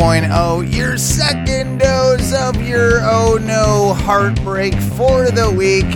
2.0, 0.00 0.74
your 0.76 0.98
second 0.98 1.78
dose 1.78 2.34
of 2.34 2.60
your 2.60 3.00
oh 3.04 3.38
no 3.40 3.94
heartbreak 3.94 4.74
for 4.74 5.30
the 5.30 5.50
week. 5.50 5.86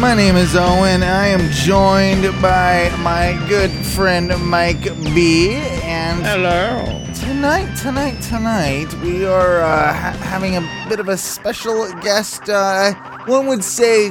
My 0.00 0.14
name 0.14 0.34
is 0.36 0.56
Owen. 0.56 1.02
I 1.02 1.26
am 1.26 1.50
joined 1.50 2.22
by 2.40 2.90
my 3.00 3.38
good 3.50 3.70
friend 3.70 4.32
Mike 4.48 4.82
B. 5.14 5.56
And 5.82 6.24
Hello. 6.24 7.04
tonight, 7.12 7.76
tonight, 7.76 8.18
tonight, 8.22 8.94
we 9.02 9.26
are 9.26 9.60
uh, 9.60 9.92
ha- 9.92 10.18
having 10.22 10.56
a 10.56 10.86
bit 10.88 11.00
of 11.00 11.08
a 11.10 11.18
special 11.18 11.92
guest. 12.00 12.48
Uh, 12.48 12.94
one 13.26 13.46
would 13.46 13.62
say 13.62 14.10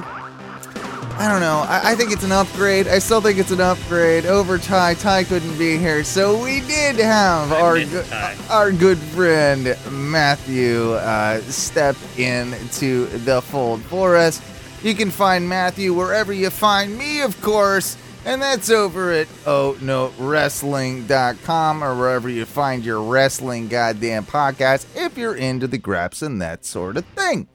I 1.23 1.29
don't 1.29 1.39
know. 1.39 1.63
I, 1.65 1.91
I 1.91 1.95
think 1.95 2.11
it's 2.11 2.25
an 2.25 2.33
upgrade. 2.33 2.85
I 2.85 2.99
still 2.99 3.21
think 3.21 3.39
it's 3.39 3.51
an 3.51 3.61
upgrade 3.61 4.25
over 4.25 4.57
Ty. 4.57 4.95
Ty 4.95 5.23
couldn't 5.23 5.57
be 5.57 5.77
here, 5.77 6.03
so 6.03 6.43
we 6.43 6.59
did 6.59 6.97
have 6.97 7.49
I 7.49 7.61
our 7.61 7.85
go- 7.85 8.35
our 8.49 8.71
good 8.73 8.97
friend 8.97 9.77
Matthew 9.89 10.91
uh, 10.91 11.39
step 11.43 11.95
into 12.17 13.05
the 13.05 13.41
fold 13.41 13.81
for 13.83 14.17
us. 14.17 14.41
You 14.83 14.93
can 14.95 15.11
find 15.11 15.47
Matthew 15.47 15.93
wherever 15.93 16.33
you 16.33 16.49
find 16.49 16.97
me, 16.97 17.21
of 17.21 17.41
course, 17.41 17.95
and 18.25 18.41
that's 18.41 18.69
over 18.69 19.13
at 19.13 19.29
oh 19.45 19.77
no 19.79 20.11
wrestling.com 20.19 21.81
or 21.85 21.95
wherever 21.95 22.27
you 22.27 22.43
find 22.43 22.83
your 22.83 23.01
wrestling 23.01 23.69
goddamn 23.69 24.25
podcast 24.25 24.87
if 24.93 25.17
you're 25.17 25.35
into 25.35 25.67
the 25.69 25.77
graps 25.77 26.21
and 26.21 26.41
that 26.41 26.65
sort 26.65 26.97
of 26.97 27.05
thing. 27.05 27.47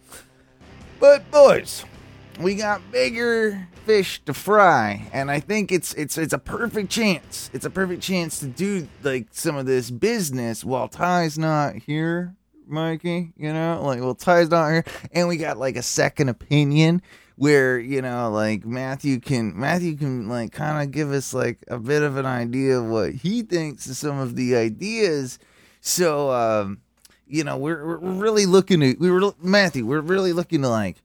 But 0.99 1.31
boys, 1.31 1.85
we 2.41 2.55
got 2.55 2.81
bigger 2.93 3.69
fish 3.85 4.23
to 4.25 4.35
fry 4.35 5.09
and 5.13 5.31
i 5.31 5.41
think 5.41 5.73
it's 5.73 5.95
it's 5.95 6.17
it's 6.19 6.33
a 6.33 6.39
perfect 6.39 6.91
chance. 6.91 7.51
It's 7.53 7.65
a 7.65 7.71
perfect 7.71 8.03
chance 8.03 8.39
to 8.41 8.47
do 8.47 8.87
like 9.03 9.29
some 9.31 9.57
of 9.57 9.67
this 9.67 9.91
business 9.91 10.65
while 10.65 10.89
ty's 10.89 11.39
not 11.39 11.75
here 11.75 12.35
mikey 12.67 13.33
you 13.37 13.53
know? 13.53 13.81
Like 13.83 14.01
well 14.01 14.15
ty's 14.15 14.51
not 14.51 14.71
here. 14.71 14.85
And 15.13 15.27
we 15.27 15.37
got 15.37 15.59
like 15.59 15.77
a 15.77 15.83
second 15.83 16.29
opinion 16.29 17.03
where 17.37 17.79
you 17.79 18.03
know 18.03 18.31
like 18.31 18.65
matthew 18.65 19.21
can 19.21 19.59
matthew 19.59 19.97
can 19.97 20.29
like 20.29 20.53
kind 20.53 20.83
of 20.83 20.93
give 20.93 21.11
us 21.11 21.33
like 21.33 21.59
a 21.69 21.79
bit 21.79 22.03
of 22.03 22.17
an 22.17 22.27
idea 22.27 22.79
of 22.79 22.87
what 22.87 23.13
he 23.13 23.43
thinks 23.43 23.89
of 23.89 23.97
some 23.97 24.19
of 24.19 24.37
the 24.37 24.55
ideas. 24.55 25.39
So 25.81 26.31
um 26.31 26.81
you 27.27 27.43
know 27.45 27.57
we're, 27.57 27.99
we're 27.99 28.13
really 28.13 28.47
looking 28.47 28.81
to 28.81 28.97
we 28.99 29.11
were 29.11 29.33
matthew 29.43 29.87
we're 29.87 30.01
really 30.01 30.33
looking 30.33 30.63
to 30.63 30.69
like 30.69 31.03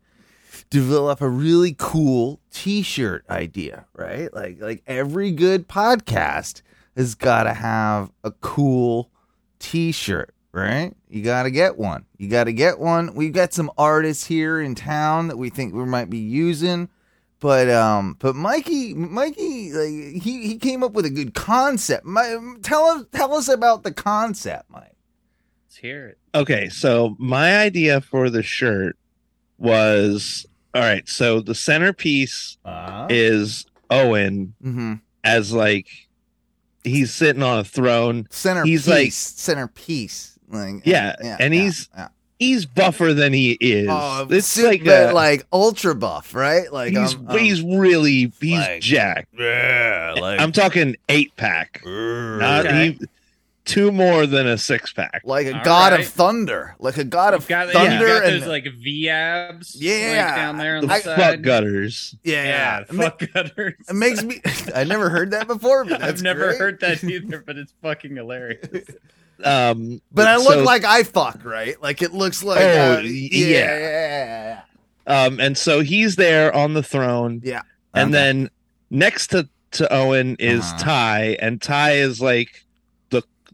develop 0.74 1.22
a 1.22 1.30
really 1.30 1.76
cool 1.78 2.40
t-shirt 2.50 3.24
idea, 3.30 3.86
right? 3.94 4.34
Like 4.34 4.60
like 4.60 4.82
every 4.88 5.30
good 5.30 5.68
podcast 5.68 6.64
has 6.98 7.14
got 7.14 7.44
to 7.44 7.54
have 7.54 8.12
a 8.24 8.32
cool 8.32 9.12
t-shirt, 9.60 10.34
right? 10.52 10.92
You 11.08 11.22
got 11.22 11.44
to 11.44 11.52
get 11.52 11.78
one. 11.78 12.06
You 12.18 12.28
got 12.28 12.46
to 12.46 12.54
get 12.54 12.80
one. 12.80 13.14
We've 13.14 13.32
got 13.32 13.54
some 13.54 13.70
artists 13.78 14.26
here 14.26 14.60
in 14.60 14.74
town 14.74 15.28
that 15.28 15.38
we 15.38 15.52
think 15.52 15.76
we 15.76 15.86
might 15.86 16.10
be 16.10 16.18
using. 16.18 16.90
But 17.40 17.70
um, 17.70 18.18
but 18.18 18.36
Mikey, 18.36 18.96
Mikey, 18.96 19.74
like 19.74 20.24
he, 20.24 20.48
he 20.48 20.58
came 20.58 20.82
up 20.82 20.94
with 20.94 21.06
a 21.06 21.12
good 21.12 21.36
concept. 21.36 22.04
My, 22.04 22.36
tell 22.64 22.86
us 22.86 23.06
tell 23.12 23.36
us 23.36 23.48
about 23.48 23.84
the 23.84 23.94
concept, 23.94 24.72
Mike. 24.72 24.96
Let's 25.68 25.78
hear 25.78 26.08
it. 26.08 26.18
Okay, 26.34 26.70
so 26.70 27.16
my 27.20 27.60
idea 27.60 28.02
for 28.02 28.32
the 28.32 28.42
shirt 28.42 28.98
was 29.60 30.48
all 30.74 30.82
right. 30.82 31.08
So 31.08 31.40
the 31.40 31.56
centerpiece 31.56 32.58
Uh, 32.66 33.08
is 33.10 33.66
Owen 33.90 34.54
mm-hmm. 34.64 34.94
as 35.24 35.54
like 35.54 35.88
he's 36.84 37.14
sitting 37.14 37.44
on 37.44 37.60
a 37.60 37.64
throne. 37.64 38.28
Centerpiece, 38.30 38.86
He's 38.86 38.88
like- 38.88 39.12
centerpiece. 39.12 40.38
Like, 40.50 40.86
Yeah, 40.86 41.16
and 41.40 41.54
yeah, 41.54 41.62
he's- 41.62 41.90
yeah. 41.96 42.08
He's 42.40 42.66
buffer 42.66 43.14
than 43.14 43.32
he 43.32 43.52
is. 43.62 43.88
Oh, 43.90 44.28
it's 44.30 44.48
suit, 44.48 44.66
like 44.66 44.86
a, 44.86 45.14
like 45.14 45.46
ultra 45.54 45.96
buff, 45.96 46.34
right? 46.34 46.72
Like 46.74 46.90
he's 46.92 47.14
um, 47.16 47.28
um, 47.30 47.38
he's 47.38 47.62
really 47.62 48.34
he's 48.42 48.60
like- 48.60 48.82
jacked. 48.82 49.30
yeah, 49.40 50.14
like 50.20 50.42
I'm 50.42 50.52
talking 50.52 50.98
eight 51.08 51.34
pack, 51.38 51.82
not 51.86 52.66
Okay. 52.66 52.98
he, 53.00 53.06
two 53.66 53.92
more 53.92 54.26
than 54.26 54.46
a 54.48 54.58
six 54.58 54.92
pack. 54.92 55.22
like 55.24 55.48
a 55.48 55.58
All 55.58 55.64
god 55.64 55.92
right. 55.94 56.02
of 56.02 56.08
thunder, 56.08 56.76
like 56.80 56.98
a 56.98 57.04
god 57.04 57.34
of 57.34 57.42
You've 57.44 57.50
got, 57.50 57.70
thunder, 57.72 58.08
you 58.08 58.14
got 58.20 58.24
and 58.26 58.42
those 58.42 58.48
like 58.50 58.66
V 58.66 59.10
abs, 59.10 59.76
Yeah. 59.76 60.26
like, 60.28 60.36
down 60.36 60.58
there 60.58 60.76
on 60.78 60.82
The 60.88 60.88
the, 60.88 61.16
fuck 61.16 61.42
gutters. 61.42 62.16
yeah, 62.24 62.44
Yeah, 62.44 62.80
It 62.82 62.88
fuck 62.90 63.22
gutters. 63.34 63.74
It 63.90 63.94
makes 63.96 64.24
me. 64.24 64.42
I 64.76 64.84
never 64.84 65.10
heard 65.10 65.32
that 65.32 65.48
before, 65.48 65.86
but 65.86 66.00
that's 66.02 66.14
I've 66.20 66.22
never 66.24 66.48
great. 66.48 66.58
heard 66.60 66.80
that 66.82 67.04
either, 67.04 67.44
but 67.46 67.58
it's 67.58 67.74
fucking 67.82 68.16
hilarious. 68.16 68.86
Um, 69.44 70.02
But 70.12 70.28
I 70.28 70.36
look 70.38 70.54
so- 70.56 70.64
like 70.64 70.84
I 70.86 71.04
fuck, 71.04 71.44
right? 71.44 71.82
Like 71.82 72.02
it 72.02 72.14
looks 72.14 72.44
like. 72.44 72.62
Oh, 72.62 72.94
uh, 72.96 73.00
yeah. 73.02 73.48
yeah, 73.48 74.62
yeah, 75.08 75.26
Um, 75.26 75.40
and 75.40 75.58
so 75.58 75.82
he's 75.82 76.16
there 76.16 76.54
on 76.56 76.74
the 76.74 76.84
throne, 76.84 77.42
yeah. 77.44 77.62
and 77.94 78.14
Okay. 78.14 78.24
then 78.24 78.50
next 78.90 79.28
to 79.28 79.50
to 79.72 79.92
Owen 79.92 80.36
is 80.38 80.62
Uh-huh. 80.64 80.78
Ty, 80.84 81.38
and 81.42 81.60
Ty 81.62 81.94
is 81.94 82.22
like 82.22 82.63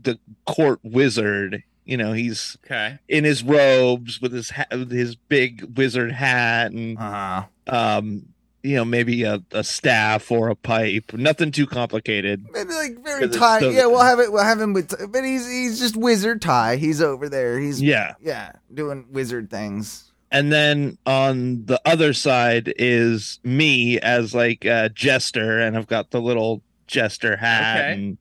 the 0.02 0.20
court 0.46 0.80
wizard. 0.84 1.64
You 1.86 1.98
know, 1.98 2.14
he's 2.14 2.58
Okay. 2.66 3.00
in 3.08 3.24
his 3.24 3.44
robes 3.44 4.22
with 4.22 4.32
his 4.32 4.52
ha- 4.52 4.66
his 4.90 5.16
big 5.16 5.76
wizard 5.78 6.12
hat, 6.12 6.72
and 6.72 6.98
Uh-huh. 6.98 7.44
um, 7.68 8.28
you 8.62 8.76
know, 8.76 8.84
maybe 8.86 9.24
a, 9.24 9.42
a 9.54 9.64
staff 9.64 10.30
or 10.32 10.50
a 10.50 10.56
pipe. 10.56 11.14
Nothing 11.14 11.50
too 11.52 11.66
complicated. 11.66 12.46
Maybe 12.52 12.74
like 12.74 13.04
very 13.04 13.28
Ty. 13.30 13.62
so- 13.62 13.70
Yeah, 13.72 13.86
we'll 13.88 14.04
have 14.04 14.20
it. 14.20 14.32
We'll 14.32 14.44
have 14.44 14.60
him 14.62 14.74
with. 14.74 14.94
But 15.12 15.24
he's 15.24 15.50
he's 15.50 15.80
just 15.80 15.96
wizard 15.96 16.42
tie. 16.42 16.76
He's 16.76 17.02
over 17.02 17.28
there. 17.30 17.58
He's 17.60 17.82
Yeah, 17.82 18.14
yeah, 18.22 18.52
doing 18.74 19.06
wizard 19.12 19.50
things. 19.50 20.12
and 20.32 20.52
then 20.52 20.98
on 21.08 21.66
the 21.66 21.82
other 21.86 22.14
side 22.14 22.72
is 22.78 23.40
me 23.44 23.98
as 24.00 24.36
like 24.36 24.64
a 24.66 24.90
jester, 24.90 25.60
and 25.60 25.76
I've 25.76 25.88
got 25.88 26.12
the 26.12 26.22
little 26.22 26.62
jester 26.86 27.36
hat, 27.38 27.78
Okay. 27.80 27.94
and 27.94 28.18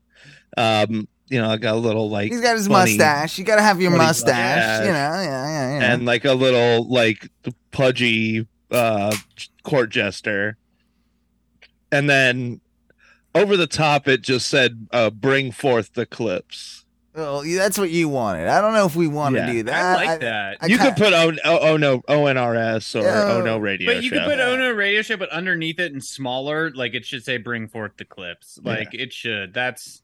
um, 0.57 1.07
you 1.29 1.41
know, 1.41 1.49
I 1.49 1.57
got 1.57 1.75
a 1.75 1.77
little 1.77 2.09
like 2.09 2.31
He's 2.31 2.41
got 2.41 2.55
his 2.55 2.67
funny- 2.67 2.97
mustache. 2.97 3.37
You 3.37 3.45
got 3.45 3.57
to 3.57 3.61
have 3.61 3.81
your 3.81 3.91
mustache. 3.91 4.57
mustache. 4.57 4.85
You 4.85 4.91
know, 4.91 4.93
yeah, 4.93 5.23
yeah, 5.49 5.79
yeah. 5.79 5.93
and 5.93 6.05
like 6.05 6.25
a 6.25 6.33
little 6.33 6.87
like 6.89 7.29
pudgy 7.71 8.47
uh 8.71 9.15
court 9.63 9.89
jester 9.89 10.57
and 11.91 12.09
then 12.09 12.61
over 13.35 13.57
the 13.57 13.67
top 13.67 14.07
it 14.07 14.21
just 14.21 14.47
said 14.47 14.87
uh 14.91 15.09
bring 15.09 15.51
forth 15.51 15.93
the 15.93 16.05
clips 16.05 16.85
well, 17.15 17.41
that's 17.41 17.77
what 17.77 17.89
you 17.89 18.07
wanted. 18.07 18.47
I 18.47 18.61
don't 18.61 18.73
know 18.73 18.85
if 18.85 18.95
we 18.95 19.07
want 19.07 19.35
to 19.35 19.45
do 19.45 19.63
that. 19.63 19.99
I 19.99 20.05
like 20.05 20.19
that. 20.21 20.57
I 20.61 20.67
you 20.67 20.77
kinda- 20.77 20.93
could 20.93 21.03
put 21.03 21.11
oh, 21.13 21.33
oh, 21.43 21.59
oh 21.71 21.75
no 21.77 21.99
onrs 22.01 22.95
or 22.97 23.03
Yeah. 23.03 23.33
oh 23.33 23.41
no 23.41 23.57
radio 23.57 23.93
but 23.93 24.03
you 24.03 24.09
show. 24.09 24.19
could 24.19 24.25
put 24.25 24.39
Ono 24.39 24.71
Radio 24.71 25.01
Show, 25.01 25.17
but 25.17 25.27
underneath 25.29 25.79
it 25.79 25.91
and 25.91 26.01
smaller, 26.03 26.71
like 26.71 26.93
it 26.93 27.05
should 27.05 27.25
say 27.25 27.37
"Bring 27.37 27.67
forth 27.67 27.97
the 27.97 28.05
clips." 28.05 28.59
Like 28.63 28.93
it 28.93 29.11
should. 29.11 29.53
That's 29.55 30.01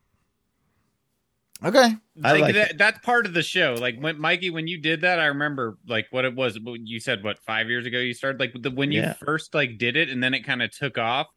Okay. 1.63 1.95
I 2.23 2.31
like, 2.33 2.41
like 2.41 2.53
that. 2.55 2.77
That's 2.77 2.99
part 2.99 3.25
of 3.25 3.33
the 3.33 3.41
show. 3.43 3.75
Like 3.79 3.97
when 3.99 4.19
Mikey, 4.19 4.49
when 4.49 4.67
you 4.67 4.77
did 4.77 5.01
that, 5.01 5.19
I 5.19 5.27
remember 5.27 5.77
like 5.87 6.07
what 6.11 6.25
it 6.25 6.35
was. 6.35 6.59
what 6.59 6.79
You 6.83 6.99
said 6.99 7.23
what 7.23 7.39
five 7.39 7.69
years 7.69 7.85
ago 7.85 7.97
you 7.99 8.13
started. 8.13 8.39
Like 8.39 8.53
the, 8.59 8.71
when 8.71 8.91
you 8.91 9.01
Yeah. 9.01 9.13
first 9.13 9.53
like 9.53 9.77
did 9.77 9.95
it, 9.95 10.09
and 10.09 10.21
then 10.21 10.33
it 10.33 10.41
kind 10.41 10.61
of 10.61 10.71
took 10.71 10.97
off. 10.97 11.27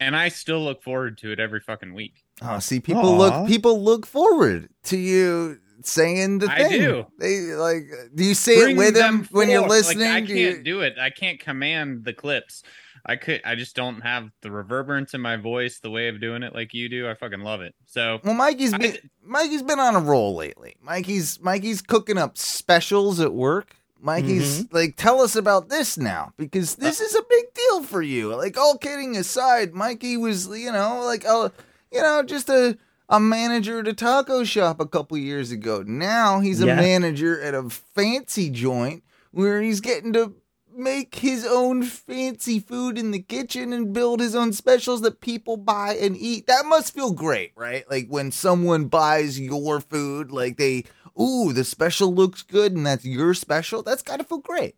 And 0.00 0.16
I 0.16 0.28
still 0.30 0.64
look 0.64 0.82
forward 0.82 1.18
to 1.18 1.30
it 1.30 1.38
every 1.38 1.60
fucking 1.60 1.92
week. 1.92 2.24
Oh, 2.42 2.58
see, 2.58 2.80
people 2.80 3.02
Aw. 3.10 3.16
look 3.18 3.48
people 3.48 3.82
look 3.82 4.06
forward 4.06 4.70
to 4.84 4.96
you 4.96 5.58
saying 5.82 6.38
the 6.38 6.46
thing. 6.48 6.56
I 6.56 6.68
thing. 6.68 6.80
do. 6.80 7.06
They 7.18 7.38
like. 7.54 7.82
Do 8.14 8.24
you 8.24 8.34
say 8.34 8.60
Bring 8.62 8.76
it 8.76 8.78
with 8.78 8.94
them 8.94 9.18
them 9.18 9.28
when 9.30 9.50
you're 9.50 9.68
listening? 9.68 10.08
Like, 10.08 10.24
I 10.24 10.26
can't 10.26 10.28
you- 10.30 10.62
do 10.62 10.80
it. 10.80 10.94
I 10.98 11.10
can't 11.10 11.38
command 11.38 12.04
the 12.04 12.12
clips. 12.12 12.62
I 13.06 13.16
could. 13.16 13.40
I 13.44 13.54
just 13.54 13.74
don't 13.76 14.00
have 14.02 14.30
the 14.42 14.50
reverberance 14.50 15.14
in 15.14 15.20
my 15.20 15.36
voice, 15.36 15.78
the 15.78 15.90
way 15.90 16.08
of 16.08 16.20
doing 16.20 16.42
it 16.42 16.54
like 16.54 16.74
you 16.74 16.88
do. 16.88 17.08
I 17.08 17.14
fucking 17.14 17.40
love 17.40 17.60
it. 17.60 17.74
So 17.86 18.20
Well, 18.24 18.34
Mikey's 18.34 18.74
I- 18.74 18.78
been 18.78 18.96
Mikey's 19.24 19.62
been 19.62 19.80
on 19.80 19.96
a 19.96 20.00
roll 20.00 20.34
lately. 20.36 20.76
Mikey's 20.82 21.40
Mikey's 21.40 21.82
cooking 21.82 22.18
up 22.18 22.36
specials 22.38 23.20
at 23.20 23.32
work. 23.32 23.74
Mikey's 24.02 24.64
Mm-hmm. 24.64 24.74
like, 24.74 24.96
tell 24.96 25.20
us 25.20 25.36
about 25.36 25.68
this 25.68 25.98
now 25.98 26.32
because 26.38 26.76
this 26.76 27.00
is 27.02 27.14
a 27.14 27.22
big 27.28 27.52
deal 27.52 27.82
for 27.82 28.00
you. 28.00 28.34
Like, 28.34 28.56
all 28.56 28.78
kidding 28.78 29.14
aside, 29.16 29.74
Mikey 29.74 30.16
was, 30.16 30.46
you 30.48 30.72
know, 30.72 31.02
like, 31.04 31.26
uh, 31.26 31.50
you 31.92 32.00
know, 32.00 32.22
just 32.22 32.48
a 32.48 32.78
a 33.10 33.18
manager 33.20 33.80
at 33.80 33.88
a 33.88 33.92
taco 33.92 34.44
shop 34.44 34.78
a 34.80 34.86
couple 34.86 35.18
years 35.18 35.50
ago. 35.50 35.82
Now 35.84 36.38
he's 36.40 36.60
a 36.60 36.66
manager 36.66 37.42
at 37.42 37.54
a 37.54 37.68
fancy 37.68 38.48
joint 38.50 39.02
where 39.32 39.60
he's 39.60 39.80
getting 39.80 40.12
to 40.12 40.32
make 40.76 41.16
his 41.16 41.46
own 41.46 41.82
fancy 41.82 42.60
food 42.60 42.98
in 42.98 43.10
the 43.10 43.22
kitchen 43.22 43.72
and 43.72 43.92
build 43.92 44.20
his 44.20 44.34
own 44.34 44.52
specials 44.52 45.02
that 45.02 45.20
people 45.20 45.56
buy 45.56 45.94
and 45.94 46.16
eat. 46.16 46.46
That 46.46 46.66
must 46.66 46.94
feel 46.94 47.12
great, 47.12 47.52
right? 47.56 47.88
Like 47.90 48.08
when 48.08 48.30
someone 48.30 48.86
buys 48.86 49.38
your 49.38 49.80
food, 49.80 50.30
like 50.30 50.56
they, 50.56 50.84
ooh, 51.20 51.52
the 51.52 51.64
special 51.64 52.14
looks 52.14 52.42
good 52.42 52.72
and 52.72 52.86
that's 52.86 53.04
your 53.04 53.34
special. 53.34 53.82
That's 53.82 54.02
got 54.02 54.18
to 54.18 54.24
feel 54.24 54.38
great. 54.38 54.76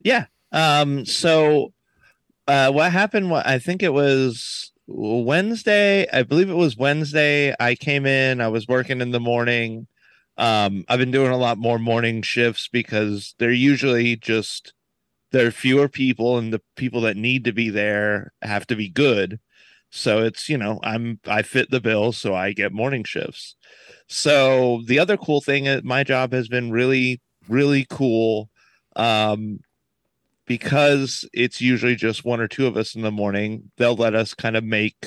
Yeah. 0.00 0.26
Um. 0.52 1.04
So, 1.04 1.72
uh, 2.46 2.70
what 2.70 2.92
happened? 2.92 3.30
What 3.30 3.46
I 3.46 3.58
think 3.58 3.82
it 3.82 3.92
was 3.92 4.72
Wednesday. 4.86 6.06
I 6.12 6.22
believe 6.22 6.50
it 6.50 6.54
was 6.54 6.76
Wednesday. 6.76 7.54
I 7.58 7.74
came 7.74 8.06
in. 8.06 8.40
I 8.40 8.48
was 8.48 8.68
working 8.68 9.00
in 9.00 9.10
the 9.10 9.20
morning. 9.20 9.86
Um, 10.36 10.84
I've 10.88 10.98
been 10.98 11.10
doing 11.10 11.30
a 11.30 11.36
lot 11.36 11.58
more 11.58 11.78
morning 11.78 12.22
shifts 12.22 12.68
because 12.70 13.34
they're 13.38 13.50
usually 13.50 14.16
just 14.16 14.72
there 15.34 15.48
are 15.48 15.50
fewer 15.50 15.88
people 15.88 16.38
and 16.38 16.52
the 16.52 16.62
people 16.76 17.00
that 17.00 17.16
need 17.16 17.44
to 17.44 17.52
be 17.52 17.68
there 17.68 18.32
have 18.40 18.68
to 18.68 18.76
be 18.76 18.88
good. 18.88 19.40
So 19.90 20.22
it's, 20.22 20.48
you 20.48 20.56
know, 20.56 20.78
I'm 20.84 21.18
I 21.26 21.42
fit 21.42 21.70
the 21.72 21.80
bill, 21.80 22.12
so 22.12 22.36
I 22.36 22.52
get 22.52 22.72
morning 22.72 23.02
shifts. 23.02 23.56
So 24.08 24.82
the 24.86 25.00
other 25.00 25.16
cool 25.16 25.40
thing 25.40 25.66
at 25.66 25.84
my 25.84 26.04
job 26.04 26.32
has 26.32 26.46
been 26.46 26.70
really, 26.70 27.20
really 27.48 27.84
cool. 27.90 28.48
Um, 28.94 29.58
because 30.46 31.28
it's 31.32 31.60
usually 31.60 31.96
just 31.96 32.24
one 32.24 32.40
or 32.40 32.46
two 32.46 32.68
of 32.68 32.76
us 32.76 32.94
in 32.94 33.02
the 33.02 33.10
morning, 33.10 33.72
they'll 33.76 33.96
let 33.96 34.14
us 34.14 34.34
kind 34.34 34.56
of 34.56 34.62
make 34.62 35.04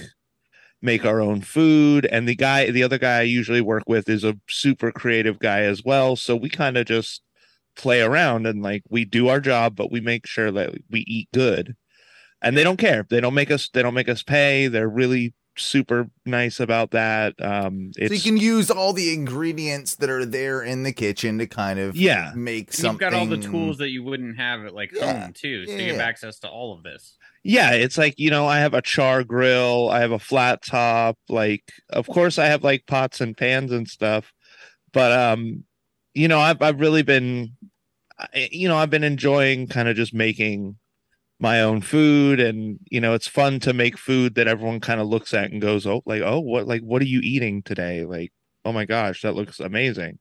make 0.81 1.05
our 1.05 1.21
own 1.21 1.41
food 1.41 2.05
and 2.05 2.27
the 2.27 2.35
guy 2.35 2.69
the 2.69 2.83
other 2.83 2.99
guy 2.99 3.19
I 3.19 3.21
usually 3.23 3.61
work 3.61 3.83
with 3.87 4.07
is 4.07 4.23
a 4.23 4.37
super 4.47 4.91
creative 4.91 5.39
guy 5.39 5.61
as 5.61 5.83
well 5.83 6.15
so 6.15 6.35
we 6.35 6.49
kind 6.49 6.77
of 6.77 6.85
just 6.85 7.23
play 7.77 8.01
around 8.01 8.47
and 8.47 8.61
like 8.63 8.83
we 8.89 9.05
do 9.05 9.27
our 9.27 9.39
job 9.39 9.75
but 9.75 9.91
we 9.91 9.99
make 10.01 10.25
sure 10.27 10.51
that 10.51 10.73
we 10.89 11.01
eat 11.01 11.29
good. 11.33 11.75
And 12.41 12.55
they 12.55 12.63
don't 12.63 12.77
care. 12.77 13.05
They 13.09 13.19
don't 13.21 13.33
make 13.33 13.49
us 13.51 13.69
they 13.73 13.81
don't 13.81 13.93
make 13.95 14.09
us 14.09 14.23
pay. 14.23 14.67
They're 14.67 14.89
really 14.89 15.33
super 15.57 16.07
nice 16.25 16.59
about 16.59 16.91
that. 16.91 17.33
Um 17.41 17.91
it's 17.97 18.09
so 18.09 18.13
you 18.15 18.21
can 18.21 18.37
use 18.37 18.69
all 18.69 18.93
the 18.93 19.11
ingredients 19.13 19.95
that 19.95 20.09
are 20.09 20.25
there 20.25 20.61
in 20.61 20.83
the 20.83 20.93
kitchen 20.93 21.39
to 21.39 21.47
kind 21.47 21.79
of 21.79 21.95
Yeah. 21.95 22.31
make 22.35 22.67
And 22.69 22.75
something 22.75 22.91
You've 22.91 22.99
got 22.99 23.13
all 23.13 23.25
the 23.25 23.37
tools 23.37 23.77
that 23.79 23.89
you 23.89 24.03
wouldn't 24.03 24.37
have 24.37 24.65
at 24.65 24.73
like 24.75 24.91
Yeah, 24.93 25.23
home 25.23 25.33
too, 25.33 25.65
so 25.65 25.73
yeah, 25.73 25.79
you 25.79 25.91
have 25.93 26.01
access 26.01 26.39
to 26.39 26.47
all 26.49 26.73
of 26.73 26.83
this. 26.83 27.15
yeah 27.43 27.71
it's 27.71 27.97
like 27.97 28.15
you 28.17 28.29
know 28.29 28.45
i 28.45 28.59
have 28.59 28.73
a 28.73 28.81
char 28.81 29.23
grill 29.23 29.89
i 29.89 29.99
have 30.01 30.11
a 30.11 30.19
flat 30.19 30.61
top 30.63 31.17
like 31.29 31.63
of 31.89 32.05
course 32.07 32.37
i 32.37 32.45
have 32.47 32.63
like 32.63 32.85
pots 32.87 33.21
and 33.21 33.37
pans 33.37 33.71
and 33.71 33.87
stuff 33.87 34.33
but 34.91 35.11
um 35.11 35.63
you 36.17 36.27
know 36.27 36.39
i've, 36.39 36.61
I've 36.61 36.79
really 36.79 37.03
been 37.03 37.55
you 38.33 38.67
know 38.67 38.77
i've 38.77 38.89
been 38.89 39.03
enjoying 39.03 39.67
kind 39.67 39.87
of 39.87 39.95
just 39.95 40.13
making 40.13 40.77
my 41.39 41.61
own 41.61 41.81
food 41.81 42.39
and 42.39 42.79
you 42.89 42.99
know 42.99 43.13
it's 43.13 43.27
fun 43.27 43.59
to 43.61 43.73
make 43.73 43.97
food 43.97 44.35
that 44.35 44.47
everyone 44.47 44.79
kind 44.79 44.99
of 44.99 45.07
looks 45.07 45.33
at 45.33 45.51
and 45.51 45.61
goes 45.61 45.85
oh 45.85 46.01
like 46.05 46.21
oh 46.21 46.39
what 46.39 46.67
like 46.67 46.81
what 46.81 47.01
are 47.01 47.05
you 47.05 47.19
eating 47.23 47.61
today? 47.61 48.05
Like 48.05 48.31
oh 48.65 48.71
my 48.71 48.85
gosh 48.85 49.21
that 49.21 49.35
looks 49.35 49.59
amazing. 49.59 50.19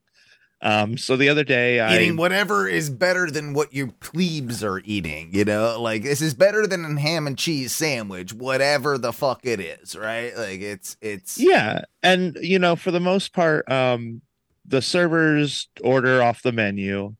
Um 0.62 0.96
so 0.96 1.16
the 1.16 1.28
other 1.28 1.44
day 1.44 1.80
i 1.80 1.96
eating 1.96 2.16
whatever 2.16 2.66
is 2.66 2.88
better 2.90 3.30
than 3.30 3.52
what 3.52 3.74
your 3.74 3.88
plebes 3.88 4.62
are 4.62 4.80
eating 4.84 5.30
you 5.32 5.44
know? 5.44 5.80
Like 5.80 6.02
this 6.02 6.20
is 6.20 6.34
better 6.34 6.66
than 6.66 6.84
a 6.84 7.00
ham 7.00 7.26
and 7.26 7.38
cheese 7.38 7.72
sandwich 7.72 8.34
whatever 8.34 8.98
the 8.98 9.12
fuck 9.12 9.40
it 9.44 9.60
is 9.60 9.96
right? 9.96 10.36
Like 10.36 10.60
it's 10.60 10.98
it's 11.00 11.38
Yeah, 11.38 11.82
and 12.02 12.36
you 12.42 12.58
know, 12.58 12.76
for 12.76 12.90
the 12.90 13.00
most 13.00 13.32
part, 13.32 13.70
um, 13.70 14.20
the 14.66 14.82
servers 14.82 15.68
order 15.82 16.22
off 16.22 16.42
the 16.42 16.52
menu, 16.52 17.14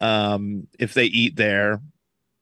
um, 0.00 0.66
if 0.78 0.94
they 0.94 1.04
eat 1.04 1.36
there, 1.36 1.80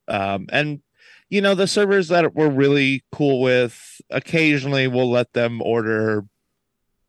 um, 0.08 0.46
and 0.50 0.80
you 1.28 1.40
know, 1.40 1.54
the 1.54 1.68
servers 1.68 2.08
that 2.08 2.34
we're 2.34 2.48
really 2.48 3.04
cool 3.12 3.40
with, 3.40 4.00
occasionally 4.10 4.88
we'll 4.88 5.10
let 5.10 5.32
them 5.32 5.62
order 5.62 6.24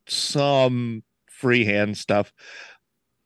some 0.08 1.04
freehand 1.28 1.98
stuff, 1.98 2.32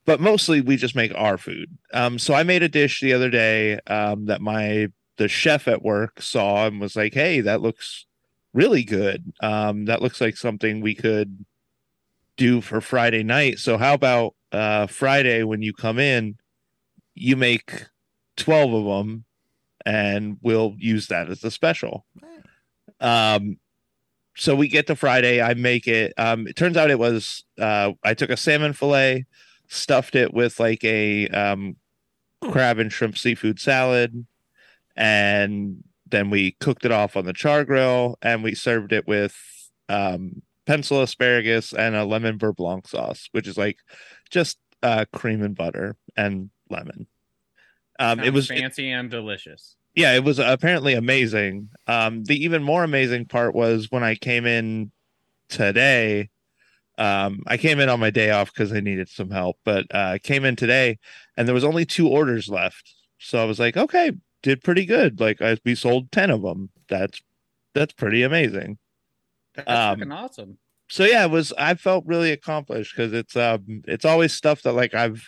but 0.06 0.22
mostly 0.22 0.62
we 0.62 0.78
just 0.78 0.96
make 0.96 1.12
our 1.16 1.38
food. 1.38 1.78
Um, 1.94 2.18
so 2.18 2.34
I 2.34 2.44
made 2.44 2.64
a 2.64 2.70
dish 2.70 3.02
the 3.02 3.14
other 3.14 3.30
day, 3.30 3.80
um, 3.88 4.28
that 4.28 4.42
my 4.42 4.88
the 5.18 5.28
chef 5.28 5.68
at 5.68 5.82
work 5.82 6.22
saw 6.22 6.68
and 6.68 6.80
was 6.80 6.96
like, 6.96 7.14
"Hey, 7.14 7.42
that 7.42 7.62
looks." 7.62 8.06
really 8.56 8.84
good. 8.84 9.34
Um, 9.42 9.86
that 9.86 10.02
looks 10.02 10.22
like 10.22 10.38
something 10.38 10.82
we 10.82 10.96
could 10.96 11.46
do 12.38 12.62
for 12.62 12.82
Friday 12.82 13.24
night. 13.24 13.60
So 13.60 13.78
how 13.78 13.94
about 13.94 14.36
uh 14.52 14.88
Friday 14.88 15.44
when 15.44 15.62
you 15.62 15.74
come 15.74 16.00
in, 16.00 16.38
you 17.14 17.36
make 17.36 17.86
12 18.38 18.74
of 18.74 18.86
them 18.86 19.26
and 19.86 20.38
we'll 20.42 20.76
use 20.78 21.08
that 21.08 21.30
as 21.30 21.44
a 21.44 21.52
special. 21.52 22.06
Um 23.00 23.58
so 24.38 24.54
we 24.56 24.68
get 24.68 24.88
to 24.88 24.96
Friday, 24.96 25.42
I 25.42 25.54
make 25.54 25.88
it. 25.88 26.14
Um 26.18 26.48
it 26.48 26.56
turns 26.56 26.78
out 26.78 26.92
it 26.92 27.00
was 27.00 27.44
uh 27.60 27.94
I 28.04 28.14
took 28.14 28.30
a 28.30 28.38
salmon 28.38 28.74
fillet, 28.74 29.26
stuffed 29.68 30.16
it 30.16 30.34
with 30.34 30.60
like 30.60 30.84
a 30.84 31.28
um 31.30 31.78
crab 32.42 32.80
and 32.80 32.92
shrimp 32.92 33.18
seafood 33.18 33.60
salad 33.60 34.26
and 34.96 35.84
then 36.08 36.30
we 36.30 36.52
cooked 36.60 36.86
it 36.86 36.92
off 36.92 37.18
on 37.18 37.26
the 37.26 37.34
char 37.34 37.66
grill 37.66 38.18
and 38.22 38.44
we 38.44 38.56
served 38.56 38.94
it 38.94 39.08
with 39.08 39.36
um, 39.90 40.42
pencil 40.66 41.02
asparagus 41.02 41.74
and 41.74 41.96
a 41.96 42.06
lemon 42.06 42.38
beurre 42.38 42.56
blanc 42.56 42.88
sauce, 42.88 43.30
which 43.32 43.48
is 43.48 43.58
like 43.58 43.78
just 44.30 44.58
uh, 44.84 45.06
cream 45.14 45.44
and 45.44 45.56
butter 45.56 45.96
and 46.16 46.50
lemon. 46.70 47.08
Um, 48.00 48.20
it 48.20 48.34
was 48.34 48.48
fancy 48.48 48.92
and 48.92 49.10
delicious. 49.10 49.78
yeah, 49.96 50.14
it 50.14 50.24
was 50.24 50.40
apparently 50.40 50.94
amazing. 50.94 51.70
Um, 51.88 52.24
the 52.24 52.44
even 52.44 52.64
more 52.64 52.84
amazing 52.84 53.26
part 53.26 53.56
was 53.56 53.90
when 53.90 54.04
I 54.04 54.16
came 54.16 54.46
in 54.46 54.92
today. 55.50 56.30
Um, 56.98 57.44
I 57.48 57.58
came 57.58 57.80
in 57.80 57.90
on 57.90 58.00
my 58.00 58.10
day 58.10 58.32
off 58.32 58.54
because 58.54 58.72
I 58.72 58.80
needed 58.80 59.10
some 59.10 59.30
help, 59.30 59.58
but 59.66 59.86
uh, 59.94 60.12
I 60.14 60.20
came 60.20 60.46
in 60.46 60.56
today 60.56 60.98
and 61.36 61.48
there 61.48 61.56
was 61.56 61.64
only 61.64 61.86
two 61.86 62.08
orders 62.08 62.48
left. 62.48 62.94
So 63.18 63.42
I 63.42 63.46
was 63.46 63.60
like, 63.60 63.76
okay, 63.76 64.12
did 64.44 64.64
pretty 64.64 64.86
good. 64.86 65.20
Like 65.20 65.42
I 65.42 65.58
we 65.66 65.76
sold 65.76 66.12
ten 66.12 66.30
of 66.30 66.42
them. 66.42 66.70
That's 66.88 67.22
that's 67.74 67.94
pretty 67.94 68.24
amazing. 68.24 68.78
That's 69.56 69.70
Um, 69.70 70.00
fucking 70.00 70.12
awesome. 70.12 70.58
So 70.88 71.04
yeah, 71.04 71.26
it 71.26 71.32
was. 71.32 71.52
I 71.58 71.74
felt 71.76 72.06
really 72.06 72.32
accomplished 72.32 72.96
because 72.96 73.12
it's 73.14 73.36
um 73.36 73.82
it's 73.88 74.06
always 74.06 74.34
stuff 74.34 74.62
that 74.64 74.74
like 74.74 74.94
I've 74.94 75.24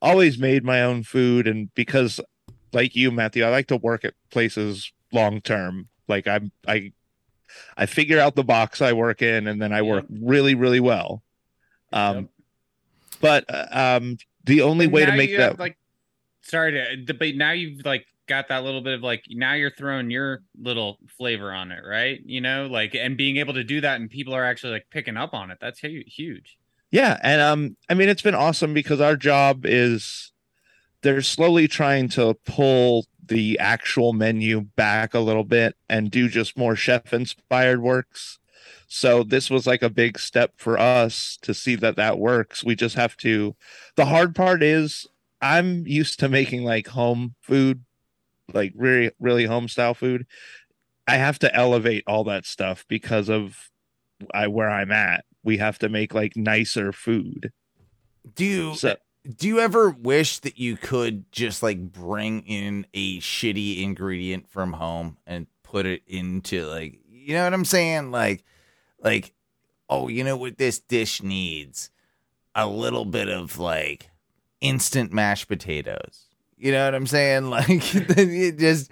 always 0.00 0.38
made 0.38 0.64
my 0.64 0.82
own 0.82 1.02
food 1.02 1.46
and 1.46 1.72
because 1.74 2.20
like 2.72 2.94
you 2.96 3.10
Matthew, 3.10 3.44
I 3.44 3.50
like 3.50 3.66
to 3.68 3.76
work 3.76 4.04
at 4.04 4.14
places 4.30 4.92
long 5.12 5.40
term. 5.40 5.88
Like 6.08 6.26
I'm 6.26 6.50
I 6.66 6.92
I 7.76 7.86
figure 7.86 8.18
out 8.18 8.36
the 8.36 8.44
box 8.44 8.80
I 8.80 8.92
work 8.92 9.22
in 9.22 9.46
and 9.46 9.60
then 9.60 9.72
I 9.72 9.82
work 9.82 10.04
really 10.10 10.54
really 10.54 10.80
well. 10.80 11.22
Um 11.92 12.16
Yep. 12.16 12.28
but 13.20 13.44
uh, 13.48 13.96
um 13.96 14.16
the 14.44 14.62
only 14.62 14.84
And 14.86 14.94
way 14.94 15.04
to 15.06 15.12
make 15.12 15.30
that 15.36 15.50
have, 15.52 15.58
like 15.58 15.76
sorry 16.42 16.72
to 16.72 16.96
debate 16.96 17.36
now 17.36 17.52
you've 17.52 17.84
like 17.84 18.06
got 18.26 18.48
that 18.48 18.64
little 18.64 18.80
bit 18.80 18.94
of 18.94 19.02
like 19.02 19.24
now 19.30 19.54
you're 19.54 19.70
throwing 19.70 20.10
your 20.10 20.42
little 20.60 20.98
flavor 21.16 21.52
on 21.52 21.70
it 21.72 21.80
right 21.86 22.20
you 22.24 22.40
know 22.40 22.66
like 22.66 22.94
and 22.94 23.16
being 23.16 23.36
able 23.36 23.54
to 23.54 23.64
do 23.64 23.80
that 23.80 24.00
and 24.00 24.10
people 24.10 24.34
are 24.34 24.44
actually 24.44 24.72
like 24.72 24.86
picking 24.90 25.16
up 25.16 25.34
on 25.34 25.50
it 25.50 25.58
that's 25.60 25.80
huge 25.80 26.58
Yeah, 26.90 27.18
and 27.22 27.40
um 27.40 27.76
I 27.88 27.94
mean 27.94 28.08
it's 28.08 28.22
been 28.22 28.34
awesome 28.34 28.74
because 28.74 29.00
our 29.00 29.16
job 29.16 29.64
is 29.64 30.32
they're 31.02 31.22
slowly 31.22 31.68
trying 31.68 32.08
to 32.10 32.34
pull 32.44 33.06
the 33.24 33.58
actual 33.58 34.12
menu 34.12 34.60
back 34.76 35.14
a 35.14 35.20
little 35.20 35.44
bit 35.44 35.76
and 35.88 36.10
do 36.10 36.28
just 36.28 36.56
more 36.56 36.76
chef 36.76 37.12
inspired 37.12 37.82
works. 37.82 38.38
So 38.88 39.22
this 39.24 39.50
was 39.50 39.66
like 39.66 39.82
a 39.82 39.90
big 39.90 40.18
step 40.18 40.52
for 40.56 40.78
us 40.78 41.38
to 41.42 41.54
see 41.54 41.74
that 41.76 41.96
that 41.96 42.18
works. 42.18 42.64
We 42.64 42.76
just 42.76 42.94
have 42.96 43.16
to 43.18 43.56
the 43.96 44.06
hard 44.06 44.34
part 44.34 44.62
is 44.62 45.06
I'm 45.40 45.86
used 45.86 46.18
to 46.20 46.28
making 46.28 46.64
like 46.64 46.88
home 46.88 47.34
food, 47.42 47.84
like 48.52 48.72
really 48.76 49.10
really 49.18 49.44
home 49.44 49.68
style 49.68 49.94
food. 49.94 50.26
I 51.06 51.16
have 51.16 51.38
to 51.40 51.54
elevate 51.54 52.04
all 52.06 52.24
that 52.24 52.46
stuff 52.46 52.84
because 52.88 53.28
of 53.28 53.70
I 54.32 54.48
where 54.48 54.70
I'm 54.70 54.90
at. 54.92 55.24
We 55.44 55.58
have 55.58 55.78
to 55.80 55.88
make 55.88 56.14
like 56.14 56.36
nicer 56.36 56.92
food. 56.92 57.52
do 58.34 58.44
you 58.44 58.74
So 58.74 58.96
do 59.36 59.48
you 59.48 59.60
ever 59.60 59.90
wish 59.90 60.38
that 60.40 60.58
you 60.58 60.76
could 60.76 61.30
just 61.32 61.62
like 61.62 61.92
bring 61.92 62.42
in 62.42 62.86
a 62.94 63.18
shitty 63.18 63.82
ingredient 63.82 64.48
from 64.48 64.74
home 64.74 65.16
and 65.26 65.46
put 65.62 65.86
it 65.86 66.02
into 66.06 66.66
like 66.66 67.00
you 67.08 67.34
know 67.34 67.44
what 67.44 67.54
I'm 67.54 67.64
saying 67.64 68.10
like 68.10 68.44
like 69.00 69.32
oh 69.88 70.08
you 70.08 70.22
know 70.22 70.36
what 70.36 70.58
this 70.58 70.78
dish 70.78 71.22
needs 71.22 71.90
a 72.54 72.66
little 72.66 73.04
bit 73.04 73.28
of 73.28 73.58
like 73.58 74.10
instant 74.60 75.12
mashed 75.12 75.48
potatoes 75.48 76.25
you 76.56 76.72
know 76.72 76.84
what 76.84 76.94
I'm 76.94 77.06
saying 77.06 77.50
like 77.50 77.68
it 77.70 78.58
just 78.58 78.90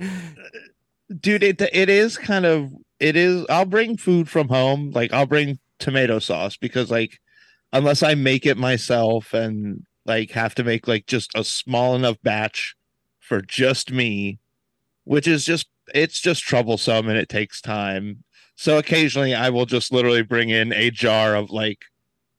dude, 1.20 1.42
it 1.42 1.60
it 1.60 1.88
is 1.88 2.16
kind 2.18 2.46
of 2.46 2.72
it 3.00 3.16
is. 3.16 3.44
I'll 3.48 3.66
bring 3.66 3.96
food 3.96 4.28
from 4.28 4.48
home. 4.48 4.90
Like 4.90 5.12
I'll 5.12 5.26
bring 5.26 5.58
tomato 5.78 6.18
sauce 6.18 6.56
because 6.56 6.90
like 6.90 7.18
unless 7.72 8.02
I 8.02 8.14
make 8.14 8.46
it 8.46 8.56
myself 8.56 9.34
and 9.34 9.84
like 10.06 10.30
have 10.32 10.54
to 10.56 10.64
make 10.64 10.86
like 10.86 11.06
just 11.06 11.32
a 11.34 11.44
small 11.44 11.94
enough 11.94 12.16
batch 12.22 12.76
for 13.18 13.40
just 13.40 13.90
me, 13.90 14.38
which 15.04 15.26
is 15.26 15.44
just 15.44 15.68
it's 15.94 16.20
just 16.20 16.42
troublesome 16.42 17.08
and 17.08 17.18
it 17.18 17.28
takes 17.28 17.60
time. 17.60 18.24
So 18.56 18.78
occasionally 18.78 19.34
I 19.34 19.50
will 19.50 19.66
just 19.66 19.92
literally 19.92 20.22
bring 20.22 20.50
in 20.50 20.72
a 20.72 20.90
jar 20.90 21.34
of 21.34 21.50
like 21.50 21.86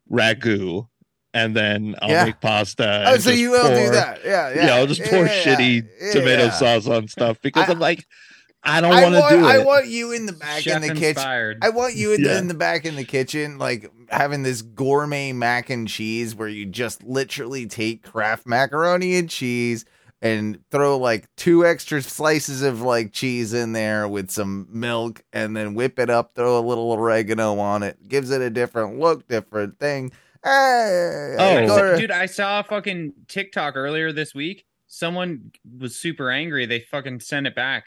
ragu 0.09 0.87
and 1.35 1.55
then 1.55 1.95
I'll 2.01 2.09
Yeah. 2.09 2.25
make 2.25 2.41
pasta. 2.41 3.03
Oh, 3.07 3.13
and 3.13 3.21
so 3.21 3.29
you 3.29 3.51
will 3.51 3.67
do 3.67 3.91
that 3.91 4.21
yeah 4.25 4.53
yeah 4.55 4.65
yeah, 4.67 4.75
I'll 4.75 4.87
just 4.87 5.03
pour 5.03 5.25
yeah, 5.25 5.43
shitty 5.43 5.87
yeah, 6.01 6.11
tomato 6.13 6.43
yeah. 6.45 6.49
sauce 6.51 6.87
on 6.87 7.07
stuff 7.07 7.39
because 7.41 7.69
I- 7.69 7.73
I'm 7.73 7.79
like, 7.79 8.07
I 8.63 8.81
don't 8.81 8.93
I 8.93 9.03
want 9.03 9.13
to 9.15 9.21
do 9.37 9.45
I 9.45 9.57
it. 9.57 9.61
I 9.61 9.63
want 9.63 9.85
you 9.87 10.11
in 10.11 10.25
the 10.25 10.33
back 10.33 10.61
Chef 10.63 10.81
in 10.81 10.81
the 10.95 10.99
kitchen. 10.99 11.59
I 11.61 11.69
want 11.69 11.93
you 11.95 12.13
in, 12.13 12.23
the, 12.23 12.35
in 12.37 12.47
the 12.47 12.55
back 12.55 12.85
in 12.85 12.95
the 12.95 13.03
kitchen, 13.03 13.59
like 13.59 13.91
having 14.09 14.41
this 14.41 14.63
gourmet 14.63 15.33
mac 15.33 15.69
and 15.69 15.87
cheese 15.87 16.33
where 16.33 16.47
you 16.47 16.65
just 16.65 17.03
literally 17.03 17.67
take 17.67 18.01
Kraft 18.01 18.47
macaroni 18.47 19.17
and 19.17 19.29
cheese 19.29 19.85
and 20.21 20.57
throw 20.71 20.97
like 20.97 21.27
two 21.35 21.63
extra 21.63 22.01
slices 22.01 22.63
of 22.63 22.81
like 22.81 23.11
cheese 23.11 23.53
in 23.53 23.73
there 23.73 24.07
with 24.07 24.31
some 24.31 24.67
milk 24.71 25.23
and 25.31 25.55
then 25.55 25.75
whip 25.75 25.99
it 25.99 26.09
up, 26.09 26.31
throw 26.33 26.57
a 26.57 26.65
little 26.65 26.91
oregano 26.91 27.59
on 27.59 27.83
it. 27.83 28.07
Gives 28.07 28.31
it 28.31 28.41
a 28.41 28.49
different 28.49 28.97
look, 28.97 29.27
different 29.27 29.77
thing. 29.79 30.11
Hey, 30.45 31.35
Oh. 31.39 31.67
go 31.67 31.97
dude, 31.99 32.11
I 32.11 32.27
saw 32.27 32.59
a 32.59 32.63
fucking 32.63 33.13
TikTok 33.27 33.75
earlier 33.75 34.11
this 34.11 34.33
week. 34.35 34.65
Someone 34.87 35.51
was 35.79 35.95
super 35.95 36.29
angry. 36.29 36.65
They 36.65 36.79
fucking 36.79 37.19
sent 37.21 37.47
it 37.47 37.55
back. 37.55 37.85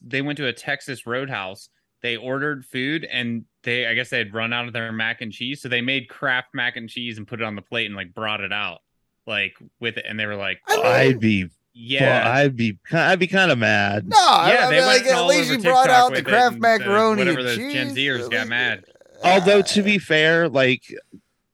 They 0.00 0.22
went 0.22 0.36
to 0.38 0.46
a 0.46 0.52
Texas 0.52 1.06
Roadhouse. 1.06 1.68
They 2.02 2.16
ordered 2.16 2.64
food 2.64 3.04
and 3.04 3.44
they, 3.64 3.86
I 3.86 3.94
guess 3.94 4.08
they 4.10 4.18
had 4.18 4.32
run 4.32 4.52
out 4.52 4.66
of 4.66 4.72
their 4.72 4.90
mac 4.92 5.20
and 5.20 5.32
cheese, 5.32 5.60
so 5.60 5.68
they 5.68 5.80
made 5.82 6.08
Kraft 6.08 6.48
mac 6.54 6.76
and 6.76 6.88
cheese 6.88 7.18
and 7.18 7.26
put 7.26 7.40
it 7.40 7.44
on 7.44 7.56
the 7.56 7.62
plate 7.62 7.86
and 7.86 7.94
like 7.96 8.14
brought 8.14 8.40
it 8.40 8.52
out, 8.52 8.78
like 9.26 9.54
with 9.80 9.96
it. 9.98 10.04
And 10.08 10.18
they 10.18 10.24
were 10.26 10.36
like, 10.36 10.60
I 10.68 10.76
mean, 10.76 10.86
I'd 10.86 11.20
be, 11.20 11.46
"Yeah, 11.74 12.24
well, 12.24 12.32
I'd 12.36 12.56
be, 12.56 12.78
I'd 12.92 13.18
be 13.18 13.26
kind 13.26 13.50
of 13.50 13.58
mad. 13.58 14.08
no, 14.08 14.16
I 14.18 14.52
yeah." 14.54 14.60
mean, 14.62 14.70
They 14.70 14.84
like 14.86 15.04
went 15.04 15.14
at 15.16 15.26
least 15.26 15.50
you 15.50 15.58
brought 15.58 15.82
TikTok 15.86 15.88
out 15.98 16.06
the 16.06 16.10
with 16.12 16.18
it, 16.20 16.24
Kraft 16.30 16.52
and, 16.54 16.62
macaroni 16.62 17.18
whatever 17.18 17.38
and 17.40 17.48
those 17.48 17.56
cheese. 17.58 17.72
Gen 17.74 17.94
Zers 17.94 18.30
got 18.30 18.48
mad. 18.48 18.84
Although 19.22 19.60
to 19.60 19.82
be 19.82 19.98
fair, 19.98 20.48
like 20.48 20.82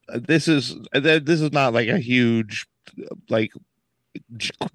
this 0.09 0.49
is 0.49 0.77
this 0.93 1.41
is 1.41 1.53
not 1.53 1.73
like 1.73 1.89
a 1.89 1.99
huge 1.99 2.67
like 3.29 3.53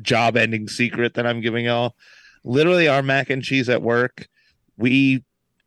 job 0.02 0.38
ending 0.38 0.68
secret 0.68 1.14
that 1.16 1.26
I'm 1.26 1.42
giving 1.42 1.66
y'all. 1.66 1.96
Literally, 2.44 2.88
our 2.88 3.04
mac 3.04 3.30
and 3.30 3.44
cheese 3.44 3.70
at 3.70 3.82
work, 3.82 4.28
we 4.78 5.24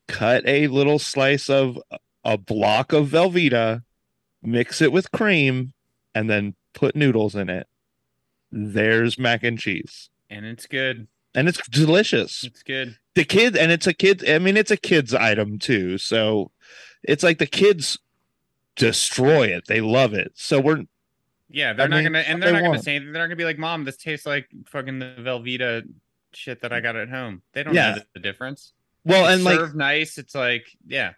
cut 0.08 0.42
a 0.46 0.66
little 0.68 0.98
slice 0.98 1.48
of 1.48 1.78
a 2.24 2.36
block 2.36 2.92
of 2.92 3.08
Velveeta, 3.08 3.82
mix 4.42 4.80
it 4.82 4.92
with 4.92 5.12
cream, 5.12 5.72
and 6.14 6.28
then 6.28 6.54
put 6.72 6.96
noodles 6.96 7.34
in 7.34 7.48
it. 7.48 7.66
There's 8.50 9.18
mac 9.18 9.42
and 9.44 9.58
cheese, 9.58 10.10
And 10.30 10.44
it's 10.46 10.66
good. 10.66 11.08
and 11.34 11.48
it's 11.48 11.66
delicious. 11.68 12.44
It's 12.44 12.62
good. 12.62 12.98
the 13.14 13.24
kid 13.24 13.56
and 13.56 13.70
it's 13.72 13.86
a 13.86 13.94
kid 13.94 14.28
i 14.28 14.38
mean 14.40 14.56
it's 14.56 14.70
a 14.72 14.76
kid's 14.76 15.14
item 15.14 15.56
too 15.58 15.98
so 15.98 16.50
it's 17.04 17.22
like 17.22 17.38
the 17.38 17.46
kids 17.46 17.98
destroy 18.76 19.46
it 19.46 19.64
they 19.66 19.80
love 19.80 20.14
it 20.14 20.32
so 20.34 20.60
we're 20.60 20.82
Yeah, 21.48 21.72
they're 21.74 21.84
I 21.86 21.88
not 21.88 21.96
mean, 21.96 22.04
gonna, 22.06 22.18
and 22.20 22.42
they're 22.42 22.52
they 22.52 22.60
not 22.60 22.66
gonna 22.66 22.82
say 22.82 22.96
anything. 22.96 23.12
They're 23.12 23.22
not 23.22 23.26
gonna 23.26 23.36
be 23.36 23.44
like, 23.44 23.58
"Mom, 23.58 23.84
this 23.84 23.96
tastes 23.96 24.26
like 24.26 24.48
fucking 24.66 24.98
the 24.98 25.14
Velveeta 25.20 25.82
shit 26.32 26.62
that 26.62 26.72
I 26.72 26.80
got 26.80 26.96
at 26.96 27.08
home." 27.08 27.42
They 27.52 27.62
don't 27.62 27.74
Yeah. 27.74 27.90
know 27.90 27.94
the, 27.98 28.06
the 28.14 28.20
difference. 28.20 28.72
well 29.04 29.24
It's 29.26 29.34
and 29.34 29.44
like 29.44 29.74
nice. 29.74 30.18
It's 30.18 30.34
like, 30.34 30.66
yeah, 30.86 31.12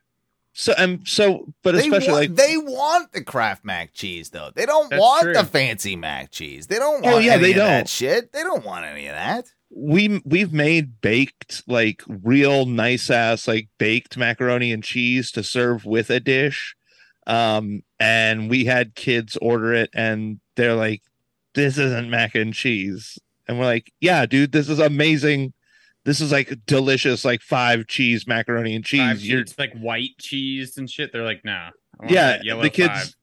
so 0.53 0.75
and 0.77 1.07
so 1.09 1.55
but 1.63 1.73
They 1.73 1.83
especially 1.89 2.09
want, 2.13 2.21
like 2.31 2.35
they 2.35 2.57
want 2.59 3.13
the 3.13 3.23
Kraft 3.25 3.65
mac 3.65 3.95
cheese 3.95 4.31
though. 4.31 4.51
They 4.55 4.67
don't 4.67 4.95
want 4.97 5.23
true. 5.23 5.33
the 5.35 5.45
fancy 5.45 5.97
mac 5.97 6.31
cheese. 6.33 6.67
They 6.67 6.77
don't 6.77 7.05
oh, 7.05 7.13
want 7.13 7.17
Oh, 7.17 7.19
yeah, 7.21 7.35
any 7.35 7.43
they 7.45 7.51
of 7.53 7.57
don't. 7.57 7.89
shit. 7.89 8.33
They 8.33 8.43
don't 8.43 8.65
want 8.65 8.85
any 8.85 9.07
of 9.07 9.15
that. 9.15 9.47
we 9.71 10.21
we've 10.25 10.53
made 10.53 11.01
baked 11.01 11.63
like 11.67 12.03
real 12.07 12.67
nice 12.67 13.09
ass 13.11 13.49
like 13.49 13.69
baked 13.79 14.17
macaroni 14.19 14.73
and 14.73 14.83
cheese 14.85 15.31
to 15.33 15.43
serve 15.43 15.85
with 15.87 16.11
a 16.11 16.21
dish 16.21 16.75
um 17.27 17.83
and 17.99 18.49
we 18.49 18.65
had 18.65 18.95
kids 18.95 19.37
order 19.43 19.73
it 19.73 19.91
and 19.95 20.41
they're 20.55 20.75
like 20.75 21.03
this 21.55 21.79
isn't 21.79 22.11
mac 22.11 22.35
and 22.35 22.55
cheese 22.55 23.19
and 23.49 23.59
we're 23.59 23.65
like 23.65 23.93
yeah 24.01 24.27
dude 24.27 24.53
this 24.53 24.69
is 24.69 24.79
amazing 24.79 25.53
this 26.07 26.21
is 26.21 26.31
like 26.31 26.57
delicious 26.67 27.25
like 27.25 27.43
five 27.43 27.89
cheese 27.89 28.29
macaroni 28.29 28.77
and 28.77 28.85
cheese 28.85 29.01
five, 29.01 29.21
you're 29.21 29.41
it's 29.41 29.59
like 29.59 29.75
white 29.75 30.17
cheese 30.19 30.79
and 30.79 30.89
shit. 30.89 31.13
They're 31.13 31.25
like, 31.25 31.45
nah, 31.45 31.71
yeah 32.09 32.39
the 32.63 32.71
kids 32.71 32.89
five. 32.89 33.15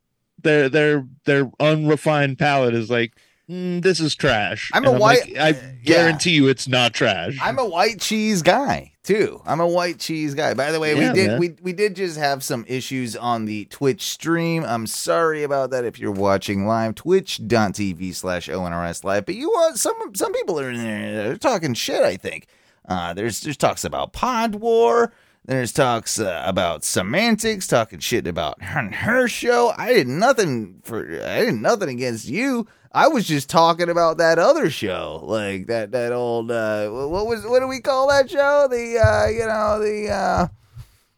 their 0.41 0.69
their 0.69 1.07
their 1.25 1.49
unrefined 1.61 2.37
palate 2.37 2.75
is 2.75 2.89
like 2.91 3.13
"Mm, 3.49 3.81
this 3.81 3.99
is 3.99 4.15
trash 4.15 4.71
I'm 4.73 4.85
And 4.85 4.95
a 4.95 4.99
white- 4.99 5.27
like, 5.33 5.37
i 5.37 5.49
uh, 5.49 5.53
yeah. 5.53 5.71
guarantee 5.83 6.31
you 6.31 6.47
it's 6.47 6.67
not 6.67 6.93
trash 6.93 7.37
I'm 7.41 7.59
a 7.59 7.65
white 7.65 7.99
cheese 7.99 8.41
guy 8.41 8.91
too. 9.03 9.41
I'm 9.45 9.59
a 9.59 9.67
white 9.67 9.99
cheese 9.99 10.33
guy. 10.33 10.53
By 10.53 10.71
the 10.71 10.79
way, 10.79 10.95
Yeah, 10.97 11.09
we 11.09 11.13
did 11.15 11.27
man. 11.31 11.39
we 11.39 11.55
we 11.61 11.73
did 11.73 11.93
just 11.95 12.17
have 12.17 12.41
some 12.41 12.63
issues 12.69 13.17
on 13.17 13.43
the 13.45 13.65
Twitch 13.65 14.01
stream. 14.03 14.63
I'm 14.63 14.87
sorry 14.87 15.43
about 15.43 15.71
that 15.71 15.83
if 15.83 15.99
you're 15.99 16.11
watching 16.11 16.65
live 16.65 16.95
twitch.tv 16.95 18.15
slash 18.15 18.47
ONRS 18.47 19.03
live. 19.03 19.25
But 19.25 19.35
you 19.35 19.49
want 19.49 19.77
some 19.77 20.15
some 20.15 20.31
people 20.33 20.59
are 20.59 20.69
in 20.69 20.77
there 20.77 21.23
they're 21.23 21.37
talking 21.37 21.73
shit, 21.73 22.01
I 22.01 22.15
think. 22.17 22.47
Uh 22.87 23.13
there's 23.13 23.41
there's 23.41 23.57
talks 23.57 23.83
about 23.83 24.13
pod 24.13 24.55
war. 24.55 25.11
There's 25.45 25.73
talks 25.73 26.19
uh, 26.21 26.41
about 26.45 26.85
semantics, 26.85 27.67
talking 27.67 27.99
shit 27.99 28.27
about 28.27 28.61
her, 28.63 28.89
her 28.89 29.27
show. 29.27 29.73
I 29.77 29.91
did 29.93 30.07
nothing 30.07 30.79
for 30.83 31.01
I 31.21 31.41
did 31.45 31.55
nothing 31.55 31.89
against 31.89 32.29
you. 32.29 32.65
I 32.93 33.07
was 33.07 33.25
just 33.27 33.49
talking 33.49 33.89
about 33.89 34.17
that 34.17 34.37
other 34.37 34.69
show, 34.69 35.21
like 35.23 35.67
that 35.67 35.91
that 35.93 36.11
old 36.13 36.51
uh, 36.51 36.89
what 36.89 37.25
was 37.25 37.43
what 37.45 37.59
do 37.59 37.67
we 37.67 37.79
call 37.81 38.07
that 38.09 38.29
show? 38.29 38.67
The 38.69 38.99
uh, 38.99 39.27
you 39.29 39.47
know 39.47 39.79
the 39.79 40.09
uh, 40.09 40.47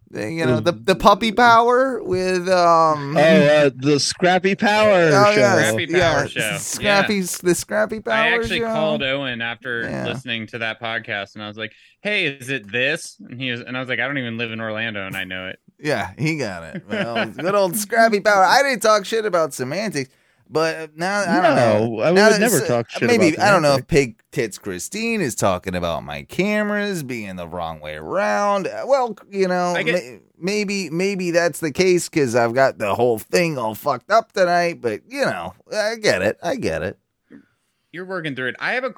the 0.10 0.32
you 0.32 0.46
know 0.46 0.62
the 0.62 0.72
the 0.72 0.96
puppy 0.96 1.34
power 1.34 2.02
with 2.02 2.48
um 2.48 3.18
Oh, 3.18 3.20
uh, 3.20 3.70
the 3.76 4.00
Scrappy 4.00 4.56
Power 4.56 5.10
oh, 5.14 5.34
show. 5.34 5.40
yeah, 5.42 5.64
Scrappy 5.72 5.86
yeah, 5.92 6.14
Power 6.14 6.28
show. 6.30 6.58
Scrappy 6.60 7.20
the 7.22 7.56
Scrappy 7.56 8.00
Power 8.00 8.14
I 8.14 8.28
actually 8.36 8.60
show. 8.60 8.72
called 8.74 9.04
Owen 9.04 9.42
after 9.42 9.82
Yeah. 9.82 10.06
listening 10.06 10.48
to 10.48 10.60
that 10.60 10.80
podcast, 10.82 11.34
and 11.36 11.44
I 11.44 11.48
was 11.50 11.58
like, 11.58 11.74
"Hey, 12.02 12.26
is 12.28 12.50
it 12.50 12.72
this?" 12.72 13.18
And 13.20 13.42
he 13.42 13.52
was, 13.52 13.60
and 13.60 13.76
I 13.76 13.82
was 13.82 13.90
like, 13.90 14.00
"I 14.00 14.08
don't 14.08 14.18
even 14.18 14.38
live 14.38 14.54
in 14.54 14.62
Orlando, 14.62 15.06
and 15.06 15.18
I 15.18 15.26
know 15.26 15.50
it." 15.50 15.60
Yeah, 15.78 16.12
he 16.18 16.38
got 16.38 16.64
it. 16.74 16.84
Well, 16.88 17.26
good 17.32 17.54
old 17.54 17.76
Scrappy 17.76 18.22
Power. 18.22 18.46
I 18.46 18.64
didn't 18.64 18.80
talk 18.82 19.04
shit 19.04 19.26
about 19.26 19.54
semantics, 19.54 20.10
but 20.50 20.96
now 20.98 21.20
I 21.22 21.42
don't 21.42 21.56
know. 21.56 21.96
No, 21.96 22.02
I 22.02 22.12
would 22.12 22.16
Now 22.16 22.30
never 22.30 22.58
it's, 22.58 22.66
uh, 22.66 22.68
talk 22.68 22.90
shit 22.90 23.04
Maybe 23.08 23.34
about 23.36 23.48
I 23.48 23.52
don't 23.52 23.62
know 23.62 23.76
if. 23.76 23.88
Pig 23.88 24.22
Tits 24.32 24.58
Christine 24.58 25.22
is 25.22 25.36
talking 25.36 25.76
about 25.76 26.04
my 26.04 26.24
cameras 26.24 27.04
being 27.04 27.36
the 27.36 27.48
wrong 27.48 27.80
way 27.80 27.96
around. 27.96 28.68
Uh, 28.68 28.84
Well, 28.86 29.16
you 29.30 29.48
know, 29.48 29.74
get- 29.84 29.86
may- 30.04 30.20
maybe 30.38 30.90
maybe 30.90 31.32
that's 31.32 31.60
the 31.60 31.72
case 31.72 32.10
because 32.10 32.36
I've 32.36 32.54
got 32.54 32.78
the 32.78 32.96
whole 32.96 33.18
thing 33.20 33.58
all 33.58 33.76
fucked 33.76 34.12
up 34.12 34.32
tonight. 34.34 34.82
But 34.82 35.02
you 35.08 35.26
know, 35.26 35.54
I 35.74 35.96
get 35.96 36.22
it. 36.22 36.38
I 36.44 36.56
get 36.56 36.82
it. 36.84 36.98
You're 37.92 38.06
working 38.06 38.36
through 38.36 38.50
it. 38.50 38.56
I 38.60 38.74
have 38.74 38.84
a. 38.84 38.94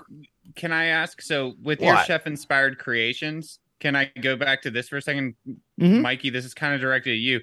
Can 0.56 0.72
I 0.72 0.86
ask? 0.86 1.22
So, 1.22 1.54
with 1.62 1.82
your 1.82 1.98
chef-inspired 2.06 2.80
creations, 2.80 3.60
can 3.80 3.96
I 3.96 4.12
go 4.22 4.36
back 4.36 4.64
to 4.64 4.72
this 4.72 4.90
for 4.90 4.98
a 4.98 5.02
2nd 5.02 5.36
Mhm. 5.80 6.02
Mikey? 6.02 6.30
This 6.32 6.46
is 6.46 6.54
kind 6.56 6.74
of 6.74 6.82
directed 6.82 7.12
at 7.12 7.18
you. 7.20 7.42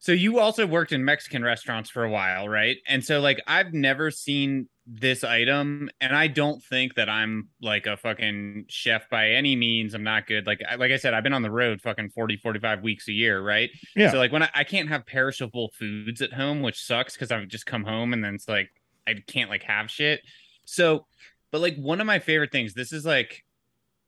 So 0.00 0.12
you 0.12 0.38
also 0.38 0.66
worked 0.66 0.92
in 0.92 1.04
Mexican 1.04 1.42
restaurants 1.42 1.90
for 1.90 2.04
a 2.04 2.10
while, 2.10 2.48
right? 2.48 2.76
And 2.86 3.04
so 3.04 3.20
like 3.20 3.40
I've 3.46 3.72
never 3.72 4.10
seen 4.10 4.68
this 4.86 5.24
item 5.24 5.90
and 6.00 6.14
I 6.16 6.28
don't 6.28 6.62
think 6.62 6.94
that 6.94 7.08
I'm 7.08 7.48
like 7.60 7.86
a 7.86 7.96
fucking 7.96 8.66
chef 8.68 9.10
by 9.10 9.30
any 9.30 9.56
means. 9.56 9.94
I'm 9.94 10.04
not 10.04 10.26
good. 10.26 10.46
Like 10.46 10.62
I, 10.68 10.76
like 10.76 10.92
I 10.92 10.96
said 10.96 11.14
I've 11.14 11.24
been 11.24 11.32
on 11.32 11.42
the 11.42 11.50
road 11.50 11.80
fucking 11.82 12.10
40 12.10 12.36
45 12.36 12.82
weeks 12.82 13.08
a 13.08 13.12
year, 13.12 13.42
right? 13.42 13.70
Yeah. 13.96 14.12
So 14.12 14.18
like 14.18 14.30
when 14.30 14.44
I, 14.44 14.50
I 14.54 14.64
can't 14.64 14.88
have 14.88 15.04
perishable 15.04 15.72
foods 15.76 16.22
at 16.22 16.32
home, 16.32 16.62
which 16.62 16.80
sucks 16.80 17.16
cuz 17.16 17.32
I've 17.32 17.48
just 17.48 17.66
come 17.66 17.82
home 17.82 18.12
and 18.12 18.24
then 18.24 18.36
it's 18.36 18.48
like 18.48 18.70
I 19.06 19.14
can't 19.26 19.50
like 19.50 19.64
have 19.64 19.90
shit. 19.90 20.20
So 20.64 21.06
but 21.50 21.60
like 21.60 21.76
one 21.76 22.00
of 22.00 22.06
my 22.06 22.20
favorite 22.20 22.52
things, 22.52 22.72
this 22.72 22.92
is 22.92 23.04
like 23.04 23.44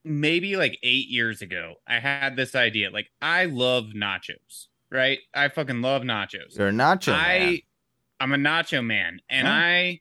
maybe 0.04 0.56
like 0.56 0.78
8 0.84 1.08
years 1.08 1.42
ago, 1.42 1.74
I 1.86 1.98
had 1.98 2.36
this 2.36 2.54
idea. 2.54 2.90
Like 2.90 3.10
I 3.20 3.46
love 3.46 3.86
nachos 3.94 4.68
right? 4.90 5.18
I 5.34 5.48
fucking 5.48 5.82
love 5.82 6.02
nachos. 6.02 6.56
You're 6.58 6.68
a 6.68 6.72
nacho 6.72 7.12
I 7.12 7.38
man. 7.38 7.58
I'm 8.20 8.32
a 8.32 8.36
nacho 8.36 8.84
man 8.84 9.20
and 9.30 9.46
Huh. 9.46 9.52
I 9.54 10.00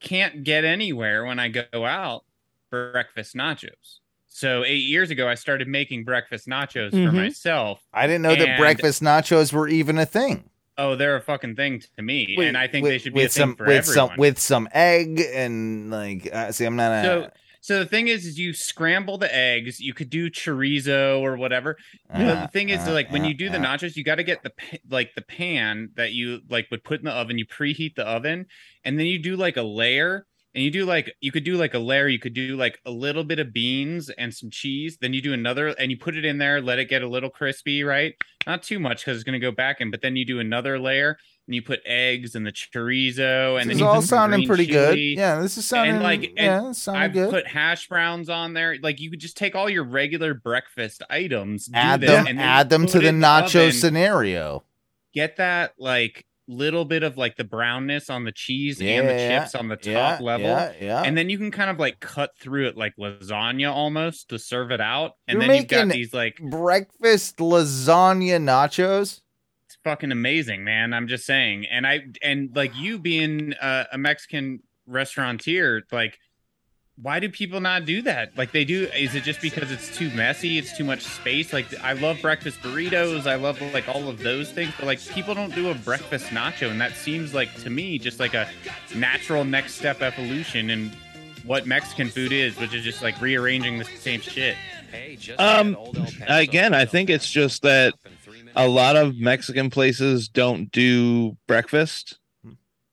can't 0.00 0.44
get 0.44 0.64
anywhere 0.64 1.24
when 1.24 1.38
I 1.38 1.48
go 1.48 1.84
out 1.84 2.24
for 2.70 2.92
breakfast 2.92 3.34
nachos. 3.34 3.98
So 4.28 4.64
8 4.64 4.74
years 4.76 5.10
ago 5.10 5.28
I 5.28 5.34
started 5.34 5.68
making 5.68 6.04
breakfast 6.04 6.46
nachos 6.46 6.90
for 6.92 6.96
Mhm. 6.96 7.14
myself. 7.14 7.82
I 7.92 8.06
didn't 8.06 8.22
know 8.22 8.34
that 8.36 8.48
and- 8.48 8.58
breakfast 8.58 9.02
nachos 9.02 9.52
were 9.52 9.68
even 9.68 9.98
a 9.98 10.06
thing. 10.06 10.48
Oh, 10.78 10.94
they're 10.96 11.16
a 11.16 11.20
fucking 11.20 11.56
thing 11.56 11.82
to 11.96 12.02
me 12.02 12.36
and 12.40 12.56
I 12.56 12.66
think 12.66 12.84
with, 12.84 12.92
they 12.92 12.98
should 12.98 13.12
be 13.12 13.20
a 13.20 13.24
with 13.24 13.32
thing 13.34 13.42
some 13.42 13.56
for 13.56 13.66
with 13.66 13.88
everyone. 13.88 14.08
some 14.10 14.16
with 14.16 14.38
some 14.38 14.68
egg 14.72 15.20
and 15.34 15.90
like. 15.90 16.28
Uh, 16.32 16.52
see, 16.52 16.64
I'm 16.64 16.76
not 16.76 16.92
a. 16.92 17.02
So- 17.04 17.30
so 17.60 17.78
the 17.78 17.86
thing 17.86 18.08
is, 18.08 18.24
is 18.24 18.38
you 18.38 18.54
scramble 18.54 19.18
the 19.18 19.34
eggs. 19.34 19.80
You 19.80 19.92
could 19.92 20.08
do 20.08 20.30
chorizo 20.30 21.20
or 21.20 21.36
whatever. 21.36 21.76
Uh, 22.12 22.42
the 22.42 22.48
thing 22.48 22.70
is, 22.70 22.86
uh, 22.88 22.92
like 22.92 23.10
when 23.12 23.22
uh, 23.22 23.28
you 23.28 23.34
do 23.34 23.50
the 23.50 23.58
uh, 23.58 23.62
nachos, 23.62 23.96
you 23.96 24.04
got 24.04 24.16
to 24.16 24.24
get 24.24 24.42
the 24.42 24.52
like 24.88 25.14
the 25.14 25.22
pan 25.22 25.90
that 25.96 26.12
you 26.12 26.40
like 26.48 26.68
would 26.70 26.82
put 26.82 27.00
in 27.00 27.04
the 27.04 27.12
oven. 27.12 27.38
You 27.38 27.46
preheat 27.46 27.96
the 27.96 28.06
oven, 28.06 28.46
and 28.84 28.98
then 28.98 29.06
you 29.06 29.18
do 29.18 29.36
like 29.36 29.58
a 29.58 29.62
layer, 29.62 30.26
and 30.54 30.64
you 30.64 30.70
do 30.70 30.84
like 30.84 31.14
you 31.20 31.30
could 31.30 31.44
do 31.44 31.56
like 31.56 31.74
a 31.74 31.78
layer 31.78 32.08
you 32.08 32.18
could 32.18 32.34
do 32.34 32.56
like 32.56 32.78
a 32.84 32.90
little 32.90 33.24
bit 33.24 33.38
of 33.38 33.52
beans 33.52 34.10
and 34.10 34.34
some 34.34 34.50
cheese 34.50 34.98
then 35.00 35.12
you 35.12 35.22
do 35.22 35.32
another 35.32 35.68
and 35.68 35.90
you 35.90 35.96
put 35.96 36.16
it 36.16 36.24
in 36.24 36.38
there 36.38 36.60
let 36.60 36.78
it 36.78 36.86
get 36.86 37.02
a 37.02 37.08
little 37.08 37.30
crispy 37.30 37.84
right 37.84 38.14
not 38.46 38.62
too 38.62 38.78
much 38.78 39.04
because 39.04 39.16
it's 39.16 39.24
going 39.24 39.38
to 39.38 39.44
go 39.44 39.52
back 39.52 39.80
in 39.80 39.90
but 39.90 40.02
then 40.02 40.16
you 40.16 40.24
do 40.24 40.40
another 40.40 40.78
layer 40.78 41.16
and 41.50 41.56
you 41.56 41.62
put 41.62 41.80
eggs 41.84 42.36
and 42.36 42.46
the 42.46 42.52
chorizo 42.52 43.60
and 43.60 43.68
this 43.68 43.78
then 43.78 43.84
is 43.84 43.94
all 43.94 44.02
sounding 44.02 44.46
pretty 44.46 44.66
good. 44.66 44.96
Yeah, 44.96 45.40
this 45.40 45.58
is 45.58 45.66
sounding 45.66 46.00
like, 46.00 46.22
and 46.22 46.36
yeah, 46.36 46.70
sounding 46.70 47.02
I've 47.02 47.12
good. 47.12 47.30
put 47.30 47.46
hash 47.48 47.88
browns 47.88 48.28
on 48.28 48.52
there. 48.52 48.76
Like 48.80 49.00
you 49.00 49.10
could 49.10 49.18
just 49.18 49.36
take 49.36 49.56
all 49.56 49.68
your 49.68 49.82
regular 49.82 50.32
breakfast 50.32 51.02
items, 51.10 51.68
add 51.74 52.02
them, 52.02 52.08
them, 52.08 52.26
and 52.28 52.40
add 52.40 52.70
them 52.70 52.86
to 52.86 53.00
the 53.00 53.08
nacho 53.08 53.72
scenario. 53.72 54.62
Get 55.12 55.38
that 55.38 55.74
like 55.76 56.24
little 56.50 56.84
bit 56.84 57.02
of 57.02 57.16
like 57.16 57.36
the 57.36 57.44
brownness 57.44 58.10
on 58.10 58.24
the 58.24 58.32
cheese 58.32 58.80
Yeah, 58.80 59.00
and 59.00 59.08
the 59.08 59.14
yeah, 59.14 59.40
chips 59.40 59.54
on 59.54 59.68
the 59.68 59.76
top 59.76 60.20
yeah, 60.20 60.24
level. 60.24 60.46
Yeah. 60.80 61.02
And 61.04 61.16
then 61.16 61.30
you 61.30 61.38
can 61.38 61.50
kind 61.50 61.70
of 61.70 61.78
like 61.78 62.00
cut 62.00 62.36
through 62.38 62.68
it 62.68 62.76
like 62.76 62.94
lasagna 62.96 63.72
almost 63.72 64.28
to 64.30 64.38
serve 64.38 64.70
it 64.70 64.80
out. 64.80 65.12
And 65.28 65.40
You're 65.40 65.48
then 65.48 65.56
you've 65.56 65.68
got 65.68 65.88
these 65.88 66.12
like 66.14 66.38
breakfast 66.38 67.38
lasagna 67.38 68.38
nachos. 68.42 69.20
it's 69.66 69.78
fucking 69.84 70.12
amazing, 70.12 70.64
man. 70.64 70.92
I'm 70.92 71.08
just 71.08 71.24
saying. 71.26 71.66
And 71.66 71.86
I 71.86 72.00
and 72.22 72.54
like 72.54 72.74
you 72.76 72.98
being 72.98 73.54
uh, 73.54 73.84
a 73.92 73.98
Mexican 73.98 74.60
restaurateur, 74.86 75.82
like 75.92 76.18
why 77.02 77.18
do 77.18 77.28
people 77.28 77.60
not 77.60 77.84
do 77.84 78.02
that? 78.02 78.36
Like 78.36 78.52
they 78.52 78.64
do 78.64 78.88
is 78.96 79.14
it 79.14 79.22
just 79.22 79.40
because 79.40 79.70
it's 79.70 79.96
too 79.96 80.10
messy, 80.10 80.58
it's 80.58 80.76
too 80.76 80.84
much 80.84 81.02
space? 81.02 81.52
Like 81.52 81.66
I 81.82 81.94
love 81.94 82.20
breakfast 82.20 82.60
burritos, 82.60 83.26
I 83.26 83.36
love 83.36 83.60
like 83.72 83.88
all 83.88 84.08
of 84.08 84.18
those 84.18 84.50
things, 84.50 84.72
but 84.78 84.86
like 84.86 85.00
people 85.08 85.34
don't 85.34 85.54
do 85.54 85.70
a 85.70 85.74
breakfast 85.74 86.26
nacho 86.26 86.70
and 86.70 86.80
that 86.80 86.94
seems 86.94 87.32
like 87.34 87.54
to 87.62 87.70
me 87.70 87.98
just 87.98 88.20
like 88.20 88.34
a 88.34 88.48
natural 88.94 89.44
next 89.44 89.74
step 89.74 90.02
evolution 90.02 90.70
in 90.70 90.92
what 91.44 91.66
Mexican 91.66 92.08
food 92.08 92.32
is, 92.32 92.56
which 92.58 92.74
is 92.74 92.84
just 92.84 93.02
like 93.02 93.20
rearranging 93.20 93.78
the 93.78 93.84
same 93.84 94.20
shit. 94.20 94.56
Um, 95.38 95.76
again, 96.28 96.74
I 96.74 96.84
think 96.84 97.08
it's 97.08 97.30
just 97.30 97.62
that 97.62 97.94
a 98.54 98.68
lot 98.68 98.96
of 98.96 99.16
Mexican 99.16 99.70
places 99.70 100.28
don't 100.28 100.70
do 100.70 101.36
breakfast. 101.46 102.19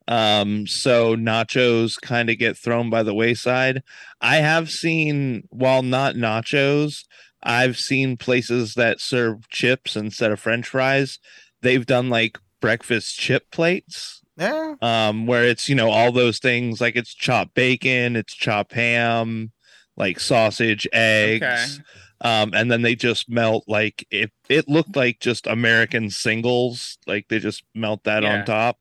Um, 0.07 0.65
so 0.67 1.15
nachos 1.15 1.99
kind 2.01 2.29
of 2.29 2.37
get 2.37 2.57
thrown 2.57 2.89
by 2.89 3.03
the 3.03 3.13
wayside. 3.13 3.83
I 4.21 4.37
have 4.37 4.69
seen, 4.71 5.43
while 5.49 5.83
not 5.83 6.15
nachos, 6.15 7.03
I've 7.43 7.77
seen 7.77 8.17
places 8.17 8.73
that 8.75 8.99
serve 9.01 9.49
chips 9.49 9.95
instead 9.95 10.31
of 10.31 10.39
French 10.39 10.67
fries. 10.69 11.19
They've 11.62 11.86
done 11.86 12.10
like 12.10 12.38
breakfast 12.62 13.17
chip 13.19 13.51
plates, 13.51 14.21
Yeah. 14.38 14.75
um, 14.82 15.27
where 15.27 15.43
it's 15.43 15.67
you 15.69 15.75
know 15.75 15.89
all 15.91 16.12
those 16.12 16.39
things 16.39 16.79
like 16.82 16.95
it's 16.95 17.13
chopped 17.13 17.53
bacon, 17.53 18.15
it's 18.15 18.34
chopped 18.34 18.73
ham, 18.73 19.51
like 19.95 20.19
sausage, 20.19 20.88
eggs. 20.93 21.43
Okay. 21.79 21.84
Um, 22.19 22.51
and 22.55 22.71
then 22.71 22.82
they 22.82 22.95
just 22.95 23.29
melt 23.29 23.65
like 23.67 24.08
it. 24.10 24.32
It 24.49 24.67
looked 24.67 24.95
like 24.95 25.19
just 25.19 25.45
American 25.45 26.10
singles, 26.10 26.97
like 27.05 27.27
they 27.29 27.38
just 27.39 27.63
melt 27.75 28.05
that 28.05 28.23
Yeah. 28.23 28.39
on 28.39 28.45
top. 28.45 28.79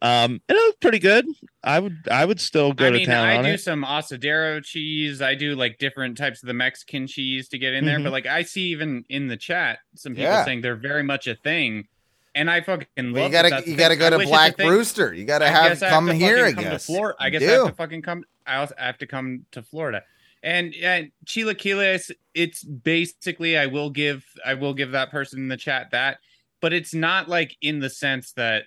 Um, 0.00 0.40
it 0.48 0.52
looked 0.54 0.80
pretty 0.80 1.00
good. 1.00 1.26
I 1.64 1.80
would, 1.80 2.06
I 2.10 2.24
would 2.24 2.40
still 2.40 2.72
go 2.72 2.86
I 2.86 2.90
to 2.90 3.04
town 3.04 3.26
I 3.26 3.36
on 3.38 3.44
do 3.44 3.50
it. 3.50 3.60
some 3.60 3.82
asadero 3.84 4.62
cheese. 4.62 5.20
I 5.20 5.34
do 5.34 5.56
like 5.56 5.78
different 5.78 6.16
types 6.16 6.40
of 6.42 6.46
the 6.46 6.54
Mexican 6.54 7.06
cheese 7.08 7.48
to 7.48 7.58
get 7.58 7.74
in 7.74 7.84
there. 7.84 7.98
Mhm. 7.98 8.04
But 8.04 8.12
like, 8.12 8.26
I 8.26 8.42
see 8.42 8.68
even 8.68 9.04
in 9.08 9.26
the 9.26 9.36
chat 9.36 9.80
some 9.96 10.12
people 10.12 10.24
Yeah. 10.30 10.44
saying 10.44 10.60
they're 10.60 10.76
very 10.76 11.02
much 11.02 11.26
a 11.26 11.34
thing, 11.34 11.88
and 12.34 12.48
I 12.48 12.60
fucking 12.60 12.86
love. 12.98 13.12
Well, 13.14 13.24
you 13.26 13.32
gotta 13.32 13.50
that's 13.50 13.66
you 13.66 13.76
gotta 13.76 13.96
go 13.96 14.08
to 14.10 14.18
wish 14.18 14.24
it's 14.26 14.30
a 14.30 14.34
Black 14.34 14.56
thing. 14.56 14.68
Rooster. 14.68 15.12
You 15.12 15.24
gotta 15.24 15.46
I 15.46 15.50
have 15.50 15.68
guess 15.72 15.82
I 15.82 15.90
come 15.90 16.06
to 16.06 16.14
here. 16.14 16.36
I 16.36 16.40
fucking 16.52 16.54
come 16.54 16.64
to 16.64 16.70
guess. 16.70 16.86
Flor- 16.86 17.16
I 17.18 17.30
guess 17.30 17.42
I 17.42 17.46
have 17.46 17.66
to 17.66 17.72
fucking 17.74 18.02
come. 18.02 18.24
I 18.46 18.56
also 18.56 18.74
have 18.78 18.98
to 18.98 19.06
come 19.06 19.46
to 19.50 19.62
Florida. 19.64 20.04
And 20.44 20.72
and 20.80 21.10
chilaquiles, 21.26 22.12
it's 22.34 22.62
basically 22.62 23.58
I 23.58 23.66
will 23.66 23.90
give 23.90 24.24
I 24.46 24.54
will 24.54 24.74
give 24.74 24.92
that 24.92 25.10
person 25.10 25.40
in 25.40 25.48
the 25.48 25.56
chat 25.56 25.88
that, 25.90 26.18
but 26.60 26.72
it's 26.72 26.94
not 26.94 27.28
like 27.28 27.56
in 27.60 27.80
the 27.80 27.90
sense 27.90 28.30
that 28.34 28.62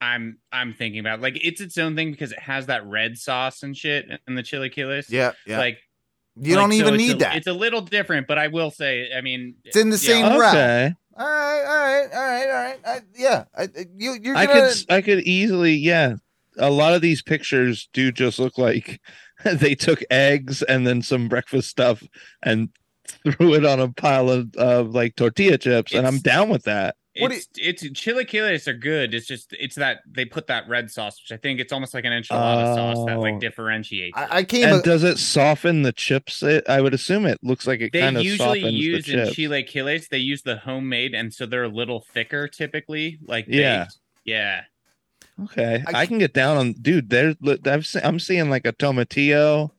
I'm 0.00 0.38
I'm 0.52 0.72
thinking 0.74 1.00
about. 1.00 1.20
Like 1.20 1.38
it's 1.44 1.60
its 1.60 1.76
own 1.78 1.96
thing 1.96 2.10
because 2.10 2.32
it 2.32 2.38
has 2.38 2.66
that 2.66 2.86
red 2.86 3.18
sauce 3.18 3.62
and 3.62 3.76
shit 3.76 4.06
in 4.26 4.34
the 4.34 4.42
chilaquiles. 4.42 5.10
Yeah, 5.10 5.32
yeah. 5.46 5.58
Like 5.58 5.78
you 6.40 6.54
like, 6.54 6.62
don't 6.62 6.72
even 6.72 6.94
it's 6.94 7.02
need 7.02 7.16
a- 7.16 7.18
that. 7.18 7.36
It's 7.36 7.46
a 7.46 7.52
little 7.52 7.80
different, 7.80 8.26
but 8.28 8.38
I 8.38 8.46
will 8.48 8.70
say, 8.70 9.08
I 9.16 9.20
mean, 9.20 9.56
It's 9.64 9.76
in 9.76 9.90
the 9.90 9.96
yeah, 9.96 10.08
same 10.30 10.38
realm. 10.38 10.54
Okay, 10.56 10.94
all 11.16 11.26
right, 11.26 11.64
all 11.64 11.76
right, 11.76 12.08
all 12.14 12.20
right, 12.20 12.46
all 12.46 12.52
right. 12.52 12.78
I, 12.86 13.00
yeah, 13.16 13.44
I, 13.56 13.62
I- 13.64 13.86
you 13.96 14.16
you're 14.22 14.36
I 14.36 14.46
gonna. 14.46 14.68
could, 14.72 14.84
I 14.88 15.00
could 15.02 15.20
easily, 15.24 15.74
yeah. 15.74 16.14
A 16.60 16.70
lot 16.70 16.94
of 16.94 17.02
these 17.02 17.22
pictures 17.22 17.88
do 17.92 18.10
just 18.12 18.38
look 18.38 18.58
like 18.58 19.00
they 19.44 19.74
took 19.74 20.02
eggs 20.10 20.62
and 20.62 20.86
then 20.86 21.02
some 21.02 21.28
breakfast 21.28 21.68
stuff 21.68 22.02
and 22.42 22.68
threw 23.06 23.54
it 23.54 23.64
on 23.64 23.80
a 23.80 23.88
pile 23.92 24.28
of, 24.30 24.54
of 24.56 24.90
like 24.94 25.16
tortilla 25.16 25.58
chips, 25.58 25.92
and 25.92 26.06
I'm 26.06 26.18
down 26.18 26.48
with 26.50 26.64
that. 26.64 26.94
What 27.20 27.30
do 27.30 27.36
It's 27.36 27.48
it's 27.56 27.82
chilaquiles 28.00 28.66
are 28.68 28.74
good. 28.74 29.14
It's 29.14 29.26
just 29.26 29.52
it's 29.58 29.74
that 29.76 29.98
they 30.10 30.24
put 30.24 30.46
that 30.48 30.68
red 30.68 30.90
sauce, 30.90 31.20
which 31.22 31.32
I 31.32 31.40
think 31.40 31.60
it's 31.60 31.72
almost 31.72 31.94
like 31.94 32.04
an 32.04 32.12
enchilada 32.12 32.74
sauce 32.74 33.04
that 33.06 33.16
Oh. 33.16 33.20
like 33.20 33.40
differentiates. 33.40 34.16
it. 34.16 34.20
I, 34.20 34.38
I 34.38 34.44
came. 34.44 34.64
And 34.68 34.76
a- 34.76 34.82
does 34.82 35.02
it 35.04 35.18
soften 35.18 35.82
the 35.82 35.92
chips? 35.92 36.42
It, 36.42 36.68
I 36.68 36.80
would 36.80 36.94
assume 36.94 37.26
it 37.26 37.38
looks 37.42 37.66
like 37.66 37.80
it 37.80 37.92
they 37.92 38.00
kind 38.00 38.16
of 38.16 38.22
usually 38.24 38.60
softens 38.62 38.78
use 38.78 39.06
the 39.06 39.12
in 39.20 39.26
chips. 39.26 39.36
chilaquiles, 39.36 40.08
they 40.08 40.18
use 40.18 40.42
the 40.42 40.56
homemade, 40.56 41.14
and 41.14 41.32
so 41.32 41.46
they're 41.46 41.64
a 41.64 41.68
little 41.68 42.04
thicker 42.12 42.48
typically. 42.48 43.18
Like 43.26 43.46
Yeah. 43.48 43.84
baked. 43.84 43.96
yeah. 44.24 44.60
Okay, 45.44 45.84
I 45.86 46.00
I, 46.00 46.06
can 46.06 46.18
get 46.18 46.32
down 46.34 46.56
on, 46.56 46.72
dude. 46.72 47.10
There's, 47.10 47.36
I've 47.64 47.86
se- 47.86 48.00
I'm 48.02 48.18
seeing 48.18 48.50
like 48.50 48.66
a 48.66 48.72
tomatillo, 48.72 49.70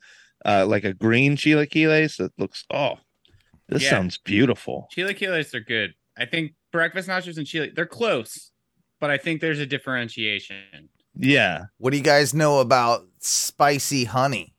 uh, 0.45 0.65
like 0.65 0.85
a 0.85 0.93
green 0.93 1.35
chilaquiles 1.35 2.15
that 2.17 2.31
looks. 2.37 2.63
Oh, 2.71 2.99
this 3.67 3.83
Yeah. 3.83 3.89
sounds 3.89 4.17
beautiful. 4.17 4.87
Chilaquiles 4.95 5.53
are 5.53 5.59
good. 5.59 5.95
I 6.17 6.25
think 6.25 6.53
breakfast 6.71 7.07
nachos 7.07 7.37
and 7.37 7.47
chili 7.47 7.71
they're 7.75 7.85
close, 7.85 8.51
but 8.99 9.09
I 9.09 9.17
think 9.17 9.41
there's 9.41 9.59
a 9.59 9.65
differentiation. 9.65 10.89
Yeah, 11.15 11.65
what 11.77 11.91
do 11.91 11.97
you 11.97 12.03
guys 12.03 12.33
know 12.33 12.59
about 12.59 13.05
spicy 13.19 14.05
honey? 14.05 14.53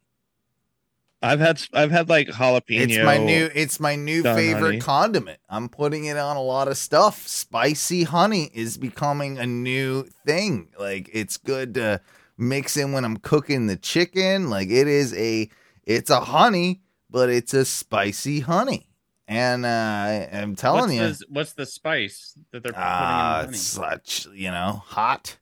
I've 1.22 1.40
had 1.40 1.62
I've 1.74 1.90
had 1.90 2.08
like 2.08 2.28
jalapeno. 2.28 2.88
It's 2.88 3.04
my 3.04 3.18
new. 3.18 3.50
It's 3.54 3.78
my 3.78 3.94
new 3.94 4.22
favorite 4.22 4.62
honey. 4.62 4.80
condiment. 4.80 5.38
I'm 5.50 5.68
putting 5.68 6.06
it 6.06 6.16
on 6.16 6.36
a 6.36 6.42
lot 6.42 6.68
of 6.68 6.78
stuff. 6.78 7.26
Spicy 7.26 8.04
honey 8.04 8.50
is 8.54 8.78
becoming 8.78 9.38
a 9.38 9.46
new 9.46 10.04
thing. 10.26 10.68
Like 10.78 11.10
it's 11.12 11.36
good 11.36 11.74
to 11.74 12.00
mix 12.38 12.76
in 12.76 12.92
when 12.92 13.04
I'm 13.04 13.18
cooking 13.18 13.66
the 13.66 13.76
chicken. 13.76 14.48
Like 14.48 14.70
it 14.70 14.88
is 14.88 15.14
a. 15.14 15.50
It's 15.84 16.10
a 16.10 16.20
honey, 16.20 16.82
but 17.10 17.28
it's 17.28 17.52
a 17.52 17.64
spicy 17.64 18.40
honey. 18.40 18.86
And 19.30 19.64
uh, 19.64 19.68
I- 19.68 20.28
I'm 20.32 20.56
telling 20.56 20.98
What's 20.98 21.20
you, 21.20 21.26
the, 21.26 21.32
what's 21.32 21.52
the 21.52 21.64
spice 21.64 22.36
that 22.50 22.64
they're 22.64 22.72
putting 22.72 22.84
uh, 22.84 23.42
in 23.46 23.52
the 23.52 23.56
honey? 23.56 23.56
such 23.58 24.26
you 24.34 24.50
know 24.50 24.82
hot 24.84 25.38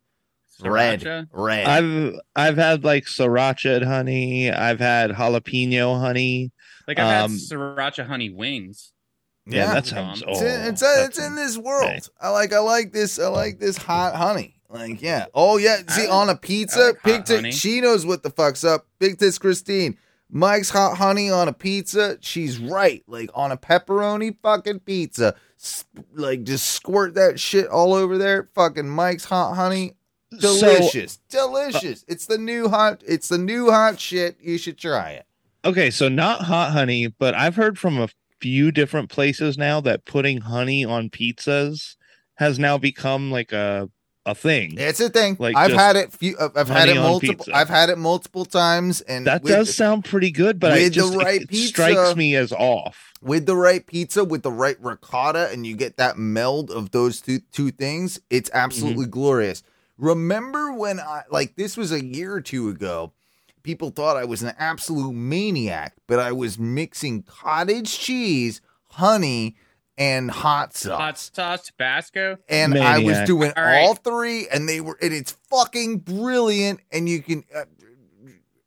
red, 0.61 1.01
Sriracha? 1.01 1.29
red. 1.33 1.67
I've 1.67 2.21
I've 2.37 2.57
had 2.59 2.85
like 2.85 3.05
sriracha 3.07 3.83
honey. 3.85 4.51
I've 4.53 4.79
had 4.81 5.13
jalapeno 5.13 5.99
honey. 5.99 6.53
Like 6.87 6.99
I've 6.99 7.25
Um, 7.25 7.31
had 7.33 7.41
sriracha 7.41 8.07
honey 8.07 8.29
wings. 8.31 8.93
Yeah, 9.47 9.69
Yeah. 9.69 9.75
that 9.75 9.87
sounds. 9.87 10.21
It's 10.21 10.29
Oh, 10.29 10.33
It's 10.33 10.43
in, 10.43 10.61
it's, 10.73 10.81
that 10.83 11.07
it's 11.09 11.19
in 11.19 11.35
this 11.35 11.57
world. 11.57 11.89
okay. 11.89 12.01
I 12.21 12.29
like 12.29 12.53
I 12.53 12.59
like 12.59 12.93
this 12.93 13.19
I 13.19 13.29
like 13.29 13.59
this 13.59 13.79
hot 13.79 14.15
honey. 14.15 14.61
Like 14.69 15.01
yeah. 15.01 15.27
Oh 15.33 15.57
yeah. 15.57 15.79
See 15.89 16.07
I- 16.07 16.11
on 16.11 16.29
a 16.29 16.37
pizza, 16.37 16.89
like 16.89 17.01
hot 17.01 17.27
Big 17.27 17.55
she 17.55 17.81
knows 17.81 18.05
what 18.05 18.23
the 18.23 18.29
fuck's 18.31 18.65
up. 18.65 18.87
Big 18.99 19.19
Tits 19.19 19.39
Christine. 19.39 19.97
Mike's 20.31 20.71
hot 20.71 20.97
honey 20.99 21.31
on 21.31 21.49
a 21.49 21.53
pizza. 21.53 22.19
She's 22.21 22.59
right. 22.59 23.03
Like 23.07 23.31
on 23.35 23.51
a 23.53 23.57
pepperoni 23.57 24.37
fucking 24.43 24.81
pizza. 24.81 25.35
Like 26.15 26.45
just 26.45 26.67
squirt 26.67 27.15
that 27.15 27.41
shit 27.41 27.67
all 27.69 27.95
over 27.95 28.19
there. 28.19 28.51
Fucking 28.55 28.89
Mike's 28.89 29.25
hot 29.25 29.55
honey. 29.55 29.95
So 30.39 30.61
Delicious. 30.61 31.19
Uh, 31.35 31.47
Delicious. 31.47 32.05
it's 32.07 32.27
the 32.27 32.37
new 32.37 32.69
hot 32.69 33.03
it's 33.07 33.29
the 33.29 33.39
new 33.39 33.71
hot 33.71 33.99
shit. 33.99 34.37
You 34.43 34.59
should 34.59 34.77
try 34.77 35.13
it. 35.13 35.27
okay, 35.65 35.91
so 35.91 36.09
not 36.09 36.43
hot 36.43 36.73
honey, 36.73 37.07
but 37.07 37.35
I've 37.35 37.57
heard 37.57 37.79
from 37.79 37.99
a 37.99 38.09
few 38.41 38.71
different 38.71 39.09
places 39.09 39.57
now 39.57 39.81
that 39.81 40.05
putting 40.05 40.43
honey 40.43 40.85
on 40.85 41.09
pizzas 41.11 41.97
has 42.35 42.59
now 42.59 42.77
become 42.79 43.31
like 43.31 43.53
a 43.53 43.89
a 44.29 44.35
thing. 44.35 44.75
It's 44.79 45.01
a 45.01 45.09
thing. 45.09 45.37
Like 45.39 45.57
I've 45.57 45.73
had 45.73 45.97
it 45.97 46.13
few 46.13 46.37
I've 46.55 46.69
had 46.69 46.89
it 46.89 46.95
multiple 46.97 47.45
pizza. 47.45 47.57
I've 47.57 47.69
had 47.69 47.89
it 47.91 47.99
multiple 47.99 48.45
times 48.45 49.01
and 49.03 49.27
that 49.27 49.43
with- 49.43 49.53
does 49.53 49.75
sound 49.75 50.05
pretty 50.05 50.31
good, 50.31 50.61
but 50.61 50.73
I 50.73 50.75
with 50.77 50.85
the 50.85 50.91
just 50.91 51.15
it- 51.15 51.17
right 51.19 51.43
it, 51.43 51.49
pizza- 51.49 51.69
strikes 51.69 52.17
me 52.17 52.37
as 52.37 52.53
off. 52.53 53.13
with 53.23 53.47
the 53.47 53.57
right 53.57 53.85
pizza, 53.87 54.23
with 54.25 54.43
the 54.43 54.53
right 54.53 54.77
ricotta, 54.81 55.49
and 55.51 55.67
you 55.67 55.75
get 55.77 55.97
that 55.97 56.19
meld 56.19 56.71
of 56.71 56.91
those 56.93 57.21
two 57.21 57.41
two 57.53 57.71
things, 57.71 58.21
it's 58.31 58.51
absolutely 58.53 59.05
Mm-hmm. 59.07 59.11
glorious. 59.13 59.63
Remember 59.97 60.73
when 60.73 61.01
I 61.01 61.23
like 61.31 61.57
this 61.57 61.77
was 61.77 61.91
a 61.91 62.05
year 62.05 62.33
or 62.35 62.41
two 62.41 62.69
ago? 62.69 63.13
People 63.65 63.91
thought 63.91 64.17
I 64.17 64.25
was 64.25 64.43
an 64.43 64.55
absolute 64.59 65.13
maniac, 65.13 65.95
but 66.07 66.19
I 66.21 66.33
was 66.33 66.59
mixing 66.59 67.23
cottage 67.23 67.99
cheese, 67.99 68.61
honey, 68.91 69.57
and 69.99 70.31
hot 70.31 70.75
sauce. 70.75 70.99
Hot 70.99 71.19
sauce, 71.19 71.67
Tabasco. 71.67 72.39
and 72.49 72.79
I 72.79 73.01
was 73.01 73.19
doing 73.27 73.53
All 73.57 73.65
right. 73.65 73.83
all 73.83 73.95
three, 73.97 74.49
and 74.49 74.69
they 74.69 74.81
were, 74.81 74.97
and 75.03 75.13
it's 75.13 75.33
fucking 75.51 75.99
brilliant. 75.99 76.81
And 76.93 77.09
you 77.09 77.21
can, 77.21 77.45
uh, 77.55 77.65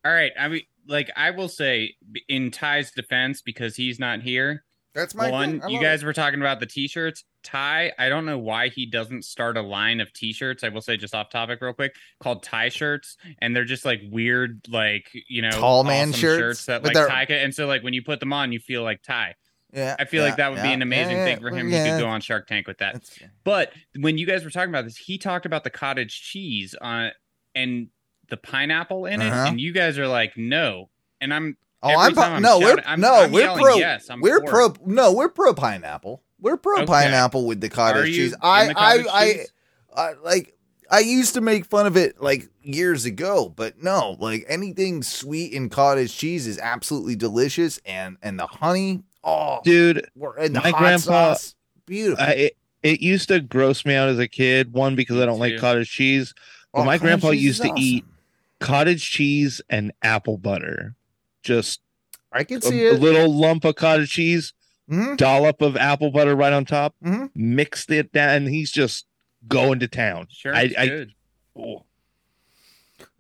All 0.06 0.12
right. 0.12 0.32
I 0.40 0.48
mean, 0.50 0.62
like 0.88 1.10
I 1.16 1.32
will 1.32 1.50
say, 1.50 1.96
in 2.28 2.52
Ty's 2.52 2.92
defense, 2.92 3.42
because 3.42 3.76
he's 3.76 4.00
not 4.00 4.22
here. 4.22 4.66
That's 4.94 5.16
my 5.16 5.32
one. 5.32 5.62
You 5.70 5.80
guys 5.80 6.04
it. 6.04 6.06
were 6.06 6.12
talking 6.12 6.42
about 6.42 6.60
the 6.60 6.66
t-shirts. 6.66 7.24
Ty, 7.44 7.94
I 7.98 8.10
don't 8.10 8.26
know 8.26 8.38
why 8.38 8.68
he 8.68 8.86
doesn't 8.86 9.24
start 9.24 9.56
a 9.56 9.62
line 9.62 10.02
of 10.02 10.12
t-shirts. 10.12 10.66
I 10.66 10.70
will 10.70 10.82
say 10.82 10.98
just 10.98 11.16
off 11.16 11.30
topic 11.30 11.60
real 11.62 11.72
quick, 11.74 11.96
called 12.22 12.44
tie 12.44 12.68
shirts, 12.68 13.16
and 13.40 13.56
they're 13.56 13.64
just 13.64 13.86
like 13.86 14.02
weird, 14.12 14.68
like 14.70 15.10
you 15.30 15.42
know, 15.42 15.50
Tall 15.52 15.86
man 15.86 16.10
awesome 16.10 16.20
shirts, 16.20 16.66
that 16.66 16.84
but 16.84 16.94
like 16.94 17.30
they're- 17.30 17.38
And 17.38 17.56
so 17.56 17.68
like 17.68 17.84
when 17.84 17.94
you 17.94 18.04
put 18.04 18.20
them 18.20 18.34
on, 18.34 18.52
you 18.52 18.60
feel 18.60 18.84
like 18.84 19.02
Ty. 19.02 19.36
Yeah, 19.74 19.96
I 20.00 20.06
feel 20.06 20.22
yeah, 20.22 20.28
like 20.30 20.38
that 20.38 20.52
would 20.52 20.62
be 20.62 20.72
an 20.74 20.82
amazing 20.82 21.18
yeah, 21.18 21.26
thing 21.26 21.40
for 21.40 21.50
him. 21.50 21.70
yeah, 21.70 21.84
He 21.86 21.90
could 21.92 22.00
go 22.02 22.08
on 22.08 22.22
Shark 22.22 22.48
Tank 22.48 22.68
with 22.68 22.80
that. 22.80 22.94
that's- 22.96 23.20
But 23.44 23.72
when 24.00 24.18
you 24.18 24.26
guys 24.26 24.44
were 24.44 24.50
talking 24.50 24.70
about 24.70 24.84
this, 24.86 24.98
he 24.98 25.18
talked 25.18 25.46
about 25.46 25.64
the 25.64 25.70
cottage 25.70 26.22
cheese 26.22 26.76
on 26.82 27.12
and 27.56 27.88
the 28.30 28.38
pineapple 28.38 29.06
in 29.06 29.22
it, 29.22 29.28
Uh-huh. 29.30 29.46
and 29.50 29.60
you 29.62 29.72
guys 29.74 29.98
are 29.98 30.08
like, 30.08 30.38
no. 30.38 30.90
And 31.20 31.34
I'm 31.34 31.58
Oh, 31.84 31.90
I'm, 31.98 32.18
I'm 32.20 32.42
no, 32.44 32.60
we're 32.60 32.78
I'm- 32.86 33.00
no, 33.02 33.14
I'm 33.24 33.32
we're 33.32 33.52
pro. 33.58 33.76
yes, 33.76 34.10
I'm 34.10 34.22
we're 34.22 34.42
pro. 34.42 34.74
No, 34.86 35.14
we're 35.14 35.30
pro 35.30 35.54
pineapple. 35.54 36.22
We're 36.40 36.58
pro 36.58 36.78
Okay. 36.78 36.86
pineapple 36.86 37.48
with 37.48 37.60
the 37.60 37.70
cottage 37.70 38.14
cheese. 38.14 38.36
I, 38.42 38.70
I, 38.70 38.74
cottage 38.74 39.08
I, 39.12 39.34
cheese? 39.34 39.54
I, 39.96 40.14
like. 40.24 40.54
I 40.94 41.00
used 41.00 41.36
to 41.36 41.42
make 41.42 41.66
fun 41.68 41.88
of 41.88 41.96
it 41.96 42.22
like 42.22 42.50
years 42.62 43.06
ago, 43.06 43.48
but 43.48 43.82
no, 43.82 44.18
like 44.20 44.44
anything 44.50 45.04
sweet 45.04 45.54
in 45.54 45.70
cottage 45.70 46.14
cheese 46.18 46.46
is 46.48 46.60
absolutely 46.60 47.16
delicious, 47.16 47.80
and 47.86 48.18
and 48.22 48.38
the 48.38 48.46
honey, 48.46 49.04
oh, 49.24 49.60
dude. 49.64 50.08
we're- 50.16 50.46
and 50.46 50.56
the 50.56 50.60
my 50.62 50.70
hot 50.72 50.80
grandpa- 50.80 51.00
sauce, 51.36 51.56
beautiful. 51.86 52.24
I, 52.24 52.32
it, 52.32 52.58
it 52.84 53.02
used 53.02 53.28
to 53.30 53.40
gross 53.40 53.86
me 53.86 53.94
out 53.96 54.10
as 54.10 54.20
a 54.20 54.28
kid. 54.28 54.74
One 54.74 54.96
because 54.96 55.20
I 55.20 55.26
don't 55.26 55.40
like 55.40 55.54
too. 55.54 55.60
cottage 55.60 55.92
cheese. 55.92 56.34
Oh, 56.74 56.84
my 56.84 56.98
cottage 56.98 57.02
grandpa 57.02 57.32
cheese 57.32 57.44
used 57.44 57.66
is 57.66 57.72
to 57.72 57.80
eat. 57.80 58.06
Cottage 58.60 59.10
cheese 59.10 59.62
and 59.70 59.92
apple 60.02 60.38
butter. 60.38 60.96
Just 61.44 61.82
I 62.32 62.44
can 62.44 62.58
a, 62.58 62.62
see 62.62 62.86
a 62.86 62.94
it. 62.94 63.00
little 63.02 63.34
lump 63.34 63.66
of 63.66 63.76
cottage 63.76 64.12
cheese, 64.12 64.54
Mhm. 64.90 65.18
dollop 65.18 65.62
of 65.62 65.76
apple 65.76 66.12
butter 66.12 66.36
right 66.36 66.54
on 66.54 66.66
top, 66.66 66.96
Mhm. 67.04 67.30
mixed 67.36 67.90
it 67.92 68.12
down, 68.12 68.30
and 68.36 68.48
he's 68.48 68.72
just 68.72 69.06
going 69.48 69.80
to 69.80 69.88
town. 69.88 70.28
Sure, 70.32 70.56
I, 70.56 70.62
it's 70.62 70.78
I, 70.78 70.88
good. 70.88 71.14
oh. 71.58 71.84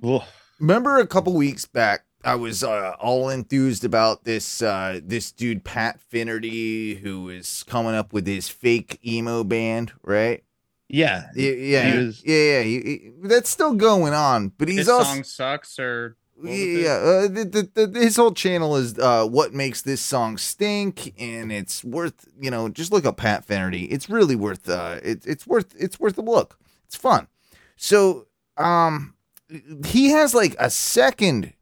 Oh. 0.03 0.27
Remember 0.59 0.97
a 0.99 1.07
couple 1.07 1.33
weeks 1.33 1.65
back, 1.65 2.05
I 2.23 2.35
was 2.35 2.63
uh, 2.63 2.95
all 2.99 3.29
enthused 3.29 3.83
about 3.83 4.23
this 4.23 4.61
uh, 4.61 4.99
this 5.03 5.31
dude 5.31 5.63
Pat 5.63 5.99
Finnerty 5.99 6.95
who 6.95 7.29
is 7.29 7.63
coming 7.63 7.95
up 7.95 8.13
with 8.13 8.27
his 8.27 8.49
fake 8.49 8.99
emo 9.05 9.43
band, 9.43 9.93
right? 10.03 10.43
yeah, 10.87 11.27
Yeah, 11.35 11.51
yeah, 11.51 11.83
He 11.85 11.91
he- 11.99 12.05
was- 12.05 12.23
yeah, 12.25 12.35
yeah. 12.35 12.61
he- 12.63 12.81
he- 12.81 13.11
that's 13.23 13.49
still 13.49 13.73
going 13.73 14.13
on, 14.13 14.49
but 14.57 14.67
he's 14.67 14.79
His 14.79 14.89
also 14.89 15.13
song 15.13 15.23
sucks, 15.23 15.79
or 15.79 16.17
what 16.35 16.49
yeah. 16.51 16.93
Uh, 16.95 17.27
the, 17.27 17.69
the, 17.73 17.85
the, 17.87 17.99
his 17.99 18.15
whole 18.17 18.33
channel 18.33 18.75
is 18.75 18.97
uh, 18.99 19.25
what 19.25 19.53
makes 19.53 19.81
this 19.83 20.01
song 20.01 20.37
stink, 20.37 21.13
and 21.19 21.51
it's 21.51 21.83
worth 21.83 22.27
you 22.39 22.51
know 22.51 22.67
just 22.67 22.91
look 22.91 23.05
up 23.05 23.17
Pat 23.17 23.45
Finnerty. 23.45 23.85
It's 23.85 24.09
really 24.09 24.35
worth 24.35 24.67
uh, 24.69 24.99
it, 25.03 25.25
it's 25.25 25.47
worth 25.47 25.73
it's 25.79 25.99
worth 25.99 26.17
a 26.17 26.21
look. 26.21 26.57
It's 26.85 26.95
fun. 26.97 27.27
So 27.77 28.27
um, 28.57 29.13
he 29.85 30.09
has 30.09 30.33
like 30.35 30.55
a 30.59 30.69
second 30.69 31.53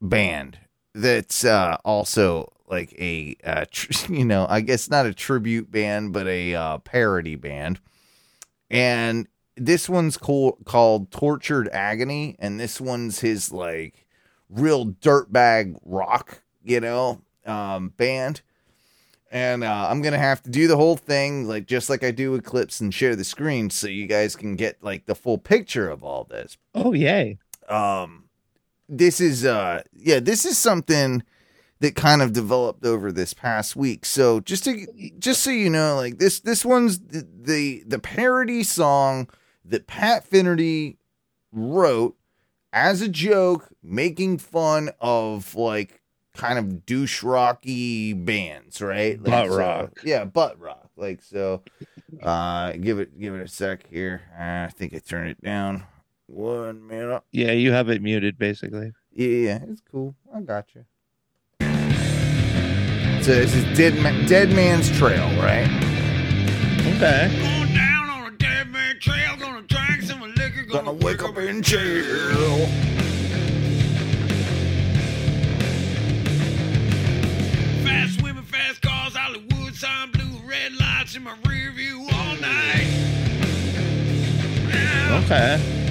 band 0.00 0.58
that's 0.94 1.44
uh 1.44 1.76
also 1.84 2.52
like 2.68 2.92
a 2.98 3.36
uh, 3.44 3.64
tr- 3.70 4.12
you 4.12 4.24
know 4.24 4.46
I 4.48 4.60
guess 4.60 4.90
not 4.90 5.06
a 5.06 5.14
tribute 5.14 5.70
band 5.70 6.12
but 6.12 6.26
a 6.26 6.54
uh, 6.54 6.78
parody 6.78 7.34
band, 7.34 7.80
and 8.70 9.26
this 9.58 9.88
one's 9.88 10.16
cool, 10.16 10.58
called 10.64 11.10
Tortured 11.10 11.68
Agony, 11.72 12.36
and 12.38 12.58
this 12.58 12.80
one's 12.80 13.20
his 13.20 13.52
like 13.52 14.06
real 14.48 14.86
dirtbag 14.86 15.78
rock, 15.84 16.42
you 16.62 16.80
know, 16.80 17.20
um, 17.44 17.90
band. 17.96 18.42
And 19.30 19.62
uh, 19.62 19.88
I'm 19.90 20.00
gonna 20.00 20.16
have 20.18 20.42
to 20.44 20.50
do 20.50 20.68
the 20.68 20.76
whole 20.76 20.96
thing, 20.96 21.46
like 21.46 21.66
just 21.66 21.90
like 21.90 22.02
I 22.02 22.12
do 22.12 22.30
with 22.30 22.44
clips, 22.44 22.80
and 22.80 22.94
share 22.94 23.14
the 23.14 23.24
screen 23.24 23.68
so 23.68 23.86
you 23.86 24.06
guys 24.06 24.34
can 24.36 24.56
get 24.56 24.82
like 24.82 25.04
the 25.04 25.14
full 25.14 25.38
picture 25.38 25.90
of 25.90 26.02
all 26.02 26.24
this. 26.24 26.56
oh 26.74 26.94
yay. 26.94 27.38
Um, 27.68 28.27
this 28.88 29.20
is 29.20 29.44
uh, 29.44 29.82
yeah, 29.94 30.20
this 30.20 30.44
is 30.44 30.56
something 30.58 31.22
that 31.80 31.94
kind 31.94 32.22
of 32.22 32.32
developed 32.32 32.84
over 32.84 33.12
this 33.12 33.34
past 33.34 33.76
week. 33.76 34.04
So 34.04 34.40
just 34.40 34.64
to 34.64 34.86
just 35.18 35.42
so 35.42 35.50
you 35.50 35.70
know, 35.70 35.96
like 35.96 36.18
this 36.18 36.40
this 36.40 36.64
one's 36.64 36.98
the 36.98 37.26
the, 37.42 37.82
the 37.86 37.98
parody 37.98 38.62
song 38.62 39.28
that 39.64 39.86
Pat 39.86 40.24
Finnerty 40.24 40.98
wrote 41.52 42.16
as 42.72 43.00
a 43.00 43.08
joke, 43.08 43.68
making 43.82 44.38
fun 44.38 44.90
of 45.00 45.54
like 45.54 46.02
kind 46.34 46.58
of 46.58 46.86
douche 46.86 47.22
rocky 47.22 48.12
bands, 48.12 48.80
right? 48.80 49.20
Like, 49.22 49.30
Butt 49.30 49.48
so- 49.50 49.58
rock. 49.58 50.00
yeah, 50.04 50.24
butt 50.24 50.58
rock. 50.60 50.90
Like 50.96 51.22
so. 51.22 51.62
Uh, 52.22 52.72
give 52.72 52.98
it 52.98 53.18
give 53.20 53.34
it 53.34 53.42
a 53.42 53.48
sec 53.48 53.86
here. 53.88 54.22
I 54.38 54.68
think 54.68 54.94
I 54.94 54.98
turned 54.98 55.28
it 55.30 55.40
down. 55.42 55.84
One 56.28 56.86
minute. 56.86 57.22
Yeah, 57.32 57.52
you 57.52 57.72
have 57.72 57.88
it 57.88 58.02
muted 58.02 58.38
basically. 58.38 58.92
Yeah, 59.12 59.28
yeah, 59.28 59.58
it's 59.68 59.80
cool. 59.90 60.14
I 60.32 60.40
got 60.42 60.66
you. 60.74 60.84
So 63.22 63.34
this 63.34 63.54
is 63.54 63.64
Dead, 63.76 63.94
Ma- 64.02 64.26
Dead 64.26 64.50
Man's 64.50 64.90
Trail, 64.96 65.26
right? 65.42 65.66
Okay. 66.96 67.28
Going 67.40 67.74
down 67.74 68.10
on 68.10 68.32
a 68.32 68.36
dead 68.36 68.70
man 68.70 68.98
trail, 69.00 69.36
gonna 69.38 69.62
drink 69.62 70.02
some 70.02 70.20
liquor, 70.20 70.64
Gonna 70.70 70.92
wake 70.92 71.22
up 71.22 71.36
in 71.38 71.62
jail. 71.62 72.68
Fast 77.84 78.22
women, 78.22 78.44
fast 78.44 78.80
cars, 78.82 79.14
Hollywood 79.16 79.74
sign, 79.74 80.10
blue, 80.10 80.38
red 80.46 80.72
lights 80.78 81.16
in 81.16 81.22
my 81.22 81.34
rear 81.46 81.70
view 81.72 82.00
all 82.12 82.36
night. 82.36 82.86
Yeah, 84.68 85.20
Okay. 85.24 85.87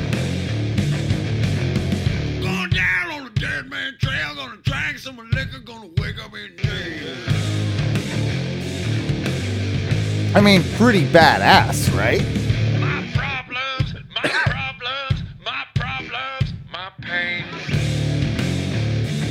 Gonna 4.38 4.58
drink 4.58 5.00
some 5.00 5.18
liquor, 5.32 5.60
gonna 5.66 5.90
wake 5.98 6.24
up 6.24 6.32
in 6.36 6.56
jail. 6.58 7.16
I 10.36 10.42
mean, 10.42 10.62
pretty 10.76 11.08
badass, 11.08 11.92
right? 11.98 12.22
My 12.80 13.10
problems, 13.16 13.96
my 14.14 14.30
problems, 14.30 15.24
my 15.44 15.66
problems, 15.74 16.54
my 16.72 16.92
pain. 17.02 17.46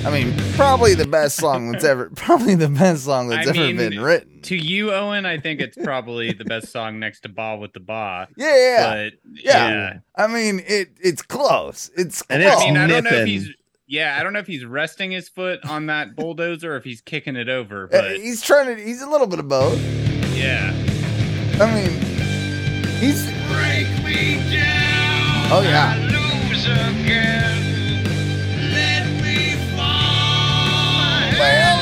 I 0.05 0.11
mean, 0.11 0.37
probably 0.55 0.95
the 0.95 1.07
best 1.07 1.37
song 1.37 1.71
that's 1.71 1.85
ever, 1.85 2.11
probably 2.16 2.57
the 2.57 2.69
best 2.69 3.05
song 3.05 3.29
that's 3.29 3.47
I 3.47 3.51
ever 3.51 3.61
mean, 3.61 3.77
been 3.77 4.01
written. 4.01 4.40
To 4.42 4.57
you, 4.57 4.92
Owen, 4.92 5.25
I 5.25 5.38
think 5.38 5.61
it's 5.61 5.77
probably 5.77 6.33
the 6.33 6.45
best 6.45 6.73
song 6.73 6.99
next 6.99 7.21
to 7.21 7.29
"Ba 7.29 7.57
with 7.57 7.73
the 7.75 7.81
Ba." 7.81 8.27
Yeah, 8.37 8.57
yeah, 8.57 8.87
But 8.87 9.12
yeah. 9.35 9.69
yeah, 9.69 9.99
I 10.16 10.27
mean, 10.27 10.62
it 10.66 10.88
it's 11.01 11.23
close. 11.23 11.92
It's 11.97 12.23
close. 12.23 12.40
And 12.40 12.49
I 12.49 12.59
mean, 12.64 12.77
I 12.77 12.87
don't 12.88 13.05
know 13.05 13.11
if 13.11 13.27
he's 13.29 13.49
yeah, 13.87 14.16
I 14.18 14.22
don't 14.22 14.33
know 14.33 14.38
if 14.40 14.46
he's 14.46 14.64
resting 14.64 15.11
his 15.12 15.29
foot 15.29 15.64
on 15.64 15.87
that 15.87 16.14
bulldozer 16.16 16.72
or 16.75 16.77
if 16.77 16.85
he's 16.85 17.01
kicking 17.01 17.37
it 17.37 17.49
over. 17.49 17.85
Uh, 17.85 17.88
But 17.90 18.16
he's 18.16 18.42
trying 18.42 18.75
to. 18.77 18.83
He's 18.83 19.03
a 19.03 19.09
little 19.09 19.27
bit 19.27 19.38
of 19.38 19.49
both. 19.49 19.79
yeah, 20.35 20.72
I 21.61 21.66
mean, 21.75 21.90
he's. 23.01 23.25
Break 23.46 23.88
me 24.05 24.35
down. 24.55 25.53
Oh, 25.53 25.61
yeah. 25.62 25.94
I 25.94 25.99
lose 26.01 26.64
again. 26.66 27.57
Let 28.72 29.07
me 29.22 29.55
fall. 29.77 31.38
Well, 31.38 31.79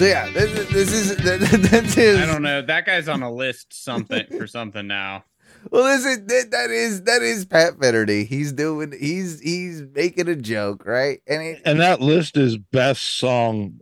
So 0.00 0.06
yeah, 0.06 0.30
this, 0.30 0.50
is- 0.50 0.68
this 0.70 0.92
is 0.94 1.16
this 1.70 1.96
is. 1.98 2.20
I 2.20 2.24
don't 2.24 2.40
know. 2.40 2.62
That 2.62 2.86
guy's 2.86 3.06
on 3.06 3.22
a 3.22 3.30
list 3.30 3.84
something 3.84 4.24
for 4.38 4.46
something 4.46 4.86
now. 4.86 5.24
Well, 5.70 5.84
this 5.84 6.06
is 6.06 6.24
that, 6.24 6.50
that 6.52 6.70
is 6.70 7.02
that 7.02 7.20
is 7.20 7.44
Pat 7.44 7.78
Finnerty. 7.78 8.24
He's 8.24 8.50
doing. 8.50 8.94
He's 8.98 9.40
he's 9.40 9.82
making 9.82 10.26
a 10.28 10.34
joke, 10.36 10.86
right? 10.86 11.20
And 11.26 11.42
it, 11.42 11.62
And 11.66 11.80
that 11.80 12.00
list 12.00 12.38
is 12.38 12.56
best 12.56 13.02
song 13.18 13.80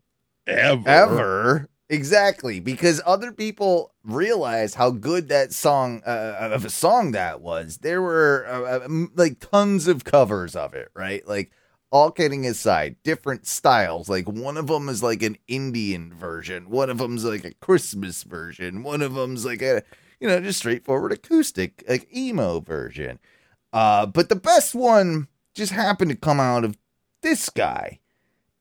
ever. 0.49 0.89
ever 0.89 1.71
exactly 1.89 2.59
because 2.59 3.01
other 3.07 3.31
people 3.31 3.95
realize 4.03 4.75
how 4.75 4.91
good 4.91 5.29
that 5.29 5.53
song 5.53 6.03
uh, 6.05 6.49
of 6.53 6.65
a 6.65 6.71
song 6.71 7.13
that 7.13 7.43
was. 7.43 7.79
There 7.79 8.03
were 8.03 8.45
uh, 8.49 8.79
uh, 8.85 8.89
like 9.15 9.39
tons 9.39 9.87
of 9.87 10.03
covers 10.03 10.57
of 10.57 10.75
it, 10.75 10.89
right? 10.97 11.25
Like 11.29 11.53
all 11.91 12.11
kidding 12.11 12.47
aside, 12.47 12.97
different 13.03 13.47
styles. 13.47 14.09
Like 14.09 14.29
one 14.29 14.57
of 14.57 14.67
them 14.69 14.89
is 14.89 15.03
like 15.03 15.23
an 15.23 15.37
Indian 15.49 16.13
version, 16.13 16.71
one 16.71 16.91
of 16.91 16.99
them's 16.99 17.25
like 17.25 17.45
a 17.45 17.55
Christmas 17.55 18.23
version, 18.25 18.83
one 18.83 19.03
of 19.03 19.15
them's 19.15 19.45
like 19.45 19.63
a 19.63 19.83
you 20.21 20.29
know 20.29 20.41
just 20.41 20.59
straightforward 20.61 21.13
acoustic 21.13 21.85
like 21.89 22.09
emo 22.15 22.61
version. 22.61 23.19
Uh, 23.73 24.07
but 24.07 24.29
the 24.29 24.37
best 24.37 24.75
one 24.75 25.29
just 25.55 25.73
happened 25.73 26.11
to 26.11 26.17
come 26.17 26.41
out 26.41 26.65
of 26.65 26.77
this 27.23 27.51
guy 27.51 28.01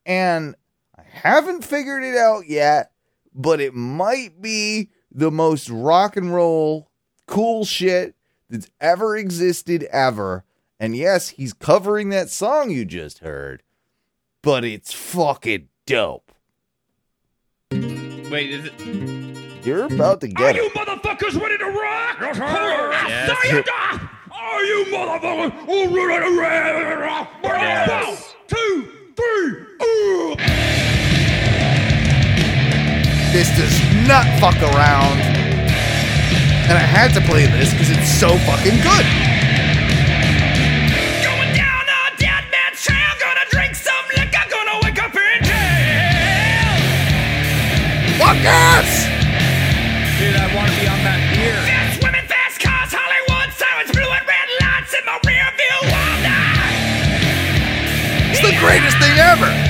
And 0.06 0.56
I 0.98 1.04
haven't 1.04 1.64
figured 1.66 2.04
it 2.04 2.18
out 2.18 2.48
yet, 2.48 2.92
but 3.34 3.62
it 3.62 3.74
might 3.76 4.42
be 4.42 4.90
the 5.12 5.32
most 5.32 5.70
rock 5.70 6.18
and 6.18 6.34
roll 6.34 6.90
cool 7.28 7.66
shit 7.66 8.16
that's 8.50 8.70
ever 8.82 9.18
existed 9.18 9.84
ever. 9.92 10.46
And 10.80 10.96
yes, 10.96 11.30
he's 11.30 11.54
covering 11.54 12.10
that 12.10 12.30
song 12.30 12.70
you 12.70 12.86
just 12.86 13.20
heard, 13.20 13.64
but 14.44 14.64
it's 14.64 14.94
fucking 14.94 15.70
dope. 15.88 16.32
Wait, 17.72 18.52
is 18.52 18.66
it? 18.66 19.66
You're 19.66 19.86
about 19.86 20.22
to 20.22 20.28
get 20.28 20.40
Are 20.40 20.54
get 20.54 20.64
you 20.64 20.70
motherfuckers 20.70 21.42
ready 21.42 21.58
to 21.58 21.66
rock? 21.66 22.18
Yes. 22.20 23.30
Are 24.32 24.64
you 24.64 24.86
motherfuckers 24.86 25.96
ready 25.96 26.26
to 26.26 27.02
rock? 27.02 27.30
Yes. 27.44 27.90
One, 27.90 28.18
two, 28.48 28.90
three. 29.16 29.66
Ooh. 29.84 30.36
This 33.34 33.50
does 33.58 34.08
not 34.08 34.26
fuck 34.40 34.62
around. 34.62 35.20
And 36.70 36.78
I 36.78 36.82
had 36.82 37.14
to 37.14 37.22
play 37.22 37.46
this 37.48 37.72
because 37.72 37.90
it's 37.90 38.10
so 38.20 38.38
fucking 38.40 38.82
good. 38.84 39.37
Fuck! 48.28 48.36
Dude, 50.20 50.36
I 50.36 50.54
want 50.54 50.68
to 50.68 50.76
be 50.76 50.86
on 50.86 51.00
that 51.08 51.32
pier. 51.32 51.56
Fast 51.64 52.04
women, 52.04 52.28
fast 52.28 52.60
cars, 52.60 52.92
Hollywood 52.92 53.56
sirens, 53.56 53.88
blue 53.96 54.04
and 54.04 54.28
red 54.28 54.50
lights 54.60 54.92
in 54.92 55.06
my 55.08 55.16
rear 55.24 55.48
view 55.56 55.80
all 55.96 56.20
night. 56.28 56.76
It's 58.36 58.44
the 58.44 58.52
greatest 58.60 59.00
thing 59.00 59.16
ever. 59.16 59.67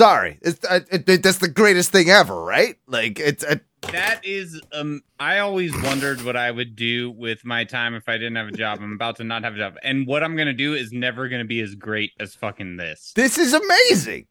Sorry, 0.00 0.38
it's, 0.40 0.64
uh, 0.64 0.80
it, 0.90 1.06
it- 1.06 1.22
that's 1.22 1.38
the 1.38 1.48
greatest 1.48 1.92
thing 1.92 2.08
ever, 2.08 2.42
right? 2.42 2.76
Like 2.86 3.20
it's 3.20 3.44
uh, 3.44 3.56
That 3.92 4.24
is, 4.24 4.58
um, 4.72 5.02
I 5.18 5.40
always 5.40 5.72
wondered 5.82 6.22
what 6.22 6.36
I 6.38 6.50
would 6.50 6.74
do 6.74 7.10
with 7.10 7.44
my 7.44 7.64
time 7.64 7.94
if 7.94 8.08
I 8.08 8.14
didn't 8.16 8.36
have 8.36 8.48
a 8.48 8.52
job. 8.52 8.78
I'm 8.80 8.94
about 8.94 9.16
to 9.16 9.24
not 9.24 9.44
have 9.44 9.56
a 9.56 9.58
job, 9.58 9.74
and 9.82 10.06
what 10.06 10.24
I'm 10.24 10.36
gonna 10.38 10.54
do 10.54 10.72
is 10.72 10.90
never 10.90 11.28
gonna 11.28 11.44
be 11.44 11.60
as 11.60 11.74
great 11.74 12.12
as 12.18 12.34
fucking 12.34 12.78
this. 12.78 13.12
this 13.14 13.36
is 13.36 13.52
amazing. 13.52 14.26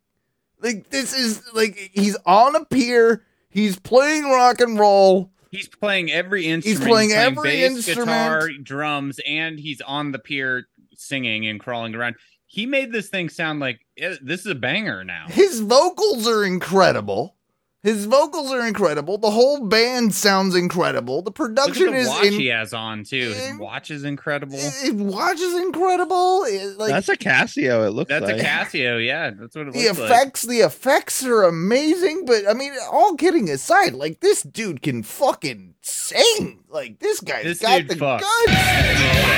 Like 0.60 0.90
this 0.90 1.14
is 1.14 1.44
like 1.54 1.92
he's 1.94 2.18
on 2.26 2.56
a 2.56 2.66
pier. 2.66 3.24
He's 3.52 3.78
playing 3.80 4.24
rock 4.24 4.62
and 4.62 4.80
roll. 4.80 5.32
He's 5.52 5.68
playing 5.68 6.12
every 6.12 6.48
instrument. 6.48 6.80
He's 6.80 6.88
playing 6.88 7.12
every 7.12 7.50
bass, 7.50 7.72
instrument. 7.78 8.08
guitar, 8.08 8.50
drums, 8.64 9.20
and 9.28 9.60
he's 9.60 9.82
on 9.82 10.12
the 10.14 10.20
pier 10.20 10.68
singing 10.96 11.48
and 11.48 11.60
crawling 11.60 11.94
around. 11.96 12.16
He 12.52 12.66
made 12.66 12.92
this 12.92 13.10
thing 13.10 13.30
sound 13.30 13.60
like 13.60 13.80
eh, 13.98 14.16
this 14.24 14.42
is 14.42 14.48
a 14.48 14.56
banger 14.56 15.04
now. 15.04 15.26
His 15.30 15.60
vocals 15.60 16.28
are 16.28 16.44
incredible. 16.44 17.36
His 17.84 18.06
vocals 18.08 18.52
are 18.52 18.68
incredible. 18.68 19.18
The 19.20 19.30
whole 19.32 19.66
band 19.68 20.14
sounds 20.14 20.54
incredible. 20.54 21.22
The 21.22 21.28
Look 21.30 21.40
at 21.40 21.46
production 21.56 21.86
the 21.92 21.98
is 22.00 22.08
watch 22.10 22.26
in. 22.26 22.34
he 22.34 22.48
has 22.48 22.74
on 22.74 23.04
too. 23.06 23.30
His 23.30 23.50
in- 23.52 23.58
watch 23.60 23.90
is 23.92 24.04
incredible. 24.04 24.58
It, 24.58 24.74
it 24.90 24.96
watch 24.96 25.40
is 25.40 25.56
incredible. 25.62 26.44
It, 26.46 26.78
like 26.78 26.90
That's 26.90 27.08
a 27.08 27.16
Casio. 27.16 27.88
It 27.88 27.92
looks 27.92 28.10
That's 28.10 28.26
like. 28.26 28.42
a 28.42 28.44
Casio, 28.44 29.06
yeah. 29.06 29.30
That's 29.30 29.56
what 29.56 29.68
it 29.68 29.74
the 29.74 29.80
looks 29.86 29.98
like. 30.00 30.10
The 30.10 30.14
effects, 30.16 30.42
the 30.42 30.60
effects 30.60 31.24
are 31.26 31.44
amazing. 31.44 32.26
But 32.26 32.50
I 32.50 32.54
mean, 32.54 32.74
all 32.92 33.16
kidding 33.16 33.50
aside, 33.50 33.94
like 33.94 34.20
this 34.20 34.42
dude 34.44 34.82
can 34.82 35.02
fucking 35.04 35.76
sing. 35.82 36.64
Like 36.68 37.00
this 37.00 37.22
guy's 37.22 37.44
This 37.46 37.62
got 37.62 37.88
the 37.88 37.96
fucks. 37.96 38.20
goods. 38.20 39.29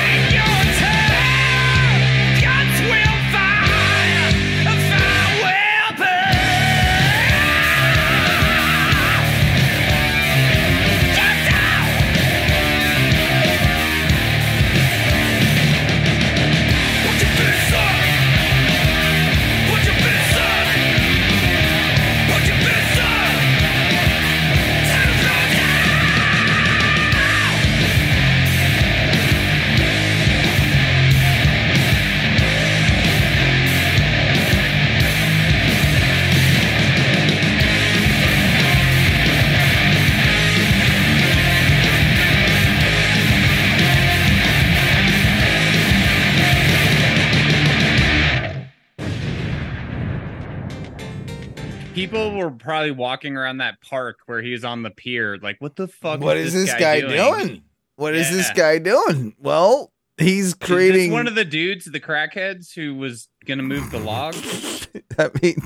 Probably 52.62 52.90
walking 52.92 53.36
around 53.36 53.58
that 53.58 53.80
park 53.82 54.18
where 54.26 54.40
he 54.40 54.52
was 54.52 54.64
on 54.64 54.82
the 54.82 54.90
pier, 54.90 55.36
like, 55.42 55.56
what 55.60 55.76
the 55.76 55.88
fuck? 55.88 56.20
What 56.20 56.36
is 56.36 56.52
this 56.52 56.72
guy 56.74 57.00
doing? 57.00 57.62
What 57.96 58.14
is 58.14 58.30
this 58.30 58.48
Yeah. 58.48 58.54
guy 58.54 58.78
doing? 58.78 59.34
Well, 59.38 59.92
he's 60.16 60.54
this 60.54 60.68
creating. 60.68 61.12
one 61.12 61.26
of 61.26 61.34
the 61.34 61.44
dudes, 61.44 61.84
the 61.84 62.00
crackheads, 62.00 62.74
who 62.74 62.94
was 62.94 63.28
gonna 63.46 63.62
move 63.62 63.90
the 63.90 63.98
log. 63.98 64.34
I 65.18 65.30
mean, 65.42 65.56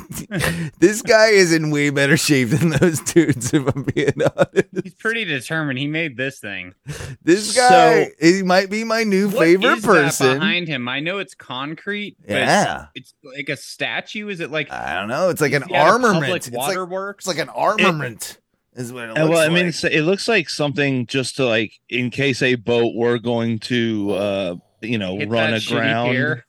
this 0.79 1.03
guy 1.03 1.29
is 1.29 1.53
in 1.53 1.71
way 1.71 1.91
better 1.91 2.17
shape 2.17 2.51
than 2.51 2.71
those 2.71 3.01
dudes. 3.01 3.53
If 3.53 3.67
I'm 3.75 3.83
being 3.83 4.13
honest, 4.37 4.69
He's 4.85 4.95
pretty 4.95 5.25
determined. 5.25 5.79
He 5.79 5.87
made 5.87 6.17
this 6.17 6.39
thing. 6.39 6.75
this 7.23 7.57
guy 7.57 8.05
So- 8.05 8.11
he 8.21 8.43
might 8.43 8.71
be 8.71 8.85
my 8.85 9.03
new 9.05 9.29
What 9.29 9.39
favorite 9.39 9.77
is 9.79 9.83
that 9.83 9.89
person. 9.89 10.39
behind 10.39 10.69
him. 10.69 10.89
I 10.89 11.01
know 11.01 11.19
it's 11.19 11.35
concrete. 11.35 12.17
But 12.21 12.35
Yeah. 12.35 12.87
it's 12.95 13.15
like 13.25 13.49
a 13.49 13.57
statue. 13.57 14.29
Is 14.29 14.41
it 14.41 14.51
like 14.51 14.71
I 14.73 14.95
don't 14.99 15.09
know. 15.09 15.29
It's 15.31 15.41
like 15.41 15.53
an 15.53 15.63
is 15.65 15.69
he 15.69 15.75
at 15.75 15.87
a 15.87 15.91
armament. 15.91 16.23
Public 16.25 16.37
It's 16.37 16.51
like, 16.51 16.59
waterworks. 16.69 17.27
it's 17.27 17.37
like 17.37 17.43
an 17.43 17.49
armament. 17.49 18.39
is 18.75 18.93
what 18.93 19.05
it 19.05 19.09
looks 19.09 19.21
Uh, 19.21 19.27
well, 19.29 19.39
I 19.41 19.49
mean, 19.49 19.67
it's, 19.67 19.83
it 19.85 20.03
looks 20.03 20.29
like 20.29 20.49
something 20.49 21.07
just 21.07 21.37
to 21.37 21.47
like 21.47 21.73
in 21.89 22.11
case 22.11 22.43
a 22.43 22.55
boat 22.57 22.95
were 22.95 23.19
going 23.19 23.59
to, 23.61 24.11
uh, 24.13 24.55
you 24.83 24.99
know, 24.99 25.17
Hit 25.19 25.29
run 25.31 25.51
that 25.53 25.63
shitty 25.63 25.77
aground. 25.79 26.43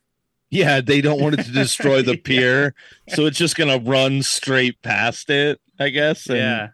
Pier. 0.52 0.60
Yeah, 0.60 0.82
they 0.82 1.02
don't 1.02 1.22
want 1.22 1.40
it 1.40 1.44
to 1.44 1.52
destroy 1.52 2.02
the 2.02 2.18
pier, 2.24 2.74
so 3.10 3.26
it's 3.26 3.38
just 3.38 3.56
gonna 3.56 3.80
run 3.80 4.24
straight 4.24 4.82
past 4.82 5.30
it, 5.30 5.60
I 5.80 5.90
guess. 5.90 6.28
And, 6.28 6.38
yeah. 6.38 6.68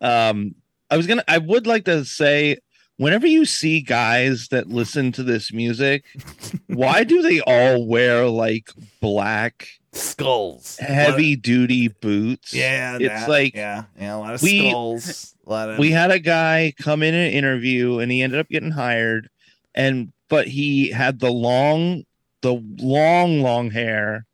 Um, 0.00 0.54
I 0.90 0.96
was 0.96 1.06
gonna, 1.06 1.24
I 1.28 1.38
would 1.38 1.66
like 1.66 1.84
to 1.86 2.04
say, 2.04 2.58
whenever 2.96 3.26
you 3.26 3.44
see 3.44 3.80
guys 3.80 4.48
that 4.48 4.68
listen 4.68 5.12
to 5.12 5.22
this 5.22 5.52
music, 5.52 6.04
why 6.66 7.04
do 7.04 7.22
they 7.22 7.40
all 7.40 7.86
wear 7.86 8.26
like 8.26 8.70
black, 9.00 9.68
skulls, 9.92 10.76
heavy 10.78 11.36
duty 11.36 11.88
boots? 11.88 12.52
Yeah, 12.54 12.96
it's 13.00 13.08
that, 13.08 13.28
like 13.28 13.54
yeah, 13.54 13.84
yeah, 13.98 14.16
a 14.16 14.18
lot 14.18 14.34
of 14.34 14.42
we- 14.42 14.68
skulls. 14.70 15.34
A 15.46 15.50
lot 15.50 15.70
of 15.70 15.78
we 15.78 15.90
had 15.90 16.10
a 16.10 16.18
guy 16.18 16.74
come 16.78 17.02
in 17.02 17.14
an 17.14 17.32
interview 17.32 18.00
and 18.00 18.12
he 18.12 18.20
ended 18.20 18.38
up 18.38 18.50
getting 18.50 18.70
hired 18.70 19.30
and 19.74 20.12
but 20.28 20.46
he 20.46 20.90
had 20.90 21.20
the 21.20 21.30
long 21.32 22.04
the 22.42 22.54
long 22.78 23.40
long 23.40 23.70
hair 23.70 24.26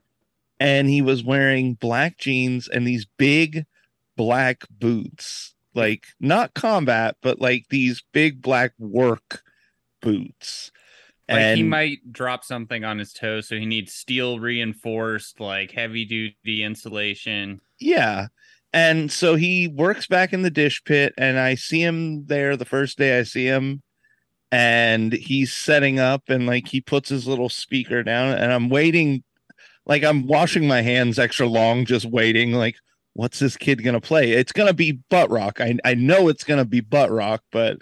and 0.61 0.89
he 0.89 1.03
was 1.03 1.25
wearing 1.25 1.75
black 1.75 2.19
jeans 2.19 2.69
and 2.69 2.87
these 2.87 3.07
big 3.17 3.65
black 4.17 4.65
boots 4.71 5.55
like 5.75 6.07
not 6.21 6.55
combat 6.55 7.17
but 7.23 7.41
like 7.41 7.67
these 7.71 8.03
big 8.13 8.41
black 8.43 8.73
work 8.79 9.43
boots 10.01 10.71
Like 11.29 11.57
he 11.57 11.63
might 11.63 12.13
drop 12.13 12.45
something 12.45 12.85
on 12.85 12.99
his 12.99 13.13
toe, 13.15 13.41
so 13.41 13.57
he 13.57 13.65
needs 13.67 13.95
steel 13.95 14.39
reinforced, 14.41 15.41
like 15.41 15.71
heavy 15.71 16.05
duty 16.05 16.63
insulation. 16.63 17.61
Yeah. 17.81 18.29
And 18.75 19.11
so 19.11 19.37
he 19.37 19.69
works 19.69 20.07
back 20.07 20.33
in 20.33 20.43
the 20.43 20.51
dish 20.51 20.83
pit, 20.85 21.15
and 21.17 21.39
I 21.39 21.55
see 21.55 21.81
him 21.83 22.27
there 22.27 22.57
the 22.57 22.65
first 22.65 22.99
day 22.99 23.19
I 23.19 23.23
see 23.23 23.47
him, 23.47 23.84
and 24.55 25.13
he's 25.13 25.53
setting 25.53 25.99
up, 25.99 26.29
and 26.29 26.47
like 26.47 26.69
he 26.69 26.81
puts 26.81 27.09
his 27.09 27.27
little 27.27 27.49
speaker 27.49 28.03
down, 28.03 28.35
and 28.39 28.53
I'm 28.53 28.69
waiting, 28.69 29.25
like 29.87 30.05
I'm 30.05 30.27
washing 30.27 30.67
my 30.69 30.83
hands 30.83 31.19
extra 31.19 31.47
long, 31.47 31.85
just 31.85 32.07
waiting, 32.07 32.53
like, 32.53 32.77
what's 33.15 33.39
this 33.39 33.57
kid 33.57 33.83
gonna 33.83 34.01
play? 34.01 34.33
It's 34.33 34.53
gonna 34.53 34.73
be 34.75 34.93
butt 35.11 35.31
rock. 35.31 35.61
I 35.61 35.77
I 35.85 35.95
know 35.95 36.29
it's 36.29 36.45
gonna 36.45 36.65
be 36.65 36.81
butt 36.81 37.11
rock, 37.11 37.43
but 37.51 37.79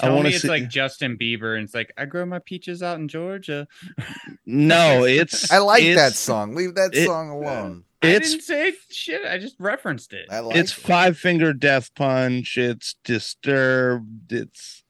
I 0.00 0.06
Tell 0.06 0.12
want 0.14 0.24
me 0.24 0.30
to 0.30 0.34
it's 0.36 0.42
see. 0.42 0.48
like 0.48 0.68
Justin 0.68 1.16
Bieber, 1.16 1.54
and 1.56 1.64
it's 1.64 1.74
like 1.74 1.92
I 1.96 2.06
grow 2.06 2.24
my 2.26 2.38
peaches 2.40 2.82
out 2.82 2.98
in 2.98 3.06
Georgia. 3.08 3.68
no, 4.46 5.04
it's 5.04 5.50
I 5.52 5.58
like 5.58 5.84
that 5.94 6.14
song. 6.14 6.54
Leave 6.54 6.74
that 6.76 6.94
it- 6.94 7.06
song 7.06 7.30
alone. 7.30 7.84
I 8.02 8.08
It's 8.08 8.30
didn't 8.32 8.42
say 8.44 8.72
shit. 8.90 9.24
I 9.24 9.38
just 9.38 9.56
referenced 9.58 10.12
it. 10.12 10.26
I 10.30 10.40
like 10.40 10.56
it's 10.56 10.72
it. 10.76 10.80
five 10.80 11.16
finger 11.16 11.54
death 11.54 11.94
punch. 11.94 12.58
It's 12.58 12.96
disturbed. 13.02 14.30
It's 14.30 14.83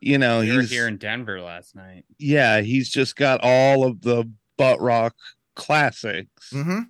you 0.00 0.18
know 0.18 0.40
you 0.40 0.54
were 0.54 0.60
he's 0.62 0.70
here 0.70 0.88
in 0.88 0.96
Denver 0.96 1.40
last 1.40 1.74
night. 1.74 2.04
yeah 2.18 2.60
he's 2.60 2.88
just 2.88 3.16
got 3.16 3.40
all 3.42 3.84
of 3.86 4.02
the 4.02 4.28
butt 4.58 4.80
rock 4.80 5.14
classics, 5.54 6.50
hmm 6.50 6.80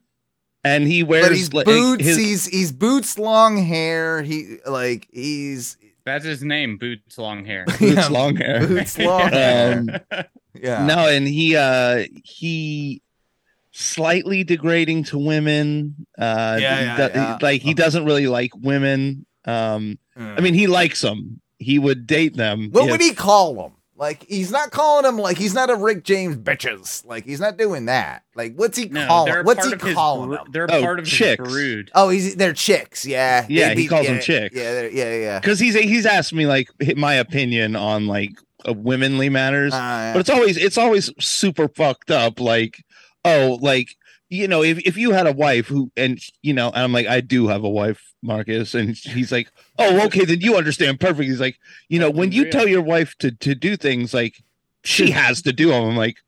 and 0.64 0.82
he 0.88 1.04
wears 1.04 1.28
But 1.28 1.36
he's 1.36 1.52
like, 1.52 1.66
boots. 1.66 2.04
his- 2.04 2.16
he's 2.16 2.46
he's 2.46 2.72
boots, 2.72 3.18
long 3.18 3.56
hair. 3.56 4.22
He 4.22 4.56
like 4.66 5.06
he's 5.12 5.76
That's 6.04 6.24
his 6.24 6.42
name, 6.42 6.76
Boots 6.76 7.16
Long 7.18 7.44
Hair. 7.44 7.66
boots 7.78 8.10
long 8.10 8.34
hair. 8.34 8.66
Boots 8.66 8.98
long 8.98 9.28
hair. 9.32 9.78
Um, 9.78 9.90
yeah. 10.54 10.84
No, 10.84 11.06
and 11.08 11.28
he 11.28 11.54
uh 11.56 12.04
he 12.24 13.00
slightly 13.70 14.42
degrading 14.42 15.04
to 15.04 15.18
women. 15.18 16.06
Uh, 16.18 16.58
Yeah, 16.60 16.80
yeah, 16.80 17.08
do- 17.08 17.14
yeah. 17.18 17.38
like 17.42 17.62
he 17.62 17.72
doesn't 17.74 18.04
really 18.04 18.26
like 18.26 18.50
women. 18.56 19.24
Um, 19.44 19.98
I 20.16 20.40
mean, 20.40 20.54
he 20.54 20.66
likes 20.66 21.00
them. 21.02 21.40
He 21.58 21.78
would 21.78 22.06
date 22.06 22.36
them. 22.36 22.68
what 22.72 22.84
if- 22.84 22.90
would 22.90 23.00
he 23.00 23.14
call 23.14 23.54
them? 23.54 23.72
Like 23.98 24.26
he's 24.28 24.50
not 24.50 24.72
calling 24.72 25.04
them 25.04 25.16
like 25.16 25.38
he's 25.38 25.54
not 25.54 25.70
a 25.70 25.74
Rick 25.74 26.04
James 26.04 26.36
bitches. 26.36 27.02
Like 27.06 27.24
he's 27.24 27.40
not 27.40 27.56
doing 27.56 27.86
that. 27.86 28.24
Like 28.34 28.54
what's 28.54 28.76
he 28.76 28.88
No, 28.90 29.06
calling? 29.06 29.32
they're 29.32 29.42
What's 29.42 29.66
he 29.66 29.72
of 29.72 29.80
his 29.80 29.94
calling 29.94 30.28
them? 30.32 30.44
They're 30.52 30.66
Oh, 30.70 30.82
part 30.82 30.98
of 30.98 31.06
chicks. 31.06 31.42
his 31.42 31.48
brood. 31.50 31.90
Oh, 31.94 32.10
he's 32.10 32.36
they're 32.36 32.52
chicks. 32.52 33.06
Yeah. 33.06 33.46
Yeah, 33.48 33.72
They 33.72 33.80
he 33.82 33.88
calls 33.88 34.06
them 34.06 34.20
chicks. 34.20 34.54
Yeah, 34.54 34.82
yeah, 34.82 35.14
yeah. 35.16 35.40
because 35.40 35.58
he's 35.58 35.74
he's 35.76 36.04
asked 36.04 36.34
me 36.34 36.46
like 36.46 36.68
my 36.94 37.14
opinion 37.14 37.74
on 37.74 38.06
like 38.06 38.32
uh, 38.68 38.74
womenly 38.74 39.30
matters, 39.30 39.72
Uh, 39.72 39.76
yeah. 39.78 40.12
but 40.12 40.20
it's 40.20 40.28
always 40.30 40.58
it's 40.58 40.76
always 40.76 41.10
super 41.18 41.66
fucked 41.66 42.10
up. 42.10 42.38
Like, 42.38 42.84
oh, 43.24 43.58
like 43.62 43.88
you 44.28 44.48
know, 44.48 44.62
if 44.62 44.78
if 44.78 44.96
you 44.96 45.12
had 45.12 45.26
a 45.26 45.32
wife 45.32 45.68
who 45.68 45.90
and 45.96 46.20
you 46.42 46.52
know, 46.52 46.68
and 46.68 46.78
I'm 46.78 46.92
like, 46.92 47.06
I 47.06 47.20
do 47.20 47.48
have 47.48 47.64
a 47.64 47.68
wife, 47.68 48.14
Marcus, 48.22 48.74
and 48.74 48.96
he's 48.96 49.30
like, 49.30 49.50
oh, 49.78 50.04
okay, 50.06 50.24
then 50.24 50.40
you 50.40 50.56
understand 50.56 51.00
perfect. 51.00 51.28
He's 51.28 51.40
like, 51.40 51.58
you 51.88 51.98
know, 51.98 52.10
when 52.10 52.32
you 52.32 52.50
tell 52.50 52.66
your 52.66 52.82
wife 52.82 53.16
to 53.18 53.30
to 53.30 53.54
do 53.54 53.76
things, 53.76 54.12
like 54.12 54.42
she 54.84 55.10
has 55.12 55.42
to 55.42 55.52
do 55.52 55.68
them. 55.68 55.84
I'm 55.84 55.96
like, 55.96 56.18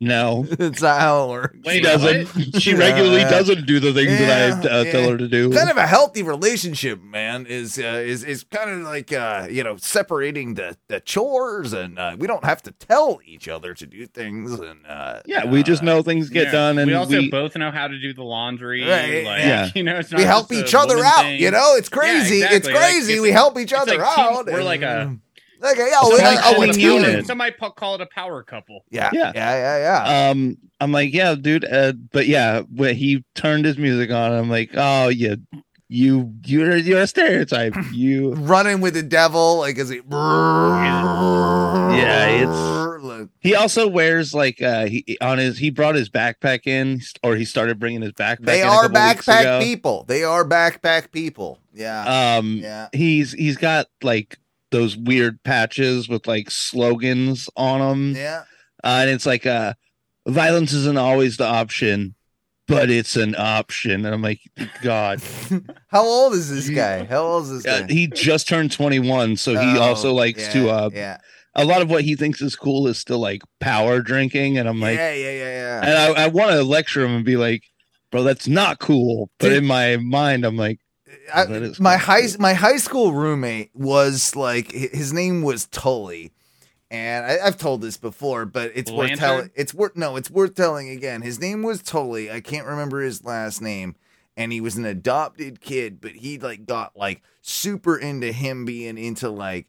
no. 0.00 0.42
That's 0.50 0.80
not 0.82 1.00
how 1.00 1.24
it 1.24 1.28
works. 1.28 1.56
She 1.68 1.80
doesn't. 1.80 2.60
She 2.60 2.74
regularly 2.74 3.20
Yeah. 3.20 3.30
doesn't 3.30 3.66
do 3.66 3.80
the 3.80 3.92
things 3.92 4.18
that 4.18 4.64
I 4.64 4.68
uh, 4.80 4.82
yeah. 4.84 4.92
tell 4.92 5.10
her 5.10 5.18
to 5.18 5.28
do. 5.28 5.50
kind 5.52 5.68
of 5.70 5.76
a 5.76 5.86
healthy 5.86 6.22
relationship, 6.22 7.02
man, 7.02 7.46
is 7.46 7.78
uh, 7.78 8.02
is 8.04 8.24
is 8.24 8.44
kind 8.44 8.70
of 8.70 8.80
like 8.80 9.12
uh, 9.12 9.46
you 9.50 9.62
know 9.62 9.76
separating 9.76 10.54
the 10.54 10.76
the 10.88 11.00
chores, 11.00 11.72
and 11.72 11.98
uh, 11.98 12.16
we 12.18 12.26
don't 12.26 12.44
have 12.44 12.62
to 12.62 12.72
tell 12.72 13.20
each 13.26 13.48
other 13.48 13.74
to 13.74 13.86
do 13.86 14.06
things, 14.06 14.52
and 14.58 14.86
uh, 14.86 15.20
yeah, 15.26 15.44
we 15.44 15.62
just 15.62 15.82
know 15.82 16.02
things 16.02 16.30
get 16.30 16.46
Yeah. 16.46 16.52
done, 16.52 16.78
and 16.78 16.86
we 16.90 16.94
also 16.94 17.18
we, 17.18 17.30
both 17.30 17.54
know 17.56 17.70
how 17.70 17.86
to 17.88 17.98
do 18.00 18.12
the 18.14 18.24
laundry. 18.24 18.82
Right, 18.88 19.24
like, 19.24 19.42
yeah. 19.42 19.70
you 19.74 19.82
know, 19.82 19.96
it's 19.98 20.10
not 20.10 20.18
we 20.18 20.24
help 20.24 20.50
each 20.52 20.74
other 20.74 20.96
out. 21.04 21.22
thing. 21.22 21.40
You 21.40 21.50
know, 21.50 21.74
it's 21.76 21.88
crazy. 21.90 22.36
exactly. 22.36 22.56
It's 22.56 22.66
Like, 22.66 22.76
crazy. 22.76 23.12
it's- 23.12 23.22
we 23.22 23.30
help 23.32 23.58
each 23.58 23.72
other 23.72 23.98
like 23.98 24.14
team- 24.16 24.24
out. 24.24 24.46
we're 24.46 24.62
like 24.62 24.82
a- 24.82 25.16
and- 25.60 25.78
like 25.78 25.78
a, 25.78 25.90
yeah, 25.90 25.98
It's 26.02 26.10
we, 26.10 26.24
like 26.24 26.44
team 26.56 26.62
it's 26.68 26.78
unit. 26.78 27.08
unit. 27.10 27.26
Somebody 27.26 27.54
po- 27.58 27.70
call 27.70 27.94
it 27.96 28.00
a 28.00 28.06
power 28.06 28.42
couple. 28.42 28.84
Yeah, 28.90 29.10
Yeah. 29.12 29.32
yeah, 29.34 29.54
yeah, 29.54 29.78
yeah, 29.78 30.08
yeah. 30.08 30.30
um 30.30 30.56
i'm 30.82 30.92
like 30.92 31.12
yeah 31.12 31.34
dude 31.34 31.64
uh, 31.66 31.92
but 32.10 32.26
yeah 32.26 32.62
when 32.74 32.96
he 32.96 33.22
turned 33.34 33.66
his 33.66 33.76
music 33.76 34.10
on 34.10 34.32
i'm 34.32 34.48
like 34.48 34.70
oh 34.74 35.08
yeah 35.08 35.34
you 35.88 36.32
you're 36.46 36.76
you're 36.76 37.00
a 37.00 37.06
stereotype 37.06 37.74
you 37.92 38.32
Running 38.34 38.80
with 38.80 38.94
the 38.94 39.02
devil, 39.02 39.58
like 39.58 39.76
is 39.76 39.90
it? 39.90 40.04
Yeah, 41.92 42.26
it's 42.28 43.02
like, 43.04 43.28
he 43.40 43.54
also 43.54 43.88
wears 43.88 44.32
like 44.32 44.62
uh 44.62 44.86
he 44.86 45.18
on 45.20 45.38
his 45.38 45.58
he 45.58 45.70
brought 45.70 45.94
his 45.96 46.08
backpack 46.08 46.66
in 46.66 47.00
or 47.22 47.36
he 47.36 47.44
started 47.44 47.78
bringing 47.78 48.02
his 48.02 48.12
backpack 48.12 48.44
they 48.46 48.62
in 48.62 48.68
are 48.68 48.88
backpack 48.88 49.60
people. 49.62 50.04
They 50.06 50.22
are 50.24 50.44
backpack 50.44 51.10
people. 51.12 51.58
Yeah, 51.74 52.36
um 52.38 52.56
yeah. 52.62 52.88
he's 52.92 53.32
he's 53.32 53.56
got 53.56 53.86
like 54.02 54.38
those 54.70 54.96
weird 54.96 55.42
patches 55.42 56.08
with 56.08 56.26
like 56.26 56.50
slogans 56.50 57.48
on 57.56 57.80
them 57.80 58.14
Yeah. 58.16 58.44
uh, 58.84 58.98
and 59.02 59.10
it's 59.10 59.26
like 59.26 59.46
uh 59.46 59.74
violence 60.26 60.72
isn't 60.72 60.98
always 60.98 61.36
the 61.36 61.46
option 61.46 62.14
but 62.68 62.88
it's 62.90 63.16
an 63.16 63.34
option 63.36 64.04
and 64.04 64.14
i'm 64.14 64.22
like 64.22 64.40
god 64.82 65.20
How 65.88 66.02
old 66.04 66.34
is 66.34 66.48
this 66.50 66.68
guy? 66.70 67.04
How 67.04 67.22
old 67.24 67.44
is 67.44 67.62
this 67.62 67.66
Uh, 67.66 67.86
he 67.88 68.06
just 68.06 68.46
turned 68.48 68.70
21 68.70 69.36
so 69.36 69.52
he 69.52 69.76
Oh, 69.78 69.80
also 69.82 70.12
likes 70.12 70.40
yeah, 70.42 70.52
to 70.52 70.70
uh 70.70 70.90
yeah, 70.92 71.18
a 71.56 71.64
lot 71.64 71.82
of 71.82 71.90
what 71.90 72.04
he 72.04 72.14
thinks 72.14 72.40
is 72.40 72.54
cool 72.54 72.86
is 72.86 72.96
still 72.98 73.18
like 73.18 73.42
power 73.58 74.00
drinking 74.00 74.56
and 74.58 74.68
i'm 74.68 74.78
like 74.80 74.96
yeah, 74.98 75.12
yeah, 75.14 75.30
yeah, 75.32 75.80
yeah. 75.80 75.80
and 75.82 76.16
i, 76.18 76.24
I 76.24 76.26
want 76.28 76.52
to 76.52 76.62
lecture 76.62 77.04
him 77.04 77.16
and 77.16 77.24
be 77.24 77.36
like 77.36 77.64
bro 78.12 78.22
that's 78.22 78.46
not 78.46 78.78
cool 78.78 79.30
but 79.40 79.48
Dude. 79.48 79.58
in 79.58 79.66
my 79.66 79.96
mind 79.96 80.44
i'm 80.44 80.56
like 80.56 80.78
I- 81.32 81.44
that 81.46 81.62
is 81.62 81.80
my 81.80 81.96
high 81.96 82.22
my 82.38 82.54
high 82.54 82.76
school 82.76 83.12
roommate 83.12 83.70
was 83.74 84.34
like 84.36 84.72
his 84.72 85.12
name 85.12 85.42
was 85.42 85.66
Tully, 85.66 86.32
and 86.90 87.24
I, 87.26 87.38
I've 87.46 87.56
told 87.56 87.80
this 87.82 87.96
before, 87.96 88.46
but 88.46 88.72
it's 88.74 88.90
worth 88.90 89.10
telling. 89.18 89.50
It's 89.54 89.74
worth 89.74 89.96
no, 89.96 90.16
it's 90.16 90.30
worth 90.30 90.54
telling 90.54 90.88
again. 90.88 91.22
His 91.22 91.38
name 91.40 91.62
was 91.62 91.82
Tully. 91.82 92.30
I 92.30 92.40
can't 92.40 92.66
remember 92.66 93.00
his 93.00 93.24
last 93.24 93.60
name, 93.60 93.96
and 94.36 94.52
he 94.52 94.60
was 94.60 94.76
an 94.76 94.84
adopted 94.84 95.60
kid, 95.60 96.00
but 96.00 96.12
he 96.12 96.38
like 96.38 96.66
got 96.66 96.96
like 96.96 97.22
super 97.42 97.96
into 97.96 98.32
him 98.32 98.64
being 98.64 98.98
into 98.98 99.28
like 99.30 99.66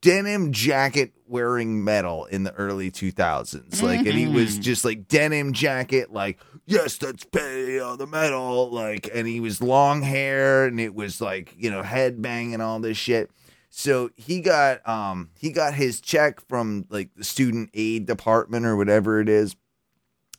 denim 0.00 0.52
jacket 0.52 1.12
wearing 1.26 1.82
metal 1.82 2.24
in 2.26 2.44
the 2.44 2.52
early 2.52 2.90
2000s 2.90 3.82
like 3.82 4.00
and 4.00 4.08
he 4.08 4.26
was 4.26 4.58
just 4.58 4.84
like 4.84 5.08
denim 5.08 5.52
jacket 5.52 6.12
like 6.12 6.38
yes 6.66 6.96
that's 6.98 7.24
pay 7.24 7.80
on 7.80 7.98
the 7.98 8.06
metal 8.06 8.70
like 8.70 9.10
and 9.12 9.26
he 9.26 9.40
was 9.40 9.60
long 9.60 10.02
hair 10.02 10.66
and 10.66 10.80
it 10.80 10.94
was 10.94 11.20
like 11.20 11.54
you 11.56 11.70
know 11.70 11.82
head 11.82 12.22
bang 12.22 12.52
and 12.54 12.62
all 12.62 12.80
this 12.80 12.96
shit. 12.96 13.30
So 13.70 14.10
he 14.16 14.40
got 14.40 14.86
um 14.86 15.30
he 15.38 15.50
got 15.50 15.74
his 15.74 16.00
check 16.00 16.40
from 16.48 16.86
like 16.90 17.10
the 17.16 17.24
student 17.24 17.70
aid 17.74 18.06
department 18.06 18.66
or 18.66 18.76
whatever 18.76 19.20
it 19.20 19.28
is. 19.28 19.56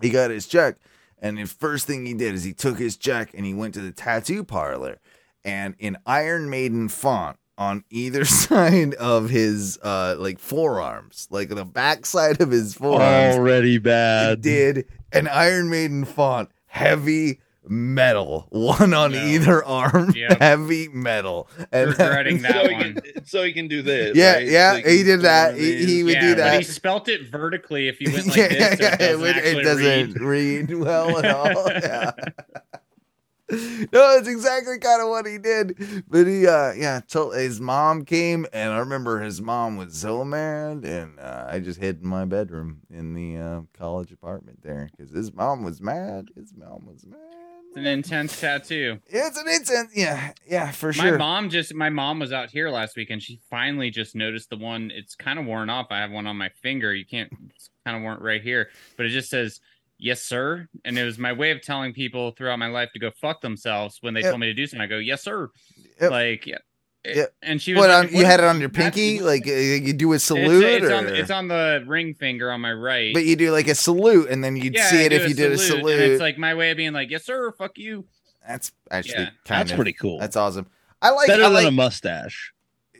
He 0.01 0.09
got 0.09 0.31
his 0.31 0.47
check 0.47 0.77
and 1.19 1.37
the 1.37 1.45
first 1.45 1.87
thing 1.87 2.05
he 2.05 2.13
did 2.13 2.33
is 2.35 2.43
he 2.43 2.53
took 2.53 2.77
his 2.77 2.97
check 2.97 3.31
and 3.33 3.45
he 3.45 3.53
went 3.53 3.73
to 3.75 3.81
the 3.81 3.91
tattoo 3.91 4.43
parlor. 4.43 4.99
And 5.45 5.75
in 5.79 5.97
iron 6.05 6.49
maiden 6.49 6.87
font 6.87 7.37
on 7.57 7.83
either 7.89 8.25
side 8.25 8.93
of 8.95 9.29
his 9.29 9.77
uh 9.83 10.15
like 10.17 10.39
forearms 10.39 11.27
like 11.29 11.49
the 11.49 11.63
back 11.65 12.05
side 12.05 12.41
of 12.41 12.49
his 12.51 12.73
forearms 12.73 13.35
already 13.37 13.75
it 13.75 13.83
bad 13.83 14.41
did 14.41 14.85
an 15.11 15.27
Iron 15.27 15.69
Maiden 15.69 16.05
font, 16.05 16.49
heavy 16.65 17.39
metal, 17.69 18.47
one 18.49 18.93
on 18.93 19.11
No. 19.13 19.23
either 19.23 19.63
arm, 19.63 20.11
Yep. 20.15 20.37
heavy 20.41 20.87
metal. 20.89 21.47
And 21.71 21.91
Regretting 21.91 22.41
that 22.41 22.51
so 22.51 22.67
he, 22.67 22.75
can, 22.75 23.25
so 23.25 23.43
he 23.43 23.53
can 23.53 23.67
do 23.69 23.81
this 23.83 24.17
Yeah, 24.17 24.33
right? 24.33 24.47
yeah, 24.47 24.71
So 24.73 24.77
he 24.89 24.97
can 24.97 25.05
did 25.05 25.21
that. 25.21 25.55
He- 25.55 25.85
he 25.85 26.03
would 26.03 26.13
yeah, 26.15 26.21
do 26.21 26.29
but 26.31 26.37
that. 26.37 26.57
he 26.57 26.63
spelt 26.63 27.07
it 27.07 27.29
vertically. 27.29 27.87
If 27.87 28.01
you 28.01 28.11
went 28.13 28.25
like 28.27 28.35
yeah, 28.37 28.47
this, 28.47 28.79
yeah, 28.81 28.97
so 28.97 28.97
it 28.97 28.99
it, 28.99 28.99
doesn't, 28.99 29.21
would- 29.21 29.37
it 29.37 29.63
doesn't 29.63 30.21
read. 30.25 30.69
read 30.69 30.73
well 30.79 31.17
at 31.23 31.25
all. 31.33 32.13
No, 33.51 34.17
it's 34.17 34.27
exactly 34.27 34.79
kind 34.79 35.01
of 35.01 35.09
what 35.09 35.25
he 35.25 35.37
did. 35.37 36.03
But 36.07 36.27
he, 36.27 36.47
uh, 36.47 36.73
yeah, 36.73 37.01
told 37.07 37.35
his 37.35 37.59
mom 37.59 38.05
came, 38.05 38.45
and 38.53 38.71
I 38.71 38.79
remember 38.79 39.19
his 39.21 39.41
mom 39.41 39.75
was 39.77 39.95
so 39.95 40.23
mad, 40.23 40.85
and 40.85 41.19
uh, 41.19 41.47
I 41.49 41.59
just 41.59 41.79
hid 41.79 42.01
in 42.01 42.07
my 42.07 42.25
bedroom 42.25 42.81
in 42.89 43.13
the 43.13 43.37
uh, 43.37 43.61
college 43.77 44.11
apartment 44.11 44.63
there 44.63 44.89
because 44.95 45.13
his 45.13 45.33
mom 45.33 45.63
was 45.63 45.81
mad. 45.81 46.29
His 46.35 46.53
mom 46.55 46.85
was 46.85 47.05
mad. 47.05 47.19
It's 47.67 47.77
an 47.79 47.87
intense 47.87 48.39
tattoo. 48.39 48.99
It's 49.07 49.37
an 49.37 49.47
intense. 49.47 49.91
Yeah, 49.95 50.31
yeah, 50.47 50.69
for 50.69 50.93
sure. 50.93 51.13
My 51.13 51.17
mom 51.17 51.49
just 51.49 51.73
my 51.73 51.89
mom 51.89 52.19
was 52.19 52.31
out 52.31 52.51
here 52.51 52.69
last 52.69 52.95
week 52.95 53.09
and 53.09 53.21
she 53.21 53.39
finally 53.49 53.89
just 53.89 54.15
noticed 54.15 54.51
the 54.51 54.57
one. 54.57 54.91
It's 54.93 55.15
kind 55.15 55.39
of 55.39 55.45
worn 55.45 55.71
off. 55.71 55.87
I 55.89 55.97
have 55.97 56.11
one 56.11 56.27
on 56.27 56.37
my 56.37 56.49
finger. 56.61 56.93
You 56.93 57.03
can't. 57.03 57.31
It's 57.49 57.71
kind 57.83 57.97
of 57.97 58.03
worn 58.03 58.19
right 58.21 58.43
here, 58.43 58.69
but 58.95 59.07
it 59.07 59.09
just 59.09 59.31
says 59.31 59.59
"Yes, 60.03 60.21
sir," 60.21 60.67
and 60.83 60.99
it 60.99 61.03
was 61.05 61.17
my 61.17 61.31
way 61.31 61.51
of 61.51 61.61
telling 61.61 61.93
people 61.93 62.31
throughout 62.31 62.59
my 62.59 62.67
life 62.67 62.89
to 62.93 62.99
go 62.99 63.09
fuck 63.21 63.39
themselves 63.41 63.99
when 64.01 64.13
they 64.13 64.19
Yep. 64.21 64.31
told 64.31 64.41
me 64.41 64.47
to 64.47 64.53
do 64.53 64.67
something. 64.67 64.81
I 64.81 64.87
go, 64.87 64.97
"Yes, 64.97 65.23
sir." 65.23 65.49
Yep. 66.01 66.11
Like, 66.11 66.45
yeah, 66.45 66.57
Yeah. 67.05 67.25
And 67.41 67.61
she 67.61 67.73
was 67.73 67.79
What 67.81 67.89
like, 67.89 68.11
on, 68.11 68.13
you 68.17 68.25
had 68.25 68.39
it 68.41 68.45
on 68.45 68.59
your 68.59 68.69
pinky? 68.69 69.19
Like 69.21 69.47
uh, 69.47 69.51
you 69.51 69.93
do 69.93 70.11
a 70.13 70.19
salute, 70.19 70.63
it's 70.65 70.85
or 70.85 70.93
on 70.95 71.07
it's 71.07 71.31
on 71.31 71.47
the 71.47 71.83
ring 71.87 72.13
finger 72.15 72.51
on 72.51 72.59
my 72.61 72.73
right. 72.73 73.13
but 73.13 73.23
you 73.25 73.35
do 73.37 73.51
like 73.51 73.67
a 73.67 73.75
salute, 73.75 74.29
and 74.29 74.43
then 74.43 74.55
you'd 74.57 74.73
Yeah, 74.75 74.87
see 74.89 74.99
I 74.99 75.03
it 75.03 75.13
if 75.13 75.27
you 75.29 75.33
did 75.35 75.47
a 75.49 75.51
and 75.53 75.59
salute. 75.61 75.99
it's 75.99 76.21
like 76.21 76.37
my 76.37 76.53
way 76.53 76.71
of 76.71 76.77
being 76.77 76.93
like, 76.93 77.09
yes, 77.09 77.23
sir, 77.25 77.51
fuck 77.57 77.77
you. 77.77 78.05
that's 78.47 78.71
actually 78.91 79.23
Yeah. 79.23 79.29
kind 79.45 79.59
That's 79.61 79.71
of 79.71 79.75
pretty 79.77 79.93
cool. 79.93 80.19
That's 80.19 80.35
awesome. 80.35 80.67
I 81.01 81.09
like. 81.11 81.27
Better 81.27 81.43
I 81.43 81.47
than 81.47 81.53
like, 81.53 81.67
a 81.67 81.71
mustache. 81.71 82.53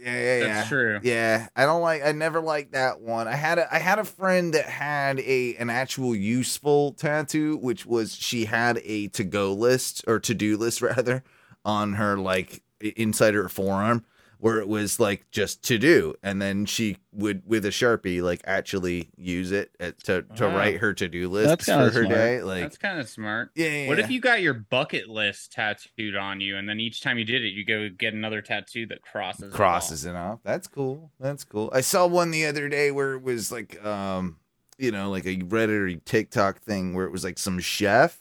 Yeah, 0.04 0.14
yeah, 0.14 0.38
yeah. 0.38 0.48
That's 0.48 0.68
true. 0.68 1.00
Yeah, 1.04 1.48
I 1.56 1.66
don't 1.66 1.82
like. 1.82 2.04
I 2.04 2.12
never 2.12 2.42
liked 2.42 2.74
that 2.74 3.00
one. 3.02 3.28
I 3.28 3.36
had 3.36 3.58
a 3.58 3.74
I 3.74 3.80
had 3.80 4.00
a 4.00 4.04
friend 4.04 4.54
that 4.54 4.66
had 4.66 5.20
a 5.20 5.56
an 5.56 5.70
actual 5.70 6.16
useful 6.16 6.94
tattoo, 6.94 7.58
which 7.58 7.86
was 7.86 8.16
she 8.16 8.46
had 8.46 8.80
a 8.84 9.08
to 9.10 9.24
go 9.24 9.54
list 9.54 10.04
or 10.08 10.20
to 10.20 10.34
do 10.34 10.58
list 10.58 10.82
rather 10.82 11.24
on 11.66 11.94
her 11.94 12.18
like 12.18 12.62
inside 12.96 13.34
her 13.34 13.48
forearm, 13.48 14.06
where 14.44 14.60
it 14.60 14.68
was 14.68 15.00
like 15.00 15.26
just 15.32 15.64
to 15.64 15.78
do, 15.78 16.14
and 16.22 16.42
then 16.42 16.66
she 16.66 16.98
would 17.14 17.42
with 17.46 17.64
a 17.64 17.70
sharpie 17.70 18.22
like 18.22 18.42
actually 18.44 19.10
use 19.16 19.54
it 19.54 19.72
at, 19.80 19.98
to 20.04 20.24
to 20.36 20.50
Wow. 20.50 20.58
write 20.58 20.80
her 20.80 20.94
to 20.96 21.08
do 21.08 21.30
list 21.30 21.64
for 21.64 21.72
her 21.72 21.92
smart. 21.92 22.10
day. 22.10 22.42
Like, 22.42 22.64
That's 22.64 22.78
kind 22.78 23.00
of 23.00 23.08
smart. 23.08 23.52
yeah, 23.56 23.68
yeah, 23.68 23.88
What 23.88 24.00
yeah. 24.00 24.04
if 24.04 24.12
you 24.12 24.20
got 24.20 24.42
your 24.42 24.54
bucket 24.54 25.08
list 25.08 25.54
tattooed 25.54 26.18
on 26.18 26.42
you, 26.42 26.58
and 26.58 26.68
then 26.68 26.82
each 26.82 27.00
time 27.00 27.18
you 27.18 27.24
did 27.24 27.42
it, 27.42 27.54
you 27.54 27.64
go 27.64 27.88
get 27.88 28.14
another 28.14 28.42
tattoo 28.42 28.86
that 28.88 29.02
crosses 29.02 29.44
it 29.44 29.48
off? 29.48 29.54
crosses 29.54 30.04
it 30.06 30.14
off. 30.16 30.40
That's 30.44 30.68
cool. 30.68 31.10
That's 31.22 31.46
cool. 31.46 31.70
I 31.74 31.80
saw 31.80 32.06
one 32.06 32.32
the 32.32 32.46
other 32.46 32.68
day 32.68 32.92
where 32.92 33.14
it 33.14 33.24
was 33.24 33.50
like, 33.50 33.82
um, 33.86 34.40
you 34.78 34.92
know, 34.92 35.10
like 35.10 35.24
a 35.26 35.38
Reddit 35.38 35.96
or 35.96 36.00
TikTok 36.04 36.60
thing 36.60 36.94
where 36.94 37.06
it 37.06 37.14
was 37.14 37.24
like 37.24 37.40
some 37.40 37.60
chef 37.60 38.20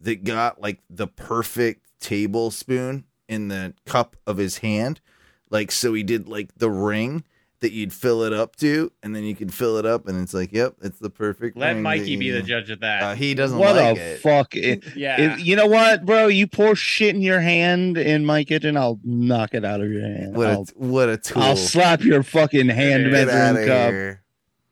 that 0.00 0.24
got 0.24 0.60
like 0.60 0.80
the 0.90 1.06
perfect 1.06 1.86
tablespoon 2.00 3.04
in 3.28 3.46
the 3.46 3.72
cup 3.86 4.16
of 4.26 4.38
his 4.38 4.58
hand. 4.58 5.00
Like, 5.50 5.70
so 5.72 5.92
he 5.94 6.02
did 6.02 6.28
like 6.28 6.54
the 6.56 6.70
ring 6.70 7.24
that 7.60 7.72
you'd 7.72 7.92
fill 7.92 8.22
it 8.22 8.32
up 8.32 8.56
to, 8.56 8.90
and 9.02 9.14
then 9.14 9.22
you 9.24 9.34
can 9.34 9.50
fill 9.50 9.76
it 9.76 9.84
up, 9.84 10.08
and 10.08 10.18
it's 10.22 10.32
like, 10.32 10.50
yep, 10.50 10.76
it's 10.80 10.98
the 10.98 11.10
perfect. 11.10 11.58
Let 11.58 11.74
ring 11.74 11.82
Mikey 11.82 12.16
be 12.16 12.26
you- 12.26 12.32
the 12.34 12.42
judge 12.42 12.70
of 12.70 12.80
that. 12.80 13.02
Uh, 13.02 13.14
he 13.14 13.34
doesn't 13.34 13.58
What 13.58 13.76
like 13.76 13.98
a 13.98 14.12
it. 14.14 14.20
fuck! 14.20 14.54
If, 14.56 14.96
yeah. 14.96 15.20
if- 15.34 15.44
you 15.44 15.56
know 15.56 15.66
what, 15.66 16.06
bro? 16.06 16.28
You 16.28 16.46
pour 16.46 16.74
shit 16.74 17.14
in 17.14 17.20
your 17.20 17.40
hand 17.40 17.98
in 17.98 18.24
my 18.24 18.44
kitchen, 18.44 18.76
I'll 18.78 18.98
knock 19.04 19.52
it 19.52 19.64
out 19.64 19.82
of 19.82 19.90
your 19.92 20.00
hand. 20.02 20.34
what 20.36 20.46
a 20.46 20.50
I'll, 20.52 20.64
what 20.76 21.08
a 21.10 21.18
tool. 21.18 21.42
I'll 21.42 21.56
slap 21.56 22.02
your 22.02 22.22
fucking 22.22 22.68
hand 22.68 23.04
Get 23.04 23.12
Get 23.12 23.26
measuring 23.26 23.66
cup. 23.68 23.90
here. 23.90 24.22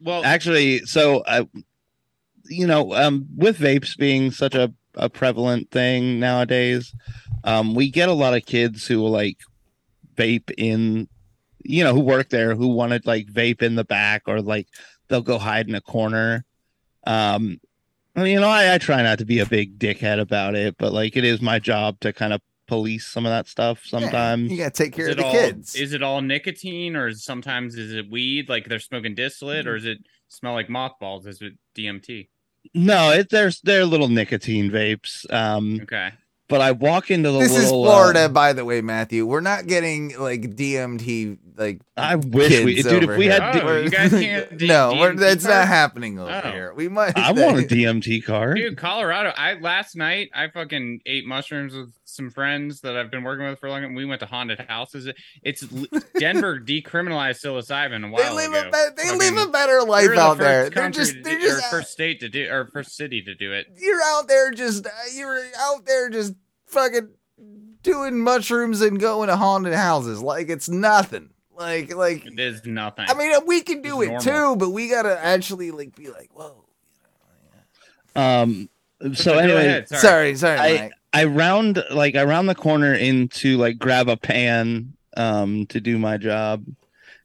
well, 0.00 0.24
Actually, 0.24 0.78
so 0.86 1.18
uh, 1.26 1.44
you 2.46 2.66
know, 2.66 2.94
um, 2.94 3.26
with 3.36 3.58
vapes 3.58 3.96
being 3.98 4.30
such 4.30 4.54
a, 4.54 4.72
a 4.94 5.10
prevalent 5.10 5.70
thing 5.70 6.18
nowadays, 6.18 6.94
um, 7.44 7.74
we 7.74 7.90
get 7.90 8.08
a 8.08 8.12
lot 8.14 8.32
of 8.34 8.46
kids 8.46 8.86
who 8.86 9.06
like 9.06 9.36
vape 10.18 10.50
in, 10.58 11.08
you 11.64 11.84
know, 11.84 11.94
who 11.94 12.00
work 12.00 12.28
there 12.30 12.54
who 12.54 12.68
want 12.68 12.92
to 12.92 13.00
like 13.04 13.26
vape 13.28 13.62
in 13.62 13.74
the 13.76 13.84
back 13.84 14.22
or 14.26 14.40
like 14.42 14.66
they'll 15.08 15.22
go 15.22 15.38
hide 15.38 15.68
in 15.68 15.74
a 15.74 15.80
corner. 15.80 16.44
Um, 17.06 17.60
I 18.16 18.22
mean, 18.24 18.32
you 18.32 18.40
know, 18.40 18.48
I, 18.48 18.74
I 18.74 18.78
try 18.78 19.02
not 19.02 19.18
to 19.20 19.24
be 19.24 19.38
a 19.38 19.46
big 19.46 19.78
dickhead 19.78 20.20
about 20.20 20.54
it, 20.54 20.76
but 20.78 20.92
like 20.92 21.16
it 21.16 21.24
is 21.24 21.40
my 21.40 21.58
job 21.58 22.00
to 22.00 22.12
kind 22.12 22.32
of 22.32 22.40
police 22.66 23.06
some 23.06 23.24
of 23.24 23.30
that 23.30 23.46
stuff 23.48 23.80
Yeah, 23.84 23.90
sometimes. 23.90 24.50
you 24.50 24.58
gotta 24.58 24.70
take 24.70 24.92
care 24.92 25.06
is 25.06 25.12
of 25.12 25.16
the 25.18 25.24
all 25.24 25.32
kids. 25.32 25.74
is 25.74 25.92
it 25.92 26.02
all 26.02 26.20
nicotine, 26.20 26.96
or 26.96 27.08
is 27.08 27.24
sometimes 27.24 27.76
is 27.76 27.92
it 27.92 28.10
weed? 28.10 28.48
Like 28.48 28.68
they're 28.68 28.78
smoking 28.80 29.14
distillate, 29.14 29.66
or 29.66 29.76
is 29.76 29.84
it 29.86 29.98
smell 30.28 30.52
like 30.54 30.68
mothballs? 30.68 31.26
Is 31.26 31.40
it 31.40 31.54
DMT? 31.76 32.28
No, 32.74 33.10
it, 33.12 33.30
there's 33.30 33.60
they're 33.62 33.86
little 33.86 34.08
nicotine 34.08 34.70
vapes. 34.70 35.30
Um, 35.32 35.78
Okay. 35.82 36.10
But 36.48 36.60
I 36.60 36.72
walk 36.72 37.10
into 37.10 37.30
the 37.30 37.38
This 37.40 37.56
is 37.56 37.68
Florida, 37.68 38.20
uh, 38.24 38.28
by 38.28 38.52
the 38.52 38.64
way, 38.64 38.80
Matthew. 38.80 39.26
We're 39.26 39.40
not 39.40 39.66
getting 39.66 40.16
like 40.18 40.56
DMT 40.56 41.38
like 41.56 41.80
I 41.96 42.14
wish 42.14 42.64
we, 42.64 42.74
kids 42.76 42.88
dude. 42.88 43.02
over 43.04 43.12
If 43.14 43.18
we 43.18 43.24
here. 43.24 43.40
had, 43.40 43.56
Oh, 43.62 43.78
D- 43.78 43.84
you 43.84 43.90
guys 43.90 44.10
can't 44.10 44.56
D- 44.58 44.66
no, 44.68 44.94
we're, 44.98 45.12
DMT 45.12 45.18
that's 45.18 45.44
not 45.44 45.66
happening 45.66 46.18
over 46.18 46.40
Oh. 46.44 46.50
here. 46.52 46.72
We 46.74 46.88
might. 46.88 47.16
I 47.18 47.32
want 47.32 47.58
a 47.58 47.62
DMT 47.74 48.24
card. 48.24 48.56
Dude, 48.56 48.76
Colorado. 48.76 49.32
I 49.36 49.54
last 49.54 49.96
night 49.96 50.30
I 50.34 50.48
fucking 50.48 51.00
ate 51.06 51.26
mushrooms 51.26 51.74
with 51.74 51.92
some 52.04 52.30
friends 52.30 52.80
that 52.80 52.96
I've 52.96 53.10
been 53.10 53.22
working 53.24 53.46
with 53.46 53.58
for 53.58 53.66
a 53.66 53.70
long 53.70 53.82
time. 53.82 53.94
We 53.94 54.04
went 54.04 54.20
to 54.20 54.26
haunted 54.26 54.60
houses. 54.60 55.08
It's 55.42 55.60
Denver 56.18 56.58
decriminalized 56.60 57.42
psilocybin 57.44 58.06
a 58.06 58.10
while 58.10 58.22
They 58.36 58.48
live 58.48 58.52
ago. 58.66 58.68
a 58.68 58.94
they 58.96 59.02
Fucking- 59.02 59.18
live 59.18 59.36
a 59.36 59.37
better 59.68 59.84
we 59.84 59.90
life 59.90 60.08
the 60.10 60.20
out 60.20 60.36
first 60.36 60.40
there. 60.40 60.62
They're 60.62 60.70
country 60.70 61.04
just 61.04 61.14
to 61.14 61.22
they're 61.22 61.38
do- 61.38 61.46
just 61.46 61.64
or 61.66 61.70
first 61.70 61.92
state 61.92 62.20
to 62.20 62.28
do 62.28 62.48
or 62.50 62.66
first 62.66 62.96
city 62.96 63.22
to 63.22 63.34
do 63.34 63.52
it. 63.52 63.66
you're 63.78 64.00
out 64.02 64.26
there 64.28 64.50
just 64.50 64.86
uh, 64.86 64.90
you're 65.14 65.42
out 65.58 65.84
there 65.86 66.08
just 66.10 66.34
fucking 66.66 67.08
doing 67.82 68.18
mushrooms 68.18 68.80
and 68.80 68.98
going 68.98 69.28
to 69.28 69.36
haunted 69.36 69.74
houses 69.74 70.20
like 70.22 70.48
it's 70.48 70.68
nothing. 70.68 71.30
Like 71.56 71.94
like 71.94 72.24
It 72.26 72.38
is 72.38 72.64
nothing. 72.66 73.06
I 73.08 73.14
mean 73.14 73.32
we 73.46 73.60
can 73.62 73.82
do 73.82 74.00
it 74.02 74.10
It's 74.12 74.24
too, 74.24 74.56
but 74.56 74.70
we 74.70 74.88
gotta 74.88 75.18
actually 75.24 75.70
like 75.72 75.94
be 75.96 76.08
like 76.08 76.30
whoa. 76.32 76.64
Um. 78.16 78.68
So 79.14 79.34
Go 79.34 79.38
anyway, 79.38 79.66
ahead, 79.66 79.88
Sorry, 79.88 80.34
sorry, 80.34 80.58
I- 80.58 80.90
I 81.12 81.24
round 81.24 81.82
like 81.90 82.16
I 82.16 82.24
round 82.24 82.48
the 82.48 82.54
corner 82.54 82.92
into 82.94 83.56
like 83.56 83.78
grab 83.78 84.08
a 84.08 84.16
pan 84.16 84.92
um 85.16 85.66
to 85.66 85.80
do 85.80 85.98
my 85.98 86.16
job, 86.16 86.64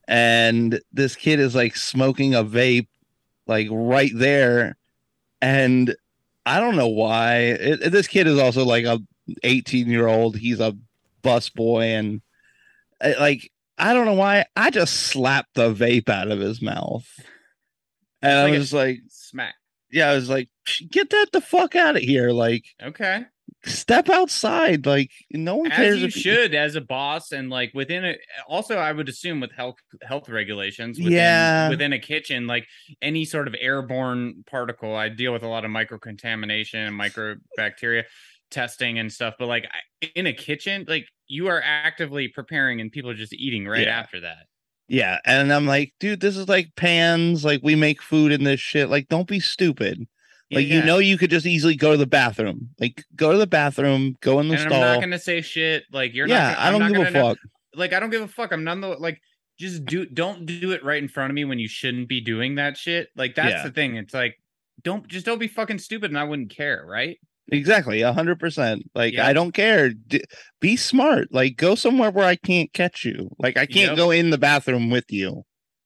and 0.07 0.79
this 0.91 1.15
kid 1.15 1.39
is 1.39 1.55
like 1.55 1.75
smoking 1.75 2.33
a 2.35 2.43
vape 2.43 2.87
like 3.47 3.67
right 3.71 4.11
there, 4.13 4.77
and 5.41 5.95
I 6.45 6.59
don't 6.59 6.75
know 6.75 6.87
why. 6.87 7.37
It, 7.37 7.91
this 7.91 8.07
kid 8.07 8.27
is 8.27 8.39
also 8.39 8.65
like 8.65 8.85
a 8.85 8.99
18 9.43 9.87
year 9.87 10.07
old. 10.07 10.37
He's 10.37 10.59
a 10.59 10.75
bus 11.21 11.49
boy, 11.49 11.83
and 11.83 12.21
uh, 13.01 13.13
like 13.19 13.51
I 13.77 13.93
don't 13.93 14.05
know 14.05 14.13
why. 14.13 14.45
I 14.55 14.69
just 14.69 14.93
slapped 14.93 15.55
the 15.55 15.73
vape 15.73 16.09
out 16.09 16.31
of 16.31 16.39
his 16.39 16.61
mouth, 16.61 17.07
and 18.21 18.37
I 18.37 18.57
was 18.57 18.73
like, 18.73 18.99
Smack. 19.09 19.55
yeah, 19.91 20.09
I 20.09 20.15
was 20.15 20.29
like, 20.29 20.49
get 20.89 21.09
that 21.09 21.27
the 21.31 21.41
fuck 21.41 21.75
out 21.75 21.95
of 21.95 22.01
here, 22.01 22.31
like 22.31 22.65
Okay. 22.81 23.25
Step 23.65 24.09
outside. 24.09 24.85
Like 24.85 25.11
no 25.31 25.57
one 25.57 25.71
As 25.71 25.77
cares. 25.77 25.99
you 25.99 26.05
if 26.07 26.13
should 26.13 26.53
as 26.55 26.75
a 26.75 26.81
boss 26.81 27.31
and 27.31 27.49
like 27.49 27.71
within 27.73 28.03
it 28.03 28.19
also 28.47 28.75
I 28.77 28.91
would 28.91 29.07
assume 29.09 29.39
with 29.39 29.51
health 29.51 29.75
health 30.01 30.29
regulations 30.29 30.97
within, 30.97 31.13
Yeah. 31.13 31.69
within 31.69 31.93
a 31.93 31.99
kitchen 31.99 32.47
like 32.47 32.65
any 33.01 33.25
sort 33.25 33.47
of 33.47 33.55
airborne 33.59 34.43
particle 34.47 34.95
I 34.95 35.09
deal 35.09 35.31
with 35.33 35.43
a 35.43 35.47
lot 35.47 35.63
of 35.65 35.71
micro 35.71 35.97
contamination 35.97 36.79
and 36.79 36.99
microbacteria 36.99 38.03
testing 38.51 38.99
and 38.99 39.11
stuff 39.11 39.33
but 39.39 39.47
like 39.47 39.65
in 40.15 40.27
a 40.27 40.33
kitchen 40.33 40.85
like 40.87 41.05
you 41.27 41.47
are 41.47 41.61
actively 41.63 42.27
preparing 42.27 42.81
and 42.81 42.91
people 42.91 43.09
are 43.09 43.15
just 43.15 43.33
eating 43.33 43.65
right 43.67 43.87
Yeah. 43.87 43.99
after 43.99 44.19
that 44.21 44.45
Yeah, 44.89 45.19
and 45.25 45.51
I'm 45.53 45.65
like, 45.65 45.93
dude, 45.99 46.19
this 46.19 46.35
is 46.35 46.47
like 46.49 46.67
pans. 46.75 47.43
Like 47.45 47.61
we 47.63 47.73
make 47.75 48.01
food 48.01 48.31
in 48.33 48.43
this 48.43 48.59
shit. 48.59 48.89
Like, 48.89 49.07
don't 49.07 49.27
be 49.27 49.39
stupid. 49.39 50.05
Like 50.55 50.67
you 50.67 50.83
know, 50.83 50.97
you 50.99 51.17
could 51.17 51.29
just 51.29 51.45
easily 51.45 51.75
go 51.75 51.91
to 51.91 51.97
the 51.97 52.05
bathroom. 52.07 52.69
Like 52.79 53.03
go 53.15 53.31
to 53.31 53.37
the 53.37 53.47
bathroom, 53.47 54.15
go 54.21 54.39
in 54.39 54.47
the 54.47 54.55
and 54.55 54.73
I'm 54.73 54.79
not 54.81 54.99
gonna 55.01 55.19
say 55.19 55.41
shit 55.41 55.83
like 55.91 56.13
you're 56.13 56.27
yeah, 56.27 56.49
not 56.49 56.55
gonna, 56.57 56.67
I 56.67 56.71
don't 56.71 56.79
not 56.81 56.91
give 56.91 56.95
a 57.01 57.03
gonna 57.05 57.11
know- 57.11 57.29
fuck. 57.29 57.37
like 57.75 57.93
I 57.93 57.99
don't 57.99 58.09
give 58.09 58.21
a 58.21 58.27
fuck. 58.27 58.51
I'm 58.51 58.63
none 58.63 58.81
the 58.81 58.89
like 58.89 59.19
just 59.59 59.85
do 59.85 60.05
don't 60.05 60.45
do 60.45 60.71
it 60.71 60.83
right 60.83 61.01
in 61.01 61.07
front 61.07 61.29
of 61.31 61.35
me 61.35 61.45
when 61.45 61.59
you 61.59 61.67
shouldn't 61.67 62.07
be 62.09 62.21
doing 62.21 62.55
that 62.55 62.77
shit. 62.77 63.09
Like 63.15 63.35
that's 63.35 63.51
Yeah. 63.51 63.63
the 63.63 63.71
thing. 63.71 63.95
It's 63.97 64.13
like 64.13 64.35
don't 64.83 65.07
just 65.07 65.25
don't 65.25 65.39
be 65.39 65.47
fucking 65.47 65.79
stupid 65.79 66.11
and 66.11 66.17
I 66.19 66.23
wouldn't 66.23 66.49
care, 66.49 66.83
right? 66.87 67.17
Exactly, 67.51 68.01
a 68.01 68.13
hundred 68.13 68.39
percent. 68.39 68.89
Like 68.95 69.13
Yeah. 69.13 69.27
I 69.27 69.33
don't 69.33 69.51
care. 69.51 69.89
D- 69.91 70.23
be 70.61 70.75
smart. 70.77 71.27
Like 71.31 71.57
go 71.57 71.75
somewhere 71.75 72.09
where 72.09 72.25
I 72.25 72.35
can't 72.35 72.71
catch 72.73 73.03
you. 73.05 73.29
Like 73.37 73.57
I 73.57 73.65
can't 73.65 73.89
Yep. 73.89 73.97
go 73.97 74.11
in 74.11 74.29
the 74.29 74.37
bathroom 74.37 74.89
with 74.89 75.05
you. 75.11 75.43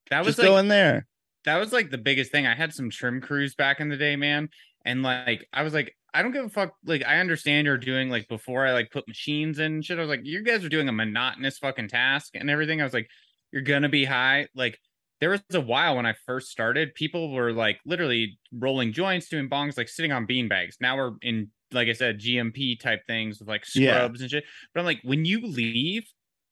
That 0.09 0.19
was 0.19 0.35
Just 0.35 0.39
like 0.39 0.47
go 0.47 0.57
in 0.57 0.67
there. 0.69 1.05
That 1.47 1.57
was 1.57 1.71
like 1.71 1.89
the 1.89 1.97
biggest 1.97 2.29
thing. 2.29 2.45
I 2.45 2.53
had 2.53 2.73
some 2.73 2.89
trim 2.89 3.21
crews 3.21 3.55
back 3.55 3.79
in 3.79 3.87
the 3.87 3.95
day, 3.95 4.17
man. 4.17 4.49
And 4.83 5.01
like 5.01 5.47
I 5.53 5.63
was 5.63 5.73
like, 5.73 5.95
I 6.13 6.21
don't 6.21 6.33
give 6.33 6.43
a 6.43 6.49
fuck. 6.49 6.73
Like 6.85 7.05
I 7.05 7.19
understand 7.19 7.65
you're 7.65 7.77
doing 7.77 8.09
like 8.09 8.27
before 8.27 8.67
I 8.67 8.73
like 8.73 8.91
put 8.91 9.07
machines 9.07 9.57
in 9.57 9.75
and 9.75 9.85
shit. 9.85 9.97
I 9.97 10.01
was 10.01 10.09
like, 10.09 10.21
you 10.23 10.43
guys 10.43 10.65
are 10.65 10.69
doing 10.69 10.89
a 10.89 10.91
monotonous 10.91 11.57
fucking 11.57 11.87
task 11.87 12.35
and 12.35 12.49
everything. 12.49 12.81
I 12.81 12.83
was 12.83 12.93
like, 12.93 13.07
you're 13.53 13.61
gonna 13.61 13.87
be 13.87 14.03
high. 14.03 14.47
Like 14.55 14.77
there 15.21 15.29
was 15.29 15.41
a 15.53 15.61
while 15.61 15.95
when 15.95 16.05
I 16.05 16.15
first 16.25 16.49
started, 16.49 16.93
people 16.95 17.31
were 17.31 17.53
like 17.53 17.79
literally 17.85 18.37
rolling 18.51 18.91
joints, 18.91 19.29
doing 19.29 19.49
bongs, 19.49 19.77
like 19.77 19.87
sitting 19.87 20.11
on 20.11 20.27
beanbags. 20.27 20.75
Now 20.81 20.97
we're 20.97 21.13
in, 21.21 21.49
like 21.71 21.87
I 21.87 21.93
said, 21.93 22.19
GMP 22.19 22.77
type 22.77 23.01
things 23.07 23.39
with 23.39 23.47
like 23.47 23.63
Yeah. 23.73 23.93
scrubs 23.93 24.19
and 24.19 24.29
shit. 24.29 24.43
But 24.73 24.81
I'm 24.81 24.85
like, 24.85 24.99
when 25.03 25.23
you 25.23 25.41
leave, 25.41 26.03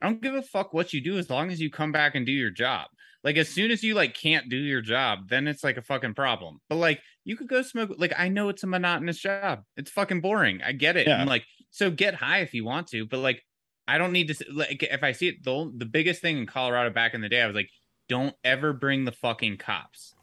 I 0.02 0.08
don't 0.08 0.22
give 0.22 0.36
a 0.36 0.42
fuck 0.42 0.74
what 0.74 0.94
you 0.94 1.02
do 1.02 1.18
as 1.18 1.30
long 1.30 1.52
as 1.52 1.60
you 1.60 1.70
come 1.70 1.92
back 1.92 2.16
and 2.16 2.26
do 2.26 2.32
your 2.32 2.50
job. 2.50 2.88
Like 3.26 3.38
as 3.38 3.50
soon 3.50 3.72
as 3.72 3.82
you 3.84 3.96
like 3.96 4.14
can't 4.14 4.50
do 4.50 4.56
your 4.56 4.82
job, 4.82 5.30
then 5.30 5.48
it's 5.48 5.64
like 5.64 5.78
a 5.78 5.82
fucking 5.82 6.14
problem. 6.14 6.62
But 6.70 6.76
like 6.76 7.02
you 7.24 7.36
could 7.36 7.50
go 7.50 7.64
smoke. 7.64 7.96
Like 7.98 8.14
I 8.16 8.30
know 8.30 8.50
it's 8.50 8.64
a 8.64 8.68
monotonous 8.68 9.18
job. 9.18 9.64
It's 9.76 9.90
fucking 9.90 10.22
boring. 10.22 10.62
I 10.64 10.74
get 10.74 10.96
it. 10.96 11.08
Yeah. 11.08 11.20
And 11.20 11.28
like 11.28 11.44
so 11.72 11.90
get 11.90 12.14
high 12.14 12.40
if 12.42 12.54
you 12.54 12.64
want 12.64 12.88
to, 12.90 13.08
but 13.08 13.18
like 13.20 13.44
I 13.88 13.98
don't 13.98 14.12
need 14.12 14.28
to. 14.28 14.46
Like 14.54 14.84
if 14.84 15.04
I 15.04 15.12
see 15.12 15.30
it, 15.30 15.44
the 15.44 15.72
the 15.76 15.86
biggest 15.86 16.22
thing 16.22 16.38
in 16.38 16.46
Colorado 16.46 16.92
back 16.92 17.16
in 17.16 17.22
the 17.22 17.28
day, 17.28 17.42
I 17.42 17.48
was 17.48 17.56
like, 17.56 17.70
don't 18.08 18.36
ever 18.44 18.74
bring 18.74 19.06
the 19.06 19.12
fucking 19.12 19.58
cops 19.58 20.14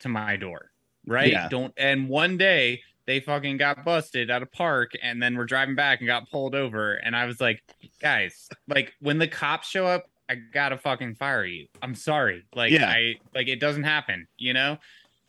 to 0.00 0.08
my 0.08 0.34
door. 0.34 0.72
Right? 1.06 1.30
Yeah. 1.30 1.48
Don't. 1.48 1.72
And 1.76 2.08
one 2.08 2.36
day 2.36 2.82
they 3.06 3.20
fucking 3.20 3.58
got 3.58 3.84
busted 3.84 4.28
at 4.28 4.42
a 4.42 4.46
park 4.46 4.90
and 5.00 5.22
then 5.22 5.36
we're 5.36 5.46
driving 5.46 5.76
back 5.76 6.00
and 6.00 6.08
got 6.08 6.28
pulled 6.30 6.56
over. 6.56 6.94
And 6.94 7.14
I 7.14 7.26
was 7.26 7.40
like, 7.40 7.62
guys, 8.02 8.48
like 8.66 8.92
when 9.00 9.18
the 9.18 9.28
cops 9.28 9.68
show 9.68 9.86
up, 9.86 10.04
I 10.30 10.36
gotta 10.36 10.78
fucking 10.78 11.16
fire 11.16 11.44
you. 11.44 11.66
I'm 11.82 11.96
sorry. 11.96 12.44
Like 12.54 12.70
Yeah. 12.70 12.88
I 12.88 13.16
like 13.34 13.48
it 13.48 13.58
doesn't 13.58 13.82
happen, 13.82 14.28
you 14.38 14.54
know? 14.54 14.78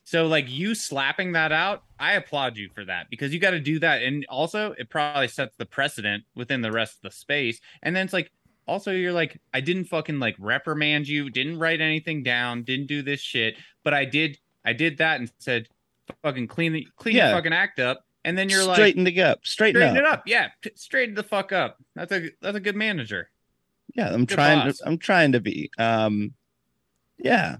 So 0.03 0.27
like 0.27 0.49
you 0.49 0.75
slapping 0.75 1.31
that 1.31 1.51
out, 1.51 1.83
I 1.99 2.13
applaud 2.13 2.55
you 2.55 2.69
for 2.75 2.85
that 2.85 3.07
because 3.09 3.33
you 3.33 3.39
got 3.39 3.51
to 3.51 3.59
do 3.59 3.79
that, 3.79 4.03
and 4.03 4.25
also 4.29 4.73
it 4.77 4.89
probably 4.89 5.27
sets 5.27 5.55
the 5.57 5.65
precedent 5.65 6.23
within 6.35 6.61
the 6.61 6.71
rest 6.71 6.95
of 6.97 7.01
the 7.03 7.11
space. 7.11 7.59
And 7.81 7.95
then 7.95 8.05
it's 8.05 8.13
like, 8.13 8.31
also 8.67 8.91
you're 8.91 9.11
like, 9.13 9.39
I 9.53 9.61
didn't 9.61 9.85
fucking 9.85 10.19
like 10.19 10.35
reprimand 10.39 11.07
you, 11.07 11.29
didn't 11.29 11.59
write 11.59 11.81
anything 11.81 12.23
down, 12.23 12.63
didn't 12.63 12.87
do 12.87 13.01
this 13.01 13.19
shit, 13.21 13.55
but 13.83 13.93
I 13.93 14.05
did, 14.05 14.37
I 14.63 14.73
did 14.73 14.97
that 14.99 15.19
and 15.19 15.31
said, 15.39 15.67
fucking 16.23 16.47
clean 16.47 16.73
the 16.73 16.87
clean 16.97 17.15
Yeah. 17.15 17.29
your 17.29 17.37
fucking 17.37 17.53
act 17.53 17.79
up, 17.79 18.03
and 18.25 18.37
then 18.37 18.49
you're 18.49 18.65
like, 18.65 18.75
straighten 18.75 19.07
it 19.07 19.17
up, 19.17 19.39
straighten, 19.45 19.81
straighten 19.81 19.97
up. 19.97 20.03
it 20.03 20.13
up, 20.13 20.23
yeah, 20.27 20.49
straighten 20.75 21.15
the 21.15 21.23
fuck 21.23 21.51
up. 21.51 21.77
That's 21.95 22.11
a 22.11 22.29
that's 22.41 22.57
a 22.57 22.59
good 22.59 22.75
manager. 22.75 23.29
Yeah, 23.95 24.13
I'm 24.13 24.25
Good 24.25 24.35
trying 24.35 24.67
boss. 24.67 24.77
to. 24.77 24.87
I'm 24.87 24.97
trying 24.97 25.31
to 25.33 25.39
be. 25.39 25.69
Um, 25.77 26.33
yeah, 27.17 27.57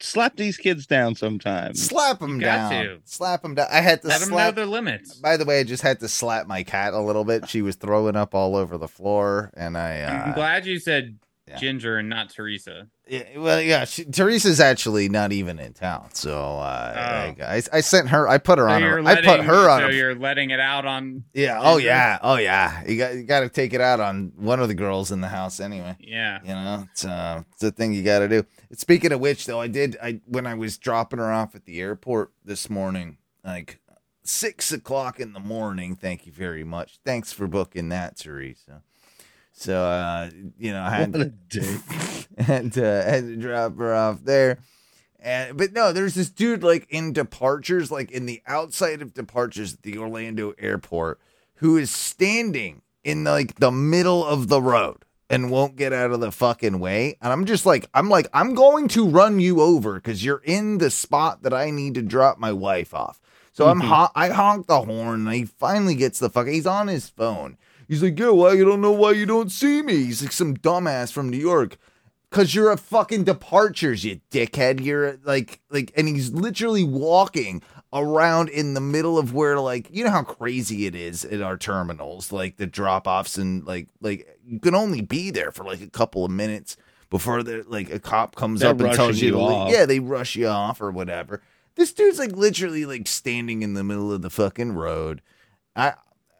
slap 0.00 0.36
these 0.36 0.56
kids 0.56 0.86
down 0.86 1.14
sometimes. 1.14 1.82
Slap 1.82 2.18
them 2.20 2.38
got 2.38 2.70
down. 2.70 2.84
to. 2.84 2.98
Slap 3.04 3.42
them 3.42 3.54
down. 3.54 3.68
I 3.70 3.80
had 3.80 4.02
to 4.02 4.08
Let 4.08 4.20
them 4.20 4.30
know 4.30 4.36
slap. 4.36 4.54
their 4.54 4.66
limits. 4.66 5.14
By 5.14 5.36
the 5.36 5.44
way, 5.44 5.60
I 5.60 5.64
just 5.64 5.82
had 5.82 6.00
to 6.00 6.08
slap 6.08 6.46
my 6.46 6.62
cat 6.62 6.94
a 6.94 7.00
little 7.00 7.24
bit. 7.24 7.48
She 7.48 7.62
was 7.62 7.76
throwing 7.76 8.16
up 8.16 8.34
all 8.34 8.56
over 8.56 8.78
the 8.78 8.88
floor, 8.88 9.50
and 9.56 9.76
I. 9.76 10.00
Uh, 10.02 10.24
I'm 10.26 10.32
glad 10.34 10.66
you 10.66 10.78
said 10.78 11.18
yeah. 11.46 11.56
Ginger 11.58 11.98
and 11.98 12.08
not 12.08 12.30
Teresa. 12.30 12.88
Yeah, 13.08 13.38
well, 13.38 13.60
yeah. 13.60 13.84
She, 13.84 14.04
Teresa's 14.04 14.58
actually 14.58 15.08
not 15.08 15.30
even 15.32 15.60
in 15.60 15.74
town, 15.74 16.08
so 16.12 16.58
uh, 16.58 16.92
Oh. 16.96 17.28
like, 17.28 17.40
I, 17.40 17.62
I 17.76 17.80
sent 17.80 18.08
her. 18.08 18.26
I 18.28 18.38
put 18.38 18.58
her 18.58 18.66
So 18.68 18.74
on. 18.74 18.82
Her, 18.82 19.00
I 19.06 19.14
put 19.22 19.40
her 19.44 19.70
on. 19.70 19.80
So 19.82 19.86
a- 19.88 19.92
you're 19.92 20.14
letting 20.16 20.50
it 20.50 20.58
out 20.58 20.84
on. 20.86 21.22
yeah. 21.32 21.60
Oh 21.62 21.76
yeah. 21.76 22.18
Oh 22.20 22.34
yeah. 22.36 22.82
You 22.84 22.96
got 22.98 23.14
you 23.14 23.22
got 23.22 23.40
to 23.40 23.48
take 23.48 23.72
it 23.74 23.80
out 23.80 24.00
on 24.00 24.32
one 24.36 24.58
of 24.58 24.66
the 24.66 24.74
girls 24.74 25.12
in 25.12 25.20
the 25.20 25.28
house 25.28 25.60
anyway. 25.60 25.96
Yeah. 26.00 26.40
You 26.42 26.48
know, 26.48 26.86
it's 26.90 27.04
uh, 27.04 27.44
it's 27.52 27.62
a 27.62 27.70
thing 27.70 27.92
you 27.92 28.02
got 28.02 28.18
to 28.20 28.28
do. 28.28 28.44
Speaking 28.72 29.12
of 29.12 29.20
which, 29.20 29.46
though, 29.46 29.60
I 29.60 29.68
did. 29.68 29.96
I 30.02 30.20
when 30.26 30.44
I 30.46 30.54
was 30.54 30.76
dropping 30.76 31.20
her 31.20 31.30
off 31.32 31.54
at 31.54 31.64
the 31.64 31.80
airport 31.80 32.32
this 32.44 32.68
morning, 32.68 33.18
like 33.44 33.78
six 34.24 34.72
o'clock 34.72 35.20
in 35.20 35.32
the 35.32 35.38
morning. 35.38 35.94
Thank 35.94 36.26
you 36.26 36.32
very 36.32 36.64
much. 36.64 36.98
Thanks 37.04 37.32
for 37.32 37.46
booking 37.46 37.88
that, 37.90 38.16
Teresa. 38.16 38.82
So, 39.58 39.74
uh, 39.82 40.28
you 40.58 40.70
know, 40.72 40.82
I 40.82 40.90
had 40.90 41.12
What 41.12 41.22
a 41.22 41.30
dick. 41.48 41.80
and 42.36 42.76
uh, 42.76 43.02
had 43.04 43.24
to 43.24 43.36
drop 43.36 43.76
her 43.78 43.94
off 43.94 44.22
there. 44.22 44.58
And 45.18 45.56
but 45.56 45.72
no, 45.72 45.92
there's 45.92 46.14
this 46.14 46.28
dude 46.30 46.62
like 46.62 46.86
in 46.90 47.12
departures, 47.14 47.90
like 47.90 48.10
in 48.10 48.26
the 48.26 48.42
outside 48.46 49.00
of 49.00 49.14
departures 49.14 49.74
at 49.74 49.82
the 49.82 49.96
Orlando 49.98 50.52
airport, 50.58 51.18
who 51.56 51.76
is 51.78 51.90
standing 51.90 52.82
in 53.02 53.24
like 53.24 53.54
the 53.56 53.70
middle 53.72 54.24
of 54.24 54.48
the 54.48 54.60
road 54.60 54.98
and 55.30 55.50
won't 55.50 55.74
get 55.76 55.92
out 55.92 56.10
of 56.12 56.20
the 56.20 56.30
fucking 56.30 56.78
way. 56.78 57.16
And 57.22 57.32
I'm 57.32 57.46
just 57.46 57.64
like, 57.64 57.88
I'm 57.94 58.10
like, 58.10 58.28
I'm 58.34 58.54
going 58.54 58.88
to 58.88 59.08
run 59.08 59.40
you 59.40 59.60
over 59.62 59.94
because 59.94 60.22
you're 60.24 60.42
in 60.44 60.78
the 60.78 60.90
spot 60.90 61.42
that 61.42 61.54
I 61.54 61.70
need 61.70 61.94
to 61.94 62.02
drop 62.02 62.38
my 62.38 62.52
wife 62.52 62.92
off. 62.94 63.20
So 63.52 63.68
I'm 63.68 63.80
Mhm. 63.80 63.86
hon- 63.88 64.10
I 64.14 64.28
honk 64.28 64.66
the 64.66 64.82
horn 64.82 65.26
and 65.26 65.34
he 65.34 65.46
finally 65.46 65.94
gets 65.94 66.18
the 66.18 66.28
fuck. 66.28 66.46
He's 66.46 66.66
on 66.66 66.88
his 66.88 67.08
phone. 67.08 67.56
He's 67.88 68.02
like, 68.02 68.18
yeah, 68.18 68.30
why 68.30 68.52
you 68.52 68.64
don't 68.64 68.80
know 68.80 68.92
why 68.92 69.12
you 69.12 69.26
don't 69.26 69.50
see 69.50 69.82
me? 69.82 70.04
He's 70.04 70.22
like 70.22 70.32
some 70.32 70.56
dumbass 70.56 71.12
from 71.12 71.30
New 71.30 71.38
York. 71.38 71.76
Cause 72.30 72.54
you're 72.54 72.72
a 72.72 72.76
fucking 72.76 73.24
departures, 73.24 74.04
you 74.04 74.20
dickhead. 74.30 74.84
You're 74.84 75.16
like 75.24 75.60
like 75.70 75.92
and 75.96 76.08
he's 76.08 76.32
literally 76.32 76.84
walking 76.84 77.62
around 77.92 78.48
in 78.48 78.74
the 78.74 78.80
middle 78.80 79.16
of 79.16 79.32
where 79.32 79.58
like 79.60 79.88
you 79.90 80.04
know 80.04 80.10
how 80.10 80.22
crazy 80.22 80.86
it 80.86 80.94
is 80.94 81.24
at 81.24 81.40
our 81.40 81.56
terminals, 81.56 82.32
like 82.32 82.56
the 82.56 82.66
drop 82.66 83.06
offs 83.06 83.38
and 83.38 83.64
like 83.64 83.88
like 84.00 84.38
you 84.44 84.58
can 84.58 84.74
only 84.74 85.00
be 85.00 85.30
there 85.30 85.52
for 85.52 85.64
like 85.64 85.80
a 85.80 85.88
couple 85.88 86.24
of 86.24 86.30
minutes 86.30 86.76
before 87.10 87.42
the 87.42 87.64
like 87.68 87.90
a 87.90 88.00
cop 88.00 88.34
comes 88.34 88.60
They're 88.60 88.70
up 88.70 88.80
and 88.80 88.92
tells 88.92 89.20
you 89.20 89.30
to 89.30 89.38
you 89.38 89.44
leave. 89.44 89.72
Yeah, 89.72 89.86
they 89.86 90.00
rush 90.00 90.36
you 90.36 90.48
off 90.48 90.80
or 90.80 90.90
whatever. 90.90 91.42
This 91.76 91.92
dude's 91.92 92.18
like 92.18 92.32
literally 92.32 92.84
like 92.86 93.06
standing 93.06 93.62
in 93.62 93.74
the 93.74 93.84
middle 93.84 94.12
of 94.12 94.22
the 94.22 94.30
fucking 94.30 94.72
road. 94.72 95.22
I 95.74 95.94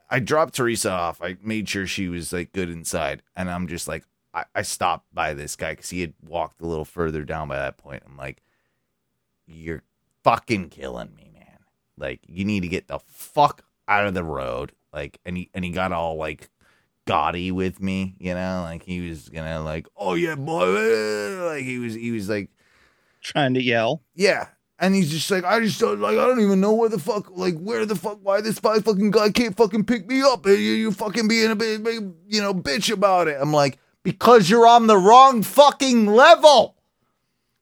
I 0.08 0.20
dropped 0.20 0.54
Teresa 0.54 0.90
off. 0.90 1.20
I 1.20 1.36
made 1.42 1.68
sure 1.68 1.86
she 1.86 2.08
was 2.08 2.32
like 2.32 2.52
good 2.52 2.70
inside, 2.70 3.22
and 3.34 3.50
I'm 3.50 3.66
just 3.66 3.88
like, 3.88 4.04
I, 4.32 4.44
I 4.54 4.62
stopped 4.62 5.06
by 5.12 5.34
this 5.34 5.56
guy 5.56 5.72
because 5.72 5.90
he 5.90 6.00
had 6.00 6.14
walked 6.26 6.60
a 6.60 6.66
little 6.66 6.84
further 6.84 7.24
down 7.24 7.48
by 7.48 7.56
that 7.56 7.78
point. 7.78 8.02
I'm 8.06 8.16
like, 8.16 8.42
you're 9.46 9.82
fucking 10.22 10.68
killing 10.70 11.14
me, 11.14 11.30
man. 11.32 11.58
Like, 11.96 12.20
you 12.26 12.44
need 12.44 12.60
to 12.60 12.68
get 12.68 12.88
the 12.88 12.98
fuck 13.00 13.64
out 13.88 14.06
of 14.06 14.14
the 14.14 14.24
road. 14.24 14.72
Like, 14.92 15.18
and 15.24 15.36
he 15.36 15.50
and 15.54 15.64
he 15.64 15.70
got 15.70 15.92
all 15.92 16.16
like 16.16 16.50
gaudy 17.06 17.50
with 17.52 17.80
me, 17.80 18.14
you 18.18 18.34
know, 18.34 18.62
like 18.62 18.82
he 18.82 19.08
was 19.08 19.28
gonna 19.28 19.60
like, 19.62 19.86
oh 19.96 20.14
yeah, 20.14 20.34
boy, 20.34 21.44
like 21.44 21.64
he 21.64 21.78
was 21.78 21.94
he 21.94 22.10
was 22.10 22.28
like 22.28 22.50
Trying 23.20 23.54
to 23.54 23.62
yell. 23.62 24.02
yeah. 24.14 24.48
And 24.78 24.94
he's 24.94 25.10
just 25.10 25.30
like, 25.30 25.44
I 25.44 25.60
just 25.60 25.80
don't 25.80 26.00
like, 26.00 26.18
I 26.18 26.26
don't 26.26 26.40
even 26.40 26.60
know 26.60 26.74
where 26.74 26.90
the 26.90 26.98
fuck, 26.98 27.30
like, 27.34 27.58
where 27.58 27.86
the 27.86 27.96
fuck, 27.96 28.18
why 28.22 28.42
this 28.42 28.58
fi- 28.58 28.80
fucking 28.80 29.10
guy 29.10 29.30
can't 29.30 29.56
fucking 29.56 29.84
pick 29.84 30.06
me 30.06 30.20
up. 30.20 30.44
And 30.44 30.58
you, 30.58 30.72
you 30.72 30.92
fucking 30.92 31.28
being 31.28 31.50
a 31.50 31.56
big, 31.56 31.82
big, 31.82 32.12
you 32.28 32.42
know, 32.42 32.52
bitch 32.52 32.92
about 32.92 33.26
it. 33.28 33.38
I'm 33.40 33.52
like, 33.52 33.78
because 34.02 34.50
you're 34.50 34.66
on 34.66 34.86
the 34.86 34.98
wrong 34.98 35.42
fucking 35.42 36.06
level. 36.06 36.76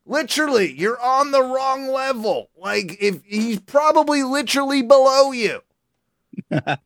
Literally, 0.06 0.72
you're 0.72 1.00
on 1.00 1.30
the 1.30 1.42
wrong 1.42 1.86
level. 1.88 2.50
Like, 2.58 2.96
if 3.00 3.22
he's 3.24 3.60
probably 3.60 4.24
literally 4.24 4.82
below 4.82 5.30
you. 5.30 5.60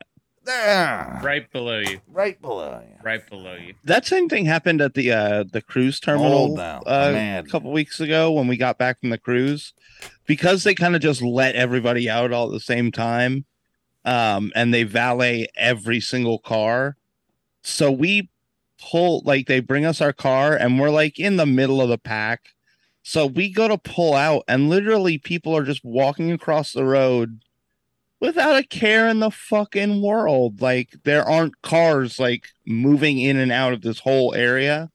there. 0.49 1.21
Right 1.23 1.51
below 1.53 1.79
you. 1.79 2.01
Right 2.09 2.41
below 2.41 2.83
you. 2.83 2.97
Right 3.03 3.29
below 3.29 3.55
you. 3.55 3.75
That 3.85 4.07
same 4.07 4.29
thing 4.29 4.47
happened 4.47 4.81
at 4.81 4.95
the 4.95 5.13
uh 5.13 5.45
the 5.45 5.63
cruise 5.63 6.01
terminal 6.01 6.57
Hold 6.57 6.59
uh, 6.59 6.81
a 6.87 7.45
couple 7.49 7.71
weeks 7.71 8.01
ago 8.01 8.33
when 8.33 8.49
we 8.49 8.57
got 8.57 8.79
back 8.79 8.99
from 9.01 9.11
the 9.11 9.19
cruise 9.19 9.75
because 10.29 10.63
they 10.63 10.75
kind 10.77 10.95
of 10.95 11.03
just 11.03 11.21
let 11.21 11.57
everybody 11.57 12.09
out 12.09 12.33
all 12.33 12.47
at 12.47 12.53
the 12.53 12.61
same 12.61 12.93
time 12.93 13.45
um 14.05 14.53
and 14.55 14.73
they 14.73 14.85
valet 14.85 15.49
every 15.57 15.99
single 15.99 16.39
car. 16.39 16.97
So 17.63 17.91
we 17.91 18.31
pull 18.81 19.23
like 19.25 19.47
they 19.49 19.59
bring 19.61 19.85
us 19.85 20.01
our 20.01 20.13
car 20.13 20.55
and 20.55 20.79
we're 20.79 20.91
like 20.91 21.19
in 21.19 21.37
the 21.37 21.47
middle 21.47 21.83
of 21.83 21.89
the 21.89 21.99
pack. 21.99 22.51
So 23.03 23.27
we 23.27 23.51
go 23.51 23.67
to 23.67 23.79
pull 23.79 24.15
out 24.15 24.45
and 24.47 24.69
literally 24.69 25.19
people 25.19 25.57
are 25.57 25.65
just 25.65 25.85
walking 25.85 26.31
across 26.31 26.73
the 26.73 26.85
road 26.85 27.41
without 28.21 28.57
a 28.57 28.63
care 28.63 29.09
in 29.09 29.21
the 29.21 29.31
fucking 29.31 30.01
world. 30.03 30.61
Like 30.61 30.91
there 31.05 31.25
aren't 31.25 31.61
cars 31.63 32.19
like 32.19 32.49
moving 32.67 33.19
in 33.19 33.37
and 33.37 33.51
out 33.51 33.73
of 33.73 33.83
this 33.83 34.01
whole 34.01 34.35
area 34.35 34.91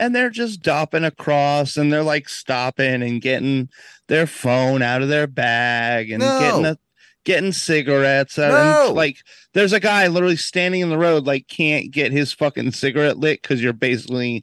and 0.00 0.14
they're 0.14 0.30
just 0.30 0.62
dopping 0.62 1.04
across 1.04 1.76
and 1.76 1.92
they're 1.92 2.02
like 2.02 2.28
stopping 2.28 3.02
and 3.02 3.20
getting 3.20 3.68
their 4.06 4.26
phone 4.26 4.82
out 4.82 5.02
of 5.02 5.08
their 5.08 5.26
bag 5.26 6.10
and 6.10 6.20
No. 6.20 6.38
getting 6.40 6.64
a 6.66 6.78
getting 7.24 7.52
cigarettes 7.52 8.38
out 8.38 8.52
No. 8.52 8.86
and 8.88 8.96
like 8.96 9.18
there's 9.52 9.72
a 9.72 9.80
guy 9.80 10.06
literally 10.06 10.36
standing 10.36 10.80
in 10.80 10.88
the 10.88 10.96
road 10.98 11.26
like 11.26 11.46
can't 11.48 11.90
get 11.90 12.10
his 12.12 12.32
fucking 12.32 12.72
cigarette 12.72 13.18
lit 13.18 13.42
because 13.42 13.62
you're 13.62 13.72
basically 13.72 14.42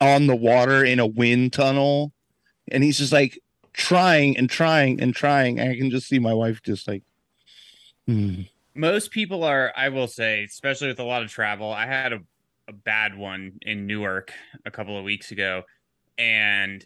on 0.00 0.26
the 0.26 0.36
water 0.36 0.84
in 0.84 1.00
a 1.00 1.06
wind 1.06 1.52
tunnel 1.52 2.12
and 2.70 2.82
he's 2.84 2.98
just 2.98 3.12
like 3.12 3.38
trying 3.74 4.36
and 4.38 4.48
trying 4.48 5.00
and 5.00 5.14
trying 5.14 5.58
and 5.58 5.70
i 5.70 5.76
can 5.76 5.90
just 5.90 6.06
see 6.08 6.18
my 6.18 6.32
wife 6.32 6.62
just 6.62 6.88
like 6.88 7.02
hmm. 8.06 8.42
Most 8.74 9.10
people 9.10 9.42
are, 9.42 9.72
I 9.76 9.88
will 9.88 10.06
say, 10.06 10.44
especially 10.44 10.86
with 10.86 11.00
a 11.00 11.04
lot 11.04 11.24
of 11.24 11.30
travel. 11.30 11.72
I 11.72 11.86
had 11.86 12.12
a, 12.12 12.20
a 12.68 12.72
bad 12.72 13.16
one 13.16 13.58
in 13.62 13.86
Newark 13.86 14.32
a 14.66 14.70
couple 14.70 14.96
of 14.98 15.04
weeks 15.04 15.32
ago, 15.32 15.62
and 16.18 16.84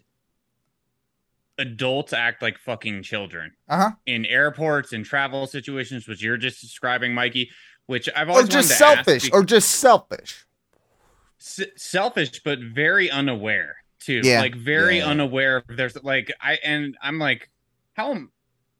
adults 1.59 2.13
act 2.13 2.41
like 2.41 2.57
fucking 2.57 3.03
children 3.03 3.51
Uh 3.69 3.77
huh. 3.77 3.91
in 4.05 4.25
airports 4.25 4.93
and 4.93 5.05
travel 5.05 5.45
situations, 5.45 6.07
which 6.07 6.23
you're 6.23 6.37
just 6.37 6.61
describing, 6.61 7.13
Mikey. 7.13 7.51
Which 7.85 8.07
I've 8.15 8.29
Or 8.29 8.33
always 8.33 8.47
just 8.47 8.69
to 8.69 8.75
selfish. 8.75 9.23
be- 9.25 9.31
Or 9.33 9.43
just 9.43 9.69
selfish. 9.71 10.45
s- 11.39 11.59
selfish 11.75 12.39
but 12.45 12.59
very 12.59 13.11
unaware 13.11 13.75
too 13.99 14.21
Yeah. 14.23 14.39
like 14.39 14.55
very 14.55 14.99
Yeah. 14.99 15.07
unaware 15.09 15.63
there's 15.67 16.01
like 16.03 16.31
i 16.39 16.53
and 16.63 16.97
i'm 17.01 17.19
like 17.19 17.49
how 17.93 18.11
am 18.11 18.31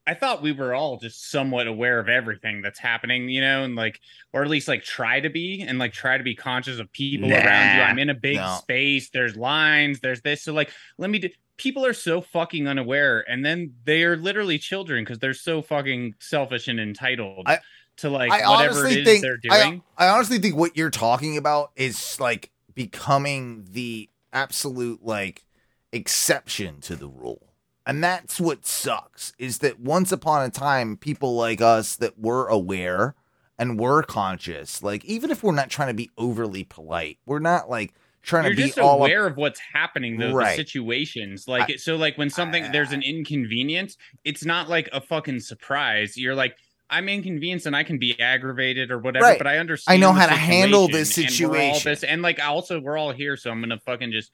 i 0.06 0.14
thought 0.14 0.41
we 0.41 0.51
were 0.51 0.74
all 0.74 0.97
just 0.97 1.30
somewhat 1.32 1.68
aware 1.68 1.99
of 1.99 2.10
everything 2.10 2.62
that's 2.62 2.80
happening 2.80 3.30
you 3.30 3.39
know 3.41 3.64
and 3.64 3.76
like 3.76 3.99
or 4.34 4.41
at 4.43 4.49
least 4.49 4.68
like 4.68 4.84
try 4.84 5.20
to 5.20 5.30
be 5.30 5.62
and 5.62 5.80
like 5.80 5.93
try 5.93 6.18
to 6.18 6.24
be 6.24 6.36
conscious 6.36 6.80
of 6.80 6.91
people 6.91 7.32
around 7.32 7.78
you. 7.78 7.82
I'm 7.84 7.99
in 7.99 8.10
a 8.10 8.14
big 8.16 8.36
No. 8.38 8.58
space. 8.62 9.10
There's 9.12 9.36
lines. 9.36 9.99
There's 9.99 10.22
this. 10.22 10.41
So 10.41 10.54
like 10.54 10.72
let 10.97 11.10
me 11.12 11.20
do 11.20 11.30
people 11.58 11.86
are 11.86 11.93
so 11.93 12.20
fucking 12.20 12.68
unaware 12.68 13.24
and 13.30 13.45
then 13.45 13.74
they 13.86 14.04
are 14.04 14.18
literally 14.18 14.58
children 14.58 15.04
because 15.04 15.20
they're 15.20 15.36
so 15.36 15.62
fucking 15.62 16.16
selfish 16.20 16.68
and 16.68 16.80
entitled 16.80 17.43
I- 17.45 17.60
to 17.97 18.10
like 18.10 18.32
I 18.32 18.49
whatever 18.49 18.88
it 18.88 18.97
is 18.97 19.06
think 19.06 19.22
they're 19.22 19.38
I- 19.51 19.64
doing. 19.64 19.84
I, 19.97 20.08
honestly 20.08 20.39
think 20.39 20.56
what 20.56 20.76
you're 20.76 20.89
talking 20.89 21.38
about 21.38 21.72
is 21.76 22.20
like 22.20 22.49
becoming 22.74 23.68
the 23.70 24.10
absolute 24.34 25.06
like 25.06 25.45
exception 25.91 26.82
to 26.82 26.95
the 26.95 27.08
rule. 27.08 27.53
And 27.86 28.03
that's 28.03 28.39
what 28.39 28.65
sucks 28.65 29.34
is 29.38 29.59
that 29.59 29.79
once 29.79 30.11
upon 30.11 30.45
a 30.45 30.49
time, 30.49 30.95
people 30.97 31.36
like 31.36 31.59
us 31.61 31.95
that 31.97 32.17
were 32.17 32.47
aware 32.47 33.15
and 33.59 33.77
were 33.79 34.03
conscious, 34.03 34.81
like 34.81 35.03
even 35.05 35.31
if 35.31 35.43
we're 35.43 35.51
not 35.53 35.69
trying 35.69 35.89
to 35.89 35.93
be 35.93 36.09
overly 36.17 36.63
polite, 36.63 37.17
we're 37.25 37.39
not 37.39 37.69
like 37.69 37.93
trying 38.21 38.45
You're 38.45 38.53
to 38.55 38.61
be 38.61 38.67
just 38.67 38.79
all 38.79 39.01
up- 39.03 39.07
aware 39.09 39.27
of 39.27 39.36
what's 39.36 39.59
happening 39.59 40.17
though, 40.17 40.31
Right. 40.34 40.51
the 40.57 40.63
situations. 40.63 41.45
Like 41.47 41.69
it- 41.69 41.81
so 41.81 41.97
like 41.97 42.17
when 42.17 42.29
something 42.29 42.71
there's 42.71 42.93
an 42.93 43.01
ah. 43.05 43.09
inconvenience, 43.09 43.97
it's 44.23 44.45
not 44.45 44.69
like 44.69 44.88
a 44.93 45.01
fucking 45.01 45.41
surprise. 45.41 46.15
You're 46.15 46.36
like, 46.36 46.55
I'm 46.89 47.09
inconvenienced 47.09 47.65
and 47.65 47.75
I 47.75 47.84
can 47.84 47.97
be 47.97 48.17
aggravated 48.19 48.91
or 48.91 48.99
whatever, 48.99 49.25
Right. 49.25 49.38
but 49.38 49.47
I 49.47 49.57
understand. 49.57 49.95
I 49.95 49.97
know 49.99 50.13
how 50.13 50.25
to 50.27 50.36
handle 50.36 50.88
this 50.88 51.13
situation, 51.13 51.75
and 51.75 51.81
this- 51.97 52.03
and 52.03 52.21
like 52.21 52.41
also 52.41 52.79
we're 52.79 52.97
all 52.97 53.11
here, 53.11 53.36
so 53.36 53.51
I'm 53.51 53.59
gonna 53.59 53.79
fucking 53.79 54.11
just 54.13 54.31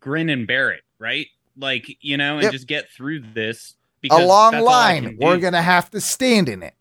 grin 0.00 0.28
and 0.30 0.46
bear 0.46 0.70
it, 0.70 0.82
right? 0.98 1.26
Like, 1.56 1.96
you 2.00 2.16
know, 2.16 2.34
and 2.34 2.42
Yep. 2.44 2.52
just 2.52 2.66
get 2.66 2.90
through 2.90 3.20
this. 3.34 3.74
a 4.10 4.24
long 4.24 4.52
that's 4.52 4.62
all 4.62 4.68
I 4.68 4.92
line. 5.00 5.16
We're 5.20 5.38
gonna 5.38 5.62
have 5.62 5.90
to 5.90 6.00
stand 6.00 6.48
in 6.48 6.62
it. 6.62 6.74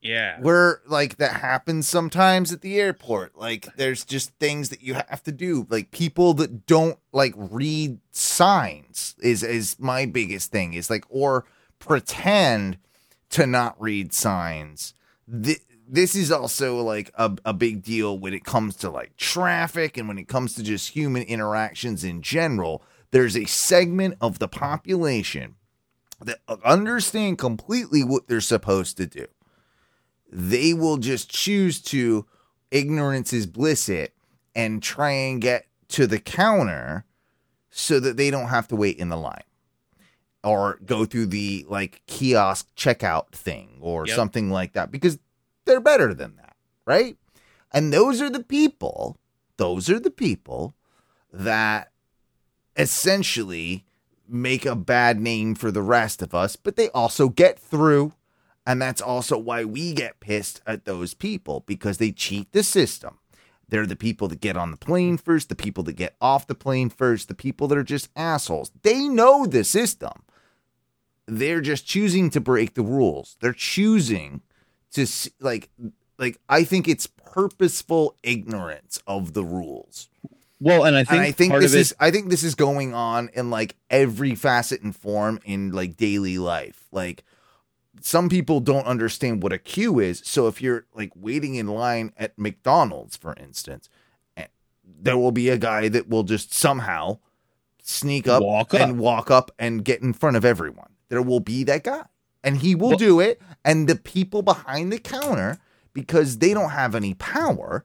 Yeah. 0.00 0.38
We're 0.40 0.78
like 0.86 1.16
that 1.16 1.40
happens 1.40 1.88
sometimes 1.88 2.52
at 2.52 2.60
the 2.60 2.78
airport. 2.78 3.36
Like 3.36 3.74
there's 3.76 4.04
just 4.04 4.30
things 4.38 4.68
that 4.68 4.80
you 4.80 4.94
have 4.94 5.22
to 5.24 5.32
do. 5.32 5.66
Like 5.68 5.90
people 5.90 6.34
that 6.34 6.66
don't 6.66 6.98
like 7.12 7.34
read 7.36 7.98
signs 8.12 9.16
is 9.20 9.42
is 9.42 9.76
my 9.80 10.06
biggest 10.06 10.52
thing. 10.52 10.74
Is 10.74 10.88
like 10.90 11.04
or 11.08 11.44
pretend 11.80 12.78
to 13.30 13.46
not 13.46 13.80
read 13.80 14.12
signs. 14.12 14.94
Th- 15.42 15.60
this 15.88 16.14
is 16.14 16.30
also 16.30 16.80
like 16.82 17.10
a, 17.14 17.32
a 17.44 17.52
big 17.52 17.82
deal 17.82 18.16
when 18.18 18.34
it 18.34 18.44
comes 18.44 18.76
to 18.76 18.90
like 18.90 19.16
traffic 19.16 19.96
and 19.96 20.06
when 20.06 20.18
it 20.18 20.28
comes 20.28 20.54
to 20.54 20.62
just 20.62 20.90
human 20.90 21.22
interactions 21.22 22.04
in 22.04 22.22
general. 22.22 22.82
There's 23.10 23.36
a 23.36 23.44
segment 23.46 24.16
of 24.20 24.38
the 24.38 24.48
population 24.48 25.56
that 26.24 26.38
understand 26.64 27.38
completely 27.38 28.02
what 28.02 28.26
they're 28.28 28.40
supposed 28.40 28.96
to 28.96 29.06
do 29.06 29.26
they 30.30 30.74
will 30.74 30.96
just 30.96 31.30
choose 31.30 31.80
to 31.80 32.26
ignorance 32.70 33.32
is 33.32 33.46
bliss 33.46 33.88
it 33.88 34.12
and 34.54 34.82
try 34.82 35.10
and 35.10 35.40
get 35.40 35.66
to 35.88 36.06
the 36.06 36.18
counter 36.18 37.04
so 37.70 38.00
that 38.00 38.16
they 38.16 38.30
don't 38.30 38.48
have 38.48 38.66
to 38.66 38.74
wait 38.76 38.96
in 38.96 39.08
the 39.08 39.16
line 39.16 39.44
or 40.42 40.78
go 40.84 41.04
through 41.04 41.26
the 41.26 41.64
like 41.68 42.02
kiosk 42.06 42.66
checkout 42.76 43.30
thing 43.30 43.78
or 43.80 44.06
Yep. 44.06 44.16
something 44.16 44.50
like 44.50 44.72
that 44.72 44.90
because 44.90 45.18
they're 45.64 45.80
better 45.80 46.12
than 46.12 46.34
that, 46.36 46.56
right? 46.84 47.16
And 47.72 47.92
those 47.92 48.20
are 48.20 48.30
the 48.30 48.42
people, 48.42 49.18
those 49.58 49.88
are 49.88 50.00
the 50.00 50.10
people 50.10 50.74
that 51.32 51.92
essentially 52.76 53.84
make 54.28 54.66
a 54.66 54.76
bad 54.76 55.20
name 55.20 55.54
for 55.54 55.70
the 55.70 55.82
rest 55.82 56.22
of 56.22 56.34
us, 56.34 56.56
but 56.56 56.76
they 56.76 56.88
also 56.90 57.28
get 57.28 57.58
through. 57.58 58.12
And 58.66 58.82
that's 58.82 59.00
also 59.00 59.38
why 59.38 59.64
we 59.64 59.94
get 59.94 60.18
pissed 60.18 60.60
at 60.66 60.84
those 60.84 61.14
people 61.14 61.62
because 61.66 61.98
they 61.98 62.10
cheat 62.10 62.50
the 62.50 62.64
system. 62.64 63.18
They're 63.68 63.86
the 63.86 63.96
people 63.96 64.28
that 64.28 64.40
get 64.40 64.56
on 64.56 64.70
the 64.70 64.76
plane 64.76 65.16
first, 65.16 65.48
the 65.48 65.54
people 65.54 65.84
that 65.84 65.94
get 65.94 66.16
off 66.20 66.46
the 66.46 66.54
plane 66.54 66.88
first, 66.88 67.28
the 67.28 67.34
people 67.34 67.68
that 67.68 67.78
are 67.78 67.84
just 67.84 68.08
assholes. 68.16 68.72
They 68.82 69.08
know 69.08 69.46
the 69.46 69.64
system. 69.64 70.24
They're 71.26 71.60
just 71.60 71.86
choosing 71.86 72.30
to 72.30 72.40
break 72.40 72.74
the 72.74 72.82
rules. 72.82 73.36
They're 73.40 73.52
choosing 73.52 74.42
to 74.92 75.06
like 75.40 75.70
like 76.18 76.38
I 76.48 76.64
think 76.64 76.88
it's 76.88 77.06
purposeful 77.06 78.16
ignorance 78.22 79.00
of 79.06 79.34
the 79.34 79.44
rules 79.44 80.08
Well, 80.60 80.84
and 80.84 80.96
I 80.96 81.04
think, 81.04 81.12
and 81.12 81.20
I 81.20 81.32
think 81.32 81.52
this 81.54 81.72
of 81.72 81.76
it, 81.76 81.80
is 81.80 81.94
I 82.00 82.10
think 82.10 82.30
this 82.30 82.42
is 82.42 82.54
going 82.54 82.94
on 82.94 83.28
in 83.34 83.50
like 83.50 83.76
every 83.90 84.34
facet 84.34 84.80
and 84.82 84.96
form 84.96 85.38
in 85.44 85.72
like 85.72 85.96
daily 85.96 86.38
life. 86.38 86.86
Like 86.92 87.24
some 88.00 88.28
people 88.28 88.60
don't 88.60 88.86
understand 88.86 89.42
what 89.42 89.52
a 89.52 89.58
queue 89.58 89.98
is. 89.98 90.22
So 90.24 90.46
if 90.46 90.62
you're 90.62 90.86
like 90.94 91.12
waiting 91.14 91.56
in 91.56 91.66
line 91.66 92.12
at 92.16 92.38
McDonald's, 92.38 93.16
for 93.16 93.34
instance, 93.34 93.88
eh, 94.36 94.46
there 94.84 95.18
will 95.18 95.32
be 95.32 95.50
a 95.50 95.58
guy 95.58 95.88
that 95.88 96.08
will 96.08 96.22
just 96.22 96.54
somehow 96.54 97.18
sneak 97.82 98.26
up, 98.26 98.42
Walk 98.42 98.72
up. 98.74 98.80
and 98.80 98.98
walk 98.98 99.30
up 99.30 99.50
and 99.58 99.84
get 99.84 100.00
in 100.02 100.12
front 100.12 100.36
of 100.36 100.44
everyone. 100.44 100.94
There 101.08 101.22
will 101.22 101.40
be 101.40 101.64
that 101.64 101.84
guy. 101.84 102.04
And 102.42 102.58
he 102.58 102.74
will 102.74 102.96
do 102.96 103.18
it. 103.20 103.42
And 103.64 103.88
the 103.88 103.96
people 103.96 104.40
behind 104.42 104.92
the 104.92 104.98
counter, 104.98 105.58
because 105.92 106.38
they 106.38 106.54
don't 106.54 106.70
have 106.70 106.94
any 106.94 107.14
power, 107.14 107.84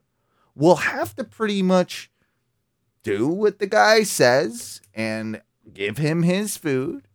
will 0.55 0.75
have 0.77 1.15
to 1.15 1.23
pretty 1.23 1.63
much 1.63 2.11
do 3.03 3.27
what 3.27 3.59
the 3.59 3.67
guy 3.67 4.03
says 4.03 4.81
and 4.93 5.41
give 5.73 5.97
him 5.97 6.23
his 6.23 6.57
food, 6.57 7.07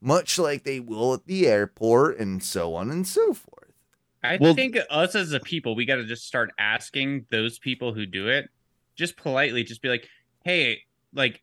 much 0.00 0.38
like 0.38 0.64
they 0.64 0.80
will 0.80 1.14
at 1.14 1.26
the 1.26 1.46
airport 1.46 2.18
and 2.18 2.42
so 2.42 2.74
on 2.74 2.90
and 2.90 3.06
so 3.06 3.34
forth. 3.34 3.72
I 4.22 4.36
Well- 4.40 4.54
think 4.54 4.76
us 4.90 5.14
as 5.14 5.32
a 5.32 5.40
people, 5.40 5.74
we 5.74 5.84
got 5.86 5.96
to 5.96 6.04
just 6.04 6.26
start 6.26 6.50
asking 6.58 7.26
those 7.30 7.58
people 7.58 7.94
who 7.94 8.06
do 8.06 8.28
it, 8.28 8.48
just 8.96 9.16
politely, 9.16 9.64
just 9.64 9.80
be 9.82 9.88
like, 9.88 10.06
"Hey, 10.44 10.82
like, 11.14 11.42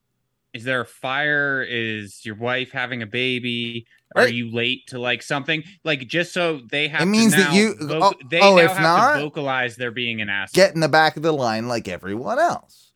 is 0.53 0.63
there 0.63 0.81
a 0.81 0.85
fire? 0.85 1.63
Is 1.67 2.23
your 2.25 2.35
wife 2.35 2.71
having 2.71 3.01
a 3.01 3.07
baby? 3.07 3.85
Are 4.15 4.23
Right. 4.23 4.33
you 4.33 4.49
late 4.51 4.87
to 4.87 4.99
like 4.99 5.21
something? 5.21 5.63
Like, 5.83 6.07
just 6.07 6.33
so 6.33 6.61
they 6.71 6.87
have. 6.87 7.01
It 7.01 7.05
to 7.05 7.09
means 7.11 7.35
that 7.35 7.53
you- 7.53 7.75
voc- 7.75 8.13
oh, 8.15 8.27
they 8.29 8.39
oh, 8.39 8.55
now 8.55 8.61
if 8.63 8.71
have 8.71 8.81
not, 8.81 9.13
to 9.15 9.19
vocalize 9.21 9.75
they're 9.75 9.91
being 9.91 10.21
an 10.21 10.29
asshole. 10.29 10.55
Get 10.63 10.73
in 10.73 10.79
the 10.81 10.87
back 10.87 11.17
of 11.17 11.23
the 11.23 11.33
line 11.33 11.67
like 11.67 11.87
everyone 11.87 12.39
else. 12.39 12.86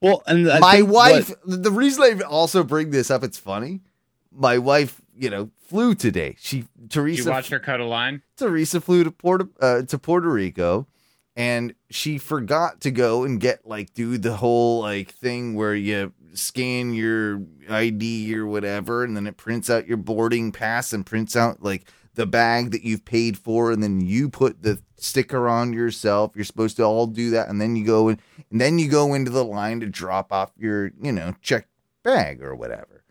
Well, 0.00 0.22
and 0.26 0.50
I 0.50 0.58
my 0.60 0.76
think 0.76 0.90
wife, 0.90 1.28
what- 1.44 1.62
the 1.62 1.70
reason 1.70 2.02
I 2.04 2.20
also 2.24 2.62
bring 2.62 2.90
this 2.90 3.10
up, 3.10 3.22
it's 3.24 3.38
funny. 3.38 3.80
My 4.32 4.58
wife, 4.58 5.00
you 5.16 5.30
know, 5.30 5.50
flew 5.66 5.94
today. 5.94 6.36
She, 6.38 6.58
you 6.58 6.66
Teresa, 6.88 7.30
watched 7.30 7.50
her 7.50 7.58
cut 7.58 7.80
a 7.80 7.84
line. 7.86 8.22
Teresa 8.36 8.80
flew 8.80 9.04
to 9.04 9.10
Puerto 9.10 9.48
uh, 9.60 9.82
to 9.82 9.98
Puerto 9.98 10.28
Rico, 10.28 10.86
and 11.34 11.74
she 11.90 12.18
forgot 12.18 12.80
to 12.82 12.90
go 12.90 13.24
and 13.24 13.40
get 13.40 13.66
like 13.66 13.94
do 13.94 14.18
the 14.18 14.36
whole 14.36 14.80
like 14.82 15.12
thing 15.14 15.54
where 15.54 15.74
you 15.74 16.12
scan 16.34 16.92
your 16.92 17.40
ID 17.70 18.36
or 18.36 18.46
whatever, 18.46 19.02
and 19.04 19.16
then 19.16 19.26
it 19.26 19.38
prints 19.38 19.70
out 19.70 19.86
your 19.88 19.96
boarding 19.96 20.52
pass 20.52 20.92
and 20.92 21.06
prints 21.06 21.34
out 21.34 21.62
like 21.62 21.90
the 22.14 22.26
bag 22.26 22.70
that 22.72 22.82
you've 22.84 23.04
paid 23.06 23.38
for, 23.38 23.72
and 23.72 23.82
then 23.82 24.00
you 24.00 24.28
put 24.28 24.62
the 24.62 24.78
sticker 24.98 25.48
on 25.48 25.72
yourself. 25.72 26.32
You're 26.34 26.44
supposed 26.44 26.76
to 26.78 26.84
all 26.84 27.06
do 27.06 27.30
that, 27.30 27.48
and 27.48 27.60
then 27.60 27.76
you 27.76 27.84
go 27.84 28.08
in, 28.08 28.20
and 28.50 28.60
then 28.60 28.78
you 28.78 28.88
go 28.88 29.14
into 29.14 29.30
the 29.30 29.44
line 29.44 29.80
to 29.80 29.86
drop 29.86 30.32
off 30.32 30.52
your 30.58 30.92
you 31.00 31.12
know 31.12 31.34
check 31.42 31.68
bag 32.02 32.42
or 32.42 32.54
whatever. 32.54 33.04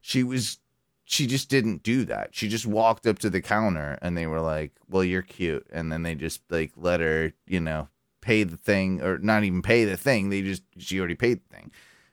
She 0.00 0.22
was 0.22 0.58
she 1.06 1.26
just 1.26 1.48
didn't 1.48 1.82
do 1.82 2.04
that. 2.06 2.34
She 2.34 2.48
just 2.48 2.66
walked 2.66 3.06
up 3.06 3.18
to 3.20 3.30
the 3.30 3.40
counter 3.42 3.98
and 4.00 4.16
they 4.16 4.26
were 4.26 4.40
like, 4.40 4.72
"Well, 4.88 5.04
you're 5.04 5.22
cute," 5.22 5.66
and 5.72 5.90
then 5.92 6.02
they 6.02 6.14
just 6.14 6.40
like 6.50 6.72
let 6.76 7.00
her, 7.00 7.32
you 7.46 7.60
know, 7.60 7.88
pay 8.20 8.42
the 8.44 8.56
thing 8.56 9.02
or 9.02 9.18
not 9.18 9.44
even 9.44 9.62
pay 9.62 9.84
the 9.84 9.96
thing. 9.96 10.30
They 10.30 10.42
just 10.42 10.62
she 10.78 10.98
already 10.98 11.14
paid 11.14 11.40
the 11.48 11.54
thing, 11.56 11.70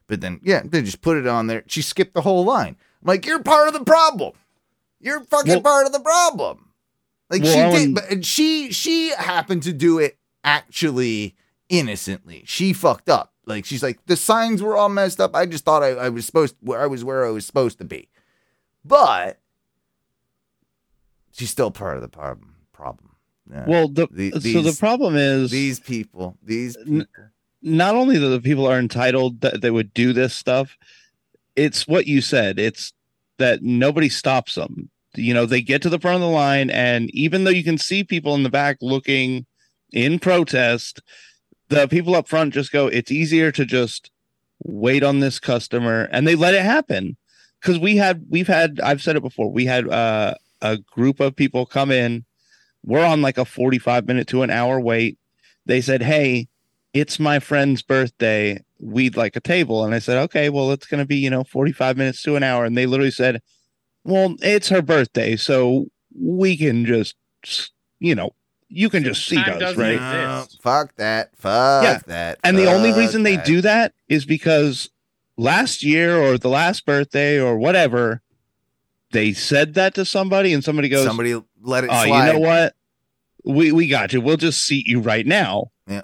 but 0.07 0.22
then 0.22 0.39
yeah, 0.43 0.61
they 0.65 0.82
just 0.82 1.01
put 1.01 1.17
it 1.17 1.28
on 1.28 1.47
there. 1.47 1.63
She 1.67 1.82
skipped 1.82 2.13
the 2.13 2.22
whole 2.22 2.43
line. 2.45 2.76
I'm 3.01 3.07
like, 3.07 3.26
"You're 3.26 3.41
part 3.43 3.67
of 3.67 3.74
the 3.74 3.84
problem. 3.86 4.34
You're 4.99 5.24
fucking 5.24 5.51
Well- 5.53 5.61
part 5.61 5.86
of 5.86 5.93
the 5.93 5.99
problem." 5.99 6.70
Like 7.32 7.42
Well, 7.44 7.54
she 7.54 7.60
Owen- 7.62 7.94
did, 7.94 7.96
but 7.96 8.12
and 8.12 8.26
she 8.26 8.72
she 8.72 9.10
happened 9.12 9.64
to 9.64 9.74
do 9.74 9.98
it 10.00 10.18
actually 10.44 11.36
innocently. 11.70 12.44
She 12.46 12.74
fucked 12.74 13.10
up. 13.10 13.34
Like 13.46 13.66
she's 13.66 13.82
like 13.82 14.06
the 14.06 14.16
signs 14.18 14.62
were 14.62 14.76
all 14.78 14.90
messed 14.90 15.20
up. 15.22 15.36
I 15.36 15.46
just 15.46 15.64
thought 15.66 15.82
I, 15.82 15.90
I 15.92 16.10
was 16.10 16.26
supposed 16.26 16.56
where 16.60 16.82
I 16.82 16.86
was 16.88 17.04
where 17.04 17.26
I 17.26 17.30
was 17.30 17.46
supposed 17.46 17.78
to 17.80 17.86
be, 17.86 18.10
but 18.86 19.40
she's 21.32 21.50
still 21.50 21.72
part 21.72 21.96
of 21.96 22.02
the 22.02 22.10
problem. 22.10 22.56
Problem. 22.74 23.16
Yeah. 23.52 23.66
well, 23.68 23.88
the, 23.88 24.08
The- 24.12 24.32
so 24.54 24.62
the 24.62 24.76
problem 24.80 25.16
is 25.16 25.52
these 25.52 25.80
people, 25.80 26.38
these 26.44 26.78
N- 26.78 26.86
people. 26.86 27.06
not 27.62 27.96
only 27.96 28.18
that 28.18 28.28
the 28.28 28.40
people 28.42 28.66
are 28.68 28.80
entitled 28.80 29.42
that 29.42 29.62
they 29.62 29.72
would 29.72 29.94
do 29.94 30.14
this 30.14 30.34
stuff, 30.36 30.78
it's 31.56 31.88
what 31.88 32.08
you 32.08 32.22
said. 32.22 32.60
It's 32.60 32.94
that 33.40 33.62
nobody 33.64 34.08
stops 34.10 34.56
them. 34.56 34.90
You 35.16 35.34
know, 35.34 35.45
they 35.45 35.62
get 35.62 35.82
to 35.82 35.89
the 35.89 35.99
front 35.99 36.16
of 36.16 36.22
the 36.22 36.28
line, 36.28 36.70
and 36.70 37.09
even 37.14 37.43
though 37.43 37.51
you 37.51 37.64
can 37.64 37.78
see 37.78 38.03
people 38.03 38.36
in 38.36 38.43
the 38.43 38.49
back 38.49 38.78
looking 38.82 39.45
in 39.91 40.20
protest, 40.20 41.01
the 41.70 41.88
people 41.88 42.16
up 42.16 42.28
front 42.28 42.53
just 42.53 42.72
go, 42.72 42.88
it's 42.88 43.12
easier 43.12 43.51
to 43.51 43.66
just 43.66 44.09
wait 44.64 45.03
on 45.03 45.20
this 45.20 45.39
customer, 45.39 46.07
and 46.12 46.28
they 46.28 46.36
let 46.36 46.53
it 46.53 46.64
happen. 46.64 47.18
Because 47.59 47.78
we 47.78 47.97
had, 47.97 48.26
we've 48.30 48.47
had, 48.47 48.80
I've 48.80 49.01
said 49.01 49.16
it 49.16 49.22
before, 49.22 49.51
we 49.51 49.66
had 49.66 49.88
uh, 49.88 50.34
a 50.62 50.78
group 50.78 51.20
of 51.20 51.36
people 51.36 51.66
come 51.66 51.91
in. 51.91 52.26
We're 52.84 53.05
on 53.05 53.22
like 53.22 53.38
a 53.38 53.45
45 53.45 54.07
minute 54.07 54.28
to 54.30 54.41
an 54.41 54.49
hour 54.49 54.80
wait. 54.80 55.20
They 55.68 55.82
said, 55.82 56.01
Hey, 56.01 56.47
it's 56.93 57.20
my 57.20 57.39
friend's 57.39 57.82
birthday. 57.82 58.64
We'd 58.80 59.16
like 59.16 59.36
a 59.36 59.41
table. 59.41 59.84
And 59.84 59.95
I 59.95 59.99
said, 59.99 60.18
okay, 60.24 60.49
well, 60.49 60.72
it's 60.72 60.88
going 60.88 61.01
to 61.01 61.07
be, 61.07 61.18
you 61.18 61.30
know, 61.30 61.43
45 61.43 61.97
minutes 61.97 62.22
to 62.24 62.36
an 62.36 62.43
hour. 62.43 62.66
And 62.66 62.78
they 62.78 62.86
literally 62.86 63.12
said, 63.12 63.41
well, 64.04 64.36
it's 64.41 64.70
her 64.70 64.82
birthday. 64.82 65.36
So 65.36 65.86
we 66.20 66.58
can 66.58 66.86
just, 66.86 67.16
you 67.99 68.16
know, 68.16 68.32
you 68.70 68.89
can 68.89 69.04
just 69.04 69.26
seat 69.26 69.43
Time 69.43 69.56
us, 69.56 69.60
doesn't 69.60 69.80
right? 69.80 69.93
exist. 69.95 70.60
No, 70.66 70.72
fuck 70.72 70.95
that. 70.95 71.32
Fuck 71.38 71.84
Yeah. 71.84 71.99
that. 72.08 72.39
And 72.43 72.58
the 72.58 72.66
only 72.72 72.91
fuck 72.91 72.99
reason 72.99 73.24
they 73.24 73.36
that. 73.36 73.45
do 73.45 73.62
that 73.62 73.93
is 74.08 74.26
because 74.26 74.89
last 75.38 75.84
year 75.84 76.18
or 76.18 76.38
the 76.38 76.49
last 76.49 76.86
birthday 76.86 77.39
or 77.39 77.58
whatever, 77.58 78.22
they 79.12 79.34
said 79.34 79.74
that 79.74 79.93
to 79.95 80.06
somebody 80.06 80.54
and 80.54 80.64
somebody 80.64 80.88
goes, 80.88 81.06
Somebody 81.06 81.34
let 81.62 81.84
it 81.84 81.89
oh, 81.91 82.06
slide. 82.06 82.28
you 82.28 82.34
know 82.34 82.39
what? 82.39 82.76
We 83.43 83.72
we 83.72 83.88
got 83.88 84.14
you. 84.14 84.22
We'll 84.22 84.38
just 84.38 84.64
seat 84.64 84.86
you 84.88 84.99
right 85.02 85.26
now. 85.26 85.72
Yeah. 85.88 86.04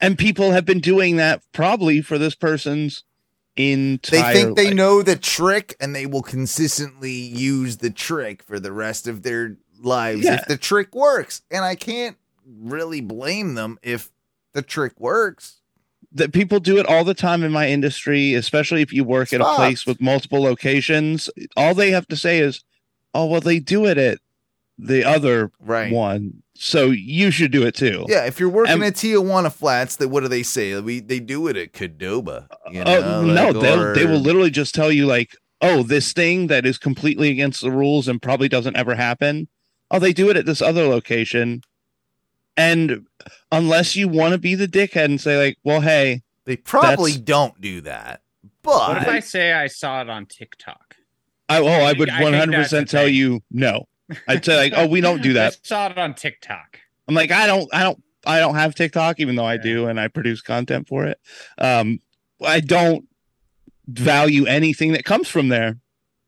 And 0.00 0.16
people 0.16 0.52
have 0.52 0.64
been 0.64 0.80
doing 0.80 1.16
that 1.16 1.42
probably 1.52 2.00
for 2.00 2.16
this 2.18 2.34
person's 2.34 3.04
They 3.58 4.32
think 4.32 4.56
they 4.56 4.72
know 4.72 5.02
the 5.02 5.16
trick 5.16 5.76
and 5.80 5.94
they 5.94 6.06
will 6.06 6.22
consistently 6.22 7.10
use 7.12 7.78
the 7.78 7.90
trick 7.90 8.42
for 8.42 8.58
the 8.60 8.72
rest 8.72 9.06
of 9.08 9.22
their 9.22 9.56
lives 9.80 10.24
Yeah. 10.24 10.34
if 10.36 10.46
the 10.46 10.56
trick 10.56 10.94
works. 10.94 11.42
And 11.50 11.64
I 11.64 11.74
can't 11.74 12.16
really 12.46 13.00
blame 13.00 13.54
them 13.54 13.78
if 13.82 14.10
the 14.54 14.62
trick 14.62 14.98
works. 14.98 15.56
that 16.10 16.32
people 16.32 16.58
do 16.58 16.78
it 16.78 16.86
all 16.86 17.04
the 17.04 17.12
time 17.12 17.42
in 17.44 17.52
my 17.52 17.68
industry, 17.68 18.32
especially 18.32 18.80
if 18.80 18.94
you 18.94 19.04
work 19.04 19.30
at 19.34 19.42
a 19.42 19.54
place 19.56 19.84
with 19.84 20.00
multiple 20.00 20.40
locations. 20.40 21.28
All 21.54 21.74
they 21.74 21.90
have 21.90 22.08
to 22.08 22.16
say 22.16 22.38
is, 22.38 22.64
"Oh, 23.12 23.26
well, 23.26 23.42
they 23.42 23.58
do 23.58 23.84
it 23.84 23.98
at 23.98 24.18
the 24.78 25.04
other 25.04 25.50
Right. 25.60 25.92
one, 25.92 26.42
so 26.58 26.86
you 26.90 27.30
should 27.30 27.50
do 27.52 27.64
it 27.66 27.74
too." 27.74 28.04
Yeah, 28.08 28.24
if 28.26 28.38
you're 28.40 28.48
working 28.48 28.74
And- 28.74 28.84
at 28.84 28.94
Tijuana 28.94 29.52
Flats, 29.52 29.96
then 29.96 30.10
what 30.10 30.20
do 30.22 30.28
they 30.28 30.42
say? 30.42 30.78
We 30.80 31.00
they 31.00 31.20
do 31.20 31.46
it 31.48 31.56
at 31.56 31.72
Qdoba. 31.72 32.48
You 32.72 32.82
Oh 32.82 32.84
know, 32.84 33.22
no, 33.24 33.50
like, 33.50 33.62
they'll 33.62 33.94
they 33.94 34.04
will 34.06 34.20
literally 34.20 34.50
just 34.50 34.74
tell 34.74 34.90
you 34.92 35.06
like, 35.06 35.36
"Oh, 35.60 35.82
this 35.82 36.12
thing 36.12 36.48
that 36.48 36.66
is 36.66 36.78
completely 36.78 37.30
against 37.30 37.60
the 37.60 37.70
rules 37.70 38.08
and 38.08 38.20
probably 38.20 38.48
doesn't 38.48 38.76
ever 38.76 38.94
happen." 38.94 39.48
Oh, 39.90 39.98
they 39.98 40.12
do 40.12 40.28
it 40.30 40.36
at 40.36 40.44
this 40.46 40.60
other 40.60 40.86
location, 40.86 41.62
and 42.56 43.06
unless 43.52 43.96
you 43.96 44.08
want 44.08 44.32
to 44.32 44.38
be 44.38 44.54
the 44.54 44.68
dickhead 44.68 45.06
and 45.06 45.20
say 45.20 45.38
like, 45.38 45.56
"Well, 45.64 45.80
hey." 45.80 46.22
They 46.44 46.56
probably 46.56 47.12
don't 47.12 47.60
do 47.60 47.82
that. 47.82 48.22
But 48.62 48.88
what 48.88 49.02
if 49.02 49.08
I 49.08 49.20
say 49.20 49.52
I 49.52 49.66
saw 49.66 50.00
it 50.00 50.08
on 50.08 50.24
TikTok? 50.24 50.96
I, 51.50 51.58
oh, 51.58 51.66
I 51.66 51.92
would 51.92 52.08
one 52.08 52.32
hundred 52.32 52.54
that's 52.58 52.70
the 52.70 52.76
percent 52.76 52.88
tell 52.88 53.04
thing. 53.04 53.14
you 53.14 53.40
no. 53.50 53.84
I'd 54.26 54.44
say 54.44 54.56
like, 54.56 54.72
oh, 54.76 54.86
we 54.86 55.00
don't 55.00 55.22
do 55.22 55.34
that. 55.34 55.46
I 55.46 55.50
that. 55.50 55.66
saw 55.66 55.86
it 55.88 55.98
on 55.98 56.14
TikTok. 56.14 56.78
I'm 57.08 57.14
like, 57.14 57.30
I 57.30 57.46
don't, 57.46 57.68
I 57.74 57.82
don't, 57.82 58.02
I 58.26 58.40
don't 58.40 58.54
have 58.56 58.74
TikTok, 58.74 59.20
even 59.20 59.36
though 59.36 59.44
I 59.44 59.54
Yeah. 59.54 59.62
do, 59.62 59.86
and 59.86 59.98
I 60.00 60.08
produce 60.08 60.40
content 60.42 60.88
for 60.88 61.04
it. 61.06 61.18
Um, 61.58 62.00
I 62.44 62.60
don't 62.60 63.06
value 63.86 64.46
anything 64.46 64.92
that 64.92 65.04
comes 65.04 65.28
from 65.28 65.48
there. 65.48 65.76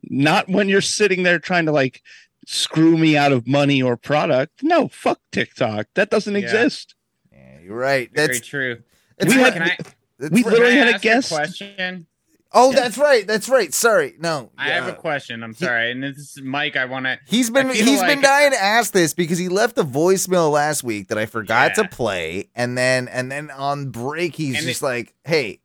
Not 0.04 0.48
when 0.48 0.68
you're 0.68 0.80
sitting 0.80 1.22
there 1.24 1.38
trying 1.38 1.66
to 1.66 1.72
like 1.72 2.02
screw 2.46 2.96
me 2.96 3.16
out 3.16 3.32
of 3.32 3.46
money 3.46 3.82
or 3.82 3.96
product. 3.96 4.62
No, 4.62 4.88
fuck 4.88 5.20
TikTok. 5.30 5.86
That 5.94 6.10
doesn't 6.10 6.32
Yeah. 6.34 6.40
exist. 6.40 6.94
yeah, 7.32 7.58
you're 7.62 7.76
right. 7.76 8.10
Very 8.14 8.28
That's 8.34 8.46
true. 8.46 8.82
We 9.20 9.36
right. 9.36 9.52
had- 9.52 9.52
Can 9.52 9.62
I, 9.62 10.28
we 10.30 10.42
literally 10.42 10.70
can 10.70 10.72
I 10.72 10.72
had 10.72 10.88
a 10.88 10.94
ask 10.94 11.04
you 11.04 11.10
guest- 11.10 11.28
question. 11.30 12.06
Oh, 12.52 12.72
Yeah. 12.72 12.80
that's 12.80 12.98
right. 12.98 13.26
That's 13.26 13.48
right. 13.48 13.72
Sorry. 13.72 14.14
No. 14.18 14.50
I 14.58 14.70
have 14.70 14.88
a 14.88 14.92
question. 14.92 15.42
I'm 15.44 15.54
sorry, 15.54 15.92
and 15.92 16.02
this 16.02 16.16
is 16.18 16.40
Mike. 16.42 16.76
I 16.76 16.84
want 16.86 17.06
to. 17.06 17.18
He's 17.26 17.48
been 17.50 17.68
he's 17.70 18.00
been 18.02 18.20
dying 18.20 18.50
to 18.50 18.60
ask 18.60 18.92
this 18.92 19.14
because 19.14 19.38
he 19.38 19.48
left 19.48 19.78
a 19.78 19.84
voicemail 19.84 20.50
last 20.50 20.82
week 20.82 21.08
that 21.08 21.18
I 21.18 21.26
forgot 21.26 21.72
Yeah. 21.76 21.82
to 21.84 21.88
play, 21.88 22.48
and 22.56 22.76
then 22.76 23.06
and 23.08 23.30
then 23.30 23.50
on 23.50 23.90
break 23.90 24.34
he's 24.34 24.56
And 24.58 24.66
just 24.66 24.82
like, 24.82 25.14
"Hey, 25.24 25.60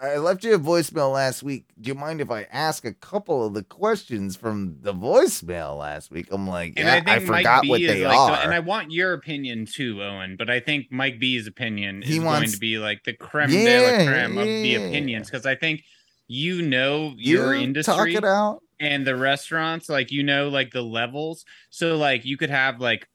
I 0.00 0.18
left 0.18 0.44
you 0.44 0.54
a 0.54 0.60
voicemail 0.60 1.12
last 1.12 1.42
week. 1.42 1.64
Do 1.80 1.88
you 1.88 1.96
mind 1.96 2.20
if 2.20 2.30
I 2.30 2.46
ask 2.52 2.84
a 2.84 2.92
couple 2.94 3.44
of 3.44 3.54
the 3.54 3.64
questions 3.64 4.36
from 4.36 4.76
the 4.80 4.94
voicemail 4.94 5.76
last 5.76 6.12
week?" 6.12 6.28
I'm 6.30 6.46
like, 6.46 6.74
And 6.76 6.86
"Yeah, 6.86 7.12
I 7.12 7.16
I, 7.16 7.18
forgot 7.18 7.66
what 7.66 7.80
they 7.80 8.06
like, 8.06 8.16
are." 8.16 8.30
the- 8.36 8.42
and 8.44 8.54
I 8.54 8.60
want 8.60 8.92
your 8.92 9.12
opinion 9.12 9.66
too, 9.66 10.00
Owen. 10.00 10.36
But 10.38 10.50
I 10.50 10.60
think 10.60 10.86
Mike 10.92 11.18
B's 11.18 11.48
opinion 11.48 12.02
He 12.02 12.12
is 12.12 12.18
going 12.18 12.26
wants- 12.26 12.52
to 12.52 12.58
be 12.60 12.78
like 12.78 13.02
the 13.02 13.12
creme 13.14 13.50
Yeah, 13.50 13.64
de 13.64 14.04
la 14.04 14.12
creme 14.12 14.38
of 14.38 14.44
the 14.46 14.74
opinions 14.76 15.28
because 15.28 15.44
I 15.46 15.56
think 15.56 15.82
you 16.28 16.62
know 16.62 17.14
you 17.22 17.38
your 17.38 17.54
talk 17.80 18.14
industry 18.14 18.14
it 18.14 18.24
out. 18.24 18.62
and 18.80 19.06
the 19.06 19.16
restaurants, 19.16 19.88
like 19.88 20.12
you 20.12 20.22
know, 20.24 20.48
like 20.48 20.72
the 20.72 20.82
levels. 20.82 21.44
So 21.70 21.96
like 21.96 22.24
you 22.24 22.36
could 22.36 22.50
have 22.50 22.80
like 22.80 23.08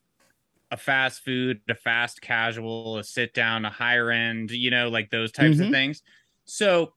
a 0.72 0.78
fast 0.78 1.24
food, 1.24 1.62
a 1.70 1.76
fast 1.76 2.22
casual, 2.22 2.98
a 2.98 3.04
sit 3.04 3.34
down, 3.34 3.66
a 3.66 3.70
higher 3.70 4.12
end, 4.12 4.52
you 4.52 4.72
know, 4.72 4.90
like 4.90 5.10
those 5.12 5.32
types 5.32 5.60
of 5.60 5.70
Mhm. 5.70 5.72
things. 5.72 6.02
So 6.46 6.94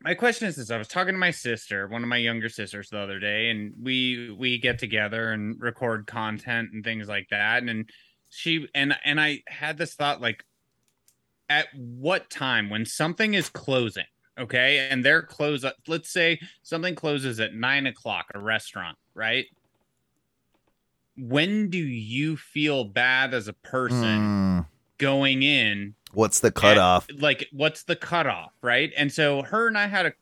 my 0.00 0.14
question 0.14 0.48
is 0.48 0.56
this: 0.56 0.70
I 0.70 0.78
was 0.78 0.88
talking 0.88 1.14
to 1.14 1.18
my 1.18 1.32
sister, 1.32 1.88
one 1.88 2.02
of 2.02 2.08
my 2.08 2.18
younger 2.18 2.48
sisters, 2.48 2.90
the 2.90 2.98
other 2.98 3.18
day, 3.18 3.50
and 3.50 3.74
we 3.82 4.30
we 4.32 4.58
get 4.58 4.78
together 4.78 5.32
and 5.32 5.60
record 5.60 6.06
content 6.06 6.70
and 6.72 6.84
things 6.84 7.08
like 7.08 7.28
that. 7.30 7.62
And 7.64 7.90
she 8.28 8.68
and 8.74 8.96
and 9.04 9.20
I 9.20 9.42
had 9.48 9.78
this 9.78 9.94
thought 9.94 10.20
like, 10.20 10.44
at 11.48 11.68
what 11.74 12.30
time 12.30 12.70
when 12.70 12.84
something 12.84 13.34
is 13.34 13.48
closing, 13.48 14.04
okay, 14.38 14.88
and 14.90 15.04
they're 15.04 15.22
close. 15.22 15.64
Up. 15.64 15.76
Let's 15.86 16.10
say 16.10 16.40
something 16.62 16.94
closes 16.94 17.40
at 17.40 17.54
nine 17.54 17.86
o'clock, 17.86 18.26
a 18.34 18.38
restaurant, 18.38 18.96
right? 19.14 19.46
When 21.16 21.68
do 21.68 21.78
you 21.78 22.36
feel 22.36 22.84
bad 22.84 23.34
as 23.34 23.48
a 23.48 23.52
person 23.52 24.28
Mm, 24.60 24.66
going 24.98 25.42
in 25.42 25.94
what's 26.12 26.40
the 26.40 26.50
cutoff? 26.50 27.06
like 27.18 27.46
what's 27.52 27.82
the 27.84 27.94
cutoff 27.96 28.50
right 28.62 28.92
and 28.96 29.12
so 29.12 29.42
her 29.42 29.68
and 29.68 29.76
i 29.78 29.86
had 29.86 30.06
a, 30.06 30.12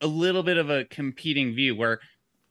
a 0.00 0.06
little 0.06 0.42
bit 0.42 0.56
of 0.58 0.68
a 0.70 0.84
competing 0.86 1.54
view 1.54 1.74
where 1.74 2.00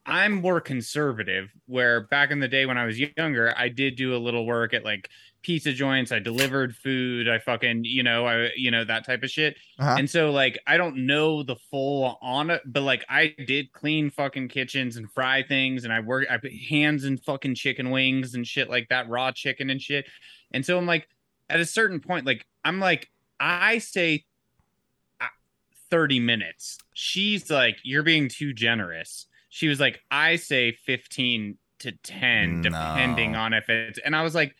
i'm 0.06 0.34
more 0.34 0.60
conservative 0.60 1.50
where 1.68 2.02
back 2.08 2.32
in 2.32 2.40
the 2.40 2.48
day 2.48 2.66
when 2.66 2.78
i 2.78 2.86
was 2.86 3.00
younger 3.18 3.54
i 3.58 3.70
did 3.70 3.96
do 3.96 4.16
a 4.16 4.18
little 4.18 4.46
work 4.46 4.74
at 4.74 4.84
like 4.84 5.10
pizza 5.44 5.74
joints 5.74 6.12
i 6.12 6.20
delivered 6.20 6.76
food 6.76 7.28
i 7.28 7.40
fucking 7.40 7.84
you 7.84 8.04
know 8.04 8.26
i 8.28 8.50
you 8.56 8.70
know 8.72 8.84
that 8.84 9.06
type 9.06 9.24
of 9.24 9.30
shit 9.30 9.58
Uh-huh. 9.80 9.96
and 9.98 10.10
so 10.10 10.32
like 10.32 10.60
i 10.68 10.78
don't 10.78 10.98
know 11.06 11.42
the 11.44 11.56
full 11.56 12.18
on 12.22 12.50
it 12.50 12.62
but 12.66 12.82
like 12.84 13.04
i 13.10 13.34
did 13.48 13.72
clean 13.72 14.10
fucking 14.10 14.48
kitchens 14.50 14.98
and 14.98 15.12
fry 15.12 15.42
things 15.44 15.84
and 15.84 15.92
i 15.94 16.00
work 16.00 16.26
i 16.30 16.38
put 16.38 16.54
hands 16.54 17.06
in 17.06 17.18
fucking 17.18 17.56
chicken 17.56 17.90
wings 17.90 18.36
and 18.36 18.46
shit 18.46 18.70
like 18.70 18.88
that 18.90 19.10
raw 19.10 19.32
chicken 19.32 19.70
and 19.70 19.82
shit 19.82 20.06
and 20.52 20.66
so 20.66 20.78
i'm 20.78 20.86
like 20.86 21.08
at 21.50 21.60
a 21.60 21.66
certain 21.66 22.00
point 22.00 22.26
like 22.26 22.46
i'm 22.64 22.80
like 22.80 23.10
i 23.40 23.78
say 23.80 24.24
uh, 25.20 25.26
30 25.90 26.20
minutes 26.20 26.78
she's 26.94 27.50
like 27.50 27.78
you're 27.84 28.04
being 28.04 28.30
too 28.30 28.54
generous 28.54 29.26
she 29.50 29.68
was 29.68 29.80
like 29.80 30.00
i 30.12 30.36
say 30.36 30.72
15 30.72 31.58
to 31.80 31.92
10 31.92 32.62
No. 32.62 32.70
depending 32.70 33.36
on 33.36 33.54
if 33.54 33.68
it's 33.70 33.98
and 34.06 34.16
i 34.16 34.22
was 34.22 34.36
like 34.36 34.56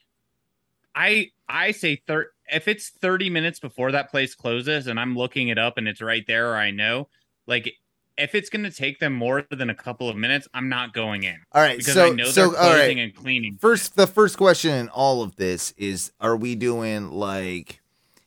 i 0.96 1.30
i 1.50 1.72
say 1.72 1.96
30 2.08 2.30
if 2.54 2.68
it's 2.68 2.90
30 2.90 3.30
minutes 3.30 3.60
before 3.60 3.92
that 3.92 4.12
place 4.12 4.36
closes 4.36 4.88
and 4.88 5.00
i'm 5.00 5.16
looking 5.16 5.48
it 5.48 5.58
up 5.58 5.78
and 5.78 5.88
it's 5.88 6.02
right 6.02 6.26
there 6.28 6.52
or 6.52 6.56
i 6.56 6.72
know 6.72 7.08
like 7.48 7.74
if 8.18 8.36
it's 8.36 8.50
going 8.50 8.64
to 8.64 8.72
take 8.72 9.00
them 9.00 9.14
more 9.14 9.46
than 9.50 9.70
a 9.70 9.76
couple 9.76 10.10
of 10.10 10.16
minutes 10.18 10.48
i'm 10.54 10.70
not 10.70 10.94
going 10.94 11.24
in 11.24 11.38
All 11.54 11.62
right, 11.62 11.78
because 11.78 11.94
so 11.94 12.08
i 12.08 12.10
know 12.10 12.26
so 12.26 12.50
they're 12.50 12.60
closing 12.60 12.98
right. 12.98 13.04
and 13.04 13.16
cleaning 13.16 13.58
First, 13.60 13.96
the 13.96 14.08
first 14.08 14.38
question 14.38 14.72
in 14.72 14.90
all 14.90 15.22
of 15.24 15.38
this 15.38 15.74
is: 15.78 16.12
Are 16.20 16.36
we 16.36 16.56
doing 16.56 17.10
like 17.12 17.80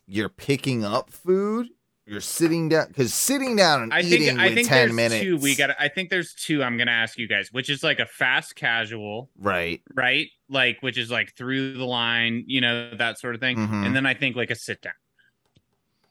you're 0.06 0.28
picking 0.28 0.84
up 0.84 1.10
food? 1.10 1.68
You're 2.06 2.20
sitting 2.20 2.68
down 2.68 2.88
because 2.88 3.14
sitting 3.14 3.56
down 3.56 3.82
and 3.82 3.94
I 3.94 4.00
eating 4.00 4.26
think 4.26 4.38
I 4.38 4.44
with 4.46 4.54
think 4.54 4.68
ten 4.68 4.78
there's 4.88 4.92
minutes. 4.92 5.24
two. 5.24 5.36
We 5.38 5.54
got. 5.56 5.70
I 5.78 5.88
think 5.88 6.10
there's 6.10 6.34
two. 6.34 6.62
I'm 6.62 6.76
gonna 6.76 6.90
ask 6.90 7.18
you 7.18 7.26
guys, 7.26 7.48
which 7.50 7.70
is 7.70 7.82
like 7.82 7.98
a 7.98 8.04
fast 8.04 8.56
casual, 8.56 9.30
right. 9.38 9.80
right? 9.94 10.28
Like 10.50 10.78
which 10.80 10.98
is 10.98 11.10
like 11.10 11.34
through 11.34 11.78
the 11.78 11.84
line, 11.86 12.44
you 12.46 12.60
know, 12.60 12.90
that 12.94 13.18
sort 13.18 13.34
of 13.34 13.40
thing. 13.40 13.56
Mhm. 13.56 13.86
And 13.86 13.96
then 13.96 14.04
I 14.04 14.12
think 14.12 14.36
like 14.36 14.50
a 14.50 14.54
sit 14.54 14.82
down. 14.82 14.92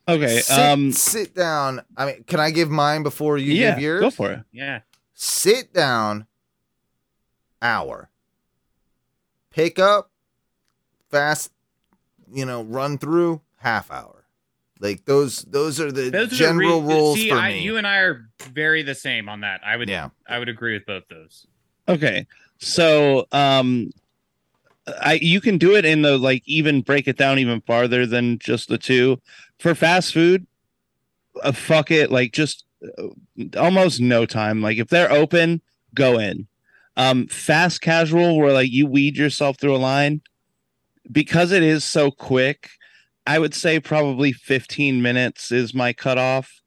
Okay. 0.07 0.39
Sit, 0.39 0.57
um. 0.57 0.91
sit 0.91 1.35
down. 1.35 1.81
I 1.95 2.07
mean, 2.07 2.23
can 2.23 2.39
I 2.39 2.49
give 2.49 2.71
mine 2.71 3.03
before 3.03 3.37
you 3.37 3.53
yeah. 3.53 3.75
give 3.75 3.83
yours? 3.83 4.01
Go 4.01 4.09
for 4.09 4.31
it. 4.31 4.39
Yeah. 4.51 4.79
Sit 5.13 5.73
down. 5.73 6.25
Hour. 7.61 8.09
Pick 9.51 9.77
up. 9.77 10.09
Fast. 11.11 11.51
You 12.33 12.45
know, 12.45 12.63
run 12.63 12.97
through 12.97 13.41
half 13.57 13.91
hour. 13.91 14.22
Like 14.83 15.05
those. 15.05 15.43
Those 15.43 15.79
are 15.79 15.91
the 15.91 16.09
Those 16.09 16.33
are 16.33 16.35
general 16.35 16.81
the 16.81 16.87
re- 16.87 16.93
rules 16.93 17.17
See, 17.17 17.29
for 17.29 17.35
I, 17.37 17.53
me. 17.53 17.61
you 17.61 17.77
and 17.77 17.87
I 17.87 17.97
are 17.99 18.29
very 18.51 18.83
the 18.83 18.93
same 18.93 19.29
on 19.29 19.41
that. 19.41 19.61
I 19.65 19.77
would. 19.77 19.89
yeah. 19.89 20.09
I 20.27 20.37
would 20.37 20.49
agree 20.49 20.73
with 20.73 20.85
both 20.85 21.03
those. 21.09 21.47
Okay. 21.87 22.27
So 22.59 23.25
um 23.31 23.91
I 25.01 25.13
you 25.21 25.39
can 25.39 25.57
do 25.57 25.75
it 25.75 25.85
in 25.85 26.01
the 26.01 26.17
like 26.17 26.43
even 26.45 26.81
break 26.81 27.07
it 27.07 27.17
down 27.17 27.39
even 27.39 27.61
farther 27.61 28.05
than 28.05 28.37
just 28.39 28.67
the 28.67 28.77
two. 28.77 29.21
For 29.57 29.73
fast 29.73 30.13
food, 30.13 30.45
uh, 31.41 31.53
fuck 31.53 31.89
it, 31.89 32.11
like 32.11 32.33
just 32.33 32.65
uh, 32.99 33.07
almost 33.57 34.01
no 34.01 34.25
time. 34.25 34.61
Like 34.61 34.77
if 34.77 34.89
they're 34.89 35.11
open, 35.11 35.61
go 35.95 36.19
in. 36.19 36.47
Um 36.97 37.27
fast 37.27 37.79
casual 37.79 38.37
where 38.37 38.51
like 38.51 38.69
you 38.71 38.85
weed 38.85 39.15
yourself 39.15 39.57
through 39.57 39.75
a 39.75 39.77
line 39.77 40.19
because 41.09 41.51
it 41.53 41.63
is 41.63 41.83
so 41.85 42.11
quick, 42.11 42.69
I 43.25 43.39
would 43.39 43.53
say 43.53 43.79
probably 43.79 44.33
15 44.33 45.01
minutes 45.01 45.51
is 45.51 45.73
my 45.73 45.93
cutoff. 45.93 46.61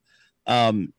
Um 0.47 0.93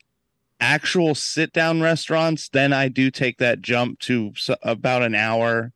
actual 0.59 1.13
sit 1.13 1.53
down 1.53 1.81
restaurants, 1.81 2.49
then 2.49 2.73
I 2.73 2.87
do 2.87 3.11
take 3.11 3.37
that 3.37 3.61
jump 3.61 3.99
to 4.01 4.33
about 4.63 5.03
an 5.03 5.13
hour. 5.13 5.71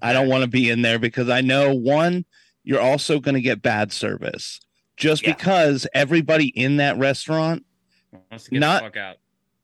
I 0.00 0.12
don't 0.12 0.28
want 0.28 0.42
to 0.44 0.48
be 0.48 0.70
in 0.70 0.82
there 0.82 1.00
because 1.00 1.28
I 1.28 1.40
know 1.40 1.74
one, 1.74 2.24
you're 2.62 2.80
also 2.80 3.18
going 3.18 3.34
to 3.34 3.40
get 3.40 3.60
bad 3.60 3.90
service 3.92 4.60
just 4.96 5.22
Yeah. 5.26 5.32
because 5.34 5.84
everybody 5.94 6.46
in 6.48 6.76
that 6.76 6.96
restaurant, 6.96 7.66
not- 8.52 8.82
the 8.82 8.86
fuck 8.86 8.96
out. 8.96 9.16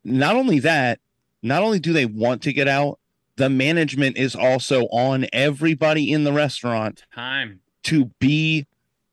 not 0.02 0.34
only 0.34 0.58
that, 0.58 0.98
not 1.44 1.62
only 1.62 1.78
do 1.78 1.92
they 1.92 2.06
want 2.06 2.42
to 2.42 2.52
get 2.52 2.66
out, 2.66 2.98
the 3.36 3.48
management 3.48 4.16
is 4.16 4.34
also 4.34 4.86
on 4.86 5.26
everybody 5.32 6.10
in 6.10 6.24
the 6.24 6.32
restaurant 6.32 7.04
Time. 7.14 7.60
to 7.84 8.06
be 8.18 8.66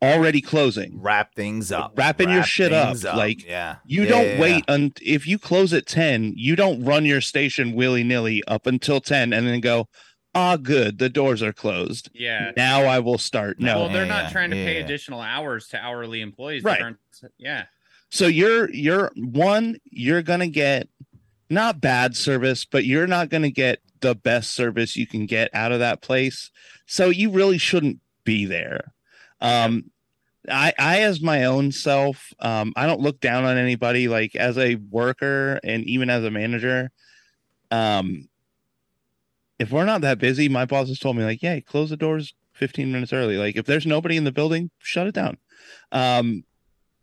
already 0.03 0.41
closing. 0.41 0.99
Wrap 1.01 1.33
things 1.35 1.71
up. 1.71 1.93
Wrapping 1.97 2.29
your 2.29 2.43
shit 2.43 2.73
up, 2.73 2.89
things 2.89 3.03
like, 3.03 3.45
yeah. 3.45 3.77
You 3.85 4.03
Yeah, 4.03 4.09
don't 4.09 4.27
yeah, 4.27 4.39
wait 4.41 4.63
un- 4.67 4.93
if 5.01 5.25
you 5.27 5.39
close 5.39 5.73
at 5.73 5.85
10, 5.85 6.33
you 6.35 6.55
don't 6.55 6.83
run 6.83 7.05
your 7.05 7.21
station 7.21 7.73
willy-nilly 7.73 8.43
up 8.47 8.67
until 8.67 8.99
10 9.01 9.33
and 9.33 9.47
then 9.47 9.59
go, 9.61 9.87
"Ah, 10.35 10.57
good, 10.57 10.97
the 10.97 11.09
doors 11.09 11.41
are 11.41 11.53
closed. 11.53 12.09
Yeah. 12.13 12.51
Now 12.57 12.83
I 12.85 12.99
will 12.99 13.17
start." 13.17 13.59
No. 13.59 13.79
well, 13.79 13.89
they're 13.89 14.05
Yeah, 14.05 14.23
not 14.23 14.31
trying 14.31 14.49
to 14.51 14.55
pay 14.55 14.77
yeah. 14.79 14.85
additional 14.85 15.21
hours 15.21 15.67
to 15.69 15.77
hourly 15.77 16.21
employees. 16.21 16.63
Right. 16.63 16.95
Yeah. 17.37 17.65
So 18.09 18.27
you're 18.27 18.69
you're 18.71 19.11
one, 19.15 19.77
you're 19.89 20.21
gonna 20.21 20.47
get 20.47 20.87
not 21.49 21.81
bad 21.81 22.15
service, 22.15 22.65
but 22.65 22.85
you're 22.85 23.07
not 23.07 23.29
gonna 23.29 23.49
get 23.51 23.79
the 24.01 24.13
best 24.15 24.51
service 24.51 24.95
you 24.95 25.07
can 25.07 25.25
get 25.25 25.49
out 25.53 25.71
of 25.71 25.79
that 25.79 26.01
place. 26.01 26.51
So 26.85 27.09
you 27.09 27.29
really 27.31 27.57
shouldn't 27.57 27.99
be 28.25 28.45
there. 28.45 28.93
Um 29.41 29.85
I 30.49 30.73
I 30.77 31.01
as 31.01 31.21
my 31.21 31.45
own 31.45 31.71
self, 31.71 32.33
um, 32.39 32.73
I 32.75 32.85
don't 32.85 33.01
look 33.01 33.19
down 33.19 33.45
on 33.45 33.57
anybody 33.57 34.07
like 34.07 34.35
as 34.35 34.57
a 34.57 34.75
worker 34.75 35.59
and 35.63 35.83
even 35.85 36.09
as 36.09 36.23
a 36.23 36.31
manager. 36.31 36.91
Um 37.71 38.29
if 39.59 39.71
we're 39.71 39.85
not 39.85 40.01
that 40.01 40.19
busy, 40.19 40.49
my 40.49 40.65
boss 40.65 40.87
has 40.89 40.99
told 40.99 41.15
me 41.15 41.23
like, 41.23 41.41
yeah, 41.41 41.59
close 41.59 41.89
the 41.89 41.97
doors 41.97 42.33
15 42.53 42.91
minutes 42.91 43.13
early. 43.13 43.37
Like 43.37 43.55
if 43.55 43.65
there's 43.65 43.85
nobody 43.85 44.17
in 44.17 44.23
the 44.23 44.31
building, 44.31 44.71
shut 44.79 45.07
it 45.07 45.13
down. 45.13 45.37
Um 45.91 46.43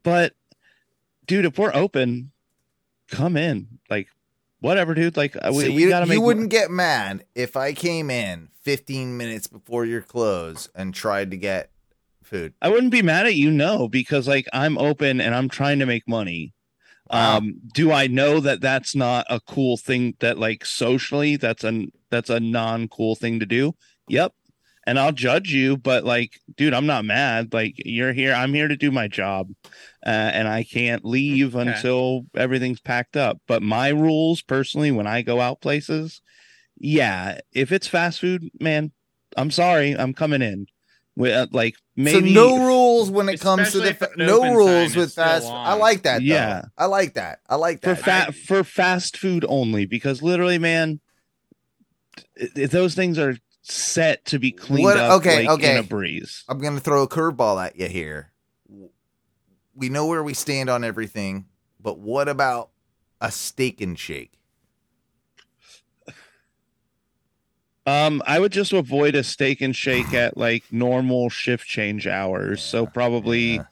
but 0.02 0.34
dude, 1.26 1.44
if 1.44 1.58
we're 1.58 1.74
open, 1.74 2.32
come 3.10 3.36
in. 3.36 3.78
Like, 3.88 4.08
whatever, 4.60 4.94
dude. 4.94 5.16
Like, 5.16 5.36
uh, 5.36 5.52
we, 5.54 5.64
So 5.64 5.72
we 5.72 5.82
you, 5.84 5.88
gotta 5.88 6.12
you 6.12 6.20
wouldn't 6.20 6.50
get 6.50 6.70
mad 6.70 7.24
if 7.34 7.56
I 7.56 7.72
came 7.72 8.10
in 8.10 8.48
15 8.62 9.16
minutes 9.16 9.46
before 9.46 9.84
your 9.84 10.02
close 10.02 10.68
and 10.74 10.94
tried 10.94 11.30
to 11.30 11.36
get 11.36 11.70
food. 12.30 12.54
I 12.62 12.68
wouldn't 12.68 12.92
be 12.92 13.02
mad 13.02 13.26
at 13.26 13.34
you, 13.34 13.50
no, 13.50 13.88
because 13.88 14.26
like 14.26 14.46
I'm 14.52 14.78
open 14.78 15.20
and 15.20 15.34
I'm 15.34 15.48
trying 15.48 15.80
to 15.80 15.86
make 15.86 16.08
money. 16.08 16.54
Wow. 17.10 17.38
Um, 17.38 17.54
do 17.74 17.90
I 17.92 18.06
know 18.06 18.40
that 18.40 18.60
that's 18.60 18.94
not 18.94 19.26
a 19.28 19.40
cool 19.40 19.76
thing? 19.76 20.14
That 20.20 20.38
like 20.38 20.64
socially, 20.64 21.36
that's 21.36 21.64
an 21.64 21.92
that's 22.10 22.30
a 22.30 22.40
non 22.40 22.88
cool 22.88 23.16
thing 23.16 23.40
to 23.40 23.46
do. 23.46 23.74
Yep. 24.08 24.32
And 24.86 24.98
I'll 24.98 25.12
judge 25.12 25.52
you, 25.52 25.76
but 25.76 26.04
like, 26.04 26.40
dude, 26.56 26.72
I'm 26.72 26.86
not 26.86 27.04
mad. 27.04 27.52
Like, 27.52 27.74
you're 27.76 28.14
here. 28.14 28.32
I'm 28.32 28.54
here 28.54 28.66
to 28.66 28.76
do 28.76 28.90
my 28.90 29.08
job, 29.08 29.50
uh, 30.06 30.08
and 30.08 30.48
I 30.48 30.64
can't 30.64 31.04
leave 31.04 31.54
Okay. 31.54 31.68
until 31.68 32.26
everything's 32.34 32.80
packed 32.80 33.16
up. 33.16 33.38
But 33.46 33.62
my 33.62 33.88
rules, 33.88 34.40
personally, 34.40 34.90
when 34.90 35.06
I 35.06 35.20
go 35.22 35.40
out 35.40 35.60
places, 35.60 36.22
yeah, 36.78 37.40
if 37.52 37.72
it's 37.72 37.86
fast 37.86 38.20
food, 38.20 38.50
man, 38.58 38.90
I'm 39.36 39.50
sorry, 39.50 39.92
I'm 39.96 40.14
coming 40.14 40.42
in. 40.42 40.66
With 41.14 41.34
uh, 41.34 41.46
like 41.52 41.74
maybe 42.04 42.34
so 42.34 42.34
no 42.34 42.66
rules 42.66 43.10
when 43.10 43.28
it 43.28 43.40
comes 43.40 43.72
to 43.72 43.80
the 43.80 43.94
fa- 43.94 44.10
no 44.16 44.54
rules 44.54 44.94
with 44.96 45.12
still 45.12 45.24
fast. 45.24 45.46
on. 45.46 45.66
I 45.66 45.72
like 45.74 46.02
that. 46.02 46.18
Though. 46.18 46.24
Yeah. 46.24 46.62
I 46.76 46.86
like 46.86 47.14
that. 47.14 47.40
I 47.48 47.56
like 47.56 47.80
that 47.82 47.96
for 47.98 48.02
that. 48.04 48.26
fat 48.26 48.34
for 48.34 48.64
fast 48.64 49.16
food 49.16 49.44
only 49.48 49.86
because 49.86 50.22
literally, 50.22 50.58
man, 50.58 51.00
th- 52.38 52.54
th- 52.54 52.70
those 52.70 52.94
things 52.94 53.18
are 53.18 53.36
set 53.62 54.24
to 54.26 54.38
be 54.38 54.50
cleaned 54.52 54.84
What- 54.84 54.96
up 54.96 55.20
okay, 55.20 55.46
like, 55.46 55.60
in 55.60 55.64
okay. 55.64 55.78
a 55.78 55.82
breeze. 55.82 56.44
I'm 56.48 56.58
gonna 56.58 56.80
throw 56.80 57.02
a 57.02 57.08
curveball 57.08 57.64
at 57.64 57.76
you 57.76 57.86
here. 57.88 58.32
We 59.74 59.88
know 59.88 60.06
where 60.06 60.22
we 60.22 60.34
stand 60.34 60.68
on 60.68 60.84
everything, 60.84 61.46
but 61.80 61.98
what 61.98 62.28
about 62.28 62.70
a 63.20 63.30
Steak 63.30 63.80
'n 63.80 63.94
Shake? 63.96 64.32
Um, 67.90 68.22
I 68.26 68.38
would 68.38 68.52
just 68.52 68.72
avoid 68.72 69.14
a 69.14 69.22
Steak 69.24 69.62
'n 69.62 69.72
Shake 69.72 70.12
at 70.14 70.36
like 70.36 70.64
normal 70.70 71.28
shift 71.30 71.66
change 71.66 72.06
hours. 72.06 72.62
so 72.62 72.86
probably, 72.86 73.54
yeah. 73.56 73.64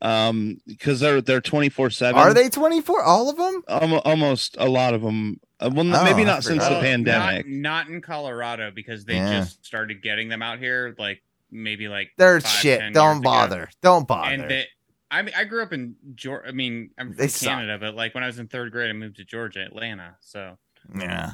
um, 0.00 0.60
because 0.66 1.00
they're 1.00 1.20
they're 1.20 1.40
twenty 1.40 1.68
four 1.68 1.90
seven. 1.90 2.20
Are 2.20 2.34
they 2.34 2.48
24? 2.48 3.02
All 3.02 3.28
of 3.30 3.36
them? 3.36 3.62
almost 4.04 4.56
a 4.58 4.68
lot 4.68 4.94
of 4.94 5.02
them? 5.02 5.38
Uh, 5.60 5.70
well, 5.72 5.86
Oh, 5.94 6.04
maybe 6.04 6.24
not 6.24 6.42
since 6.42 6.64
the 6.66 6.80
pandemic. 6.80 7.46
Not, 7.46 7.86
not 7.86 7.88
in 7.88 8.00
Colorado 8.00 8.70
because 8.74 9.04
they 9.04 9.14
Yeah. 9.14 9.40
just 9.40 9.64
started 9.64 10.02
getting 10.02 10.28
them 10.28 10.42
out 10.42 10.58
here 10.58 10.94
like 10.98 11.22
maybe 11.50 11.86
like 11.88 12.10
They're 12.16 12.40
five, 12.40 12.50
shit. 12.50 12.80
10 12.80 12.92
Don't 12.92 13.06
years 13.06 13.18
ago. 13.18 13.22
bother. 13.24 13.70
Don't 13.82 14.08
bother. 14.08 14.32
And 14.32 14.50
they, 14.50 14.66
I 15.10 15.22
mean, 15.22 15.34
I 15.36 15.44
grew 15.44 15.62
up 15.62 15.72
in 15.72 15.94
Georgia. 16.16 16.48
I 16.48 16.52
mean, 16.52 16.90
I'm 16.98 17.08
from 17.08 17.16
They 17.16 17.28
suck. 17.28 17.50
Canada, 17.50 17.78
but 17.78 17.94
like 17.94 18.14
when 18.14 18.24
I 18.24 18.26
was 18.26 18.38
in 18.40 18.48
third 18.48 18.72
grade, 18.72 18.90
I 18.90 18.94
moved 18.94 19.16
to 19.18 19.24
Georgia, 19.24 19.60
Atlanta. 19.64 20.16
So 20.20 20.58
yeah. 20.98 21.32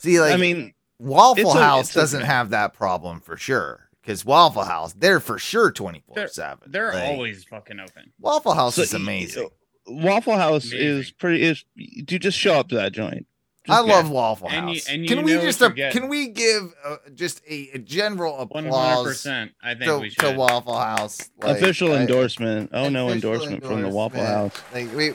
See, 0.00 0.20
like 0.20 0.34
I 0.34 0.36
mean, 0.36 0.74
Waffle 1.02 1.52
a- 1.56 1.60
House 1.62 1.92
doesn't 1.92 2.22
have 2.22 2.50
that 2.50 2.74
problem 2.74 3.20
for 3.20 3.36
sure. 3.36 3.88
Because 4.00 4.24
Waffle 4.24 4.64
House, 4.64 4.92
they're 4.94 5.20
for 5.20 5.38
sure 5.38 5.70
24 5.70 6.26
7. 6.28 6.58
they're 6.72 6.92
always 6.92 7.44
fucking 7.44 7.78
open. 7.78 8.12
Waffle 8.18 8.52
House 8.54 8.74
So, 8.74 8.82
is 8.82 8.94
amazing. 8.94 9.48
Waffle 9.86 10.36
House 10.36 10.64
Amazing. 10.72 10.80
is 10.88 11.10
pretty. 11.12 11.42
Is 11.42 11.64
do 12.04 12.18
just 12.18 12.36
show 12.38 12.54
up 12.54 12.68
to 12.70 12.76
that 12.76 12.92
joint. 12.92 13.26
I 13.68 13.76
Just- 13.76 13.88
love 13.88 14.10
Waffle 14.10 14.48
And 14.50 14.70
you- 14.70 14.74
House. 14.76 14.88
and 14.88 15.02
you 15.02 15.08
can 15.08 15.24
we 15.24 15.32
just 15.34 15.62
a, 15.62 15.70
can 15.70 16.08
we 16.08 16.28
give 16.28 16.74
uh, 16.84 16.96
just 17.14 17.42
a, 17.48 17.70
a 17.74 17.78
general 17.78 18.32
One 18.48 18.64
hundred 18.64 18.68
applause 18.70 19.06
percent. 19.06 19.52
I 19.62 19.74
think 19.74 19.84
to, 19.84 19.98
we 19.98 20.10
to. 20.10 20.32
Waffle 20.32 20.76
House? 20.76 21.30
Like, 21.40 21.58
official 21.58 21.92
I- 21.92 21.98
endorsement. 21.98 22.70
Oh 22.72 22.88
no, 22.88 23.08
official 23.08 23.12
endorsement 23.30 23.64
from 23.64 23.82
the 23.82 23.88
Waffle 23.88 24.24
House. 24.24 24.60
Like, 24.74 24.92
we, 24.96 25.12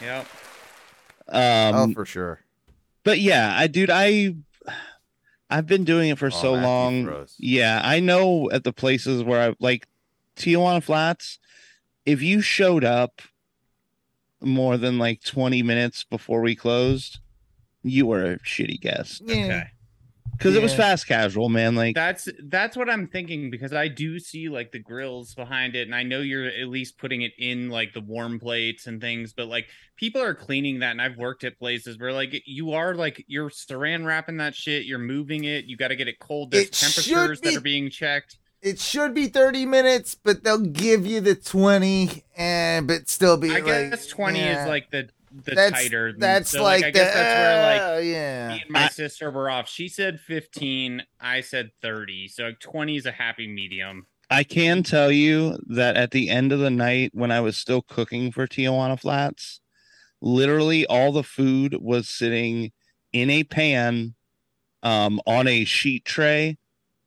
Yep. 0.00 0.26
Um, 1.28 1.74
oh, 1.74 1.92
for 1.92 2.04
sure. 2.06 2.40
but 3.04 3.20
yeah, 3.20 3.54
I 3.56 3.66
dude, 3.66 3.90
I 3.90 4.34
I've 5.50 5.66
been 5.66 5.84
doing 5.84 6.10
it 6.10 6.18
for 6.18 6.26
Oh, 6.26 6.30
so 6.30 6.52
Matthew 6.52 6.62
long. 6.64 7.04
froze. 7.04 7.34
Yeah, 7.38 7.80
I 7.84 8.00
know 8.00 8.50
at 8.50 8.64
the 8.64 8.72
places 8.72 9.22
where 9.22 9.50
I 9.50 9.54
like 9.60 9.86
Tijuana 10.36 10.82
Flats. 10.82 11.38
If 12.06 12.22
you 12.22 12.40
showed 12.40 12.84
up 12.84 13.22
more 14.40 14.76
than 14.76 14.98
like 14.98 15.22
twenty 15.22 15.62
minutes 15.62 16.04
before 16.04 16.40
we 16.40 16.54
closed, 16.54 17.18
you 17.82 18.06
were 18.06 18.24
a 18.32 18.38
shitty 18.40 18.80
guest 18.80 19.22
Yeah. 19.24 19.34
Okay. 19.34 19.64
Because 20.36 20.56
it 20.56 20.62
was 20.62 20.74
fast 20.74 21.06
casual, 21.06 21.48
man. 21.48 21.74
Like 21.74 21.94
That's 21.94 22.28
that's 22.44 22.76
what 22.76 22.90
I'm 22.90 23.06
thinking 23.06 23.50
because 23.50 23.72
I 23.72 23.88
do 23.88 24.18
see 24.18 24.48
like 24.48 24.72
the 24.72 24.78
grills 24.78 25.34
behind 25.34 25.76
it, 25.76 25.86
and 25.86 25.94
I 25.94 26.02
know 26.02 26.20
you're 26.20 26.46
at 26.46 26.68
least 26.68 26.98
putting 26.98 27.22
it 27.22 27.32
in 27.38 27.70
like 27.70 27.92
the 27.92 28.00
warm 28.00 28.38
plates 28.38 28.86
and 28.86 29.00
things, 29.00 29.32
but 29.32 29.46
like 29.46 29.66
people 29.96 30.22
are 30.22 30.34
cleaning 30.34 30.80
that, 30.80 30.90
and 30.90 31.02
I've 31.02 31.16
worked 31.16 31.44
at 31.44 31.58
places 31.58 31.98
where 31.98 32.12
like 32.12 32.42
you 32.46 32.72
are 32.72 32.94
like 32.94 33.24
you're 33.26 33.50
saran 33.50 34.04
wrapping 34.04 34.38
that 34.38 34.54
shit, 34.54 34.84
you're 34.84 34.98
moving 34.98 35.44
it, 35.44 35.64
you 35.64 35.76
got 35.76 35.88
to 35.88 35.96
get 35.96 36.08
it 36.08 36.18
cold. 36.18 36.50
There's 36.50 36.66
It 36.66 36.74
should 36.74 36.94
temperatures 36.94 37.40
that 37.40 37.56
are 37.56 37.60
being 37.60 37.90
checked. 37.90 38.38
It 38.64 38.80
should 38.80 39.12
be 39.12 39.26
30 39.26 39.66
minutes, 39.66 40.14
but 40.14 40.42
they'll 40.42 40.58
give 40.58 41.06
you 41.06 41.20
the 41.20 41.34
20 41.34 42.24
and 42.34 42.88
but 42.88 43.10
still 43.10 43.36
be 43.36 43.50
I 43.50 43.60
like 43.60 43.64
guess 43.66 44.06
20 44.06 44.38
yeah. 44.38 44.62
is 44.62 44.68
like 44.68 44.90
the 44.90 45.10
the 45.44 45.54
that's, 45.54 45.72
tighter. 45.72 46.14
That's 46.16 46.50
So, 46.50 46.62
like, 46.62 46.84
I 46.84 46.86
the, 46.88 46.92
guess 46.92 47.14
that's 47.14 47.38
where 47.38 47.90
like 47.90 47.98
uh, 47.98 48.00
yeah. 48.02 48.48
me 48.48 48.60
and 48.62 48.70
my 48.70 48.84
I- 48.84 48.88
sister 48.88 49.30
were 49.30 49.50
off. 49.50 49.68
She 49.68 49.88
said 49.88 50.20
15, 50.20 51.02
I 51.20 51.40
said 51.40 51.70
30, 51.82 52.28
so 52.28 52.52
20 52.60 52.96
is 52.96 53.06
a 53.06 53.12
happy 53.12 53.48
medium. 53.48 54.06
I 54.30 54.42
can 54.42 54.82
tell 54.82 55.12
you 55.12 55.58
that 55.68 55.96
at 55.96 56.10
the 56.10 56.30
end 56.30 56.50
of 56.52 56.58
the 56.58 56.70
night, 56.70 57.10
when 57.14 57.30
I 57.30 57.40
was 57.40 57.56
still 57.56 57.82
cooking 57.82 58.32
for 58.32 58.46
Tijuana 58.46 58.98
Flats, 58.98 59.60
literally 60.20 60.86
all 60.86 61.12
the 61.12 61.22
food 61.22 61.76
was 61.80 62.08
sitting 62.08 62.72
in 63.12 63.28
a 63.28 63.44
pan 63.44 64.14
um, 64.82 65.20
on 65.26 65.46
a 65.46 65.64
sheet 65.64 66.04
tray 66.04 66.56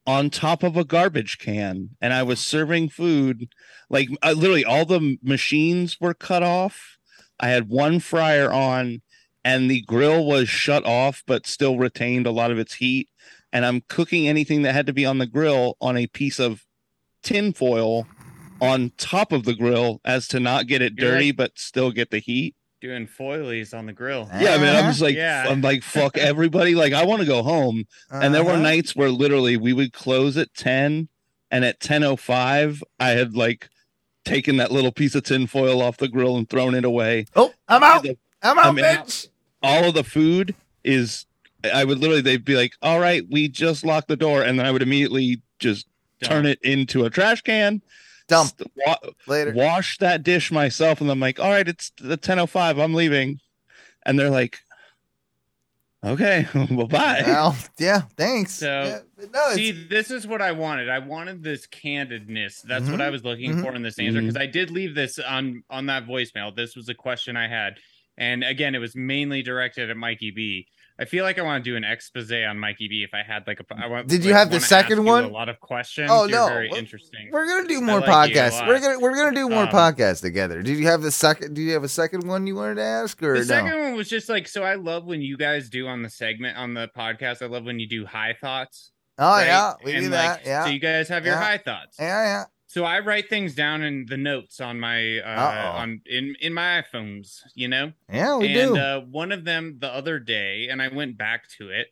on 0.06 0.30
top 0.30 0.64
of 0.64 0.78
a 0.78 0.86
garbage 0.86 1.38
can. 1.38 1.90
And 2.00 2.14
I 2.14 2.24
was 2.24 2.40
serving 2.40 2.90
food 2.90 3.50
like 3.90 4.10
uh, 4.22 4.34
literally 4.34 4.64
all 4.66 4.86
the 4.86 5.18
machines 5.24 6.00
were 6.00 6.14
cut 6.14 6.44
off. 6.44 6.97
I 7.40 7.50
had 7.50 7.70
one 7.70 8.00
fryer 8.00 8.52
on, 8.52 9.02
and 9.44 9.70
the 9.70 9.82
grill 9.82 10.26
was 10.26 10.50
shut 10.50 10.86
off, 10.86 11.24
but 11.28 11.46
still 11.48 11.78
retained 11.78 12.26
a 12.28 12.32
lot 12.32 12.52
of 12.52 12.60
its 12.60 12.76
heat. 12.76 13.10
And 13.54 13.66
I'm 13.66 13.82
cooking 13.88 14.28
anything 14.28 14.64
that 14.64 14.74
had 14.74 14.88
to 14.88 14.94
be 14.94 15.06
on 15.06 15.20
the 15.20 15.26
grill 15.28 15.78
on 15.80 15.96
a 15.98 16.08
piece 16.08 16.40
of 16.40 16.66
tin 17.24 17.54
foil 17.54 18.08
on 18.60 18.92
top 18.98 19.32
of 19.32 19.44
the 19.46 19.54
grill 19.56 20.02
as 20.04 20.28
to 20.30 20.40
not 20.40 20.68
get 20.68 20.82
it 20.82 20.94
You're 20.98 21.12
dirty 21.12 21.28
like- 21.28 21.38
but 21.38 21.52
still 21.60 21.92
get 21.92 22.10
the 22.12 22.20
heat. 22.20 22.56
Doing 22.82 23.08
foilies 23.08 23.74
on 23.76 23.88
the 23.88 23.94
grill. 23.94 24.30
Yeah, 24.40 24.54
I 24.54 24.58
mean, 24.58 24.68
I'm 24.70 24.76
Uh-huh. 24.76 24.90
just 24.90 25.02
like, 25.02 25.16
Yeah. 25.16 25.46
I'm 25.48 25.62
like, 25.62 25.82
fuck 25.82 26.16
everybody. 26.18 26.76
Like, 26.76 26.94
I 26.94 27.06
want 27.06 27.22
to 27.22 27.26
go 27.28 27.42
home. 27.42 27.86
And 28.12 28.36
there 28.36 28.44
were 28.44 28.52
Uh-huh. 28.52 28.62
nights 28.62 28.96
where 28.96 29.10
literally 29.10 29.58
we 29.58 29.74
would 29.74 29.94
close 29.94 30.38
at 30.38 30.54
10, 30.54 31.10
and 31.50 31.66
at 31.66 31.80
10:05, 31.80 32.84
I 33.00 33.10
had 33.12 33.36
like 33.36 33.70
taken 34.28 34.58
that 34.58 34.72
little 34.72 34.92
piece 34.92 35.16
of 35.16 35.24
tin 35.24 35.48
foil 35.48 35.82
off 35.82 35.98
the 35.98 36.08
grill 36.08 36.38
and 36.38 36.48
thrown 36.50 36.76
it 36.76 36.86
away. 36.86 37.26
Oh, 37.36 37.54
I'm 37.68 37.82
out. 37.84 38.04
The- 38.04 38.18
I'm 38.44 38.60
out, 38.60 38.66
I'm 38.68 38.80
out. 38.80 39.08
bitch. 39.08 39.28
all 39.64 39.86
of 39.86 39.96
the 39.96 40.04
food 40.04 40.54
is 40.84 41.26
I 41.74 41.84
would 41.84 41.98
literally 42.00 42.22
they'd 42.22 42.46
be 42.46 42.56
like, 42.56 42.74
"All 42.84 43.00
right, 43.00 43.24
we 43.30 43.48
just 43.48 43.84
locked 43.84 44.08
the 44.08 44.16
door," 44.16 44.44
and 44.44 44.60
then 44.60 44.66
I 44.68 44.72
would 44.72 44.84
immediately 44.84 45.42
just 45.60 45.88
turn 46.24 46.46
it 46.46 46.60
into 46.62 47.04
a 47.06 47.10
trash 47.10 47.42
can, 47.42 47.82
Dump 48.28 48.50
st- 48.50 48.72
wa- 48.86 48.98
later. 49.26 49.54
wash 49.54 49.98
that 49.98 50.22
dish 50.22 50.52
myself, 50.52 51.02
and 51.02 51.10
I'm 51.10 51.20
like, 51.20 51.40
"All 51.40 51.50
right, 51.50 51.68
it's 51.68 51.92
the 52.00 52.16
10:05. 52.18 52.78
I'm 52.78 52.94
leaving," 52.94 53.40
and 54.06 54.20
they're 54.20 54.30
like, 54.30 54.60
Okay. 56.06 56.46
well, 56.72 56.88
bye. 56.88 57.24
Well, 57.26 57.56
yeah, 57.80 58.02
thanks. 58.18 58.54
So, 58.54 59.02
Yeah, 59.18 59.28
no, 59.34 59.50
See, 59.56 59.72
this 59.72 60.12
is 60.12 60.28
what 60.28 60.42
I 60.42 60.52
wanted. 60.52 60.90
I 60.90 61.00
wanted 61.00 61.44
this 61.44 61.66
candidness. 61.68 62.62
That's 62.62 62.86
Mhm. 62.86 62.92
what 62.92 63.02
I 63.02 63.10
was 63.10 63.24
looking 63.24 63.56
Mhm. 63.56 63.62
for 63.64 63.76
in 63.76 63.82
this 63.82 63.98
answer 63.98 64.22
because 64.22 64.38
I 64.38 64.46
did 64.46 64.70
leave 64.70 64.94
this 64.96 65.18
on 65.20 65.64
on 65.70 65.88
that 65.88 66.06
voicemail. 66.06 66.56
This 66.56 66.76
was 66.76 66.88
a 66.90 66.94
question 66.94 67.36
I 67.36 67.48
had, 67.48 67.80
and 68.18 68.44
again, 68.44 68.76
it 68.76 68.80
was 68.80 68.96
mainly 68.96 69.42
directed 69.42 69.90
at 69.90 69.98
Mikey 69.98 70.32
B. 70.32 70.68
I 71.00 71.06
feel 71.06 71.24
like 71.24 71.38
I 71.38 71.44
want 71.44 71.64
to 71.64 71.70
do 71.70 71.76
an 71.76 71.84
expose 71.84 72.32
on 72.32 72.58
Mikey 72.58 72.88
B. 72.88 73.04
If 73.04 73.14
I 73.14 73.22
had 73.22 73.46
like 73.46 73.60
a, 73.60 73.66
I 73.76 73.86
want. 73.88 74.08
Did 74.08 74.24
you 74.26 74.32
like, 74.32 74.40
have 74.40 74.52
the 74.52 74.60
second 74.60 75.04
one? 75.06 75.26
A 75.26 75.28
lot 75.28 75.48
of 75.48 75.60
questions. 75.60 76.10
Oh, 76.12 76.24
You're 76.24 76.32
no. 76.40 76.48
very 76.48 76.70
We're- 76.70 76.80
interesting. 76.80 77.30
we're 77.32 77.46
gonna 77.48 77.68
do 77.68 77.82
more 77.82 78.00
like 78.00 78.32
podcasts. 78.34 78.66
We're 78.68 78.80
gonna 78.80 79.00
we're 79.00 79.16
gonna 79.16 79.36
do 79.36 79.48
more 79.48 79.64
Um, 79.64 79.70
podcasts 79.70 80.22
together. 80.22 80.64
Did 80.64 80.78
you 80.80 80.88
have 80.88 81.02
the 81.04 81.12
second? 81.12 81.54
Do 81.54 81.62
you 81.62 81.74
have 81.74 81.84
a 81.84 81.90
second 81.90 82.28
one 82.28 82.48
you 82.48 82.56
wanted 82.56 82.76
to 82.76 82.84
ask 82.84 83.22
or 83.22 83.34
The 83.34 83.40
no? 83.40 83.44
second 83.46 83.80
one 83.80 83.96
was 83.96 84.10
just 84.10 84.28
like 84.28 84.48
so. 84.48 84.64
I 84.64 84.74
love 84.76 85.06
when 85.06 85.22
you 85.22 85.38
guys 85.38 85.70
do 85.70 85.88
on 85.88 86.02
the 86.02 86.10
segment 86.10 86.58
on 86.58 86.74
the 86.74 86.90
podcast. 86.98 87.42
I 87.42 87.46
love 87.46 87.64
when 87.64 87.80
you 87.80 87.88
do 87.88 88.06
high 88.06 88.36
thoughts. 88.42 88.92
oh 89.20 89.30
right? 89.30 89.46
yeah, 89.46 89.74
we 89.84 89.94
And, 89.94 90.06
do 90.06 90.10
like, 90.10 90.44
that. 90.44 90.46
Yeah, 90.48 90.66
So 90.66 90.72
you 90.72 90.80
guys 90.80 91.10
have 91.10 91.26
your 91.26 91.36
Yeah. 91.36 91.44
high 91.44 91.58
thoughts. 91.60 91.98
yeah, 92.00 92.24
yeah. 92.24 92.44
So 92.68 92.84
I 92.84 93.00
write 93.00 93.30
things 93.30 93.56
down 93.56 93.82
in 93.82 94.06
the 94.08 94.18
notes 94.18 94.60
on 94.60 94.80
my 94.80 95.20
uh 95.20 95.72
on 95.80 96.02
in 96.06 96.36
in 96.42 96.54
my 96.54 96.82
iPhones, 96.84 97.42
you 97.56 97.68
know. 97.68 97.94
Yeah, 98.10 98.38
we 98.38 98.48
and 98.48 98.76
do. 98.76 98.76
uh 98.76 99.02
one 99.02 99.32
of 99.32 99.46
them 99.46 99.80
the 99.80 99.88
other 99.92 100.20
day 100.20 100.68
and 100.70 100.82
I 100.82 100.90
went 100.90 101.18
back 101.18 101.48
to 101.58 101.70
it. 101.70 101.88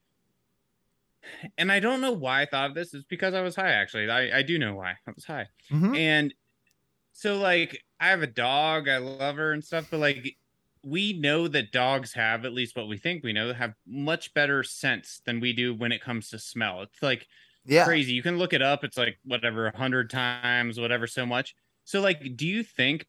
And 1.57 1.71
I 1.71 1.79
don't 1.79 2.01
know 2.01 2.11
why 2.11 2.41
I 2.41 2.45
thought 2.45 2.69
of 2.69 2.75
this. 2.75 2.93
It's 2.93 3.05
because 3.05 3.33
I 3.33 3.41
was 3.41 3.55
high 3.55 3.71
actually. 3.71 4.09
I 4.09 4.39
I 4.39 4.41
do 4.41 4.57
know 4.59 4.75
why. 4.75 4.91
I 5.07 5.11
was 5.11 5.25
high. 5.25 5.47
Mhm. 5.71 5.95
And 5.95 6.33
so 7.13 7.37
like 7.39 7.83
I 7.99 8.09
have 8.09 8.23
a 8.23 8.27
dog, 8.27 8.89
I 8.89 8.97
love 8.99 9.37
her 9.37 9.53
and 9.53 9.63
stuff, 9.63 9.87
but 9.91 9.99
like 9.99 10.37
we 10.83 11.13
know 11.13 11.47
that 11.49 11.71
dogs 11.71 12.13
have 12.13 12.45
at 12.45 12.53
least 12.53 12.75
what 12.77 12.87
we 12.89 12.97
think 12.97 13.23
we 13.23 13.33
know 13.33 13.53
have 13.53 13.75
much 13.87 14.33
better 14.33 14.63
sense 14.63 15.21
than 15.25 15.39
we 15.41 15.53
do 15.53 15.73
when 15.75 15.91
it 15.91 16.01
comes 16.01 16.29
to 16.31 16.39
smell. 16.39 16.83
It's 16.83 17.03
like 17.03 17.27
Yeah, 17.65 17.85
crazy. 17.85 18.13
You 18.13 18.23
can 18.23 18.37
look 18.37 18.53
it 18.53 18.61
up. 18.61 18.83
It's 18.83 18.97
like 18.97 19.17
whatever, 19.23 19.67
a 19.67 19.77
hundred 19.77 20.09
times, 20.09 20.79
whatever, 20.79 21.07
so 21.07 21.25
much. 21.25 21.55
So, 21.85 22.01
like, 22.01 22.35
do 22.35 22.47
you 22.47 22.63
think 22.63 23.05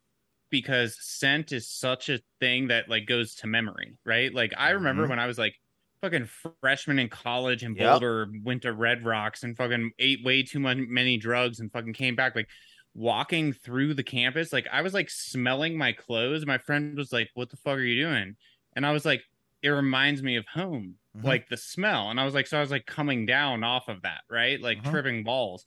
because 0.51 0.97
scent 1.01 1.53
is 1.53 1.69
such 1.69 2.09
a 2.09 2.21
thing 2.41 2.69
that 2.69 2.89
like 2.89 3.07
goes 3.07 3.35
to 3.37 3.47
memory, 3.47 3.99
right? 4.05 4.33
Like, 4.35 4.53
I 4.57 4.71
remember 4.71 5.07
Mhm. 5.07 5.09
when 5.09 5.19
I 5.19 5.27
was 5.27 5.39
like 5.39 5.55
fucking 6.03 6.27
freshman 6.61 6.99
in 6.99 7.09
college 7.09 7.65
in 7.65 7.75
Yep. 7.75 8.03
Boulder, 8.03 8.29
went 8.45 8.63
to 8.63 8.73
Red 8.73 9.05
Rocks 9.05 9.43
and 9.43 9.57
fucking 9.57 9.93
ate 9.99 10.25
way 10.25 10.43
too 10.43 10.61
much, 10.61 10.79
many 10.79 11.17
drugs 11.19 11.59
and 11.61 11.73
fucking 11.73 11.95
came 11.95 12.15
back 12.17 12.37
like 12.37 12.49
walking 12.95 13.53
through 13.53 13.95
the 13.95 14.05
campus. 14.05 14.53
Like, 14.53 14.67
I 14.73 14.83
was 14.83 14.95
like 14.95 15.11
smelling 15.11 15.77
my 15.79 15.93
clothes. 15.93 16.47
My 16.47 16.59
friend 16.59 16.97
was 16.97 17.13
like, 17.13 17.31
"What 17.35 17.51
the 17.51 17.57
fuck 17.57 17.77
are 17.79 17.83
you 17.83 18.03
doing?" 18.03 18.37
And 18.75 18.87
I 18.87 18.93
was 18.93 19.05
like, 19.05 19.23
"It 19.63 19.69
reminds 19.71 20.23
me 20.23 20.37
of 20.37 20.47
home." 20.47 20.99
Mhm. 21.17 21.25
like 21.25 21.49
the 21.49 21.57
smell 21.57 22.11
and 22.11 22.21
i 22.21 22.25
was 22.25 22.35
like 22.35 22.47
so 22.47 22.59
i 22.59 22.61
was 22.61 22.71
like 22.71 22.87
coming 22.87 23.27
down 23.27 23.65
off 23.65 23.89
of 23.89 24.03
that 24.03 24.23
right 24.31 24.61
like 24.61 24.83
Mhm. 24.83 24.91
tripping 24.91 25.25
balls 25.25 25.65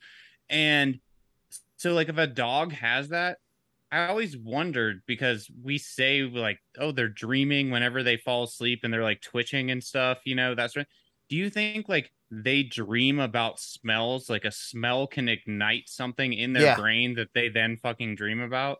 and 0.48 1.00
so 1.76 1.92
like 1.94 2.08
if 2.08 2.18
a 2.18 2.26
dog 2.26 2.72
has 2.72 3.08
that 3.08 3.38
i 3.90 4.06
always 4.06 4.36
wondered 4.36 5.02
because 5.06 5.50
we 5.62 5.78
say 5.78 6.22
like 6.22 6.58
oh 6.78 6.92
they're 6.92 7.08
dreaming 7.08 7.70
whenever 7.70 8.02
they 8.02 8.16
fall 8.16 8.44
asleep 8.44 8.80
and 8.84 8.92
they're 8.92 9.02
like 9.02 9.20
twitching 9.20 9.70
and 9.70 9.82
stuff 9.82 10.18
you 10.24 10.34
know 10.34 10.54
that's 10.54 10.76
right 10.76 10.86
do 11.28 11.36
you 11.36 11.50
think 11.50 11.88
like 11.88 12.12
they 12.30 12.62
dream 12.62 13.18
about 13.18 13.58
smells 13.58 14.30
like 14.30 14.44
a 14.44 14.52
smell 14.52 15.06
can 15.06 15.28
ignite 15.28 15.88
something 15.88 16.32
in 16.32 16.52
their 16.52 16.62
Yeah. 16.62 16.76
brain 16.76 17.14
that 17.14 17.30
they 17.34 17.48
then 17.48 17.76
fucking 17.76 18.14
dream 18.14 18.40
about 18.40 18.78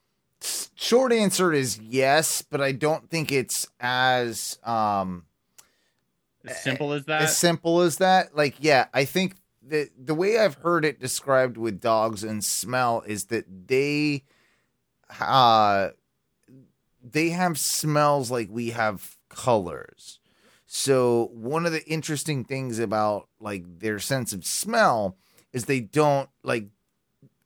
Short 0.75 1.13
answer 1.13 1.53
is 1.53 1.79
yes, 1.79 2.41
but 2.41 2.61
I 2.63 2.73
don't 2.73 3.11
think 3.11 3.31
it's 3.31 3.67
as 3.79 4.59
um 4.65 5.27
as 6.47 6.63
simple 6.63 6.93
as 6.93 7.05
that 7.07 7.23
as 7.23 7.37
simple 7.37 7.81
as 7.81 7.97
that. 7.99 8.37
Like, 8.37 8.57
yeah, 8.61 8.87
I 8.93 9.05
think 9.05 9.37
that 9.69 9.91
the 9.99 10.15
way 10.15 10.39
I've 10.39 10.55
heard 10.55 10.85
it 10.85 11.01
described 11.01 11.57
with 11.57 11.81
dogs 11.81 12.25
and 12.25 12.43
smell 12.43 13.03
is 13.07 13.27
that 13.27 13.69
they 13.69 14.25
uh 15.19 15.91
they 17.03 17.31
have 17.31 17.59
smells 17.59 18.31
like 18.31 18.49
we 18.51 18.71
have 18.71 19.17
colors. 19.29 20.19
So 20.67 21.31
one 21.33 21.67
of 21.67 21.73
the 21.73 21.85
interesting 21.87 22.45
things 22.45 22.79
about 22.79 23.29
like 23.41 23.81
their 23.81 23.99
sense 23.99 24.33
of 24.33 24.45
smell 24.45 25.17
is 25.53 25.65
they 25.65 25.81
don't 25.81 26.29
like 26.43 26.67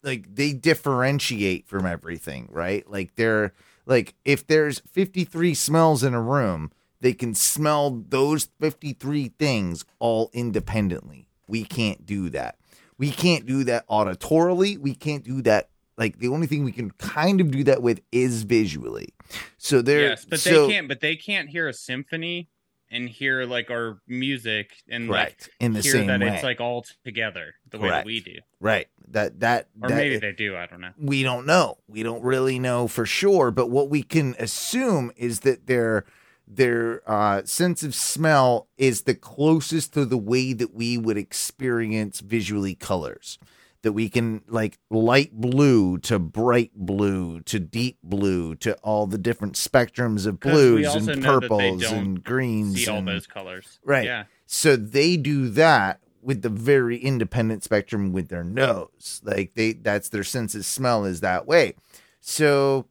like 0.02 0.34
they 0.34 0.52
differentiate 0.52 1.66
from 1.66 1.86
everything, 1.86 2.48
right? 2.50 2.88
Like 2.88 3.14
they're 3.16 3.54
like 3.86 4.14
if 4.24 4.46
there's 4.46 4.80
53 4.80 5.54
smells 5.54 6.04
in 6.04 6.14
a 6.14 6.20
room, 6.20 6.70
they 7.04 7.12
can 7.12 7.34
smell 7.34 8.02
those 8.08 8.48
53 8.60 9.28
things 9.38 9.84
all 9.98 10.30
independently. 10.32 11.28
We 11.46 11.62
can't 11.62 12.06
do 12.06 12.30
that. 12.30 12.56
We 12.96 13.10
can't 13.10 13.44
do 13.44 13.62
that 13.64 13.86
auditorily. 13.88 14.78
We 14.78 14.94
can't 14.94 15.22
do 15.22 15.42
that. 15.42 15.68
Like 15.98 16.18
the 16.18 16.28
only 16.28 16.46
thing 16.46 16.64
we 16.64 16.72
can 16.72 16.92
kind 16.92 17.42
of 17.42 17.50
do 17.50 17.62
that 17.64 17.82
with 17.82 18.00
is 18.10 18.44
visually. 18.44 19.12
So 19.58 19.82
there, 19.82 20.00
yes 20.00 20.24
but 20.24 20.40
so, 20.40 20.66
they 20.66 20.72
can't 20.72 20.88
but 20.88 21.00
they 21.00 21.14
can't 21.14 21.50
hear 21.50 21.68
a 21.68 21.74
symphony 21.74 22.48
and 22.90 23.06
hear 23.06 23.44
like 23.44 23.70
our 23.70 23.98
music 24.08 24.70
and 24.88 25.06
like 25.06 25.50
in 25.60 25.74
the 25.74 25.80
hear 25.80 25.92
same 25.92 26.06
that 26.06 26.20
way. 26.20 26.28
it's 26.28 26.42
like 26.42 26.60
all 26.62 26.86
together 27.04 27.54
the 27.70 27.78
way 27.78 27.90
that 27.90 28.06
we 28.06 28.20
do 28.20 28.38
right. 28.60 28.88
That 29.08 29.40
that 29.40 29.68
or 29.82 29.90
that, 29.90 29.96
maybe 29.96 30.16
they 30.16 30.32
do 30.32 30.56
i 30.56 30.66
don't 30.66 30.80
know 30.80 30.92
we 30.98 31.22
don't 31.22 31.44
know. 31.44 31.76
We 31.86 32.02
don't 32.02 32.22
really 32.22 32.58
know 32.58 32.88
for 32.88 33.04
sure, 33.04 33.50
but 33.50 33.68
what 33.68 33.90
we 33.90 34.02
can 34.02 34.34
assume 34.38 35.12
is 35.16 35.40
that 35.40 35.66
their 35.66 36.06
their 36.46 37.02
uh, 37.10 37.42
sense 37.44 37.82
of 37.82 37.94
smell 37.94 38.68
is 38.76 39.02
the 39.02 39.14
closest 39.14 39.94
to 39.94 40.04
the 40.04 40.18
way 40.18 40.52
that 40.52 40.74
we 40.74 40.98
would 40.98 41.16
experience 41.16 42.20
visually 42.20 42.74
colors. 42.74 43.38
That 43.82 43.92
we 43.92 44.08
can 44.08 44.42
like 44.48 44.78
light 44.90 45.32
blue 45.32 45.98
to 45.98 46.18
bright 46.18 46.72
blue 46.74 47.40
to 47.42 47.58
deep 47.60 47.98
blue 48.02 48.54
to 48.56 48.74
all 48.76 49.06
the 49.06 49.18
different 49.18 49.54
spectrums 49.56 50.26
of 50.26 50.40
blues 50.40 50.94
and 50.94 51.06
know 51.06 51.12
that 51.14 51.20
they 51.20 51.26
purples 51.28 51.82
and 51.92 52.24
greens. 52.24 52.76
see 52.76 52.88
all 52.90 52.98
and- 52.98 53.08
those 53.08 53.26
colors 53.26 53.78
Right. 53.84 54.06
yeah 54.06 54.24
so 54.46 54.76
they 54.76 55.18
do 55.18 55.50
that 55.50 56.00
with 56.22 56.40
the 56.40 56.48
very 56.48 56.96
independent 56.96 57.62
spectrum 57.62 58.10
with 58.12 58.28
their 58.28 58.42
nose. 58.44 59.20
Like 59.22 59.52
they 59.54 59.72
that's 59.74 60.08
their 60.08 60.24
sense 60.24 60.54
of 60.54 60.64
smell 60.64 61.04
is 61.04 61.20
that 61.20 61.46
way. 61.46 61.74
So 62.20 62.86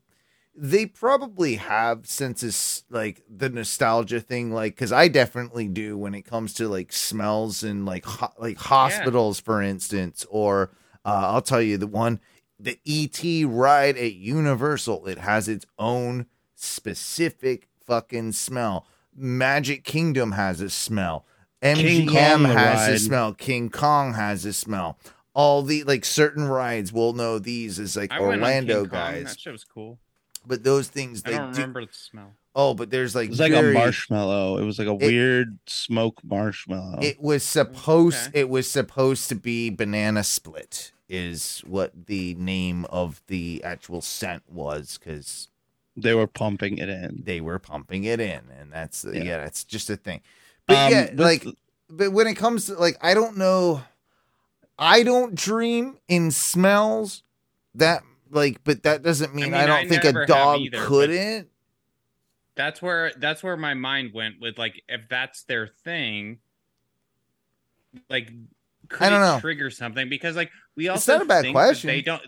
they 0.55 0.85
probably 0.85 1.55
have 1.55 2.05
senses 2.05 2.83
like 2.89 3.23
the 3.29 3.49
nostalgia 3.49 4.19
thing 4.19 4.51
like 4.51 4.77
cuz 4.77 4.91
I 4.91 5.07
definitely 5.07 5.67
do 5.67 5.97
when 5.97 6.13
it 6.13 6.23
comes 6.23 6.53
to 6.55 6.67
like 6.67 6.93
smells 6.93 7.63
and 7.63 7.85
like 7.85 8.05
ho- 8.05 8.33
like 8.37 8.57
hospitals 8.57 9.39
for 9.39 9.61
instance 9.61 10.25
or 10.29 10.71
uh, 11.05 11.31
I'll 11.33 11.41
tell 11.41 11.61
you 11.61 11.77
the 11.77 11.87
one 11.87 12.19
the 12.59 12.79
ET 12.85 13.47
ride 13.47 13.97
at 13.97 14.13
Universal 14.13 15.07
it 15.07 15.17
has 15.17 15.47
its 15.47 15.65
own 15.79 16.27
specific 16.55 17.67
fucking 17.85 18.31
smell. 18.31 18.85
Magic 19.15 19.83
Kingdom 19.83 20.31
has 20.31 20.61
a 20.61 20.69
smell. 20.69 21.25
MGM 21.61 22.45
has 22.51 22.89
a 22.89 22.99
smell. 22.99 23.33
King 23.33 23.69
Kong 23.69 24.13
has 24.13 24.45
a 24.45 24.53
smell. 24.53 24.97
All 25.33 25.63
the 25.63 25.83
like 25.83 26.05
certain 26.05 26.47
rides 26.47 26.91
will 26.91 27.13
know 27.13 27.39
these 27.39 27.79
as 27.79 27.95
like 27.95 28.11
i 28.11 28.19
Orlando 28.19 28.85
guys, 28.85 29.25
that 29.25 29.39
shit 29.39 29.51
was 29.51 29.63
cool 29.63 29.99
but 30.45 30.63
those 30.63 30.87
things 30.87 31.21
i 31.25 31.31
they 31.31 31.37
don't 31.37 31.51
do. 31.53 31.61
remember 31.61 31.85
the 31.85 31.93
smell 31.93 32.31
Oh, 32.55 32.75
but 32.75 32.91
there's 32.91 33.15
like 33.15 33.25
It 33.25 33.29
was 33.31 33.39
like 33.39 33.51
very, 33.51 33.71
a 33.71 33.79
marshmallow. 33.79 34.59
It 34.59 34.63
was 34.63 34.77
like 34.77 34.87
a 34.87 34.93
weird 34.93 35.57
smoke 35.65 36.23
marshmallow. 36.23 36.99
It 37.01 37.19
was 37.19 37.41
supposed. 37.43 38.27
Okay. 38.27 38.41
It 38.41 38.49
was 38.49 38.69
supposed 38.69 39.27
to 39.29 39.35
be 39.35 39.71
banana 39.71 40.23
split. 40.23 40.91
Is 41.09 41.63
what 41.65 42.05
the 42.05 42.35
name 42.35 42.85
of 42.91 43.23
the 43.25 43.59
actual 43.63 44.01
scent 44.01 44.43
was 44.47 44.99
because 44.99 45.47
they 45.97 46.13
were 46.13 46.27
pumping 46.27 46.77
it 46.77 46.89
in. 46.89 47.23
they 47.25 47.41
were 47.41 47.57
pumping 47.57 48.03
it 48.03 48.19
in, 48.19 48.41
and 48.59 48.71
that's 48.71 49.03
yeah, 49.03 49.23
Yeah. 49.23 49.37
that's 49.39 49.63
just 49.63 49.89
a 49.89 49.95
thing. 49.97 50.21
But 50.67 50.77
Um, 50.77 50.91
yeah, 50.91 51.09
with- 51.09 51.19
like, 51.21 51.47
but 51.89 52.11
when 52.11 52.27
it 52.27 52.35
comes 52.35 52.67
to 52.67 52.75
like, 52.75 52.97
I 53.01 53.15
don't 53.15 53.35
know. 53.35 53.81
I 54.77 55.01
don't 55.01 55.33
dream 55.33 55.97
in 56.07 56.29
smells 56.29 57.23
that 57.73 58.03
like, 58.29 58.63
but 58.63 58.83
that 58.83 59.03
doesn't 59.03 59.33
mean 59.35 59.53
I, 59.53 59.59
mean, 59.59 59.67
don't 59.67 59.85
I 59.85 59.87
think 59.87 60.03
a 60.03 60.25
dog 60.25 60.59
either, 60.61 60.85
couldn't. 60.85 61.49
that's 62.55 62.81
where 62.81 63.11
that's 63.17 63.43
where 63.43 63.57
my 63.57 63.73
mind 63.73 64.13
went 64.13 64.35
with 64.41 64.57
like 64.57 64.81
if 64.87 65.01
that's 65.09 65.43
their 65.43 65.67
thing 65.67 66.39
like 68.09 68.31
could 68.89 69.01
I 69.05 69.09
don't 69.09 69.21
it 69.21 69.25
know. 69.25 69.39
trigger 69.39 69.69
something 69.69 70.09
because 70.09 70.35
like 70.35 70.51
we 70.75 70.85
It's 70.87 71.07
also 71.07 71.13
not 71.13 71.21
a 71.23 71.25
bad 71.25 71.41
think 71.43 71.55
question. 71.55 71.87
they 71.87 72.01
don't 72.01 72.21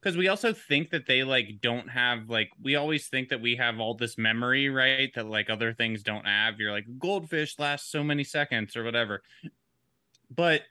because 0.00 0.16
we 0.16 0.28
also 0.28 0.52
think 0.52 0.90
that 0.90 1.06
they 1.06 1.24
like 1.24 1.60
don't 1.62 1.88
have 1.88 2.28
like 2.28 2.50
we 2.62 2.76
always 2.76 3.08
think 3.08 3.30
that 3.30 3.40
we 3.40 3.56
have 3.56 3.80
all 3.80 3.94
this 3.94 4.18
memory 4.18 4.68
right 4.68 5.10
that 5.14 5.26
like 5.26 5.48
other 5.50 5.72
things 5.72 6.02
don't 6.02 6.26
have 6.26 6.60
you're 6.60 6.72
like 6.72 6.84
goldfish 6.98 7.58
lasts 7.58 7.90
so 7.90 8.04
many 8.04 8.22
seconds 8.22 8.76
or 8.76 8.84
whatever 8.84 9.22
but 10.34 10.62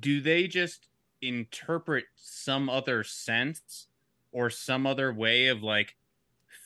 do 0.00 0.20
they 0.20 0.46
just 0.46 0.88
interpret 1.22 2.04
some 2.16 2.68
other 2.68 3.04
sense 3.04 3.86
or 4.32 4.50
some 4.50 4.86
other 4.86 5.12
way 5.12 5.48
of 5.48 5.62
like 5.62 5.96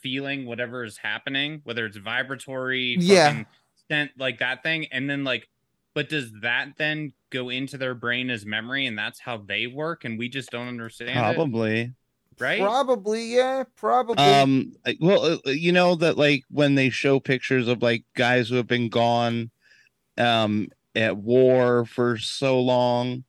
feeling 0.02 0.44
whatever 0.46 0.84
is 0.84 0.98
happening 0.98 1.61
whether 1.64 1.86
it's 1.86 1.96
vibratory 1.96 2.96
Yeah. 3.00 3.28
fucking 3.28 3.46
scent 3.88 4.11
like 4.18 4.38
that 4.38 4.62
thing, 4.62 4.86
and 4.92 5.09
then 5.09 5.24
like, 5.24 5.48
but 5.94 6.09
does 6.09 6.32
that 6.42 6.72
then 6.76 7.12
go 7.30 7.50
into 7.50 7.76
their 7.78 7.94
brain 7.94 8.30
as 8.30 8.44
memory, 8.46 8.86
and 8.86 8.98
that's 8.98 9.20
how 9.20 9.36
they 9.38 9.66
work, 9.66 10.05
and 10.05 10.18
we 10.18 10.28
just 10.28 10.50
don't 10.50 10.68
understand 10.68 11.11
it, 11.11 11.34
Probably. 11.34 11.92
right? 12.38 12.61
Probably, 12.61 13.26
yeah, 13.34 13.64
probably. 13.76 14.24
Um. 14.24 14.72
Well, 15.00 15.38
uh, 15.46 15.50
you 15.50 15.72
know 15.72 15.94
that 15.96 16.16
like 16.16 16.44
when 16.50 16.74
they 16.74 16.90
show 16.90 17.20
pictures 17.20 17.68
of 17.68 17.82
like 17.82 18.05
guys 18.14 18.48
who 18.48 18.57
have 18.57 18.66
been 18.66 18.88
gone, 18.88 19.50
um, 20.18 20.68
at 20.94 21.16
war 21.16 21.84
for 21.84 22.16
so 22.18 22.61
long. 22.61 23.24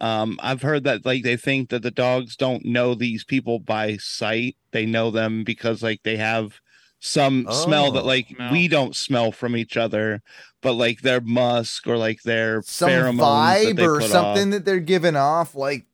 Um, 0.00 0.38
I've 0.42 0.62
heard 0.62 0.84
that 0.84 1.06
like 1.06 1.22
they 1.22 1.36
think 1.36 1.70
that 1.70 1.82
the 1.82 1.90
dogs 1.90 2.36
don't 2.36 2.64
know 2.64 2.94
these 2.94 3.24
people 3.24 3.58
by 3.58 3.96
sight. 3.96 4.56
They 4.72 4.84
know 4.86 5.10
them 5.10 5.42
because 5.44 5.82
like 5.82 6.02
they 6.02 6.16
have 6.18 6.60
some 7.00 7.46
smell 7.50 7.92
that 7.92 8.02
Oh. 8.02 8.06
like 8.06 8.28
Smell. 8.28 8.52
we 8.52 8.68
don't 8.68 8.94
smell 8.96 9.32
from 9.32 9.56
each 9.56 9.76
other, 9.76 10.22
but 10.62 10.72
like 10.74 11.00
their 11.02 11.20
musk 11.20 11.86
or 11.86 11.96
like 11.96 12.22
their 12.22 12.62
Some 12.62 12.90
pheromones 12.90 13.16
that 13.18 13.66
vibe 13.66 13.76
they 13.76 13.86
or 13.86 14.00
put 14.00 14.10
something 14.10 14.48
off. 14.48 14.50
that 14.52 14.64
they're 14.64 14.80
giving 14.80 15.16
off, 15.16 15.54
like, 15.54 15.86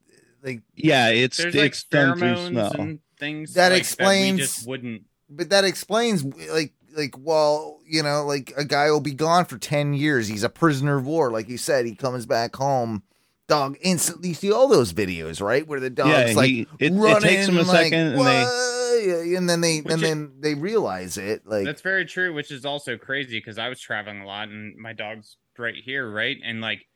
like. 0.43 0.63
Yeah, 0.75 1.09
it's 1.11 1.37
There's 1.37 1.55
like 1.55 1.77
done 1.91 2.19
through 2.19 2.29
pheromones 2.29 2.49
smell. 2.49 2.73
and 2.81 2.99
things 3.19 3.55
That 3.55 3.71
like, 3.73 3.81
explains- 3.81 4.37
we 4.39 4.43
just 4.43 4.67
wouldn't. 4.67 5.03
But 5.29 5.51
that 5.51 5.65
explains, 5.65 6.25
like, 6.25 6.73
like, 6.97 7.15
well, 7.19 7.81
you 7.87 8.03
know, 8.03 8.25
like 8.27 8.53
a 8.57 8.65
guy 8.65 8.91
will 8.91 9.01
be 9.01 9.15
gone 9.15 9.45
for 9.47 9.59
ten 9.59 9.95
years. 9.95 10.29
He's 10.29 10.43
a 10.45 10.49
prisoner 10.51 10.99
of 10.99 11.07
war, 11.07 11.31
like 11.31 11.49
you 11.49 11.57
said. 11.57 11.87
He 11.87 11.95
comes 11.95 12.27
back 12.27 12.55
home, 12.57 13.03
dog 13.49 13.77
instantly. 13.81 14.31
You 14.31 14.35
see 14.35 14.53
all 14.53 14.69
those 14.69 14.93
videos, 14.93 15.41
right, 15.41 15.67
where 15.67 15.81
the 15.81 15.91
dog's 15.91 16.31
yeah, 16.31 16.37
like 16.37 16.51
he, 16.51 16.61
it, 16.79 16.93
it 16.93 16.95
running, 16.95 17.21
takes 17.21 17.47
them 17.47 17.59
a 17.59 17.63
like, 17.63 17.85
second 17.93 18.15
and 18.15 18.21
they 18.21 19.37
and 19.37 19.49
then 19.49 19.61
they 19.61 19.79
and 19.79 19.91
it- 19.91 20.01
then 20.01 20.33
they 20.41 20.55
realize 20.55 21.17
it. 21.19 21.47
Like, 21.47 21.65
That's 21.65 21.83
very 21.83 22.05
true, 22.05 22.33
which 22.35 22.51
is 22.51 22.65
also 22.65 22.97
crazy 22.97 23.39
because 23.39 23.59
I 23.59 23.69
was 23.69 23.81
traveling 23.81 24.21
a 24.21 24.27
lot 24.27 24.49
and 24.49 24.77
my 24.77 24.93
dog's 24.93 25.37
right 25.59 25.75
here, 25.75 26.11
right? 26.11 26.37
And 26.45 26.61
like, 26.61 26.87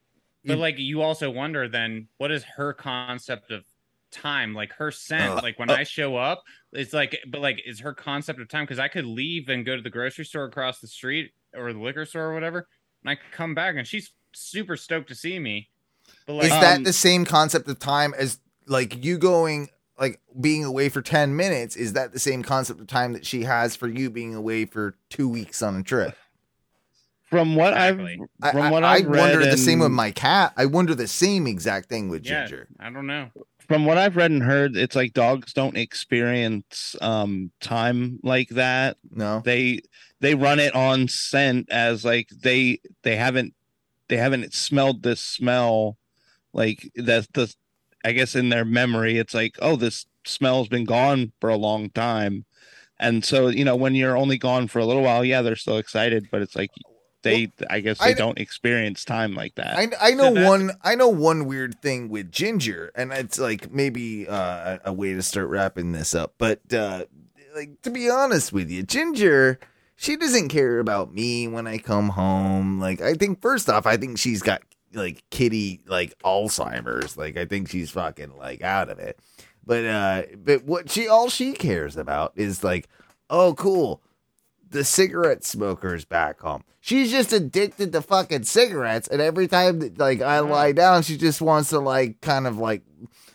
but 0.45 0.53
You- 0.53 0.59
like, 0.59 0.79
you 0.79 1.01
also 1.01 1.29
wonder 1.29 1.67
then 1.67 2.07
what 2.17 2.31
is 2.31 2.43
her 2.55 2.73
concept 2.73 3.51
of 3.51 3.63
time? 4.11 4.53
Like 4.53 4.71
her 4.73 4.89
scent, 4.91 5.39
Uh, 5.39 5.41
like 5.43 5.59
when 5.59 5.69
uh, 5.69 5.75
I 5.75 5.83
show 5.83 6.15
up, 6.15 6.43
it's 6.71 6.93
like, 6.93 7.19
but 7.27 7.41
like, 7.41 7.61
is 7.65 7.81
her 7.81 7.93
concept 7.93 8.39
of 8.39 8.47
time? 8.47 8.63
Because 8.63 8.79
I 8.79 8.87
could 8.87 9.05
leave 9.05 9.49
and 9.49 9.65
go 9.65 9.75
to 9.75 9.81
the 9.81 9.89
grocery 9.89 10.25
store 10.25 10.45
across 10.45 10.79
the 10.79 10.87
street 10.87 11.31
or 11.53 11.73
the 11.73 11.79
liquor 11.79 12.05
store 12.05 12.27
or 12.27 12.33
whatever, 12.33 12.67
and 13.03 13.09
I 13.11 13.17
come 13.33 13.53
back 13.53 13.75
and 13.75 13.85
she's 13.85 14.11
super 14.33 14.77
stoked 14.77 15.09
to 15.09 15.15
see 15.15 15.37
me. 15.39 15.69
But 16.25 16.33
like, 16.33 16.45
is 16.45 16.51
that 16.51 16.77
um, 16.77 16.83
the 16.83 16.93
same 16.93 17.25
concept 17.25 17.67
of 17.67 17.79
time 17.79 18.13
as 18.17 18.39
like 18.67 19.03
you 19.03 19.17
going 19.17 19.69
like 19.99 20.19
being 20.39 20.63
away 20.63 20.89
for 20.89 21.01
10 21.01 21.35
minutes 21.35 21.75
is 21.75 21.93
that 21.93 22.13
the 22.13 22.19
same 22.19 22.43
concept 22.43 22.79
of 22.79 22.87
time 22.87 23.13
that 23.13 23.25
she 23.25 23.43
has 23.43 23.75
for 23.75 23.87
you 23.87 24.09
being 24.09 24.35
away 24.35 24.65
for 24.65 24.95
two 25.09 25.27
weeks 25.27 25.61
on 25.61 25.75
a 25.75 25.83
trip 25.83 26.15
from 27.25 27.55
what 27.55 27.73
Exactly. 27.73 28.19
I've 28.41 28.51
from 28.51 28.61
I, 28.61 28.71
what 28.71 28.83
I 28.83 28.95
I've 28.95 29.07
read 29.07 29.19
wonder 29.19 29.45
the 29.49 29.57
same 29.57 29.79
with 29.79 29.91
my 29.91 30.11
cat 30.11 30.53
i 30.55 30.65
wonder 30.65 30.93
the 30.95 31.07
same 31.07 31.47
exact 31.47 31.89
thing 31.89 32.09
with 32.09 32.23
yeah, 32.25 32.45
ginger 32.45 32.67
I 32.79 32.89
don't 32.89 33.07
know. 33.07 33.29
from 33.59 33.85
what 33.85 33.97
I've 33.97 34.15
read 34.15 34.31
and 34.31 34.43
heard, 34.43 34.77
it's 34.77 34.95
like 34.95 35.13
dogs 35.13 35.51
don't 35.53 35.75
experience 35.77 36.95
um 37.01 37.51
time 37.59 38.19
like 38.23 38.49
that. 38.49 38.97
no 39.11 39.41
They 39.43 39.81
they 40.21 40.35
run 40.35 40.59
it 40.59 40.73
on 40.73 41.07
scent 41.07 41.69
as 41.69 42.05
like 42.05 42.29
they 42.29 42.79
they 43.03 43.15
haven't 43.17 43.53
they 44.09 44.17
haven't 44.17 44.53
smelled 44.53 45.03
this 45.03 45.21
smell 45.21 45.97
like 46.53 46.89
that's 46.95 47.27
the 47.33 47.53
I 48.05 48.11
guess 48.13 48.35
in 48.35 48.49
their 48.49 48.65
memory 48.65 49.17
it's 49.17 49.33
like 49.33 49.55
oh 49.61 49.75
this 49.75 50.05
smell's 50.25 50.67
been 50.67 50.85
gone 50.85 51.31
for 51.39 51.49
a 51.49 51.55
long 51.57 51.89
time. 51.89 52.45
And 52.99 53.23
so, 53.23 53.47
you 53.47 53.63
know, 53.63 53.75
when 53.75 53.93
you're 53.95 54.17
only 54.17 54.37
gone 54.39 54.67
for 54.67 54.79
a 54.79 54.85
little 54.85 55.03
while, 55.03 55.23
yeah, 55.23 55.41
they're 55.43 55.55
still 55.55 55.77
excited, 55.77 56.27
but 56.31 56.41
it's 56.41 56.55
like 56.55 56.71
they 57.21 57.51
I 57.69 57.79
guess 57.79 57.99
they 57.99 58.05
I- 58.11 58.13
don't 58.13 58.39
experience 58.39 59.05
time 59.05 59.35
like 59.35 59.55
that. 59.55 59.77
I, 59.77 59.87
I 60.01 60.11
know 60.11 60.33
that's- 60.33 60.47
one 60.47 60.71
I 60.81 60.95
know 60.95 61.07
one 61.07 61.45
weird 61.45 61.81
thing 61.81 62.09
with 62.09 62.31
ginger 62.31 62.91
and 62.95 63.11
it's 63.13 63.37
like 63.39 63.71
maybe 63.71 64.27
uh, 64.27 64.33
a, 64.35 64.79
a 64.85 64.93
way 64.93 65.13
to 65.13 65.21
start 65.21 65.47
wrapping 65.49 65.91
this 65.91 66.13
up 66.15 66.33
but 66.37 66.59
uh 66.73 67.05
like 67.55 67.81
to 67.83 67.89
be 67.89 68.09
honest 68.09 68.51
with 68.53 68.69
you 68.69 68.83
ginger 68.83 69.59
she 69.97 70.15
doesn't 70.15 70.47
care 70.47 70.79
about 70.79 71.13
me 71.13 71.47
when 71.47 71.67
I 71.67 71.77
come 71.77 72.09
home 72.09 72.79
like 72.79 73.01
I 73.01 73.13
think 73.13 73.41
first 73.41 73.69
off 73.69 73.85
I 73.85 73.97
think 73.97 74.17
she's 74.17 74.41
got 74.41 74.61
like 74.93 75.23
kitty 75.29 75.81
like 75.85 76.17
Alzheimer's 76.19 77.17
like 77.17 77.35
I 77.35 77.43
think 77.43 77.69
she's 77.69 77.91
fucking 77.91 78.37
like 78.37 78.61
out 78.61 78.89
of 78.89 78.99
it 78.99 79.19
but 79.65 79.83
uh 79.83 80.23
but 80.37 80.63
what 80.63 80.89
she 80.89 81.09
all 81.09 81.29
she 81.29 81.51
cares 81.51 81.97
about 81.97 82.31
is 82.37 82.63
like 82.63 82.87
oh 83.29 83.53
cool 83.55 84.01
the 84.69 84.83
cigarette 84.83 85.43
smoker's 85.43 86.05
back 86.05 86.39
home. 86.39 86.63
She's 86.79 87.11
just 87.11 87.33
addicted 87.33 87.91
to 87.91 88.01
fucking 88.01 88.43
cigarettes, 88.43 89.07
and 89.07 89.21
every 89.21 89.47
time 89.47 89.79
that 89.79 89.97
like 89.97 90.21
I 90.21 90.39
lie 90.39 90.71
down, 90.71 91.03
she 91.03 91.17
just 91.17 91.41
wants 91.41 91.69
to 91.69 91.79
like 91.79 92.21
kind 92.21 92.47
of 92.47 92.57
like 92.57 92.83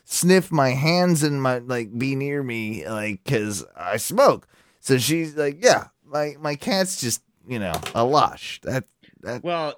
sniff 0.04 0.50
my 0.50 0.70
hands 0.70 1.22
and 1.22 1.42
my 1.42 1.58
like 1.58 1.96
be 1.96 2.14
near 2.16 2.42
me, 2.42 2.88
like 2.88 3.22
because 3.24 3.64
I 3.76 3.96
smoke. 3.98 4.46
So 4.80 4.98
she's 4.98 5.36
like, 5.36 5.62
yeah, 5.62 5.88
my 6.12 6.36
my 6.38 6.54
cat's 6.54 7.00
just 7.00 7.22
you 7.48 7.58
know 7.58 7.74
a 7.94 8.04
lush. 8.04 8.60
That 8.62 8.84
that 9.22 9.42
Well, 9.42 9.74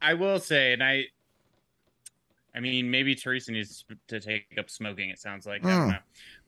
I 0.00 0.14
will 0.14 0.40
say, 0.40 0.72
and 0.72 0.82
I, 0.82 1.04
I 2.54 2.60
mean, 2.60 2.90
maybe 2.90 3.14
Teresa 3.14 3.52
needs 3.52 3.84
to 4.08 4.20
take 4.20 4.46
up 4.58 4.70
smoking. 4.70 5.10
It 5.10 5.18
sounds 5.18 5.46
like 5.46 5.64
I 5.64 5.68
don't 5.70 5.84
Hmm. 5.84 5.90
know, 5.90 5.98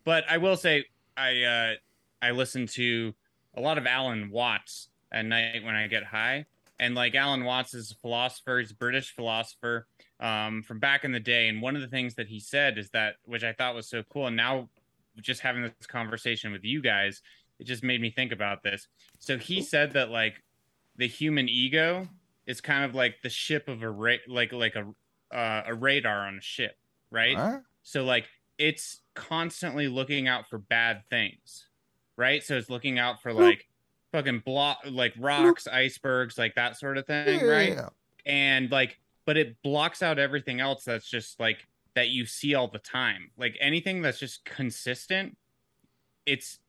but 0.05 0.25
I 0.29 0.39
will 0.39 0.57
say, 0.57 0.87
I 1.17 1.43
uh, 1.43 1.75
I 2.23 2.31
listen 2.33 2.67
to 2.69 3.15
a 3.55 3.61
lot 3.61 3.79
of 3.79 3.87
Alan 3.87 4.31
Watts 4.31 4.89
at 5.13 5.25
night 5.25 5.63
when 5.65 5.75
I 5.75 5.87
get 5.87 6.05
high, 6.05 6.47
and 6.81 6.95
like 6.95 7.15
Alan 7.15 7.45
Watts 7.45 7.75
is 7.75 7.91
a 7.91 7.95
philosopher. 7.97 8.59
He's 8.59 8.71
a 8.71 8.77
British 8.77 9.15
philosopher 9.15 9.87
um, 10.21 10.63
from 10.63 10.79
back 10.79 11.05
in 11.05 11.13
the 11.13 11.21
day, 11.21 11.49
and 11.49 11.61
one 11.61 11.77
of 11.77 11.83
the 11.83 11.89
things 11.89 12.15
that 12.15 12.29
he 12.29 12.41
said 12.41 12.79
is 12.79 12.91
that, 12.91 13.17
which 13.25 13.45
I 13.45 13.53
thought 13.53 13.75
was 13.75 13.89
so 13.89 14.03
cool, 14.11 14.27
and 14.27 14.37
now 14.37 14.69
just 15.21 15.41
having 15.41 15.63
this 15.63 15.87
conversation 15.87 16.53
with 16.53 16.65
you 16.65 16.81
guys, 16.81 17.23
it 17.59 17.65
just 17.65 17.83
made 17.83 18.01
me 18.01 18.11
think 18.11 18.33
about 18.33 18.63
this. 18.63 18.87
So 19.19 19.39
he 19.39 19.63
said 19.63 19.93
that 19.93 20.11
like 20.11 20.43
the 20.97 21.09
human 21.09 21.49
ego 21.49 22.09
is 22.47 22.61
kind 22.61 22.85
of 22.85 22.95
like 22.95 23.17
the 23.23 23.29
ship 23.29 23.69
of 23.69 23.83
a 23.83 23.91
ra- 23.91 24.17
like 24.27 24.53
like 24.53 24.75
a 24.75 24.87
uh, 25.35 25.65
a 25.67 25.75
radar 25.75 26.27
on 26.27 26.39
a 26.39 26.41
ship, 26.41 26.77
right? 27.11 27.37
Huh? 27.37 27.59
So 27.83 28.05
like 28.05 28.27
it's 28.59 29.01
constantly 29.15 29.89
looking 29.89 30.27
out 30.29 30.49
for 30.49 30.59
bad 30.59 31.03
things, 31.11 31.69
right? 32.17 32.43
So 32.43 32.57
it's 32.57 32.71
looking 32.71 32.99
out 32.99 33.23
for 33.23 33.33
like 33.33 33.69
fucking 34.13 34.41
block 34.41 34.79
like 34.87 35.15
rocks, 35.19 35.67
icebergs, 35.67 36.39
like 36.39 36.55
that 36.55 36.79
sort 36.79 36.99
of 36.99 37.07
thing, 37.07 37.41
Yeah, 37.41 37.47
right? 37.47 37.79
And 38.27 38.71
like 38.71 38.99
but 39.25 39.37
it 39.37 39.63
blocks 39.63 40.03
out 40.03 40.19
everything 40.19 40.59
else 40.61 40.85
that's 40.85 41.09
just 41.09 41.39
like 41.39 41.67
that 41.95 42.09
you 42.09 42.25
see 42.25 42.55
all 42.55 42.69
the 42.69 42.79
time. 42.79 43.31
Like 43.37 43.57
anything 43.61 44.01
that's 44.01 44.19
just 44.19 44.45
consistent, 44.45 45.37
it's 46.25 46.61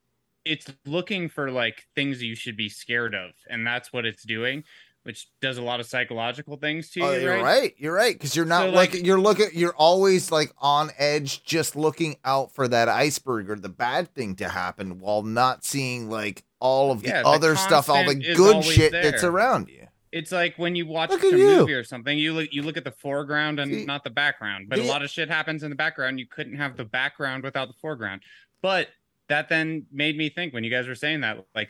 it's 0.49 0.65
looking 0.85 1.29
for 1.29 1.51
like 1.51 1.85
things 1.95 2.23
you 2.23 2.35
should 2.35 2.57
be 2.57 2.69
scared 2.69 3.13
of, 3.13 3.31
and 3.49 3.65
that's 3.65 3.93
what 3.93 4.05
it's 4.05 4.23
doing, 4.23 4.63
which 5.03 5.27
does 5.41 5.59
a 5.59 5.61
lot 5.61 5.79
of 5.79 5.85
psychological 5.85 6.57
things 6.57 6.89
to 6.91 7.01
oh, 7.01 7.11
you, 7.11 7.17
Oh, 7.17 7.21
you're 7.21 7.35
right? 7.35 7.43
right. 7.43 7.75
You're 7.77 7.93
right 7.93 8.13
because 8.13 8.35
you're 8.35 8.45
not 8.45 8.69
So, 8.69 8.69
like, 8.71 8.93
you're 8.93 9.19
looking. 9.19 9.49
You're 9.53 9.75
always 9.75 10.31
like 10.31 10.51
on 10.57 10.89
edge, 10.97 11.43
just 11.43 11.75
looking 11.75 12.17
out 12.25 12.55
for 12.55 12.67
that 12.67 12.89
iceberg 12.89 13.49
or 13.49 13.57
the 13.57 13.69
bad 13.69 14.13
thing 14.15 14.35
to 14.37 14.49
happen, 14.49 14.99
while 14.99 15.21
not 15.21 15.63
seeing 15.63 16.09
like 16.09 16.43
all 16.59 16.91
of 16.91 17.03
the 17.03 17.09
Yeah, 17.09 17.21
the 17.21 17.29
other 17.29 17.55
stuff, 17.55 17.87
all 17.87 18.03
the 18.03 18.15
good 18.15 18.63
shit 18.63 18.91
that's 18.91 19.23
around 19.23 19.69
you. 19.69 19.85
It's 20.11 20.31
like 20.31 20.55
when 20.57 20.75
you 20.75 20.87
watch 20.87 21.11
Look 21.11 21.23
a 21.23 21.31
movie 21.31 21.73
or 21.73 21.83
something, 21.83 22.17
you 22.17 22.33
look 22.33 22.49
you 22.51 22.63
look 22.63 22.77
at 22.77 22.83
the 22.83 22.91
foreground 22.91 23.59
and 23.59 23.71
See, 23.71 23.85
not 23.85 24.03
the 24.03 24.09
background. 24.09 24.65
But 24.67 24.79
a 24.79 24.83
lot 24.83 25.03
of 25.03 25.11
shit 25.11 25.29
happens 25.29 25.61
in 25.61 25.69
the 25.69 25.75
background. 25.75 26.19
You 26.19 26.25
couldn't 26.25 26.55
have 26.55 26.75
the 26.75 26.85
background 26.85 27.43
without 27.43 27.67
the 27.67 27.75
foreground. 27.79 28.21
But 28.61 28.87
that 29.29 29.49
then 29.49 29.85
made 29.91 30.17
me 30.17 30.29
think 30.29 30.53
when 30.53 30.63
you 30.63 30.69
guys 30.71 30.87
were 30.87 30.95
saying 30.95 31.21
that, 31.21 31.45
like 31.55 31.69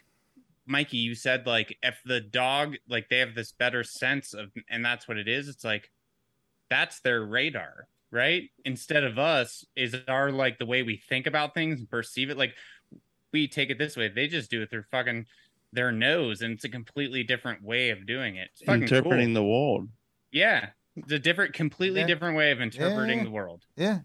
Mikey, 0.66 0.98
you 0.98 1.16
said 1.16 1.46
like 1.46 1.78
if 1.84 2.00
the 2.06 2.22
dog 2.22 2.76
like 2.88 3.10
they 3.10 3.20
have 3.20 3.36
this 3.36 3.52
better 3.52 3.84
sense 3.84 4.34
of 4.34 4.52
and 4.70 4.84
that's 4.84 5.08
what 5.08 5.18
it 5.18 5.28
is, 5.28 5.48
it's 5.48 5.64
like 5.64 5.90
that's 6.70 7.00
their 7.02 7.24
radar, 7.24 7.88
right? 8.12 8.50
Instead 8.66 9.04
of 9.04 9.18
us, 9.20 9.66
is 9.76 9.96
our 10.08 10.32
like 10.32 10.58
the 10.60 10.66
way 10.66 10.84
we 10.84 10.98
think 10.98 11.28
about 11.28 11.54
things 11.54 11.80
and 11.80 11.90
perceive 11.90 12.30
it. 12.30 12.38
Like 12.38 12.54
we 13.32 13.48
take 13.48 13.70
it 13.70 13.78
this 13.78 13.96
way. 13.98 14.08
They 14.08 14.28
just 14.28 14.50
do 14.50 14.62
it 14.62 14.70
through 14.70 14.84
fucking 14.92 15.26
their 15.72 15.92
nose, 15.92 16.42
and 16.42 16.54
it's 16.54 16.64
a 16.64 16.70
completely 16.70 17.24
different 17.24 17.64
way 17.64 17.90
of 17.92 18.06
doing 18.08 18.36
it. 18.38 18.50
It's 18.60 18.70
Interpreting 18.70 19.28
cool. 19.28 19.34
the 19.36 19.44
world. 19.44 19.90
Yeah, 20.32 20.70
it's 20.96 21.12
a 21.12 21.20
different, 21.20 21.54
completely 21.54 22.02
Yeah. 22.02 22.08
different 22.08 22.38
way 22.38 22.52
of 22.52 22.62
interpreting 22.62 23.20
Yeah. 23.20 23.24
the 23.26 23.30
world. 23.32 23.66
Yeah, 23.76 24.00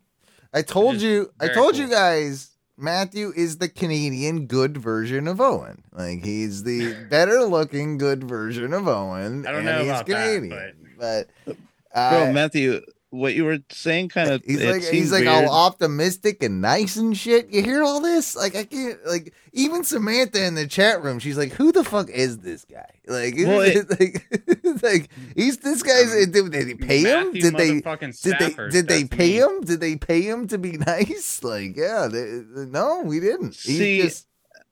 I 0.52 0.62
told 0.62 0.96
you. 0.96 1.30
I 1.40 1.48
told 1.48 1.74
cool. 1.74 1.82
you 1.84 1.88
guys. 1.90 2.50
Matthew 2.76 3.32
is 3.36 3.58
the 3.58 3.68
Canadian 3.68 4.46
good 4.46 4.76
version 4.76 5.28
of 5.28 5.40
Owen. 5.40 5.84
Like 5.92 6.24
he's 6.24 6.64
the 6.64 6.94
better 7.10 7.44
looking 7.44 7.98
good 7.98 8.24
version 8.24 8.72
of 8.72 8.88
Owen. 8.88 9.46
I 9.46 9.50
don't 9.52 9.58
and 9.60 9.66
know 9.66 9.78
he's 9.78 9.88
about 9.88 10.06
that, 10.06 10.34
Canadian, 10.34 10.94
but, 10.98 11.28
Bro, 11.44 11.54
uh, 11.94 12.32
Matthew, 12.32 12.80
what 13.14 13.34
you 13.34 13.44
were 13.44 13.58
saying 13.70 14.08
kind 14.08 14.30
of 14.30 14.42
He's 14.44 14.62
like 14.62 14.82
he's 14.82 15.12
like 15.12 15.24
weird. 15.24 15.46
all 15.46 15.66
optimistic 15.66 16.42
and 16.42 16.60
nice 16.60 16.96
and 16.96 17.16
shit. 17.16 17.48
You 17.50 17.62
hear 17.62 17.82
all 17.82 18.00
this? 18.00 18.34
Like 18.36 18.56
I 18.56 18.64
can't 18.64 18.98
like 19.06 19.32
even 19.52 19.84
Samantha 19.84 20.44
in 20.44 20.54
the 20.54 20.66
chat 20.66 21.02
room. 21.02 21.18
She's 21.18 21.38
like, 21.38 21.52
"Who 21.52 21.72
the 21.72 21.84
fuck 21.84 22.10
is 22.10 22.38
this 22.38 22.64
guy?" 22.64 22.90
Like, 23.06 23.34
Well, 23.38 23.60
it- 23.60 23.88
like, 23.90 24.82
like 24.82 25.10
he's 25.36 25.58
this 25.58 25.82
guy's. 25.82 26.10
Did, 26.12 26.32
did 26.32 26.52
they 26.52 26.74
pay 26.74 27.00
him? 27.02 27.32
Did 27.32 27.54
they? 27.56 27.80
motherfucking 27.80 28.22
Did 28.22 28.38
they? 28.38 28.68
Did 28.70 28.88
they 28.88 29.04
pay 29.04 29.28
me. 29.28 29.38
him? 29.38 29.60
Did 29.62 29.80
they 29.80 29.96
pay 29.96 30.22
him 30.22 30.48
to 30.48 30.58
be 30.58 30.72
nice? 30.78 31.42
Like, 31.44 31.76
yeah, 31.76 32.08
they, 32.10 32.40
no, 32.54 33.02
we 33.04 33.20
didn't. 33.20 33.54
He 33.56 33.76
See, 33.78 34.02
just- 34.02 34.26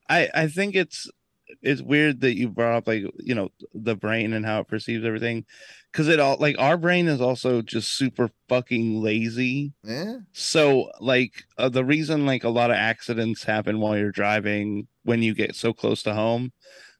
I 0.09 0.29
I 0.33 0.47
think 0.47 0.75
it's 0.75 1.09
it's 1.61 1.81
weird 1.81 2.21
that 2.21 2.35
you 2.37 2.49
brought 2.49 2.75
up 2.75 2.87
like 2.87 3.03
you 3.19 3.35
know 3.35 3.49
the 3.73 3.95
brain 3.95 4.33
and 4.33 4.45
how 4.45 4.59
it 4.61 4.67
perceives 4.67 5.05
everything 5.05 5.45
because 5.93 6.09
it 6.09 6.19
all 6.19 6.35
like 6.39 6.57
our 6.59 6.75
brain 6.75 7.07
is 7.07 7.21
also 7.21 7.61
just 7.61 7.93
super 7.93 8.29
fucking 8.49 9.01
lazy 9.01 9.71
yeah, 9.83 10.17
so 10.33 10.91
like 10.99 11.45
uh, 11.57 11.69
the 11.69 11.85
reason 11.85 12.25
like 12.25 12.43
a 12.43 12.49
lot 12.49 12.71
of 12.71 12.75
accidents 12.75 13.43
happen 13.43 13.79
while 13.79 13.97
you're 13.97 14.11
driving 14.11 14.87
when 15.03 15.23
you 15.23 15.33
get 15.33 15.55
so 15.55 15.71
close 15.71 16.03
to 16.03 16.13
home 16.13 16.51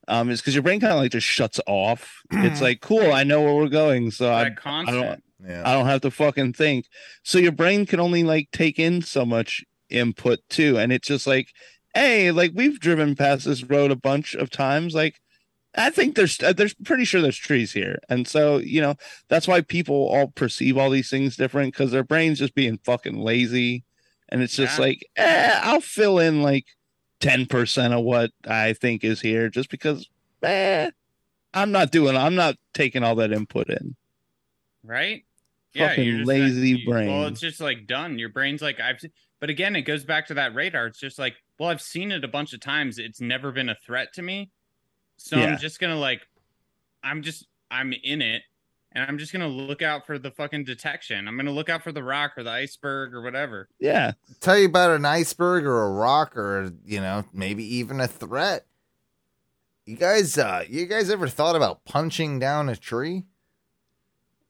um 0.07 0.29
is 0.29 0.39
because 0.39 0.53
your 0.53 0.63
brain 0.63 0.79
kind 0.79 0.93
of 0.93 0.99
like 0.99 1.11
just 1.11 1.27
shuts 1.27 1.59
off 1.67 2.21
it's 2.31 2.61
like 2.61 2.79
cool 2.79 3.11
i 3.11 3.23
know 3.23 3.41
where 3.41 3.55
we're 3.55 3.67
going 3.67 4.11
so 4.11 4.31
I, 4.31 4.45
that 4.45 4.57
constant. 4.57 5.23
yeah. 5.45 5.63
I 5.65 5.73
don't 5.73 5.87
have 5.87 6.01
to 6.01 6.11
fucking 6.11 6.53
think. 6.53 6.87
So 7.23 7.37
your 7.37 7.51
brain 7.51 7.85
can 7.85 7.99
only 7.99 8.23
like 8.23 8.49
take 8.51 8.79
in 8.79 9.01
so 9.01 9.25
much 9.25 9.63
input 9.89 10.39
too. 10.49 10.77
And 10.77 10.91
it's 10.91 11.07
just 11.07 11.27
like, 11.27 11.49
hey, 11.93 12.31
like 12.31 12.51
we've 12.53 12.79
driven 12.79 13.15
past 13.15 13.45
this 13.45 13.63
road 13.63 13.91
a 13.91 13.95
bunch 13.95 14.35
of 14.35 14.49
times. 14.49 14.93
Like, 14.93 15.19
I 15.75 15.89
think 15.89 16.15
there's 16.15 16.39
uh, 16.41 16.53
there's 16.53 16.73
pretty 16.75 17.03
sure 17.05 17.21
there's 17.21 17.37
trees 17.37 17.71
here. 17.71 17.99
And 18.09 18.27
so, 18.27 18.57
you 18.57 18.79
know, 18.81 18.95
that's 19.27 19.47
why 19.47 19.61
people 19.61 19.95
all 20.07 20.27
perceive 20.27 20.77
all 20.77 20.89
these 20.89 21.09
things 21.09 21.35
different 21.35 21.73
because 21.73 21.91
their 21.91 22.03
brain's 22.03 22.39
just 22.39 22.53
being 22.55 22.77
fucking 22.83 23.17
lazy. 23.17 23.83
And 24.29 24.41
it's 24.41 24.55
just 24.55 24.77
Yeah. 24.77 24.85
like, 24.85 25.09
eh, 25.15 25.59
I'll 25.63 25.81
fill 25.81 26.19
in 26.19 26.41
like 26.43 26.65
10% 27.21 27.97
of 27.97 28.03
what 28.03 28.31
I 28.47 28.73
think 28.73 29.03
is 29.03 29.21
here 29.21 29.49
just 29.49 29.69
because 29.69 30.07
eh, 30.43 30.91
I'm 31.53 31.71
not 31.71 31.91
doing 31.91 32.15
I'm 32.17 32.35
not 32.35 32.55
taking 32.73 33.03
all 33.03 33.15
that 33.15 33.31
input 33.31 33.69
in. 33.69 33.95
right? 34.83 35.23
Fucking 35.75 36.17
just 36.17 36.27
lazy 36.27 36.69
you- 36.69 36.85
brain. 36.85 37.07
Well, 37.09 37.27
it's 37.27 37.39
just 37.39 37.59
like 37.59 37.87
done. 37.87 38.19
Your 38.19 38.29
brain's 38.29 38.61
like 38.61 38.79
I've. 38.79 38.99
But 39.39 39.49
again, 39.49 39.75
it 39.75 39.81
goes 39.81 40.03
back 40.05 40.27
to 40.27 40.35
that 40.35 40.53
radar. 40.53 40.85
It's 40.87 40.99
just 40.99 41.17
like, 41.19 41.35
well, 41.57 41.69
I've 41.69 41.81
seen 41.81 42.11
it 42.11 42.23
a 42.23 42.27
bunch 42.27 42.53
of 42.53 42.59
times. 42.59 42.97
It's 42.99 43.19
never 43.19 43.51
been 43.51 43.69
a 43.69 43.75
threat 43.75 44.13
to 44.13 44.21
me, 44.21 44.51
so 45.17 45.37
Yeah. 45.37 45.45
I'm 45.45 45.57
just 45.57 45.79
gonna 45.79 45.99
like, 45.99 46.21
I'm 47.03 47.21
just 47.21 47.47
I'm 47.71 47.93
in 47.93 48.21
it, 48.21 48.43
and 48.91 49.05
I'm 49.05 49.17
just 49.17 49.31
gonna 49.33 49.47
look 49.47 49.81
out 49.81 50.05
for 50.05 50.17
the 50.17 50.31
fucking 50.31 50.63
detection. 50.63 51.27
I'm 51.27 51.37
gonna 51.37 51.51
look 51.51 51.69
out 51.69 51.83
for 51.83 51.91
the 51.91 52.03
rock 52.03 52.33
or 52.37 52.43
the 52.43 52.51
iceberg 52.51 53.13
or 53.13 53.21
whatever. 53.21 53.69
Yeah. 53.79 54.13
Tell 54.39 54.57
you 54.57 54.65
about 54.67 54.91
an 54.91 55.05
iceberg 55.05 55.65
or 55.65 55.83
a 55.83 55.91
rock 55.91 56.37
or 56.37 56.71
you 56.85 57.01
know 57.01 57.25
maybe 57.33 57.63
even 57.77 57.99
a 57.99 58.07
threat. 58.07 58.65
You 59.85 59.97
guys, 59.97 60.37
uh, 60.37 60.63
you 60.69 60.85
guys 60.85 61.09
ever 61.09 61.27
thought 61.27 61.57
about 61.57 61.83
punching 61.83 62.39
down 62.39 62.69
a 62.69 62.75
tree? 62.75 63.23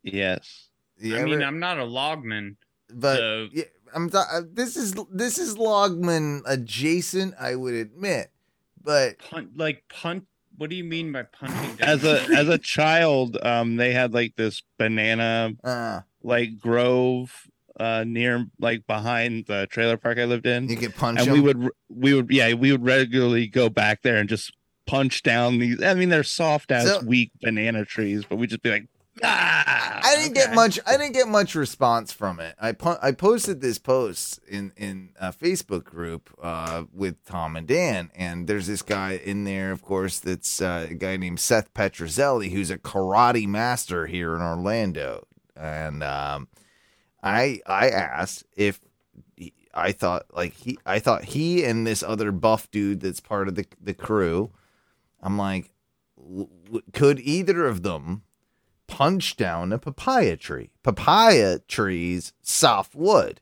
Yes. 0.04 0.68
You 0.98 1.18
I 1.18 1.24
mean, 1.24 1.42
I'm 1.42 1.60
not 1.60 1.80
a 1.80 1.84
logman, 1.84 2.56
but 2.94 3.18
so 3.18 3.48
yeah, 3.52 3.64
I'm. 3.96 4.10
th- 4.10 4.24
uh, 4.32 4.42
this 4.52 4.78
is 4.78 4.96
this 5.12 5.38
is 5.38 5.56
Logman 5.56 6.42
adjacent, 6.46 7.34
I 7.40 7.56
would 7.56 7.74
admit, 7.74 8.32
but 8.82 9.18
punt 9.20 9.58
like 9.58 9.84
punt. 9.90 10.26
What 10.58 10.70
do 10.70 10.76
you 10.76 10.84
mean 10.84 11.12
by 11.12 11.24
punching 11.24 11.76
down? 11.78 11.90
As 11.90 12.04
a 12.04 12.22
as 12.36 12.48
a 12.48 12.58
child, 12.58 13.38
um, 13.42 13.76
they 13.78 13.94
had 13.94 14.14
like 14.14 14.36
this 14.36 14.62
banana 14.78 15.52
uh, 15.64 16.02
like 16.22 16.58
grove 16.60 17.48
uh 17.80 18.04
near 18.06 18.46
like 18.60 18.86
behind 18.86 19.46
the 19.48 19.66
trailer 19.68 19.98
park 19.98 20.20
I 20.20 20.26
lived 20.26 20.46
in. 20.46 20.70
you 20.70 20.76
could 20.78 20.96
punch 20.96 21.20
and 21.20 21.28
him. 21.28 21.34
we 21.34 21.40
would 21.40 21.70
we 21.90 22.14
would 22.14 22.30
yeah, 22.32 22.54
we 22.54 22.72
would 22.72 22.84
regularly 22.86 23.48
go 23.48 23.68
back 23.70 24.04
there 24.04 24.18
and 24.18 24.30
just 24.30 24.54
punch 24.86 25.24
down 25.24 25.58
these 25.60 25.82
I 25.82 25.94
mean 25.96 26.10
they're 26.10 26.24
soft 26.24 26.72
as 26.72 26.86
So- 26.88 27.02
weak 27.06 27.32
banana 27.42 27.84
trees, 27.86 28.24
but 28.30 28.36
we'd 28.36 28.50
just 28.52 28.62
be 28.62 28.70
like 28.70 28.86
ah 29.24 30.00
I 30.04 30.16
didn't 30.16 30.34
get 30.34 30.54
much. 30.56 30.80
I 30.88 30.98
didn't 30.98 31.14
get 31.14 31.28
much 31.28 31.56
response 31.56 32.12
from 32.12 32.40
it. 32.40 32.56
I 32.60 32.72
po- 32.72 32.98
I 33.02 33.12
posted 33.12 33.62
this 33.62 33.78
post 33.78 34.40
in 34.48 34.72
in 34.76 35.10
a 35.20 35.32
Facebook 35.32 35.84
group 35.84 36.30
uh, 36.42 36.84
with 36.94 37.24
Tom 37.26 37.56
and 37.56 37.68
Dan, 37.68 38.12
and 38.16 38.48
there's 38.48 38.68
this 38.68 38.82
guy 38.82 39.14
in 39.24 39.44
there, 39.44 39.72
of 39.72 39.82
course, 39.82 40.20
that's 40.20 40.62
uh, 40.62 40.88
a 40.90 40.94
guy 40.96 41.18
named 41.18 41.40
Seth 41.40 41.74
Petrozelli, 41.74 42.52
who's 42.52 42.72
a 42.72 42.78
karate 42.78 43.48
master 43.48 44.08
here 44.08 44.36
in 44.36 44.42
Orlando, 44.42 45.28
and 45.56 46.04
um, 46.04 46.48
I 47.22 47.62
I 47.68 47.90
asked 47.90 48.46
if 48.56 48.80
he- 49.36 49.54
I 49.74 49.92
thought 49.92 50.26
like 50.36 50.54
he 50.54 50.78
I 50.86 51.00
thought 51.00 51.24
he 51.26 51.64
and 51.64 51.86
this 51.86 52.02
other 52.04 52.32
buff 52.32 52.70
dude 52.72 53.02
that's 53.02 53.20
part 53.20 53.48
of 53.48 53.56
the 53.56 53.66
the 53.80 53.94
crew. 53.94 54.52
I'm 55.22 55.38
like, 55.38 55.72
w- 56.18 56.50
w- 56.66 56.84
could 56.92 57.20
either 57.22 57.66
of 57.66 57.82
them 57.84 58.24
punch 58.94 59.36
down 59.36 59.74
a 59.74 59.80
papaya 59.80 60.38
tree? 60.38 60.70
Papaya 60.84 61.58
trees, 61.68 62.32
soft 62.44 62.94
wood. 62.94 63.42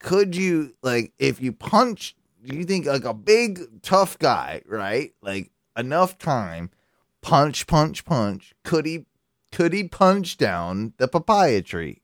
Could 0.00 0.34
you 0.34 0.74
like 0.82 1.12
if 1.16 1.40
you 1.40 1.52
punch? 1.52 2.16
You 2.42 2.64
think 2.64 2.86
like 2.86 3.04
a 3.04 3.14
big 3.14 3.82
tough 3.82 4.18
guy, 4.18 4.62
right? 4.66 5.12
Like 5.22 5.52
enough 5.76 6.18
time, 6.18 6.70
punch, 7.22 7.68
punch, 7.68 8.04
punch. 8.04 8.52
Could 8.64 8.84
he? 8.84 9.06
Could 9.52 9.72
he 9.72 9.86
punch 9.86 10.36
down 10.36 10.94
the 10.96 11.06
papaya 11.06 11.62
tree? 11.62 12.02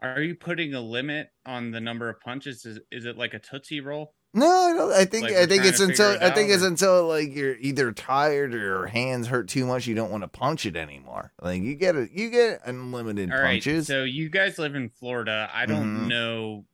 Are 0.00 0.22
you 0.22 0.36
putting 0.36 0.72
a 0.72 0.80
limit 0.80 1.32
on 1.44 1.70
the 1.70 1.80
number 1.80 2.08
of 2.08 2.18
punches? 2.20 2.64
Is, 2.64 2.80
is 2.90 3.04
it 3.04 3.18
like 3.18 3.34
a 3.34 3.38
tootsie 3.38 3.80
roll? 3.80 4.14
No, 4.34 4.46
I 4.46 4.72
don't. 4.74 4.92
I 4.92 5.04
think 5.06 5.24
Like 5.24 5.36
I 5.36 5.46
think 5.46 5.64
it's 5.64 5.80
until 5.80 6.10
it 6.12 6.22
I 6.22 6.30
think 6.30 6.50
out, 6.50 6.54
it's 6.56 6.62
until 6.62 7.08
like 7.08 7.34
you're 7.34 7.56
either 7.56 7.92
tired 7.92 8.54
or 8.54 8.58
your 8.58 8.86
hands 8.86 9.26
hurt 9.26 9.48
too 9.48 9.64
much. 9.66 9.86
You 9.86 9.94
don't 9.94 10.10
want 10.10 10.22
to 10.22 10.28
punch 10.28 10.66
it 10.66 10.76
anymore. 10.76 11.32
Like 11.40 11.62
you 11.62 11.74
get 11.74 11.96
it, 11.96 12.10
you 12.12 12.28
get 12.30 12.60
unlimited 12.66 13.32
All 13.32 13.38
right. 13.38 13.54
punches. 13.62 13.86
So 13.86 14.04
you 14.04 14.28
guys 14.28 14.58
live 14.58 14.74
in 14.74 14.90
Florida. 14.90 15.50
I 15.52 15.64
don't 15.66 16.04
Mhm. 16.04 16.08
know 16.08 16.64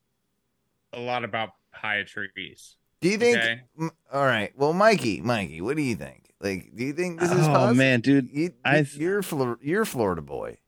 a 0.93 1.01
lot 1.01 1.25
about 1.25 1.51
papaya 1.73 2.05
trees. 2.05 2.77
do 3.01 3.09
you 3.09 3.19
think? 3.19 3.37
Okay. 3.39 3.61
m- 3.79 3.91
All 4.13 4.25
right. 4.25 4.53
Well, 4.57 4.73
Mikey, 4.73 5.21
Mikey, 5.21 5.61
what 5.61 5.77
do 5.77 5.83
you 5.83 5.95
think? 5.95 6.33
Like, 6.41 6.75
do 6.75 6.85
you 6.85 6.93
think 6.93 7.21
this 7.21 7.31
is 7.31 7.47
oh 7.47 7.53
possible? 7.53 7.75
man, 7.75 8.01
dude, 8.01 8.29
you, 8.33 8.53
I 8.65 8.79
you, 8.79 8.85
th- 8.85 8.97
you're 8.97 9.23
Flor- 9.23 9.59
you're 9.63 9.85
Florida 9.85 10.23
boy. 10.23 10.59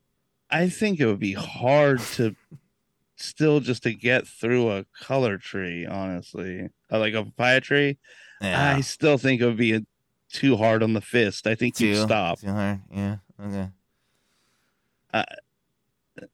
I 0.50 0.68
think 0.68 1.00
it 1.00 1.06
would 1.06 1.18
be 1.18 1.32
hard 1.32 2.00
to 2.14 2.36
still 3.16 3.60
just 3.60 3.82
to 3.82 3.92
get 3.92 4.26
through 4.26 4.70
a 4.70 4.84
color 5.02 5.38
tree, 5.38 5.86
honestly. 5.86 6.68
Uh, 6.90 6.98
like 6.98 7.14
a 7.14 7.24
papaya 7.24 7.60
tree. 7.60 7.98
Yeah. 8.40 8.76
I 8.76 8.80
still 8.82 9.18
think 9.18 9.40
it 9.40 9.46
would 9.46 9.56
be 9.56 9.74
a, 9.74 9.82
too 10.30 10.56
hard 10.56 10.82
on 10.82 10.92
the 10.92 11.00
fist. 11.00 11.46
I 11.46 11.54
think 11.54 11.80
you 11.80 11.96
stop. 11.96 12.40
too 12.40 12.48
hard? 12.48 12.80
Yeah. 12.92 13.16
Okay. 13.42 13.68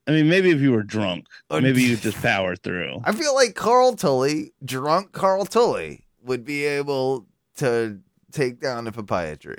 I 0.06 0.10
mean, 0.10 0.28
maybe 0.28 0.50
if 0.50 0.60
you 0.60 0.72
were 0.72 0.82
drunk, 0.82 1.26
maybe 1.50 1.82
you'd 1.82 2.00
just 2.00 2.20
power 2.20 2.56
through. 2.56 3.00
I 3.04 3.12
feel 3.12 3.34
like 3.34 3.54
Carl 3.54 3.94
Tully, 3.94 4.52
drunk 4.64 5.12
Carl 5.12 5.44
Tully, 5.44 6.04
would 6.24 6.44
be 6.44 6.64
able 6.64 7.26
to 7.56 7.98
take 8.32 8.60
down 8.60 8.86
a 8.86 8.92
papaya 8.92 9.36
tree. 9.36 9.56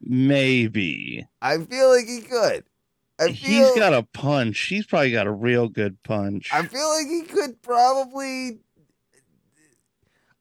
Maybe 0.00 1.26
I 1.42 1.58
feel 1.58 1.90
like 1.90 2.06
he 2.06 2.20
could. 2.20 2.64
I 3.20 3.28
he's 3.28 3.48
feel, 3.48 3.74
got 3.76 3.94
a 3.94 4.02
punch. 4.02 4.58
He's 4.66 4.86
probably 4.86 5.10
got 5.10 5.26
a 5.26 5.32
real 5.32 5.68
good 5.68 6.00
punch. 6.02 6.50
I 6.52 6.62
feel 6.66 6.88
like 6.88 7.06
he 7.08 7.22
could 7.22 7.60
probably. 7.62 8.60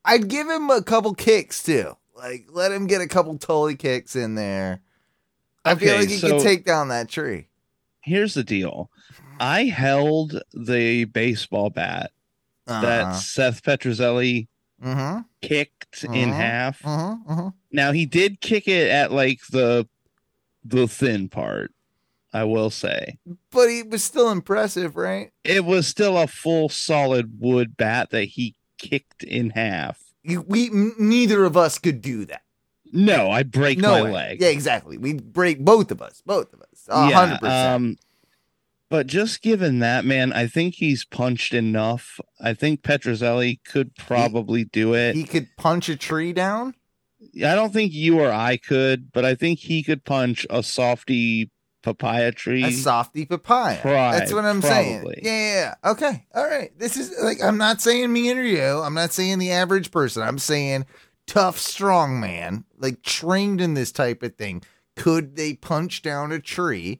I'd 0.05 0.27
give 0.27 0.47
him 0.49 0.69
a 0.69 0.81
couple 0.81 1.13
kicks 1.13 1.63
too. 1.63 1.95
Like 2.15 2.47
let 2.51 2.71
him 2.71 2.87
get 2.87 3.01
a 3.01 3.07
couple 3.07 3.37
Tully 3.37 3.75
kicks 3.75 4.15
in 4.15 4.35
there. 4.35 4.81
I 5.65 5.75
feel 5.75 5.95
like 5.97 6.07
he 6.09 6.17
so- 6.17 6.29
could 6.31 6.41
take 6.41 6.65
down 6.65 6.87
that 6.89 7.09
tree. 7.09 7.47
Here's 8.01 8.33
the 8.33 8.43
deal. 8.43 8.89
I 9.39 9.65
held 9.65 10.41
the 10.53 11.03
baseball 11.05 11.69
bat 11.69 12.11
that 12.65 13.01
Uh-huh. 13.03 13.13
Seth 13.13 13.63
Petrozelli 13.63 14.47
Mm-hmm. 14.83 15.21
kicked 15.41 16.03
in 16.03 16.29
Uh-huh. 16.29 16.39
half. 16.39 16.81
Mm-hmm. 16.83 17.31
Mm-hmm. 17.31 17.47
Now 17.71 17.91
he 17.93 18.05
did 18.05 18.39
kick 18.41 18.67
it 18.67 18.89
at 18.91 19.11
like 19.11 19.39
the 19.49 19.87
the 20.63 20.87
thin 20.87 21.29
part. 21.29 21.73
I 22.37 22.43
will 22.43 22.69
say 22.69 23.17
But 23.51 23.69
he 23.69 23.83
was 23.83 24.03
still 24.03 24.29
impressive, 24.31 24.95
right? 24.95 25.31
it 25.43 25.65
was 25.65 25.87
still 25.87 26.17
a 26.17 26.27
full 26.27 26.69
solid 26.69 27.39
wood 27.39 27.75
bat 27.77 28.09
that 28.11 28.25
he 28.25 28.55
kicked 28.77 29.23
in 29.23 29.51
half. 29.51 29.99
You, 30.23 30.41
we 30.41 30.69
neither 30.99 31.43
of 31.45 31.55
us 31.57 31.79
could 31.79 32.01
do 32.01 32.25
that. 32.25 32.41
No, 32.93 33.29
I 33.29 33.43
break 33.43 33.79
no 33.79 33.91
my 33.91 34.01
way. 34.03 34.11
leg. 34.11 34.41
Yeah, 34.41 34.49
exactly. 34.49 34.97
We 34.97 35.13
break 35.13 35.59
both 35.59 35.91
of 35.91 36.01
us. 36.01 36.21
Both 36.25 36.53
of 36.53 36.61
us. 36.61 36.87
A 36.89 37.09
Yeah, 37.09 37.15
hundred 37.15 37.39
percent. 37.39 37.75
Um, 37.75 37.97
but 38.89 39.07
just 39.07 39.41
given 39.41 39.79
that, 39.79 40.05
man, 40.05 40.31
I 40.31 40.47
think 40.47 40.75
he's 40.75 41.03
punched 41.03 41.53
enough. 41.53 42.19
I 42.39 42.53
think 42.53 42.83
Petrozelli 42.83 43.59
could 43.65 43.95
probably 43.95 44.63
do 44.63 44.93
it. 44.93 45.15
He 45.15 45.25
could 45.25 45.49
punch 45.57 45.89
a 45.89 45.97
tree 45.97 46.31
down. 46.31 46.75
I 47.43 47.55
don't 47.55 47.73
think 47.73 47.91
you 47.93 48.19
or 48.19 48.31
I 48.31 48.55
could, 48.57 49.11
but 49.11 49.25
I 49.25 49.35
think 49.35 49.59
he 49.59 49.83
could 49.83 50.05
punch 50.05 50.45
a 50.49 50.63
softy 50.63 51.51
papaya 51.87 52.33
tree. 52.33 52.63
A 52.65 52.71
softy 52.71 53.25
papaya. 53.25 53.79
Pri- 53.81 54.19
That's 54.19 54.33
what 54.33 54.43
I'm 54.43 54.61
saying. 54.61 55.01
probably. 55.01 55.21
Yeah, 55.23 55.31
yeah, 55.31 55.53
yeah. 55.83 55.91
Okay. 55.91 56.25
All 56.35 56.45
right. 56.45 56.77
This 56.77 56.97
is 56.97 57.15
like 57.23 57.41
I'm 57.41 57.57
not 57.57 57.81
saying 57.81 58.11
me 58.11 58.29
and 58.29 58.45
you. 58.45 58.61
I'm 58.61 58.93
not 58.93 59.13
saying 59.13 59.39
the 59.39 59.51
average 59.51 59.89
person. 59.91 60.21
I'm 60.21 60.37
saying 60.37 60.85
tough, 61.27 61.57
strong 61.57 62.19
man, 62.19 62.65
like 62.77 63.03
trained 63.03 63.61
in 63.61 63.73
this 63.73 63.91
type 63.91 64.21
of 64.21 64.35
thing. 64.35 64.63
Could 64.97 65.35
they 65.37 65.53
punch 65.53 66.01
down 66.01 66.31
a 66.31 66.39
tree? 66.39 66.99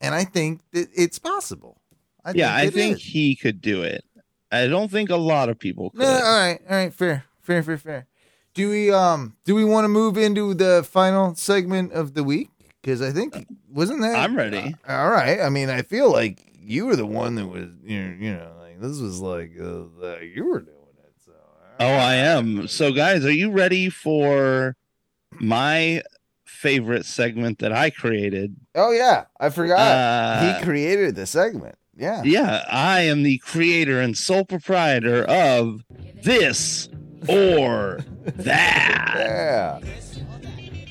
And 0.00 0.14
I 0.14 0.24
think 0.24 0.60
that 0.72 0.88
it's 0.94 1.18
possible. 1.18 1.80
I 2.24 2.32
yeah, 2.32 2.54
I 2.54 2.68
think 2.70 2.96
is. 2.96 3.04
he 3.04 3.36
could 3.36 3.60
do 3.60 3.82
it. 3.82 4.04
I 4.50 4.66
don't 4.66 4.90
think 4.90 5.10
a 5.10 5.16
lot 5.16 5.48
of 5.48 5.58
people 5.58 5.90
could. 5.90 6.00
No, 6.00 6.06
all 6.08 6.38
right, 6.38 6.60
all 6.68 6.76
right, 6.76 6.92
fair, 6.92 7.24
fair, 7.42 7.62
fair, 7.62 7.78
fair. 7.78 8.06
Do 8.54 8.70
we 8.70 8.90
um 8.90 9.36
do 9.44 9.54
we 9.54 9.64
want 9.64 9.84
to 9.84 9.88
move 9.88 10.16
into 10.18 10.54
the 10.54 10.82
final 10.88 11.34
segment 11.34 11.92
of 11.92 12.14
the 12.14 12.24
week? 12.24 12.50
Because 12.86 13.02
I 13.02 13.10
think 13.10 13.48
wasn't 13.68 14.02
that 14.02 14.14
I'm 14.14 14.36
ready. 14.36 14.76
Uh, 14.88 14.92
all 14.92 15.10
right. 15.10 15.40
I 15.40 15.48
mean, 15.48 15.70
I 15.70 15.82
feel 15.82 16.08
like 16.12 16.38
you 16.56 16.86
were 16.86 16.94
the 16.94 17.04
one 17.04 17.34
that 17.34 17.48
was 17.48 17.66
you 17.82 18.00
know, 18.00 18.16
you 18.16 18.32
know 18.32 18.52
like 18.60 18.80
this 18.80 19.00
was 19.00 19.18
like 19.18 19.54
uh, 19.60 19.86
uh, 20.04 20.18
you 20.20 20.44
were 20.44 20.60
doing 20.60 20.94
it. 21.02 21.12
So 21.24 21.32
Oh, 21.80 21.84
I 21.84 22.14
am. 22.14 22.68
So, 22.68 22.92
guys, 22.92 23.24
are 23.24 23.32
you 23.32 23.50
ready 23.50 23.90
for 23.90 24.76
my 25.32 26.04
favorite 26.44 27.06
segment 27.06 27.58
that 27.58 27.72
I 27.72 27.90
created? 27.90 28.54
Oh 28.76 28.92
yeah, 28.92 29.24
I 29.40 29.50
forgot. 29.50 29.80
Uh, 29.80 30.58
he 30.58 30.64
created 30.64 31.16
the 31.16 31.26
segment. 31.26 31.74
Yeah. 31.96 32.22
Yeah, 32.24 32.64
I 32.70 33.00
am 33.00 33.24
the 33.24 33.38
creator 33.38 34.00
and 34.00 34.16
sole 34.16 34.44
proprietor 34.44 35.24
of 35.24 35.82
this 36.22 36.88
or 37.28 37.98
that. 38.24 39.14
Yeah. 39.16 39.80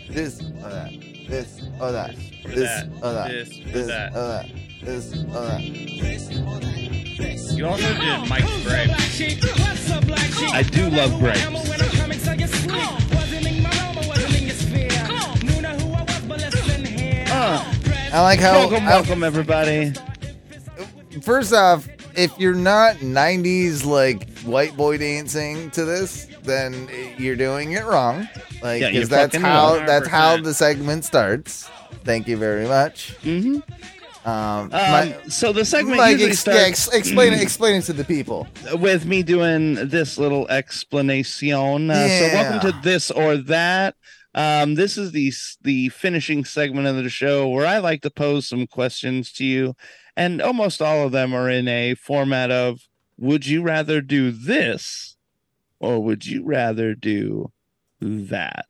This 0.09 0.41
or 0.41 0.69
that. 0.69 1.04
This 1.27 1.61
or 1.79 1.91
that. 1.91 2.15
This 2.45 2.55
that. 2.69 2.87
or 3.01 3.13
that. 3.13 3.29
This 3.29 3.59
or 3.69 3.85
that. 3.85 4.45
This 4.81 5.13
or 5.13 5.45
that. 5.45 5.61
You 7.57 7.67
also 7.67 7.87
did 7.93 8.29
Mike's 8.29 8.63
grapes. 8.63 9.21
I 10.53 10.61
do 10.63 10.89
love 10.89 11.17
grapes. 11.19 11.41
Uh, 17.31 17.73
I 18.13 18.21
like 18.21 18.39
how 18.39 18.53
welcome, 18.53 18.83
I- 18.85 18.89
welcome, 18.89 19.23
everybody. 19.23 19.93
first 21.21 21.53
off, 21.53 21.87
if 22.15 22.37
you're 22.39 22.53
not 22.53 22.97
90s 22.97 23.85
like 23.85 24.27
white 24.45 24.75
boy 24.77 24.97
dancing 24.97 25.69
to 25.71 25.85
this, 25.85 26.27
then 26.43 26.89
you're 27.17 27.35
doing 27.35 27.73
it 27.73 27.83
wrong. 27.85 28.27
Like, 28.61 28.81
Yeah, 28.81 28.91
because 28.91 29.09
that's 29.09 29.33
fucking 29.33 29.41
how 29.45 29.75
wrong. 29.77 29.85
that's 29.85 30.07
how 30.07 30.37
the 30.37 30.53
segment 30.53 31.05
starts. 31.05 31.69
Thank 32.03 32.27
you 32.27 32.37
very 32.37 32.67
much. 32.67 33.11
hmm 33.23 33.57
Um, 34.25 34.33
Um, 34.33 34.69
my- 34.71 35.15
so 35.27 35.53
the 35.53 35.63
segment 35.65 35.99
usually 35.99 36.29
ex- 36.31 36.45
yeah, 36.47 36.53
starts 36.53 36.87
ex- 36.87 36.95
explain 36.95 37.33
it. 37.33 37.41
Explain 37.41 37.75
it 37.75 37.83
to 37.85 37.93
the 37.93 38.03
people. 38.03 38.47
with 38.73 39.05
me 39.05 39.21
doing 39.21 39.75
this 39.89 40.17
little 40.17 40.47
explanation. 40.49 41.91
Uh, 41.91 42.07
So, 42.07 42.25
welcome 42.33 42.71
to 42.71 42.77
this 42.83 43.11
or 43.11 43.37
that. 43.37 43.93
Um, 44.33 44.75
this 44.75 44.97
is 44.97 45.11
the 45.11 45.31
the 45.61 45.89
finishing 45.89 46.43
segment 46.43 46.87
of 46.87 46.95
the 46.97 47.09
show 47.09 47.47
where 47.47 47.65
I 47.67 47.77
like 47.77 48.01
to 48.01 48.09
pose 48.09 48.47
some 48.47 48.67
questions 48.67 49.31
to 49.33 49.45
you, 49.45 49.75
and 50.17 50.41
almost 50.41 50.81
all 50.81 51.05
of 51.05 51.11
them 51.11 51.33
are 51.33 51.49
in 51.49 51.67
a 51.67 51.93
format 51.95 52.49
of: 52.51 52.79
Would 53.17 53.45
you 53.47 53.61
rather 53.61 54.01
do 54.01 54.31
this, 54.31 55.15
or 55.79 56.01
would 56.03 56.25
you 56.25 56.43
rather 56.43 56.93
do 56.95 57.51
that? 58.01 58.65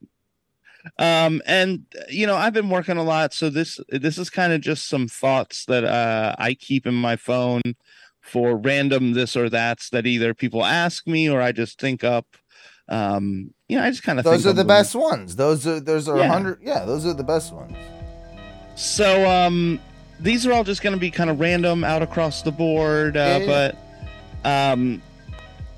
Um, 1.00 1.42
and 1.48 1.86
you 2.10 2.28
know, 2.28 2.36
I've 2.36 2.54
been 2.54 2.70
working 2.70 2.98
a 2.98 3.04
lot, 3.04 3.34
so 3.34 3.50
this 3.50 3.80
this 3.90 4.18
is 4.18 4.30
kind 4.30 4.54
of 4.54 4.62
just 4.62 4.88
some 4.88 5.08
thoughts 5.08 5.66
that 5.66 5.84
uh, 5.84 6.36
I 6.38 6.54
keep 6.54 6.86
in 6.86 6.94
my 6.94 7.16
phone 7.16 7.62
for 8.22 8.56
random 8.58 9.14
this 9.14 9.36
or 9.36 9.50
that's 9.50 9.90
that 9.90 10.06
either 10.06 10.34
people 10.34 10.64
ask 10.66 11.08
me 11.08 11.30
or 11.30 11.42
I 11.42 11.52
just 11.52 11.80
think 11.80 12.04
up. 12.04 12.26
Um, 12.88 13.52
you 13.68 13.78
know, 13.78 13.84
I 13.84 13.90
just 13.90 14.04
kind 14.04 14.20
of 14.20 14.26
think 14.26 14.36
Those 14.36 14.46
are 14.48 14.54
the 14.54 14.58
them. 14.58 14.68
best 14.68 14.94
ones. 14.94 15.36
Those 15.36 15.66
are 15.66 15.80
those 15.80 16.08
are 16.08 16.18
a 16.18 16.20
Yeah. 16.20 16.28
hundred. 16.28 16.60
Yeah, 16.62 16.86
those 16.86 17.04
are 17.06 17.14
the 17.14 17.24
best 17.24 17.52
ones. 17.52 17.76
So 18.76 19.28
um 19.28 19.80
these 20.20 20.46
are 20.46 20.54
all 20.54 20.64
just 20.64 20.82
going 20.82 20.94
to 20.94 21.00
be 21.00 21.12
kind 21.12 21.30
of 21.30 21.40
random 21.40 21.84
out 21.84 22.02
across 22.02 22.42
the 22.42 22.52
board, 22.52 23.18
uh, 23.18 23.40
yeah. 23.42 23.46
but 23.46 23.78
um 24.46 25.02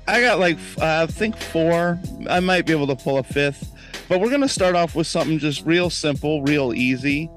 I 0.06 0.20
got 0.20 0.38
like 0.38 0.58
uh, 0.80 1.06
I 1.08 1.12
think 1.12 1.36
four. 1.36 1.98
I 2.30 2.40
might 2.40 2.64
be 2.66 2.72
able 2.72 2.86
to 2.86 2.96
pull 2.96 3.18
a 3.18 3.22
fifth, 3.22 3.70
but 4.08 4.20
we're 4.20 4.30
going 4.30 4.40
to 4.40 4.48
start 4.48 4.74
off 4.74 4.94
with 4.94 5.06
something 5.06 5.38
just 5.38 5.66
real 5.66 5.90
simple, 5.90 6.42
real 6.42 6.72
easy. 6.72 7.28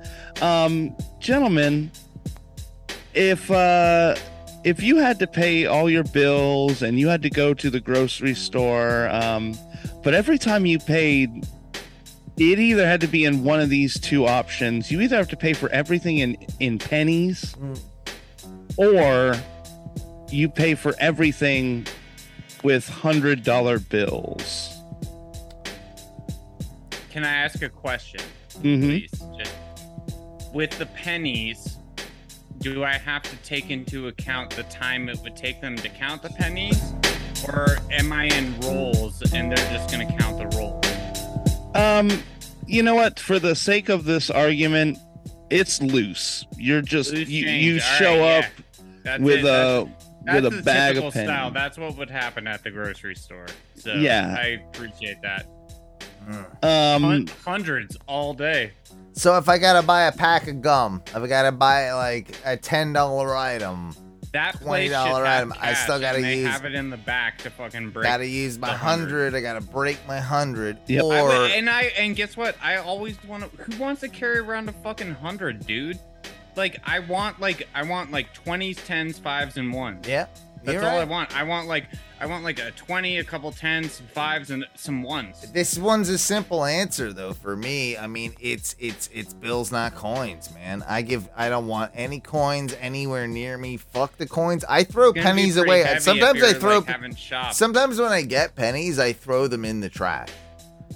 Um 0.42 0.96
gentlemen, 1.20 1.92
if 3.14 3.50
uh 3.52 4.16
if 4.64 4.82
you 4.84 4.98
had 4.98 5.18
to 5.20 5.28
pay 5.28 5.66
all 5.66 5.90
your 5.90 6.04
bills 6.04 6.82
and 6.84 7.00
you 7.00 7.08
had 7.08 7.22
to 7.24 7.30
go 7.30 7.54
to 7.54 7.70
the 7.70 7.80
grocery 7.80 8.36
store 8.36 9.10
um 9.10 9.58
but 10.04 10.14
every 10.14 10.38
time 10.38 10.66
you 10.68 10.78
paid 10.80 11.30
it 12.38 12.58
either 12.60 12.86
had 12.88 13.02
to 13.02 13.08
be 13.08 13.26
in 13.26 13.44
one 13.44 13.60
of 13.60 13.70
these 13.70 14.00
two 14.00 14.26
options. 14.26 14.90
You 14.90 15.02
either 15.02 15.16
have 15.18 15.28
to 15.30 15.38
pay 15.38 15.54
for 15.54 15.70
everything 15.70 16.20
in 16.20 16.38
in 16.60 16.80
pennies, 16.80 17.54
Mm. 17.60 17.80
or 18.78 19.36
you 20.32 20.50
pay 20.50 20.76
for 20.76 20.96
everything 21.00 21.86
with 22.64 22.88
hundred 22.88 23.44
dollar 23.44 23.80
bills. 23.80 24.78
Can 27.10 27.24
I 27.24 27.34
ask 27.34 27.62
a 27.62 27.70
question, 27.70 28.22
hmm 28.62 28.82
please? 28.82 29.12
Just 29.38 29.54
with 30.54 30.78
the 30.78 30.86
pennies, 30.88 31.78
do 32.60 32.84
I 32.84 32.94
have 32.94 33.24
to 33.24 33.36
take 33.38 33.70
into 33.70 34.08
account 34.08 34.52
the 34.52 34.64
time 34.64 35.10
it 35.10 35.20
would 35.24 35.36
take 35.36 35.62
them 35.62 35.76
to 35.78 35.90
count 35.90 36.22
the 36.22 36.30
pennies, 36.30 36.94
or 37.48 37.78
am 37.90 38.14
I 38.14 38.26
in 38.26 38.60
rolls 38.62 39.22
and 39.34 39.52
they're 39.52 39.72
just 39.72 39.92
going 39.92 40.08
to 40.08 40.18
count 40.18 40.38
the 40.38 40.58
rolls? 40.58 40.86
Um, 41.74 42.24
you 42.68 42.84
know 42.84 42.96
what? 42.96 43.20
For 43.20 43.40
the 43.40 43.56
sake 43.56 43.90
of 43.90 44.06
this 44.06 44.30
argument, 44.30 45.00
it's 45.50 45.82
loose. 45.82 46.46
You're 46.58 46.82
just 46.82 47.12
Loose 47.12 47.30
you, 47.30 47.48
you 47.48 47.80
show 47.80 48.20
right, 48.20 48.46
up 48.46 48.52
yeah. 49.04 49.18
With 49.18 49.40
it. 49.40 49.46
A 49.46 49.90
That's 50.26 50.42
with 50.44 50.54
a 50.54 50.56
the 50.58 50.64
bag 50.64 50.90
typical 50.94 51.08
of 51.10 51.14
pennies. 51.14 51.30
style. 51.30 51.52
That's 51.52 51.78
what 51.78 51.98
would 51.98 52.10
happen 52.10 52.48
at 52.48 52.64
the 52.64 52.72
grocery 52.72 53.16
store. 53.16 53.48
So 53.76 53.94
Yeah. 53.94 54.36
I 54.38 54.62
appreciate 54.70 55.18
that. 55.24 55.48
Um, 56.62 57.04
Hun- 57.04 57.28
hundreds 57.44 57.98
all 58.08 58.34
day. 58.34 58.72
So 59.14 59.38
if 59.38 59.50
I 59.50 59.58
gotta 59.58 59.86
buy 59.86 60.04
a 60.04 60.12
pack 60.12 60.48
of 60.48 60.62
gum, 60.62 61.02
if 61.08 61.16
I 61.18 61.28
gotta 61.28 61.52
buy 61.52 61.92
like 61.94 62.36
a 62.46 62.56
ten 62.56 62.94
dollar 62.94 63.36
item, 63.36 63.96
That 64.32 64.56
$20 64.62 64.90
have 65.26 65.26
item, 65.26 65.54
I 65.60 65.74
still 65.74 66.00
gotta 66.00 66.22
they 66.22 66.38
use- 66.38 66.50
have 66.52 66.64
it 66.66 66.74
in 66.76 66.90
the 66.92 66.98
back 66.98 67.40
to 67.40 67.50
fucking 67.50 67.90
break. 67.90 68.06
gotta 68.06 68.28
use 68.28 68.58
my 68.60 68.70
hundred. 68.70 69.34
hundred. 69.34 69.36
I 69.36 69.42
gotta 69.42 69.62
break 69.62 69.98
my 70.08 70.20
hundred. 70.20 70.78
Yep. 70.88 71.04
I 71.04 71.20
Or 71.20 71.28
would- 71.28 71.52
and 71.52 71.70
I 71.70 71.84
and 71.98 72.16
guess 72.16 72.38
what? 72.38 72.56
I 72.64 72.78
always 72.78 73.22
want 73.26 73.44
to. 73.58 73.64
Who 73.64 73.78
wants 73.82 74.02
to 74.02 74.08
carry 74.08 74.38
around 74.38 74.70
a 74.70 74.74
fucking 74.74 75.16
hundred, 75.16 75.66
dude? 75.66 76.00
Like 76.56 76.82
I 76.86 77.00
want 77.00 77.40
like 77.40 77.68
I 77.74 77.84
want 77.84 78.12
like 78.12 78.34
twenties, 78.34 78.78
tens, 78.78 79.18
fives, 79.20 79.58
and 79.58 79.74
ones. 79.74 80.08
yeah, 80.08 80.28
That's 80.64 80.84
all 80.84 81.00
I 81.00 81.06
want. 81.06 81.36
I 81.36 81.44
want 81.44 81.68
like 81.68 81.86
I 82.20 82.26
want 82.26 82.44
like 82.44 82.60
a 82.60 82.72
twenty, 82.72 83.18
a 83.18 83.24
couple 83.24 83.52
tens, 83.52 83.94
some 83.94 84.06
fives, 84.08 84.52
and 84.52 84.66
some 84.76 85.02
ones. 85.02 85.52
This 85.52 85.78
one's 85.78 86.10
a 86.10 86.18
simple 86.18 86.66
answer 86.66 87.14
though 87.14 87.34
for 87.34 87.56
me. 87.56 87.98
I 87.98 88.08
mean, 88.08 88.34
it's 88.40 88.76
it's 88.80 89.10
it's 89.14 89.34
bills 89.34 89.72
not 89.72 89.96
coins, 89.96 90.54
man. 90.54 90.84
I 90.88 91.02
give 91.02 91.28
I 91.36 91.50
don't 91.50 91.68
want 91.68 91.92
any 91.96 92.20
coins 92.20 92.76
anywhere 92.80 93.28
near 93.28 93.58
me. 93.58 93.78
Fuck 93.78 94.18
the 94.18 94.28
coins. 94.28 94.64
I 94.70 94.84
throw 94.84 95.10
It's 95.10 95.16
gonna 95.16 95.36
be 95.36 95.42
pennies 95.42 95.58
away. 95.58 95.84
Sometimes 96.00 96.44
I 96.44 96.54
throw 96.54 96.80
like. 96.80 97.54
Sometimes 97.54 98.00
when 98.00 98.12
I 98.12 98.22
get 98.22 98.56
pennies, 98.56 99.00
I 99.00 99.14
throw 99.14 99.48
them 99.48 99.66
in 99.66 99.80
the 99.80 99.90
trash. 99.90 100.30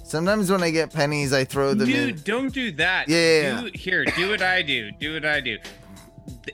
Sometimes 0.04 0.50
when 0.50 0.62
I 0.62 0.70
get 0.70 0.92
pennies, 0.92 1.32
I 1.32 1.44
throw 1.44 1.74
them 1.74 1.88
Dude, 1.88 2.08
in. 2.18 2.22
don't 2.24 2.52
do 2.52 2.70
that. 2.72 3.08
Yeah. 3.08 3.62
Do, 3.62 3.70
here, 3.74 4.04
do 4.04 4.30
what 4.30 4.42
I 4.42 4.62
do. 4.62 4.90
Do 4.92 5.14
what 5.14 5.24
I 5.24 5.40
do. 5.40 5.58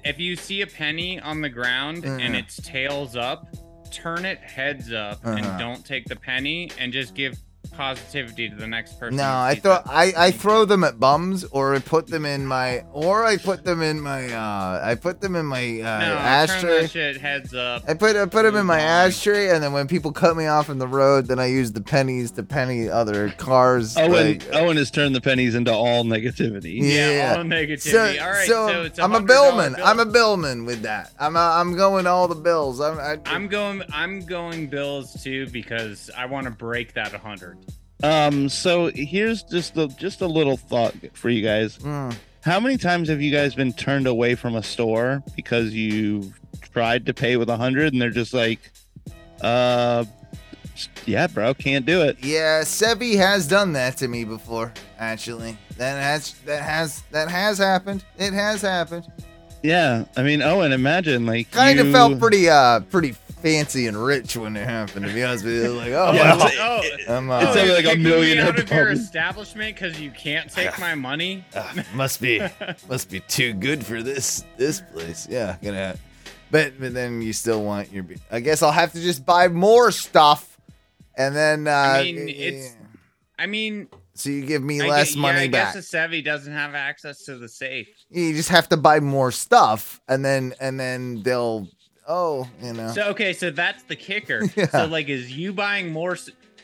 If 0.05 0.19
you 0.19 0.37
see 0.37 0.63
a 0.63 0.67
penny 0.67 1.21
on 1.21 1.41
the 1.41 1.49
ground 1.49 2.05
and 2.05 2.21
Uh-huh. 2.23 2.35
its 2.39 2.57
tails 2.63 3.17
up, 3.17 3.47
turn 3.91 4.25
it 4.25 4.39
heads 4.39 4.93
up 4.93 5.25
and 5.25 5.45
Uh-huh. 5.45 5.59
don't 5.59 5.85
take 5.85 6.07
the 6.07 6.17
penny 6.17 6.71
and 6.79 6.93
just 6.93 7.15
give 7.15 7.39
positivity 7.73 8.49
to 8.49 8.57
the 8.57 8.67
next 8.67 8.99
person. 9.01 9.17
No, 9.17 9.25
I 9.25 9.55
throw 9.55 9.75
it. 9.77 9.83
I, 9.87 10.13
I 10.17 10.31
throw 10.31 10.65
them 10.65 10.85
at 10.85 10.99
bums 11.01 11.45
or 11.45 11.75
I 11.75 11.79
put 11.79 12.07
them 12.07 12.25
in 12.25 12.47
my 12.47 12.85
or 12.93 13.25
I 13.25 13.37
put 13.37 13.65
them 13.65 13.83
in 13.83 14.01
my 14.01 14.33
uh 14.33 14.81
I 14.85 14.95
put 14.95 15.21
them 15.21 15.37
in 15.37 15.47
my 15.47 15.59
uh, 15.81 15.99
no, 16.01 16.07
turn 16.07 16.17
ashtray. 16.19 16.81
that 16.83 16.91
shit 16.91 17.17
heads 17.21 17.55
up. 17.55 17.85
I 17.89 17.95
put 17.95 18.17
I 18.17 18.27
put 18.27 18.43
them 18.45 18.57
in 18.57 18.67
my 18.67 18.81
ashtray, 18.81 19.51
and 19.51 19.63
then 19.63 19.73
when 19.73 19.89
people 19.89 20.13
cut 20.13 20.37
me 20.37 20.47
off 20.47 20.69
in 20.69 20.79
the 20.79 20.87
road, 20.89 21.27
then 21.27 21.39
I 21.39 21.47
use 21.47 21.73
the 21.73 21.81
pennies 21.83 22.31
to 22.33 22.43
penny 22.43 22.89
other 22.89 23.31
cars. 23.31 23.97
Owen 23.97 24.11
like- 24.13 24.55
Owen 24.55 24.77
has 24.77 24.91
turned 24.91 25.15
the 25.15 25.21
pennies 25.21 25.55
into 25.55 25.73
all 25.73 26.05
negativity. 26.05 26.81
Yeah. 26.81 27.11
Yeah, 27.11 27.35
all 27.39 27.45
negativity. 27.45 27.81
So, 27.91 28.23
all 28.25 28.31
right, 28.31 28.47
so, 28.49 28.69
so, 28.69 28.83
it's 28.83 28.99
a 28.99 29.03
I'm 29.03 29.15
a 29.15 29.21
billman. 29.23 29.75
bill. 29.75 29.85
I'm 29.87 29.99
a 30.01 30.07
billman 30.07 30.65
with 30.65 30.83
that. 30.83 31.13
I'm 31.19 31.37
a, 31.37 31.39
I'm 31.61 31.77
going 31.77 32.07
all 32.07 32.29
the 32.29 32.35
bills. 32.35 32.81
I'm 32.81 32.99
I, 32.99 33.19
I'm 33.27 33.49
going. 33.49 33.83
I'm 33.93 34.21
going 34.25 34.67
bills 34.69 35.23
too 35.23 35.47
because 35.49 36.11
I 36.17 36.27
want 36.27 36.45
to 36.45 36.51
break 36.51 36.95
that 36.95 37.13
100. 37.13 37.59
Um, 38.03 38.49
so 38.49 38.91
here's 38.95 39.43
just 39.45 39.75
the 39.75 39.87
just 39.89 40.21
a 40.21 40.27
little 40.27 40.57
thought 40.57 40.95
for 41.15 41.31
you 41.31 41.43
guys. 41.43 41.79
Mm, 41.79 42.17
How 42.43 42.59
many 42.59 42.77
times 42.77 43.09
have 43.09 43.21
you 43.23 43.31
guys 43.33 43.55
been 43.55 43.73
turned 43.73 44.07
away 44.07 44.35
from 44.35 44.57
a 44.57 44.63
store 44.63 45.23
because 45.37 45.73
you 45.73 46.33
tried 46.73 47.07
to 47.07 47.15
pay 47.15 47.37
with 47.37 47.49
a 47.49 47.57
hundred 47.57 47.93
and 47.93 48.03
they're 48.03 48.11
just 48.11 48.35
like, 48.35 48.71
uh, 49.41 50.05
yeah, 51.07 51.27
bro, 51.27 51.55
can't 51.55 51.85
do 51.87 52.01
it. 52.03 52.17
Yeah, 52.25 52.63
Sebi 52.63 53.17
has 53.17 53.47
done 53.47 53.73
that 53.75 53.99
to 53.99 54.09
me 54.09 54.25
before. 54.25 54.73
Actually, 54.99 55.57
that 55.77 56.03
has 56.03 56.33
that 56.47 56.63
has 56.63 57.03
that 57.11 57.29
has 57.29 57.59
happened. 57.59 58.05
It 58.19 58.33
has 58.33 58.63
happened. 58.63 59.07
Yeah, 59.63 60.05
I 60.17 60.23
mean, 60.23 60.43
Owen, 60.43 60.73
imagine 60.73 61.25
like 61.27 61.51
Kind 61.51 61.79
of 61.79 61.87
you- 61.87 61.93
felt 61.93 62.19
pretty 62.19 62.49
uh 62.49 62.81
pretty 62.81 63.13
fancy 63.43 63.87
and 63.89 63.97
rich 63.97 64.37
when 64.37 64.57
it 64.57 64.65
happened. 64.69 65.07
To 65.07 65.13
be 65.13 65.23
honest 65.23 65.45
with 65.45 65.55
you, 65.55 65.73
like 65.73 65.89
oh, 65.93 66.13
Yeah, 66.13 66.37
well, 66.37 66.47
it's- 66.47 67.05
oh, 67.09 67.15
I'm, 67.17 67.31
uh, 67.31 67.41
It's 67.41 67.49
only 67.57 67.63
you're 67.67 67.75
like 67.77 67.85
a 67.85 67.89
kicking 67.89 68.03
me 68.05 68.11
millionaire 68.11 68.45
out 68.45 68.51
of 68.51 68.57
your 68.59 68.67
problem. 68.67 68.97
establishment 68.99 69.75
because 69.77 70.01
you 70.01 70.11
can't 70.11 70.51
take 70.51 70.79
my 70.79 70.95
money. 70.95 71.45
uh, 71.55 71.73
must 71.95 72.21
be 72.21 72.41
must 72.89 73.11
be 73.11 73.21
too 73.21 73.53
good 73.53 73.85
for 73.85 74.03
this 74.03 74.45
this 74.57 74.81
place. 74.93 75.27
Yeah, 75.31 75.57
gonna. 75.63 75.97
But 76.51 76.79
but 76.81 76.93
then 76.95 77.23
you 77.23 77.33
still 77.33 77.63
want 77.65 77.93
your. 77.93 78.05
I 78.31 78.41
guess 78.41 78.63
I'll 78.63 78.73
have 78.73 78.93
to 78.93 79.01
just 79.01 79.25
buy 79.25 79.49
more 79.49 79.91
stuff, 79.93 80.59
and 81.17 81.35
then. 81.35 81.67
Uh, 81.69 81.71
I 81.71 82.03
mean, 82.03 82.29
it's- 82.29 82.77
I 83.39 83.47
mean, 83.47 83.89
so 84.15 84.29
you 84.31 84.45
give 84.45 84.63
me 84.63 84.81
I 84.81 84.87
less 84.89 85.15
gue- 85.15 85.21
money 85.23 85.39
yeah, 85.39 85.45
I 85.45 85.49
back. 85.49 85.75
guess 85.75 85.93
a 85.93 85.97
Sevi 85.97 86.23
doesn't 86.25 86.53
have 86.53 86.75
access 86.75 87.25
to 87.25 87.39
the 87.39 87.49
safe. 87.49 87.89
You 88.13 88.35
just 88.35 88.51
have 88.51 88.69
to 88.71 88.77
buy 88.77 89.01
more 89.01 89.33
stuff, 89.33 90.01
and 90.09 90.25
then 90.25 90.55
and 90.61 90.79
then 90.79 91.23
they'll. 91.23 91.69
Oh, 92.07 92.49
you 92.61 92.73
know. 92.73 92.89
So 92.89 93.09
okay, 93.11 93.33
so 93.33 93.51
that's 93.51 93.85
the 93.85 93.97
kicker. 93.97 94.43
Yeah. 94.57 94.67
So 94.69 94.87
like, 94.87 95.09
is 95.09 95.37
you 95.37 95.53
buying 95.53 95.93
more? 95.93 96.17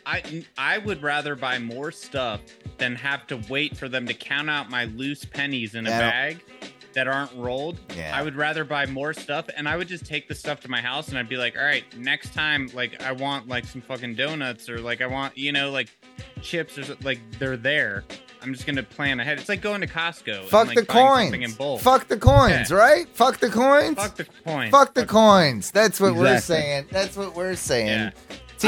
i 0.07 0.45
i 0.57 0.79
would 0.79 1.03
rather 1.03 1.35
buy 1.37 1.59
more 1.59 1.93
stuff 1.93 2.41
than 2.79 2.95
have 2.95 3.27
to 3.27 3.37
wait 3.51 3.77
for 3.77 3.89
them 3.91 4.07
to 4.07 4.15
count 4.15 4.49
out 4.49 4.71
my 4.71 4.87
loose 4.87 5.25
pennies 5.25 5.75
in 5.75 5.87
a 5.87 5.91
Yeah, 5.91 5.99
bag 6.11 6.45
that 6.95 7.07
aren't 7.07 7.33
rolled. 7.35 7.79
Yeah. 7.95 8.13
I 8.17 8.23
would 8.23 8.35
rather 8.35 8.65
buy 8.65 8.87
more 8.87 9.13
stuff, 9.13 9.47
and 9.57 9.69
I 9.69 9.77
would 9.77 9.87
just 9.87 10.07
take 10.07 10.27
the 10.27 10.35
stuff 10.35 10.61
to 10.61 10.69
my 10.69 10.81
house, 10.81 11.09
and 11.09 11.19
I'd 11.19 11.29
be 11.29 11.37
like, 11.37 11.57
all 11.57 11.63
right, 11.65 11.85
next 11.99 12.33
time, 12.35 12.71
like 12.75 13.03
I 13.03 13.13
want 13.13 13.47
like 13.47 13.65
some 13.67 13.83
fucking 13.83 14.15
donuts, 14.15 14.69
or 14.69 14.81
like 14.81 15.01
I 15.01 15.07
want 15.07 15.37
you 15.37 15.53
know 15.53 15.71
like 15.71 15.89
chips, 16.43 16.79
or 16.79 16.97
like 17.03 17.21
they're 17.39 17.57
there. 17.57 18.05
I'm 18.43 18.53
just 18.55 18.67
gonna 18.67 18.83
plan 18.83 19.21
ahead. 19.21 19.39
It's 19.39 19.49
like 19.49 19.61
going 19.61 19.81
to 19.81 19.87
Costco. 19.87 20.41
and, 20.41 20.49
Fuck 20.49 20.69
like, 20.69 20.77
the 20.77 20.83
buying 20.85 21.35
in 21.35 21.41
coins. 21.41 21.55
bulk. 21.57 21.81
Fuck 21.81 22.09
the 22.09 22.17
coins, 22.17 22.71
Yeah. 22.71 22.77
right? 22.77 23.09
Fuck 23.15 23.39
the 23.39 23.49
coins. 23.51 23.97
Fuck 23.97 24.17
the 24.17 24.25
coin. 24.45 24.71
Fuck 24.71 24.95
the 24.95 25.07
coins. 25.07 25.71
That's 25.71 26.01
what 26.01 26.15
we're 26.15 26.39
saying. 26.41 26.87
That's 26.91 27.17
what 27.17 27.35
we're 27.35 27.57
saying. 27.57 27.89
Yeah. 27.89 28.11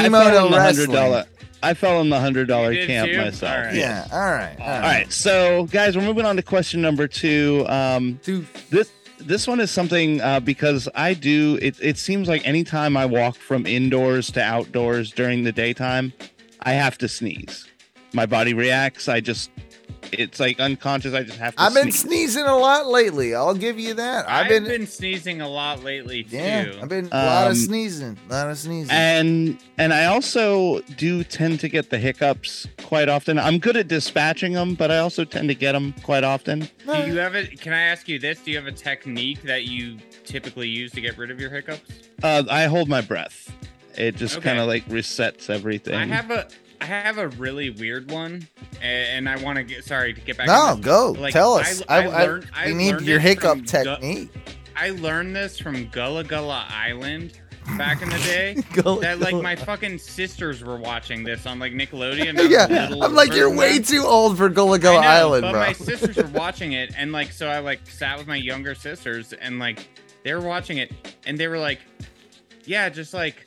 I 0.03 0.09
fell 0.09 0.47
in 0.47 0.53
the 0.53 0.61
hundred 0.61 0.89
Wrestling. 0.89 1.25
I 1.63 1.75
fell 1.75 2.01
in 2.01 2.09
the 2.11 2.19
hundred 2.21 2.49
dollar 2.49 2.75
camp 2.87 3.11
too? 3.11 3.19
myself. 3.19 3.53
All 3.53 3.63
right. 3.65 3.75
Yeah. 3.75 4.07
All 4.13 4.19
right. 4.19 4.57
All 4.61 4.67
right. 4.67 4.75
All 4.77 4.81
right, 4.81 5.13
so 5.13 5.67
guys, 5.67 5.97
we're 5.97 6.05
moving 6.05 6.25
on 6.25 6.37
to 6.37 6.43
question 6.43 6.81
number 6.81 7.07
two. 7.07 7.65
Um, 7.69 8.19
Two. 8.23 8.47
this 8.71 8.91
this 9.19 9.47
one 9.47 9.61
is 9.61 9.71
something 9.71 10.21
uh, 10.23 10.41
because 10.41 10.89
I 10.95 11.13
do. 11.15 11.59
It 11.61 11.77
it 11.83 11.99
seems 11.99 12.29
like 12.29 12.47
anytime 12.47 12.97
I 12.97 13.05
walk 13.07 13.37
from 13.37 13.67
indoors 13.67 14.31
to 14.33 14.43
outdoors 14.43 15.13
during 15.13 15.45
the 15.45 15.53
daytime, 15.53 16.13
I 16.61 16.73
have 16.73 16.97
to 16.99 17.09
sneeze. 17.09 17.67
My 18.12 18.27
body 18.27 18.55
reacts. 18.55 19.09
I 19.09 19.20
just 19.20 19.51
it's 20.12 20.41
like 20.41 20.59
unconscious. 20.59 21.15
I 21.15 21.23
just 21.23 21.39
have 21.39 21.55
to. 21.55 21.62
I've 21.62 21.74
been 21.74 21.93
sneeze. 21.93 22.32
sneezing 22.32 22.45
a 22.47 22.57
lot 22.57 22.87
lately. 22.89 23.35
I'll 23.35 23.55
give 23.55 23.78
you 23.78 23.95
that. 23.95 24.28
I've 24.28 24.49
been. 24.49 24.87
sneezing 24.87 25.41
a 25.41 25.49
lot 25.49 25.85
lately 25.85 26.24
too. 26.24 26.37
yeah. 26.37 26.73
I've 26.82 26.89
been 26.89 27.07
a 27.12 27.24
lot 27.27 27.45
Um, 27.47 27.51
of 27.53 27.57
sneezing. 27.59 28.19
A 28.28 28.32
lot 28.32 28.51
of 28.51 28.59
sneezing. 28.59 28.91
and 28.91 29.59
and 29.78 29.93
I 29.95 30.07
also 30.07 30.81
do 30.97 31.23
tend 31.23 31.61
to 31.61 31.69
get 31.69 31.91
the 31.91 31.99
hiccups 31.99 32.66
quite 32.82 33.09
often. 33.09 33.39
I'm 33.39 33.59
good 33.59 33.77
at 33.77 33.87
dispatching 33.87 34.55
them, 34.55 34.74
but 34.74 34.91
I 34.91 34.99
also 34.99 35.24
tend 35.24 35.49
to 35.49 35.55
get 35.55 35.73
them 35.73 35.95
quite 36.03 36.24
often. 36.24 36.61
Do 36.87 37.07
you 37.07 37.19
have 37.19 37.37
a? 37.37 37.47
Can 37.47 37.73
I 37.73 37.82
ask 37.82 38.09
you 38.09 38.19
this? 38.19 38.41
Do 38.41 38.51
you 38.51 38.57
have 38.57 38.66
a 38.66 38.73
technique 38.73 39.43
that 39.43 39.66
you 39.66 39.99
typically 40.24 40.69
use 40.69 40.91
to 40.93 41.01
get 41.01 41.16
rid 41.19 41.31
of 41.31 41.39
your 41.41 41.51
hiccups? 41.51 41.82
Uh, 42.23 42.43
I 42.51 42.65
hold 42.65 42.89
my 42.89 43.03
breath. 43.03 43.55
It 43.97 44.16
just 44.16 44.39
Okay. 44.39 44.49
kind 44.49 44.59
of 44.59 44.66
like 44.66 44.85
resets 44.89 45.51
everything. 45.51 45.95
I 45.95 46.07
have 46.07 46.31
a. 46.32 46.49
I 46.81 46.85
have 46.86 47.19
a 47.19 47.28
really 47.28 47.70
weird 47.70 48.11
one, 48.11 48.48
and 48.81 49.28
I 49.28 49.36
want 49.43 49.57
to 49.57 49.62
get. 49.65 49.85
Sorry 49.85 50.15
to 50.15 50.20
get 50.20 50.36
back. 50.39 50.47
no, 50.47 50.77
go. 50.81 51.12
Like, 51.12 51.32
Tell 51.32 51.55
us. 51.55 51.82
I- 51.89 51.98
I, 51.98 52.02
I 52.07 52.24
learned- 52.27 52.51
I 52.55 52.66
we 52.66 52.74
need 52.74 53.01
your 53.02 53.19
hiccup 53.20 53.51
from 53.51 53.61
Gu- 53.61 53.66
technique. 53.66 54.31
I 54.77 54.90
learned 54.90 55.36
this 55.36 55.59
from 55.59 55.86
Gullah 55.89 56.24
Gullah 56.24 56.66
Island 56.70 57.39
back 57.77 58.01
in 58.02 58.09
the 58.09 58.19
day. 58.19 58.55
Go- 58.73 59.01
that 59.01 59.20
like 59.20 59.32
go. 59.32 59.43
my 59.43 59.55
fucking 59.55 59.98
sisters 59.98 60.65
were 60.65 60.78
watching 60.78 61.23
this 61.23 61.44
on 61.47 61.59
like 61.59 61.73
Nickelodeon. 61.73 62.48
yeah, 62.51 62.89
I'm 63.02 63.15
like, 63.15 63.35
you're 63.35 63.55
way 63.55 63.78
too 63.78 64.02
old 64.07 64.39
for 64.39 64.48
Gullah 64.48 64.78
Gullah 64.78 65.02
know, 65.02 65.07
Island, 65.07 65.43
but 65.43 65.52
bro. 65.52 65.61
my 65.61 65.73
sisters 65.74 66.16
were 66.16 66.24
watching 66.39 66.73
it, 66.73 66.94
and 66.97 67.12
like, 67.12 67.31
so 67.32 67.47
I 67.47 67.59
like 67.59 67.86
sat 67.86 68.16
with 68.16 68.27
my 68.27 68.36
younger 68.36 68.74
sisters, 68.74 69.35
and 69.35 69.59
like, 69.59 69.86
they 70.24 70.32
were 70.32 70.40
watching 70.40 70.78
it, 70.78 70.93
and 71.27 71.36
they 71.36 71.47
were 71.47 71.59
like, 71.59 71.81
"Yeah, 72.65 72.89
just 72.89 73.12
like 73.12 73.47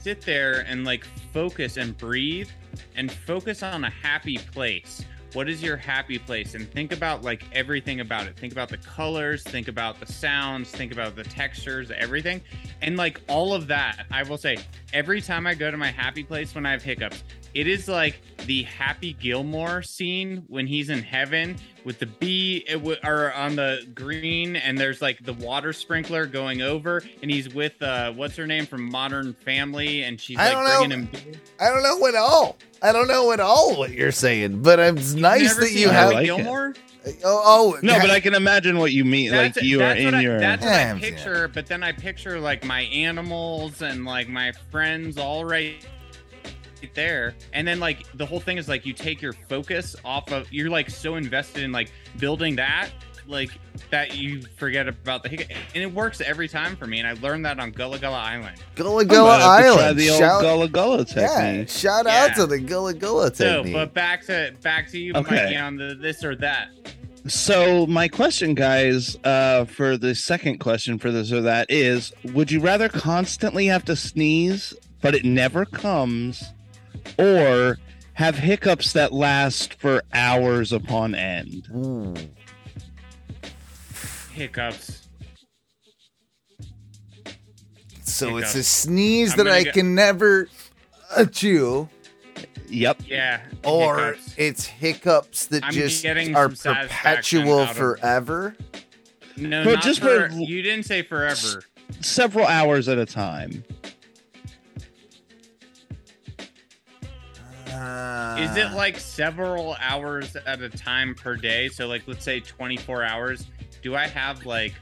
sit 0.00 0.20
there 0.22 0.60
and 0.68 0.84
like 0.84 1.04
focus 1.32 1.76
and 1.76 1.96
breathe, 1.96 2.48
and 2.94 3.10
focus 3.10 3.62
on 3.62 3.84
a 3.84 3.90
happy 3.90 4.38
place." 4.38 5.04
What 5.32 5.50
is 5.50 5.62
your 5.62 5.76
happy 5.76 6.18
place? 6.18 6.54
And 6.54 6.70
think 6.72 6.92
about 6.92 7.22
like 7.22 7.44
everything 7.52 8.00
about 8.00 8.26
it. 8.26 8.38
Think 8.38 8.54
about 8.54 8.70
the 8.70 8.78
colors, 8.78 9.42
think 9.42 9.68
about 9.68 10.00
the 10.00 10.10
sounds, 10.10 10.70
think 10.70 10.92
about 10.92 11.14
the 11.14 11.24
textures, 11.24 11.90
everything. 11.90 12.40
And 12.80 12.96
like 12.96 13.20
all 13.28 13.52
of 13.52 13.66
that, 13.66 14.06
I 14.10 14.22
will 14.22 14.38
say, 14.38 14.56
every 14.94 15.20
time 15.20 15.46
I 15.46 15.54
go 15.54 15.70
to 15.70 15.76
my 15.76 15.90
happy 15.90 16.22
place 16.22 16.54
when 16.54 16.64
I 16.64 16.70
have 16.70 16.82
hiccups, 16.82 17.22
it 17.56 17.66
is 17.66 17.88
like 17.88 18.20
the 18.44 18.64
Happy 18.64 19.14
Gilmore 19.14 19.80
scene 19.80 20.44
when 20.46 20.66
he's 20.66 20.90
in 20.90 21.02
heaven 21.02 21.56
with 21.86 21.98
the 21.98 22.04
bee 22.04 22.62
it 22.68 22.74
w- 22.74 22.98
or 23.02 23.32
on 23.32 23.56
the 23.56 23.86
green, 23.94 24.56
and 24.56 24.76
there's 24.76 25.00
like 25.00 25.24
the 25.24 25.32
water 25.32 25.72
sprinkler 25.72 26.26
going 26.26 26.60
over, 26.60 27.02
and 27.22 27.30
he's 27.30 27.54
with 27.54 27.80
uh, 27.82 28.12
what's 28.12 28.36
her 28.36 28.46
name 28.46 28.66
from 28.66 28.82
Modern 28.82 29.32
Family, 29.32 30.02
and 30.02 30.20
she's 30.20 30.36
I 30.36 30.52
like 30.52 30.52
don't 30.52 30.64
know. 30.64 30.78
bringing 30.80 30.98
him. 30.98 31.30
beer. 31.32 31.40
I 31.58 31.70
don't 31.70 31.82
know 31.82 32.06
at 32.06 32.14
all. 32.14 32.58
I 32.82 32.92
don't 32.92 33.08
know 33.08 33.32
at 33.32 33.40
all 33.40 33.78
what 33.78 33.90
you're 33.92 34.12
saying, 34.12 34.60
but 34.60 34.78
it's 34.78 35.14
nice 35.14 35.42
Never 35.42 35.60
that 35.60 35.66
seen 35.68 35.78
you 35.78 35.88
I 35.88 35.92
have. 35.94 36.12
Happy 36.12 36.14
like 36.14 36.24
it. 36.24 36.36
Gilmore. 36.36 36.74
oh, 37.06 37.22
oh, 37.24 37.78
no, 37.82 37.98
but 38.00 38.10
I 38.10 38.20
can 38.20 38.34
imagine 38.34 38.76
what 38.78 38.92
you 38.92 39.06
mean. 39.06 39.30
That's, 39.30 39.56
like 39.56 39.64
you 39.64 39.82
are 39.82 39.94
in 39.94 40.14
I, 40.14 40.20
your. 40.20 40.38
That's 40.38 40.62
what 40.62 40.74
I 40.74 40.98
picture, 40.98 41.48
but 41.48 41.64
then 41.66 41.82
I 41.82 41.92
picture 41.92 42.38
like 42.38 42.66
my 42.66 42.82
animals 42.82 43.80
and 43.80 44.04
like 44.04 44.28
my 44.28 44.52
friends 44.70 45.16
all 45.16 45.46
right 45.46 45.86
there, 46.94 47.34
and 47.52 47.66
then 47.66 47.80
like 47.80 48.04
the 48.14 48.26
whole 48.26 48.40
thing 48.40 48.58
is 48.58 48.68
like 48.68 48.84
you 48.86 48.92
take 48.92 49.20
your 49.22 49.32
focus 49.48 49.96
off 50.04 50.30
of. 50.32 50.52
You're 50.52 50.70
like 50.70 50.90
so 50.90 51.16
invested 51.16 51.62
in 51.62 51.72
like 51.72 51.90
building 52.18 52.56
that, 52.56 52.90
like 53.26 53.50
that 53.90 54.16
you 54.16 54.42
forget 54.56 54.88
about 54.88 55.22
the 55.22 55.28
hiccup, 55.28 55.48
and 55.74 55.82
it 55.82 55.92
works 55.92 56.20
every 56.20 56.48
time 56.48 56.76
for 56.76 56.86
me. 56.86 56.98
And 57.00 57.08
I 57.08 57.12
learned 57.20 57.44
that 57.46 57.58
on 57.58 57.70
Gullah 57.70 57.98
Gullah 57.98 58.18
Island. 58.18 58.56
Gullah 58.74 59.02
I'm 59.02 59.06
Gullah 59.08 59.38
gonna 59.38 59.42
have 59.44 59.56
to 59.64 59.72
try 59.74 59.82
Island. 59.84 59.98
the 59.98 60.10
old 60.10 60.18
Shout, 60.20 60.42
Gullah 60.42 60.68
Gullah 60.68 60.98
yeah, 61.08 61.40
technique. 61.50 61.68
shout 61.68 62.06
Yeah. 62.06 62.24
out 62.30 62.36
to 62.36 62.46
the 62.46 62.58
Gullah 62.58 62.94
Gullah 62.94 63.34
So, 63.34 63.56
technique. 63.58 63.74
but 63.74 63.94
back 63.94 64.24
to 64.26 64.54
back 64.62 64.90
to 64.90 64.98
you, 64.98 65.12
Okay. 65.14 65.44
Mikey, 65.44 65.56
on 65.56 65.76
the 65.76 65.94
this 66.00 66.24
or 66.24 66.34
that. 66.36 66.68
So 67.26 67.88
my 67.88 68.06
question, 68.06 68.54
guys, 68.54 69.16
uh, 69.24 69.64
for 69.64 69.96
the 69.96 70.14
second 70.14 70.58
question 70.58 70.96
for 70.98 71.10
this 71.10 71.32
or 71.32 71.40
that 71.40 71.66
is: 71.68 72.12
Would 72.32 72.52
you 72.52 72.60
rather 72.60 72.88
constantly 72.88 73.66
have 73.66 73.84
to 73.86 73.96
sneeze, 73.96 74.72
but 75.00 75.16
it 75.16 75.24
never 75.24 75.64
comes, 75.64 76.44
or 77.18 77.78
have 78.14 78.36
hiccups 78.36 78.92
that 78.94 79.12
last 79.12 79.74
for 79.74 80.02
hours 80.12 80.72
upon 80.72 81.14
end? 81.14 81.68
Ooh. 81.74 82.14
Hiccups. 84.32 85.02
So 88.02 88.36
it's 88.38 88.54
a 88.54 88.62
sneeze 88.62 89.32
I'm 89.32 89.38
that 89.38 89.48
I 89.48 89.64
go- 89.64 89.72
can 89.72 89.94
never 89.94 90.48
chew, 91.32 91.88
Yep. 92.68 93.02
Yeah. 93.06 93.40
or 93.64 93.98
hiccups. 94.14 94.34
it's 94.38 94.64
hiccups 94.66 95.46
that 95.46 95.64
I'm 95.64 95.72
just 95.72 96.02
getting 96.02 96.34
are 96.34 96.48
perpetual 96.48 97.60
out 97.60 97.70
of- 97.70 97.76
forever. 97.76 98.56
no, 99.36 99.64
But 99.64 99.74
not 99.74 99.82
just 99.84 100.00
for, 100.00 100.30
for- 100.30 100.34
you 100.36 100.62
didn't 100.62 100.84
say 100.86 101.02
forever. 101.02 101.62
Several 102.00 102.46
hours 102.46 102.88
at 102.88 102.98
a 102.98 103.06
time. 103.06 103.64
Is 108.38 108.56
it 108.56 108.68
ah. 108.70 108.74
like 108.74 108.98
several 108.98 109.76
hours 109.80 110.36
at 110.36 110.60
a 110.62 110.68
time 110.68 111.14
per 111.14 111.36
day? 111.36 111.68
So, 111.68 111.86
like, 111.86 112.02
let's 112.06 112.24
say 112.24 112.40
24 112.40 113.02
hours. 113.02 113.46
Do 113.82 113.94
I 113.94 114.06
have 114.06 114.44
like, 114.46 114.74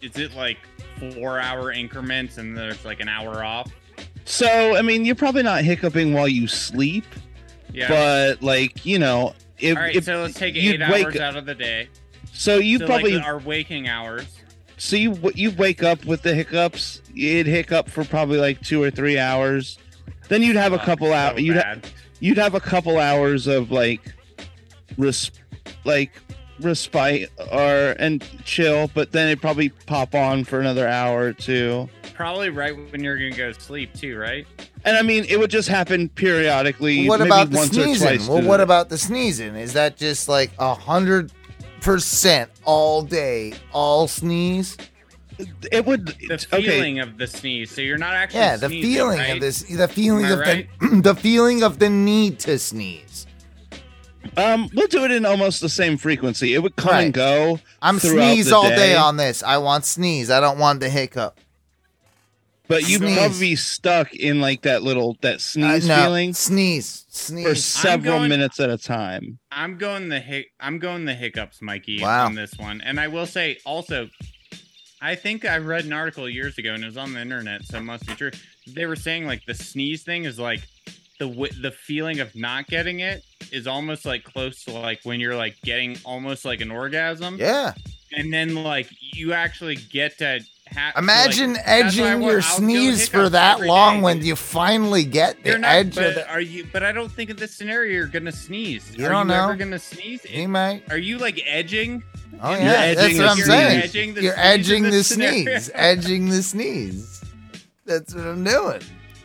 is 0.00 0.16
it 0.16 0.34
like 0.34 0.58
four 0.98 1.38
hour 1.38 1.72
increments 1.72 2.38
and 2.38 2.56
there's 2.56 2.84
like 2.84 3.00
an 3.00 3.08
hour 3.08 3.44
off? 3.44 3.72
So 4.24 4.76
I 4.76 4.82
mean, 4.82 5.04
you're 5.04 5.14
probably 5.14 5.42
not 5.42 5.64
hiccuping 5.64 6.12
while 6.12 6.28
you 6.28 6.46
sleep, 6.46 7.04
Yeah. 7.72 7.88
but 7.88 8.42
like 8.42 8.84
you 8.86 8.98
know, 8.98 9.34
if, 9.58 9.76
All 9.76 9.82
right. 9.82 9.94
if 9.94 10.04
so 10.04 10.22
let's 10.22 10.34
take 10.34 10.54
eight 10.56 10.80
wake- 10.80 11.04
hours 11.04 11.16
out 11.16 11.36
of 11.36 11.46
the 11.46 11.54
day. 11.54 11.88
so 12.32 12.58
you 12.58 12.78
so 12.78 12.86
probably 12.86 13.16
like 13.16 13.24
our 13.26 13.38
waking 13.38 13.88
hours. 13.88 14.26
So 14.78 14.96
you 14.96 15.18
you 15.34 15.50
wake 15.52 15.82
up 15.82 16.04
with 16.04 16.22
the 16.22 16.34
hiccups. 16.34 17.02
You'd 17.12 17.46
hiccup 17.46 17.88
for 17.88 18.04
probably 18.04 18.38
like 18.38 18.60
two 18.60 18.82
or 18.82 18.90
three 18.90 19.18
hours. 19.18 19.78
Then 20.28 20.42
you'd 20.42 20.56
have 20.56 20.72
a 20.72 20.78
Fuck, 20.78 20.86
couple 20.86 21.08
so 21.08 21.12
hours. 21.14 21.40
you'd 21.42 21.56
ha- 21.56 21.76
you'd 22.20 22.38
have 22.38 22.54
a 22.54 22.60
couple 22.60 22.98
hours 22.98 23.46
of 23.46 23.70
like 23.70 24.00
res- 24.96 25.30
like 25.84 26.12
respite 26.60 27.30
or 27.50 27.94
and 27.98 28.24
chill, 28.44 28.90
but 28.94 29.12
then 29.12 29.28
it'd 29.28 29.40
probably 29.40 29.70
pop 29.86 30.14
on 30.14 30.44
for 30.44 30.60
another 30.60 30.86
hour 30.88 31.22
or 31.26 31.32
two. 31.32 31.88
Probably 32.14 32.50
right 32.50 32.74
when 32.92 33.02
you're 33.02 33.16
gonna 33.18 33.30
go 33.36 33.52
to 33.52 33.60
sleep 33.60 33.92
too, 33.94 34.16
right? 34.16 34.46
And 34.84 34.96
I 34.96 35.02
mean, 35.02 35.24
it 35.28 35.38
would 35.38 35.50
just 35.50 35.68
happen 35.68 36.08
periodically. 36.10 37.08
what 37.08 37.18
maybe 37.20 37.28
about 37.28 37.50
the 37.50 37.56
once 37.56 37.70
or 37.76 37.82
sneezing? 37.82 38.26
Well, 38.26 38.42
what 38.42 38.58
the- 38.58 38.62
about 38.64 38.88
the 38.88 38.98
sneezing? 38.98 39.54
Is 39.56 39.72
that 39.74 39.96
just 39.96 40.28
like 40.28 40.50
a 40.58 40.74
hundred 40.74 41.32
percent 41.80 42.50
all 42.64 43.02
day, 43.02 43.54
all 43.72 44.06
sneeze? 44.08 44.76
It 45.70 45.84
would 45.86 46.06
The 46.06 46.46
okay. 46.52 46.62
feeling 46.62 46.98
of 47.00 47.18
the 47.18 47.26
sneeze. 47.26 47.70
So 47.70 47.80
you're 47.80 47.98
not 47.98 48.14
actually 48.14 48.40
Yeah, 48.40 48.56
the 48.56 48.68
sneezing, 48.68 48.92
feeling 48.92 49.18
right? 49.18 49.34
of 49.34 49.40
this, 49.40 49.62
the 49.62 49.88
feeling 49.88 50.26
of 50.26 50.40
I 50.40 50.66
the, 50.80 51.00
the 51.02 51.14
feeling 51.14 51.62
of 51.62 51.78
the 51.78 51.88
need 51.90 52.38
to 52.40 52.58
sneeze. 52.58 53.26
Um, 54.36 54.70
we'll 54.74 54.86
do 54.86 55.04
it 55.04 55.10
in 55.10 55.26
almost 55.26 55.60
the 55.60 55.68
same 55.68 55.96
frequency. 55.98 56.54
It 56.54 56.62
would 56.62 56.76
come 56.76 56.92
Right. 56.92 57.04
and 57.06 57.14
go. 57.14 57.58
I'm 57.82 57.98
sneeze 57.98 58.46
the 58.50 58.56
all 58.56 58.68
day. 58.68 58.76
day. 58.76 58.94
on 58.96 59.16
this. 59.16 59.42
I 59.42 59.58
want 59.58 59.84
sneeze. 59.84 60.30
I 60.30 60.40
don't 60.40 60.58
want 60.58 60.80
the 60.80 60.88
hiccup. 60.88 61.38
But 62.68 62.88
you'd 62.88 63.00
Sneeze. 63.00 63.18
probably 63.18 63.38
be 63.40 63.56
stuck 63.56 64.14
in 64.14 64.40
like 64.40 64.62
that 64.62 64.82
little 64.82 65.18
that 65.20 65.34
Uh, 65.34 65.38
sneeze 65.38 65.86
no, 65.88 65.96
feeling 66.04 66.32
Sneeze. 66.32 67.04
Sneeze 67.10 67.46
for 67.46 67.54
several 67.54 68.18
going- 68.18 68.30
minutes 68.30 68.60
at 68.60 68.70
a 68.70 68.78
time. 68.78 69.38
I'm 69.50 69.76
going 69.76 70.08
the 70.08 70.20
hic- 70.20 70.52
I'm 70.58 70.78
going 70.78 71.04
the 71.04 71.14
hiccups, 71.14 71.60
Mikey, 71.60 72.00
Wow. 72.00 72.24
on 72.26 72.34
this 72.34 72.52
one. 72.56 72.80
And 72.80 72.98
I 72.98 73.08
will 73.08 73.26
say 73.26 73.58
also, 73.66 74.08
I 75.02 75.16
think 75.16 75.44
I 75.44 75.58
read 75.58 75.84
an 75.84 75.92
article 75.92 76.28
years 76.28 76.56
ago, 76.58 76.74
and 76.74 76.82
it 76.82 76.86
was 76.86 76.96
on 76.96 77.12
the 77.12 77.20
internet, 77.20 77.64
so 77.64 77.78
it 77.78 77.82
must 77.82 78.06
be 78.06 78.14
true. 78.14 78.30
They 78.68 78.86
were 78.86 78.96
saying 78.96 79.26
like 79.26 79.44
the 79.46 79.54
sneeze 79.54 80.04
thing 80.04 80.24
is 80.24 80.38
like 80.38 80.60
the 81.18 81.28
w- 81.28 81.52
the 81.60 81.72
feeling 81.72 82.20
of 82.20 82.34
not 82.36 82.68
getting 82.68 83.00
it 83.00 83.24
is 83.50 83.66
almost 83.66 84.04
like 84.06 84.22
close 84.24 84.64
to 84.64 84.72
like 84.72 85.00
when 85.02 85.18
you're 85.20 85.36
like 85.36 85.60
getting 85.62 85.96
almost 86.04 86.44
like 86.44 86.60
an 86.60 86.70
orgasm, 86.70 87.36
Yeah. 87.38 87.72
and 88.12 88.32
then 88.32 88.54
like 88.54 88.88
you 89.00 89.32
actually 89.32 89.74
get 89.76 90.18
to. 90.18 90.40
Ha- 90.72 90.92
Imagine 90.96 91.52
like, 91.52 91.66
that's 91.66 91.98
why 91.98 92.04
I 92.04 92.08
edging 92.12 92.22
your 92.22 92.40
sneeze 92.40 93.06
for 93.08 93.28
that 93.28 93.60
long 93.60 93.96
day, 93.96 94.02
when 94.04 94.22
you 94.24 94.34
finally 94.36 95.04
get 95.04 95.42
the 95.44 95.50
You're 95.50 95.58
not, 95.58 95.68
edge 95.70 95.94
but 95.96 96.04
of 96.06 96.14
the. 96.14 96.30
are 96.30 96.40
you? 96.40 96.66
But 96.72 96.82
I 96.82 96.92
don't 96.92 97.12
think 97.12 97.28
in 97.28 97.36
this 97.36 97.54
scenario 97.54 97.92
you're 97.92 98.06
gonna 98.06 98.32
sneeze. 98.32 98.96
You 98.96 99.04
are 99.04 99.10
don't 99.10 99.26
you 99.28 99.34
know. 99.34 99.44
ever 99.44 99.56
gonna 99.56 99.78
sneeze? 99.78 100.22
He 100.22 100.46
might. 100.46 100.84
Are 100.90 100.96
you 100.96 101.18
like 101.18 101.42
edging? 101.46 102.02
Oh 102.40 102.50
You're 102.52 102.60
yeah, 102.60 102.72
edging 102.72 103.18
that's 103.18 103.18
what 103.18 103.28
I'm 103.28 103.34
sneeze. 103.36 103.46
saying. 103.46 103.74
You're 103.74 103.82
edging 103.84 104.14
the 104.14 104.22
You're 104.22 104.32
sneeze 104.34 104.44
edging 104.44 104.82
the 104.84 104.90
this 104.90 105.08
sneeze. 105.08 105.70
edging 105.74 106.28
the 106.28 106.42
sneeze. 106.42 107.24
That's 107.84 108.14
what 108.14 108.26
I'm 108.26 108.44
doing. 108.44 108.80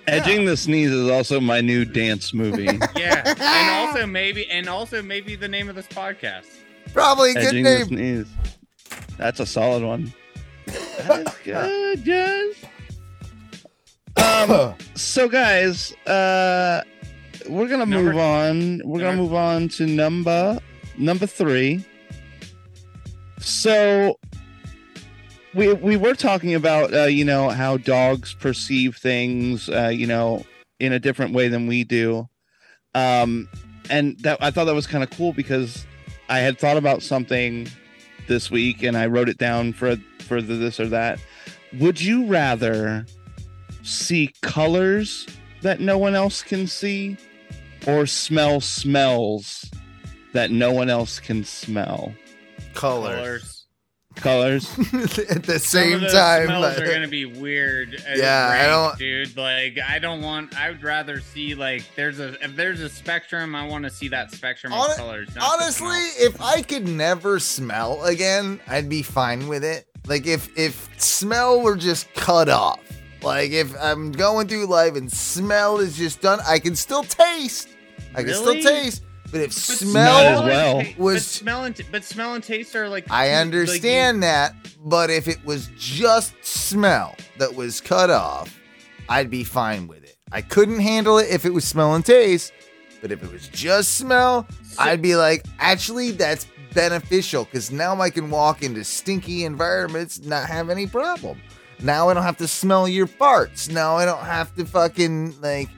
Edging 0.07 0.45
the 0.45 0.55
sneeze 0.55 0.91
is 0.91 1.09
also 1.09 1.39
my 1.39 1.59
new 1.61 1.83
dance 1.85 2.33
movie. 2.33 2.65
Yeah, 2.95 3.23
and 3.39 3.87
also 3.95 4.05
maybe, 4.07 4.49
and 4.49 4.67
also 4.69 5.01
maybe 5.01 5.35
the 5.35 5.47
name 5.47 5.67
of 5.69 5.75
this 5.75 5.87
podcast. 5.87 6.45
Probably 6.93 7.31
a 7.31 7.33
good 7.35 7.43
Edging 7.45 7.63
the 7.63 7.77
name. 7.79 7.87
sneeze. 7.87 8.27
That's 9.17 9.39
a 9.39 9.45
solid 9.45 9.83
one. 9.83 10.13
That's 10.99 11.37
good, 11.43 12.05
yes. 12.05 12.55
Um, 14.17 14.73
so 14.95 15.29
guys, 15.29 15.93
uh, 16.07 16.81
we're 17.47 17.67
gonna 17.67 17.85
Number- 17.85 18.13
move 18.13 18.17
on. 18.17 18.81
We're 18.83 18.99
gonna 18.99 19.15
move 19.17 19.33
on 19.35 19.69
to 19.69 19.85
number 19.85 20.59
number 20.97 21.27
three. 21.27 21.85
So 23.47 24.19
we 25.53 25.71
we 25.71 25.95
were 25.95 26.15
talking 26.15 26.53
about 26.53 26.93
uh, 26.93 27.03
you 27.05 27.23
know 27.23 27.47
how 27.47 27.77
dogs 27.77 28.33
perceive 28.33 28.97
things 28.97 29.69
uh, 29.69 29.87
you 29.87 30.05
know 30.05 30.45
in 30.81 30.91
a 30.91 30.99
different 30.99 31.33
way 31.33 31.47
than 31.47 31.65
we 31.65 31.85
do, 31.85 32.27
um, 32.93 33.47
and 33.89 34.19
that 34.19 34.37
I 34.41 34.51
thought 34.51 34.65
that 34.65 34.75
was 34.75 34.85
kind 34.85 35.01
of 35.01 35.09
cool 35.11 35.31
because 35.31 35.87
I 36.27 36.39
had 36.39 36.59
thought 36.59 36.75
about 36.75 37.01
something 37.01 37.69
this 38.27 38.51
week 38.51 38.83
and 38.83 38.97
I 38.97 39.07
wrote 39.07 39.29
it 39.29 39.37
down 39.37 39.71
for 39.71 39.95
for 40.19 40.41
the 40.41 40.55
this 40.55 40.77
or 40.77 40.87
that. 40.87 41.17
Would 41.79 42.01
you 42.01 42.25
rather 42.25 43.05
see 43.81 44.33
colors 44.41 45.25
that 45.61 45.79
no 45.79 45.97
one 45.97 46.15
else 46.15 46.43
can 46.43 46.67
see 46.67 47.15
or 47.87 48.07
smell 48.07 48.59
smells 48.59 49.71
that 50.33 50.51
no 50.51 50.73
one 50.73 50.89
else 50.89 51.21
can 51.21 51.45
smell? 51.45 52.13
Colors. 52.77 53.65
Colors. 54.15 54.65
At 55.29 55.43
the 55.43 55.59
Some 55.59 55.81
same 55.83 55.93
of 55.95 56.01
those 56.01 56.11
time. 56.13 56.45
smells 56.47 56.63
like- 56.63 56.79
are 56.79 56.91
gonna 56.91 57.07
be 57.07 57.25
weird. 57.25 57.93
as 58.07 58.17
Yeah, 58.19 58.47
I 58.63 58.65
don't- 58.67 58.97
dude. 58.97 59.37
Like, 59.37 59.77
I 59.87 59.99
don't 59.99 60.21
want. 60.21 60.57
I 60.59 60.71
would 60.71 60.81
rather 60.83 61.19
see 61.21 61.53
like 61.53 61.83
there's 61.95 62.19
a 62.19 62.33
if 62.43 62.55
there's 62.55 62.81
a 62.81 62.89
spectrum. 62.89 63.53
I 63.55 63.67
want 63.67 63.83
to 63.83 63.91
see 63.91 64.07
that 64.07 64.31
spectrum 64.31 64.73
Hon- 64.73 64.89
of 64.91 64.97
colors. 64.97 65.29
Honestly, 65.39 65.97
if 66.19 66.41
I 66.41 66.61
could 66.63 66.87
never 66.87 67.39
smell 67.39 68.03
again, 68.05 68.59
I'd 68.67 68.89
be 68.89 69.03
fine 69.03 69.47
with 69.47 69.63
it. 69.63 69.85
Like 70.07 70.25
if 70.25 70.49
if 70.57 70.89
smell 70.97 71.61
were 71.61 71.75
just 71.75 72.11
cut 72.15 72.49
off. 72.49 72.79
Like 73.21 73.51
if 73.51 73.73
I'm 73.79 74.11
going 74.11 74.47
through 74.47 74.65
life 74.67 74.95
and 74.95 75.11
smell 75.11 75.77
is 75.79 75.95
just 75.97 76.21
done, 76.21 76.39
I 76.47 76.57
can 76.59 76.75
still 76.75 77.03
taste. 77.03 77.67
I 78.15 78.23
can 78.23 78.27
Really? 78.31 78.61
still 78.61 78.73
taste. 78.73 79.03
But 79.31 79.41
if 79.41 79.49
But 79.49 79.53
smell, 79.53 80.13
Not 80.13 80.25
as 80.25 80.39
and 80.39 80.47
well. 80.47 80.93
was- 80.97 81.15
but 81.15 81.23
smell 81.23 81.63
and 81.65 81.75
t- 81.75 81.83
but 81.91 82.03
smell 82.03 82.33
and 82.35 82.43
taste 82.43 82.75
are 82.75 82.87
like 82.87 83.05
I 83.11 83.27
two- 83.27 83.31
like, 83.33 83.41
understand 83.41 84.23
that, 84.23 84.55
but 84.85 85.09
if 85.09 85.27
it 85.27 85.43
was 85.45 85.69
just 85.77 86.33
smell 86.41 87.15
that 87.37 87.53
was 87.55 87.81
cut 87.81 88.09
off, 88.09 88.57
I'd 89.09 89.29
be 89.29 89.43
fine 89.43 89.87
with 89.87 90.03
it. 90.03 90.15
I 90.31 90.41
couldn't 90.41 90.79
handle 90.79 91.17
it 91.17 91.27
if 91.29 91.45
it 91.45 91.53
was 91.53 91.65
smell 91.65 91.93
and 91.95 92.05
taste, 92.05 92.51
but 93.01 93.11
if 93.11 93.21
it 93.23 93.31
was 93.31 93.47
just 93.49 93.95
smell, 93.97 94.47
So- 94.71 94.83
I'd 94.83 95.01
be 95.01 95.15
like, 95.15 95.45
actually, 95.59 96.11
that's 96.11 96.45
beneficial 96.73 97.45
because 97.45 97.71
now 97.71 97.99
I 97.99 98.09
can 98.09 98.29
walk 98.29 98.61
into 98.63 98.83
stinky 98.83 99.43
environments, 99.45 100.19
not 100.23 100.47
have 100.47 100.69
any 100.69 100.85
problem. 100.87 101.41
Now 101.79 102.09
I 102.09 102.13
don't 102.13 102.23
have 102.23 102.37
to 102.37 102.47
smell 102.47 102.87
your 102.87 103.07
farts. 103.07 103.69
Now 103.69 103.97
I 103.97 104.05
don't 104.05 104.23
have 104.23 104.55
to 104.55 104.65
fucking 104.65 105.35
like 105.41 105.69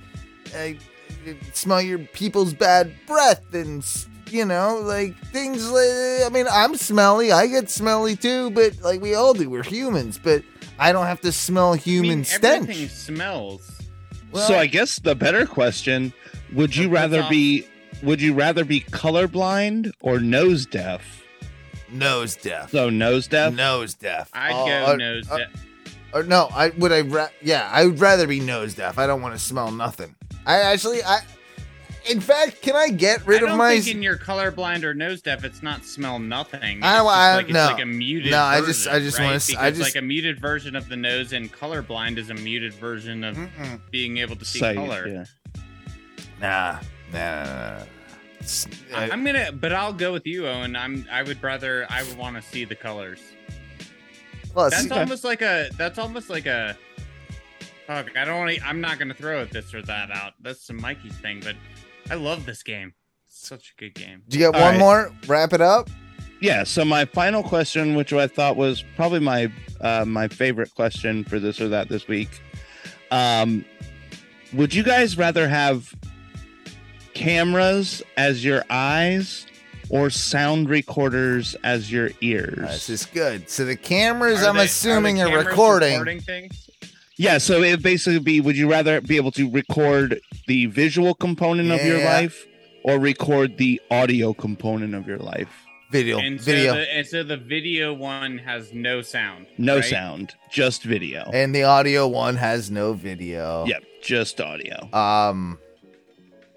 smell 1.53 1.81
your 1.81 1.99
people's 1.99 2.53
bad 2.53 2.93
breath 3.07 3.53
and 3.53 3.85
you 4.29 4.45
know 4.45 4.79
like 4.83 5.17
things. 5.27 5.69
Like, 5.69 6.25
I 6.25 6.29
mean, 6.31 6.45
I'm 6.51 6.75
smelly. 6.75 7.31
I 7.31 7.47
get 7.47 7.69
smelly 7.69 8.15
too, 8.15 8.51
but 8.51 8.81
like 8.81 9.01
we 9.01 9.15
all 9.15 9.33
do. 9.33 9.49
We're 9.49 9.63
humans, 9.63 10.19
but 10.21 10.43
I 10.77 10.91
don't 10.91 11.05
have 11.07 11.21
to 11.21 11.31
smell 11.31 11.73
I 11.73 11.77
human 11.77 12.09
mean, 12.09 12.23
stench. 12.25 12.63
Everything 12.63 12.87
smells. 12.89 13.71
Well- 14.31 14.47
so 14.47 14.55
I 14.55 14.67
guess 14.67 14.99
the 14.99 15.15
better 15.15 15.45
question, 15.45 16.13
would 16.53 16.75
you 16.75 16.89
rather 16.89 17.23
off- 17.23 17.29
be 17.29 17.65
would 18.03 18.21
you 18.21 18.33
rather 18.33 18.63
be 18.63 18.81
colorblind 18.81 19.91
or 20.01 20.19
nose 20.19 20.65
deaf? 20.65 21.23
Nose 21.91 22.35
deaf. 22.35 22.71
So 22.71 22.89
nose 22.89 23.27
deaf? 23.27 23.53
Nose 23.53 23.95
deaf. 23.95 24.29
I'd 24.33 24.51
Oh, 24.53 24.65
go 24.67 24.91
uh, 24.91 24.95
nose. 24.95 25.29
uh, 25.31 25.37
de- 25.37 25.47
Or 26.13 26.23
no, 26.23 26.47
I 26.53 26.69
would 26.69 26.91
I 26.91 27.01
ra- 27.01 27.29
yeah, 27.41 27.67
I 27.71 27.85
would 27.87 27.99
rather 27.99 28.27
be 28.27 28.39
nose 28.39 28.75
deaf. 28.75 28.97
I 28.99 29.07
don't 29.07 29.21
want 29.21 29.33
to 29.33 29.39
smell 29.39 29.71
nothing. 29.71 30.15
I 30.49 30.59
actually 30.61 31.03
I 31.03 31.19
in 32.09 32.19
fact, 32.21 32.61
can 32.61 32.75
I 32.75 32.89
get 32.89 33.27
rid 33.27 33.41
I 33.41 33.43
of 33.43 33.49
don't 33.49 33.57
my 33.57 33.75
think 33.79 33.95
in 33.97 34.01
your 34.01 34.17
colorblind 34.17 34.83
or 34.83 34.93
nose 34.95 35.21
deaf, 35.21 35.43
it's 35.43 35.61
not 35.61 35.85
smell 35.85 36.17
nothing. 36.17 36.81
I- 36.81 36.93
It's 36.93 36.97
just 36.97 37.05
I- 37.07 37.35
like, 37.35 37.45
it's 37.45 37.53
no. 37.53 37.65
like 37.65 37.81
a 37.83 37.85
muted. 37.85 38.31
No, 38.31 38.41
I 38.41 38.61
just- 38.61 38.87
I 38.87 38.99
just 38.99 39.19
right? 39.19 39.25
wanna 39.25 39.35
s- 39.35 39.49
I 39.55 39.69
Because, 39.69 39.77
just- 39.77 39.95
like 39.95 40.01
a 40.03 40.05
muted 40.05 40.39
version 40.39 40.75
of 40.75 40.89
the 40.89 40.95
nose 40.95 41.33
and 41.33 41.51
colorblind 41.53 42.17
is 42.17 42.29
a 42.29 42.33
muted 42.33 42.73
version 42.73 43.23
of 43.23 43.35
Mm-mm. 43.37 43.81
being 43.91 44.17
able 44.17 44.35
to 44.37 44.45
see 44.45 44.59
Sight, 44.59 44.75
color. 44.77 45.07
yeah. 45.07 45.25
Nah. 46.41 46.79
Nah. 47.11 47.19
nah, 47.19 47.43
nah, 47.43 47.77
nah. 47.77 47.83
S- 48.41 48.67
I- 48.95 49.09
I'm 49.11 49.23
gonna, 49.25 49.51
but 49.51 49.73
I'll 49.73 49.93
go 49.93 50.13
with 50.13 50.25
you, 50.25 50.47
Owen. 50.47 50.75
I'm. 50.77 51.05
I 51.11 51.21
would 51.21 51.43
rather. 51.43 51.85
I 51.91 52.01
would 52.03 52.17
want 52.17 52.37
to 52.37 52.41
see 52.41 52.63
the 52.65 52.75
colors. 52.75 53.19
plus, 54.53 54.71
That's 54.71 54.85
Okay. 54.89 54.99
almost 55.01 55.23
like 55.23 55.41
a. 55.41 55.69
That's 55.77 55.99
almost 55.99 56.29
like 56.29 56.45
a. 56.47 56.75
Fuck! 57.89 58.15
I 58.15 58.23
don't 58.23 58.37
want 58.37 58.55
to. 58.55 58.61
I'm 58.63 58.81
not 58.81 58.99
gonna 58.99 59.15
throw 59.15 59.45
this 59.45 59.73
or 59.73 59.81
that 59.81 60.11
out. 60.11 60.33
That's 60.39 60.63
some 60.63 60.79
Mikey's 60.79 61.17
thing, 61.17 61.39
but 61.43 61.55
I 62.11 62.13
love 62.13 62.45
this 62.45 62.61
game. 62.61 62.93
It's 63.25 63.47
such 63.47 63.73
a 63.75 63.79
good 63.81 63.95
game. 63.95 64.21
do 64.29 64.37
you 64.37 64.45
get 64.45 64.53
All 64.55 64.61
one 64.61 64.73
right. 64.73 64.79
more? 64.79 65.11
Wrap 65.25 65.53
it 65.53 65.61
up. 65.61 65.89
Yeah, 66.39 66.65
so 66.65 66.85
my 66.85 67.05
final 67.05 67.41
question, 67.41 67.95
which 67.95 68.13
I 68.13 68.27
thought 68.27 68.57
was 68.57 68.83
probably 68.95 69.19
my 69.21 69.51
uh, 69.81 70.05
my 70.05 70.27
favorite 70.27 70.73
question 70.75 71.23
for 71.23 71.39
this 71.39 71.59
or 71.59 71.67
that 71.69 71.89
this 71.89 72.07
week, 72.07 72.29
um, 73.09 73.65
would 74.53 74.71
you 74.71 74.83
guys 74.83 75.17
rather 75.17 75.47
have 75.49 75.91
cameras 77.15 78.03
as 78.17 78.45
your 78.45 78.63
eyes 78.69 79.47
or 79.89 80.11
sound 80.11 80.69
recorders 80.69 81.55
as 81.63 81.91
your 81.91 82.11
ears? 82.21 82.59
This 82.59 82.89
is 82.89 83.05
good. 83.07 83.49
So 83.49 83.65
the 83.65 83.75
cameras, 83.75 84.43
Are 84.43 84.49
I'm 84.49 84.57
they- 84.57 84.65
assuming, 84.65 85.21
are 85.21 85.25
are, 85.25 85.29
the 85.29 85.31
cameras 85.37 85.47
recording. 85.47 86.19
things. 86.21 86.68
Yeah, 87.19 87.37
so 87.37 87.61
it 87.61 87.83
basically 87.83 88.19
be: 88.19 88.39
Would 88.39 88.55
you 88.55 88.71
rather 88.71 89.01
be 89.01 89.17
able 89.17 89.31
to 89.31 89.51
record 89.51 90.21
the 90.47 90.67
visual 90.67 91.13
component 91.13 91.69
of 91.69 91.83
your 91.83 92.01
life 92.03 92.47
or 92.83 92.97
record 92.97 93.57
the 93.57 93.81
audio 93.91 94.33
component 94.33 94.95
of 94.95 95.05
your 95.05 95.17
life? 95.17 95.65
Video, 95.91 96.19
And 96.19 96.39
so, 96.39 96.45
video, 96.45 96.75
the, 96.75 96.95
and 96.95 97.07
so 97.07 97.23
the 97.23 97.35
video 97.35 97.93
one 97.93 98.37
has 98.37 98.71
no 98.73 99.01
sound. 99.01 99.47
No 99.57 99.77
right? 99.77 99.83
sound, 99.83 100.35
just 100.49 100.83
video. 100.83 101.29
and 101.33 101.53
the 101.53 101.63
audio 101.63 102.07
one 102.07 102.37
has 102.37 102.71
no 102.71 102.93
video. 102.93 103.65
Yep, 103.65 103.83
just 104.01 104.39
audio. 104.39 104.87
Um, 104.93 105.59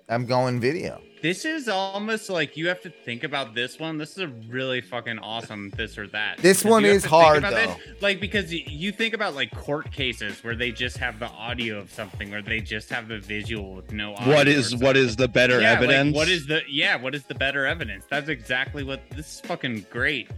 I'm 0.08 0.26
going 0.26 0.60
video. 0.60 1.00
This 1.22 1.44
is 1.44 1.68
almost 1.68 2.28
like 2.28 2.56
you 2.56 2.66
have 2.66 2.80
to 2.82 2.90
think 2.90 3.22
about 3.22 3.54
this 3.54 3.78
one. 3.78 3.96
This 3.96 4.12
is 4.12 4.18
a 4.18 4.28
really 4.48 4.80
fucking 4.80 5.20
awesome 5.20 5.70
this 5.76 5.96
or 5.96 6.08
that. 6.08 6.38
This 6.38 6.64
one 6.64 6.84
is 6.84 7.04
hard, 7.04 7.38
about 7.38 7.52
though. 7.52 7.76
Like 8.00 8.20
because 8.20 8.52
you 8.52 8.90
think 8.90 9.14
about 9.14 9.34
like 9.34 9.52
court 9.52 9.92
cases 9.92 10.42
where 10.42 10.56
they 10.56 10.72
just 10.72 10.98
have 10.98 11.20
the 11.20 11.28
audio 11.28 11.78
of 11.78 11.92
something, 11.92 12.34
or 12.34 12.42
they 12.42 12.60
just 12.60 12.90
have 12.90 13.06
the 13.06 13.20
visual 13.20 13.74
with 13.74 13.92
no 13.92 14.14
audio. 14.14 14.34
what 14.34 14.48
or 14.48 14.50
is 14.50 14.70
something. 14.70 14.86
what 14.86 14.96
is 14.96 15.14
the 15.14 15.28
better 15.28 15.60
yeah, 15.60 15.70
like, 15.70 15.82
evidence? 15.82 16.16
what 16.16 16.28
is 16.28 16.46
the 16.46 16.60
yeah? 16.68 16.96
What 16.96 17.14
is 17.14 17.22
the 17.24 17.36
better 17.36 17.66
evidence? 17.66 18.04
That's 18.10 18.28
exactly 18.28 18.82
what 18.82 19.00
this 19.10 19.34
is 19.34 19.40
fucking 19.42 19.86
great. 19.90 20.28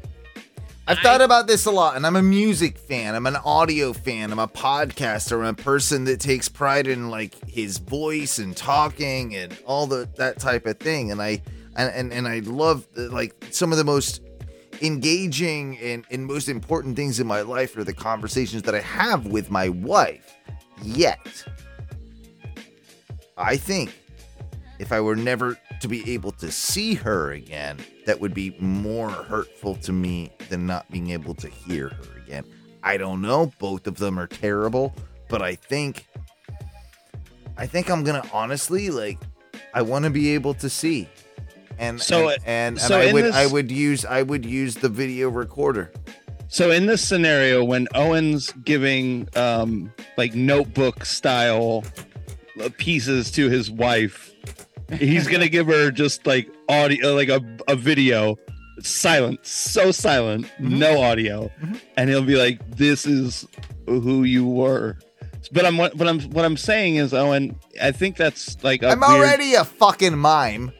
I've 0.87 0.99
I- 0.99 1.03
thought 1.03 1.23
about 1.23 1.47
this 1.47 1.65
a 1.67 1.71
lot, 1.71 1.97
and 1.97 2.07
I'm 2.07 2.17
a 2.17 2.23
music 2.23 2.77
fan. 2.79 3.15
I'm 3.15 3.27
an 3.27 3.37
audio 3.37 3.93
fan. 3.93 4.31
I'm 4.33 4.39
a 4.39 4.49
podcaster. 4.49 5.39
I'm 5.39 5.47
a 5.47 5.55
person 5.55 6.05
that 6.05 6.21
takes 6.21 6.49
pride 6.49 6.87
in 6.87 7.11
like 7.11 7.35
his 7.49 7.79
voice 7.79 8.39
and 8.39 8.57
talking 8.57 9.35
and 9.35 9.57
all 9.65 9.87
the 9.87 10.09
that 10.17 10.39
type 10.39 10.67
of 10.67 10.79
thing. 10.79 11.11
And 11.11 11.23
I 11.23 11.43
and 11.77 11.91
and, 11.95 12.13
and 12.13 12.29
I 12.29 12.41
love 12.41 12.87
like 12.97 13.35
some 13.51 13.73
of 13.73 13.79
the 13.79 13.85
most 13.85 14.21
engaging 14.83 15.79
and, 15.79 16.05
and 16.11 16.27
most 16.27 16.49
important 16.49 16.97
things 16.97 17.21
in 17.21 17.27
my 17.27 17.41
life 17.43 17.77
are 17.77 17.85
the 17.85 17.95
conversations 17.95 18.63
that 18.65 18.75
I 18.75 18.81
have 18.81 19.27
with 19.27 19.51
my 19.51 19.69
wife. 19.71 20.35
Yet, 20.83 21.45
I 23.39 23.57
think 23.57 23.97
if 24.79 24.93
I 24.93 25.01
were 25.01 25.17
never 25.17 25.59
to 25.81 25.89
be 25.89 26.13
able 26.13 26.33
to 26.33 26.51
see 26.51 26.95
her 26.95 27.33
again, 27.33 27.79
that 28.07 28.21
would 28.21 28.35
be 28.35 28.57
more 28.59 29.11
hurtful 29.11 29.77
to 29.77 29.93
me 29.93 30.31
than 30.49 30.67
not 30.67 30.91
being 30.91 31.11
able 31.11 31.35
to 31.37 31.49
hear 31.49 31.89
her 31.89 32.19
again. 32.25 32.45
I 32.83 32.97
don't 32.97 33.23
know. 33.23 33.53
Both 33.59 33.87
of 33.87 33.97
them 33.97 34.19
are 34.19 34.27
terrible, 34.27 34.95
but 35.29 35.43
I 35.43 35.55
think 35.55 36.07
I 37.57 37.67
think 37.67 37.89
I'm 37.91 38.05
gonna 38.05 38.29
honestly 38.33 38.91
like 38.91 39.19
I 39.73 39.83
want 39.83 40.05
to 40.05 40.11
be 40.11 40.35
able 40.35 40.55
to 40.55 40.69
see. 40.69 41.09
And 41.79 42.01
So, 42.01 42.29
and, 42.29 42.39
and, 42.47 42.81
so 42.81 43.01
and 43.01 43.09
I 43.09 43.13
would 43.13 43.25
this- 43.25 43.35
I 43.35 43.47
would 43.47 43.71
use 43.71 44.05
I 44.05 44.23
would 44.23 44.45
use 44.45 44.75
the 44.77 44.89
video 44.89 45.29
recorder. 45.29 45.93
So 46.49 46.71
in 46.71 46.87
this 46.87 47.03
scenario, 47.03 47.65
when 47.65 47.89
Owen's 47.95 48.53
giving 48.65 49.29
um 49.37 49.93
like 50.17 50.35
notebook 50.35 51.05
style 51.05 51.85
uh, 52.63 52.69
pieces 52.79 53.31
to 53.33 53.49
his 53.49 53.71
wife, 53.71 54.33
he's 54.99 55.27
gonna 55.29 55.49
give 55.49 55.67
her 55.67 55.91
just 55.91 56.27
like 56.27 56.49
audio, 56.69 57.15
like 57.15 57.29
a, 57.29 57.41
a 57.69 57.77
video, 57.77 58.37
silent, 58.81 59.41
so 59.47 59.93
silent, 59.93 60.47
Mhm. 60.61 60.79
no 60.79 61.01
audio, 61.03 61.51
Mhm. 61.63 61.81
and 61.97 62.09
he'll 62.11 62.23
be 62.25 62.37
like, 62.37 62.59
"This 62.77 63.07
is 63.07 63.47
who 63.87 64.25
you 64.25 64.47
were." 64.47 64.99
But 65.53 65.67
I'm 65.67 65.77
what 65.77 66.09
I'm 66.09 66.21
what 66.31 66.45
I'm 66.45 66.57
saying 66.57 66.97
is, 66.97 67.13
Owen, 67.13 67.57
I 67.83 67.93
think 67.93 68.17
that's 68.17 68.57
like 68.65 68.83
I'm 68.83 69.01
weird- 69.01 69.11
already 69.11 69.55
a 69.55 69.65
fucking 69.65 70.17
mime. 70.19 70.73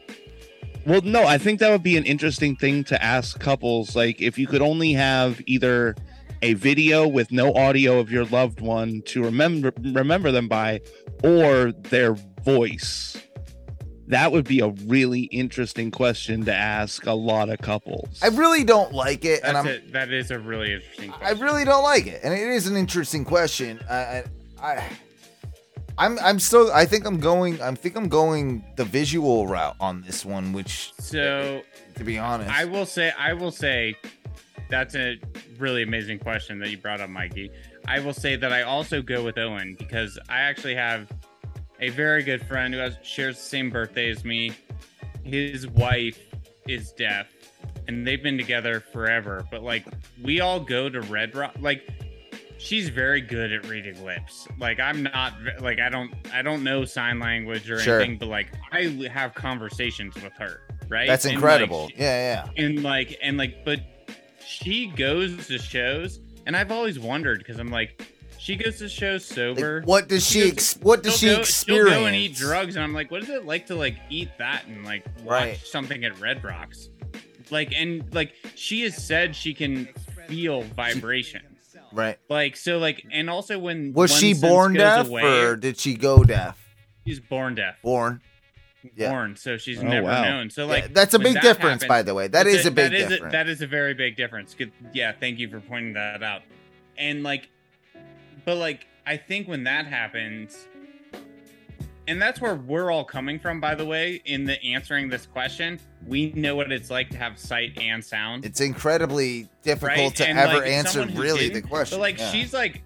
Well, 0.85 1.01
no, 1.03 1.25
I 1.25 1.37
think 1.39 1.59
that 1.61 1.71
would 1.71 1.81
be 1.83 1.97
an 1.97 2.03
interesting 2.05 2.55
thing 2.55 2.83
to 2.85 3.03
ask 3.03 3.39
couples. 3.39 3.95
Like, 3.95 4.21
if 4.21 4.37
you 4.37 4.45
could 4.45 4.61
only 4.61 4.93
have 4.93 5.41
either 5.47 5.95
a 6.43 6.53
video 6.53 7.07
with 7.07 7.31
no 7.31 7.53
audio 7.55 7.97
of 7.97 8.11
your 8.11 8.25
loved 8.25 8.61
one 8.61 9.01
to 9.07 9.23
remember 9.23 9.71
remember 9.81 10.31
them 10.31 10.47
by, 10.47 10.81
or 11.23 11.71
their 11.89 12.15
voice. 12.43 13.17
That 14.07 14.31
would 14.31 14.45
be 14.45 14.59
a 14.59 14.67
really 14.67 15.21
interesting 15.21 15.89
question 15.89 16.45
to 16.45 16.53
ask 16.53 17.05
a 17.07 17.13
lot 17.13 17.49
of 17.49 17.59
couples. 17.59 18.19
I 18.21 18.27
really 18.27 18.63
don't 18.63 18.93
like 18.93 19.25
it, 19.25 19.41
and 19.43 19.57
I'm 19.57 19.65
it. 19.65 19.93
That 19.93 20.11
is 20.11 20.29
a 20.29 20.37
really 20.37 20.73
interesting. 20.73 21.11
Question. 21.11 21.37
I 21.37 21.41
really 21.41 21.65
don't 21.65 21.83
like 21.83 22.05
it, 22.05 22.21
and 22.23 22.33
it 22.33 22.47
is 22.47 22.67
an 22.67 22.77
interesting 22.77 23.25
question. 23.25 23.79
I, 23.89 23.95
I, 23.95 24.23
I 24.61 24.89
I'm, 25.97 26.19
I'm 26.19 26.39
still. 26.39 26.71
I 26.71 26.85
think 26.85 27.05
I'm 27.05 27.19
going. 27.19 27.61
I 27.61 27.73
think 27.73 27.95
I'm 27.95 28.09
going 28.09 28.63
the 28.75 28.85
visual 28.85 29.47
route 29.47 29.75
on 29.79 30.01
this 30.01 30.25
one. 30.25 30.51
Which, 30.53 30.93
So 30.99 31.61
to 31.95 32.03
be 32.03 32.17
honest, 32.17 32.51
I 32.51 32.65
will 32.65 32.85
say, 32.85 33.11
I 33.17 33.33
will 33.33 33.51
say, 33.51 33.95
that's 34.69 34.95
a 34.95 35.17
really 35.57 35.83
amazing 35.83 36.19
question 36.19 36.59
that 36.59 36.69
you 36.69 36.77
brought 36.77 36.99
up, 36.99 37.09
Mikey. 37.09 37.49
I 37.87 37.99
will 37.99 38.13
say 38.13 38.35
that 38.35 38.51
I 38.51 38.63
also 38.63 39.01
go 39.01 39.23
with 39.23 39.37
Owen 39.37 39.75
because 39.77 40.19
I 40.27 40.41
actually 40.41 40.75
have 40.75 41.07
a 41.85 41.89
very 41.89 42.23
good 42.23 42.45
friend 42.45 42.73
who 42.73 42.79
has 42.79 42.97
shares 43.03 43.35
the 43.37 43.43
same 43.43 43.69
birthday 43.69 44.09
as 44.09 44.23
me. 44.25 44.51
His 45.23 45.67
wife 45.67 46.19
is 46.67 46.91
deaf, 46.93 47.27
and 47.87 48.05
they've 48.05 48.21
been 48.21 48.37
together 48.37 48.79
forever. 48.79 49.45
But 49.51 49.63
like, 49.63 49.85
we 50.23 50.39
all 50.41 50.59
go 50.59 50.89
to 50.89 51.01
Red 51.01 51.35
Rock. 51.35 51.55
Like, 51.59 51.87
she's 52.57 52.89
very 52.89 53.21
good 53.21 53.51
at 53.51 53.67
reading 53.67 54.03
lips. 54.05 54.47
Like, 54.59 54.79
I'm 54.79 55.03
not. 55.03 55.33
Like, 55.59 55.79
I 55.79 55.89
don't. 55.89 56.13
I 56.33 56.41
don't 56.41 56.63
know 56.63 56.85
sign 56.85 57.19
language 57.19 57.69
or 57.69 57.79
Sure. 57.79 57.99
anything. 57.99 58.17
But 58.19 58.27
like, 58.29 58.47
I 58.71 58.83
have 59.11 59.33
conversations 59.33 60.15
with 60.15 60.33
her. 60.33 60.61
Right. 60.87 61.07
that's 61.07 61.25
And, 61.25 61.33
like, 61.33 61.37
incredible. 61.37 61.89
yeah, 61.97 62.45
yeah. 62.55 62.63
and 62.63 62.83
like 62.83 63.17
and 63.23 63.37
like 63.37 63.65
but 63.65 63.79
she 64.45 64.85
goes 64.85 65.47
to 65.47 65.57
shows 65.57 66.19
and 66.45 66.55
i've 66.55 66.71
always 66.71 66.99
wondered 66.99 67.39
because 67.39 67.57
i'm 67.57 67.71
like 67.71 68.05
she 68.45 68.55
goes 68.55 68.77
to 68.77 68.87
shows 68.87 69.25
sober 69.25 69.79
Like, 69.79 69.87
what 69.87 70.07
does 70.07 70.23
She 70.25 70.33
she? 70.33 70.39
goes- 70.41 70.51
Ex- 70.53 70.77
what 70.81 71.01
does 71.03 71.17
she 71.17 71.25
go, 71.27 71.39
experience? 71.39 71.89
she'll 71.89 71.99
go 72.01 72.05
and 72.05 72.15
eat 72.15 72.35
drugs 72.35 72.75
and 72.75 72.83
i'm 72.83 72.93
like 72.93 73.09
what 73.09 73.23
is 73.23 73.29
it 73.29 73.45
like 73.45 73.65
to 73.67 73.75
like 73.75 73.97
eat 74.09 74.29
that 74.37 74.65
and 74.67 74.85
like 74.85 75.03
watch 75.23 75.25
Right. 75.25 75.57
something 75.65 76.03
at 76.05 76.19
red 76.19 76.43
rocks 76.43 76.89
like 77.49 77.73
and 77.75 78.13
like 78.13 78.33
she 78.55 78.81
has 78.83 78.95
said 79.03 79.35
she 79.35 79.53
can 79.53 79.85
feel 80.27 80.61
vibration 80.61 81.41
Right? 81.91 82.17
like 82.29 82.55
so 82.57 82.77
like 82.77 83.05
and 83.11 83.29
also 83.29 83.57
when 83.57 83.93
Was 83.93 84.15
she 84.15 84.33
born 84.33 84.73
deaf 84.73 85.07
away, 85.07 85.23
or 85.43 85.55
did 85.55 85.77
she 85.79 85.95
go 85.95 86.23
deaf? 86.23 86.57
she's 87.07 87.19
born 87.21 87.55
deaf 87.55 87.81
Born. 87.81 88.21
Yeah. 88.95 89.09
born 89.11 89.35
so 89.37 89.57
she's 89.57 89.79
Oh, 89.79 89.83
never 89.87 90.05
wow. 90.07 90.21
known 90.23 90.49
so 90.51 90.67
like 90.67 90.83
yeah, 90.83 90.89
that's 90.93 91.13
a 91.15 91.19
big 91.19 91.33
that 91.35 91.41
difference, 91.43 91.81
happens- 91.83 91.87
by 91.89 92.01
the 92.03 92.13
way. 92.13 92.27
That's 92.27 92.47
is 92.49 92.65
a 92.67 92.71
big 92.71 92.91
that 92.91 92.93
is 92.93 93.07
difference. 93.09 93.31
that 93.31 93.47
is 93.49 93.61
a 93.61 93.67
very 93.67 93.93
big 93.95 94.15
difference. 94.15 94.53
Good. 94.53 94.71
Yeah, 94.93 95.11
thank 95.19 95.39
you 95.39 95.49
for 95.49 95.59
pointing 95.59 95.93
that 95.93 96.21
out. 96.21 96.43
And 96.97 97.23
like, 97.23 97.49
but 98.45 98.57
like, 98.57 98.87
I 99.05 99.17
think 99.17 99.47
when 99.47 99.63
that 99.65 99.85
happens, 99.87 100.67
and 102.07 102.21
that's 102.21 102.39
where 102.39 102.55
we're 102.55 102.91
all 102.91 103.03
coming 103.03 103.39
from, 103.39 103.59
by 103.59 103.73
the 103.75 103.85
way, 103.85 104.21
in 104.25 104.45
the 104.45 104.63
answering 104.63 105.09
this 105.09 105.25
question, 105.25 105.79
we 106.05 106.31
know 106.33 106.55
what 106.55 106.71
it's 106.71 106.91
like 106.91 107.09
to 107.09 107.17
have 107.17 107.39
sight 107.39 107.77
and 107.79 108.03
sound. 108.03 108.45
it's 108.45 108.61
incredibly 108.61 109.49
difficult 109.63 109.97
right? 109.97 110.15
to 110.17 110.27
And, 110.27 110.37
ever 110.37 110.59
like, 110.59 110.67
answer 110.67 111.05
really 111.15 111.49
the 111.49 111.61
question. 111.61 111.97
But 111.97 112.01
like, 112.01 112.19
yeah. 112.19 112.31
she's 112.31 112.53
like, 112.53 112.83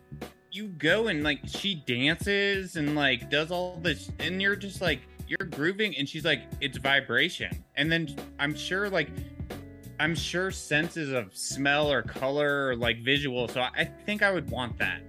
you 0.52 0.69
go 0.69 1.07
and 1.07 1.23
like 1.23 1.41
she 1.45 1.76
dances 1.76 2.76
and 2.76 2.95
like 2.95 3.30
does 3.30 3.52
all 3.52 3.77
this, 3.81 4.11
and 4.19 4.41
you're 4.41 4.56
just 4.56 4.81
like 4.81 5.02
you're 5.27 5.48
grooving, 5.48 5.95
and 5.98 6.10
she's 6.10 6.26
like, 6.26 6.41
it's 6.60 6.77
vibration, 6.77 7.64
and 7.76 7.91
then 7.91 8.15
I'm 8.40 8.56
sure 8.56 8.90
like. 8.90 9.10
I'm 10.02 10.15
sure 10.15 10.49
senses 10.49 11.11
of 11.11 11.36
smell 11.36 11.91
or 11.91 12.02
color 12.02 12.69
or 12.69 12.76
like 12.77 13.03
visual. 13.03 13.49
So 13.49 13.60
I 13.60 13.69
I 13.80 13.84
think 13.84 14.23
I 14.23 14.31
would 14.31 14.49
want 14.49 14.77
that. 14.77 15.02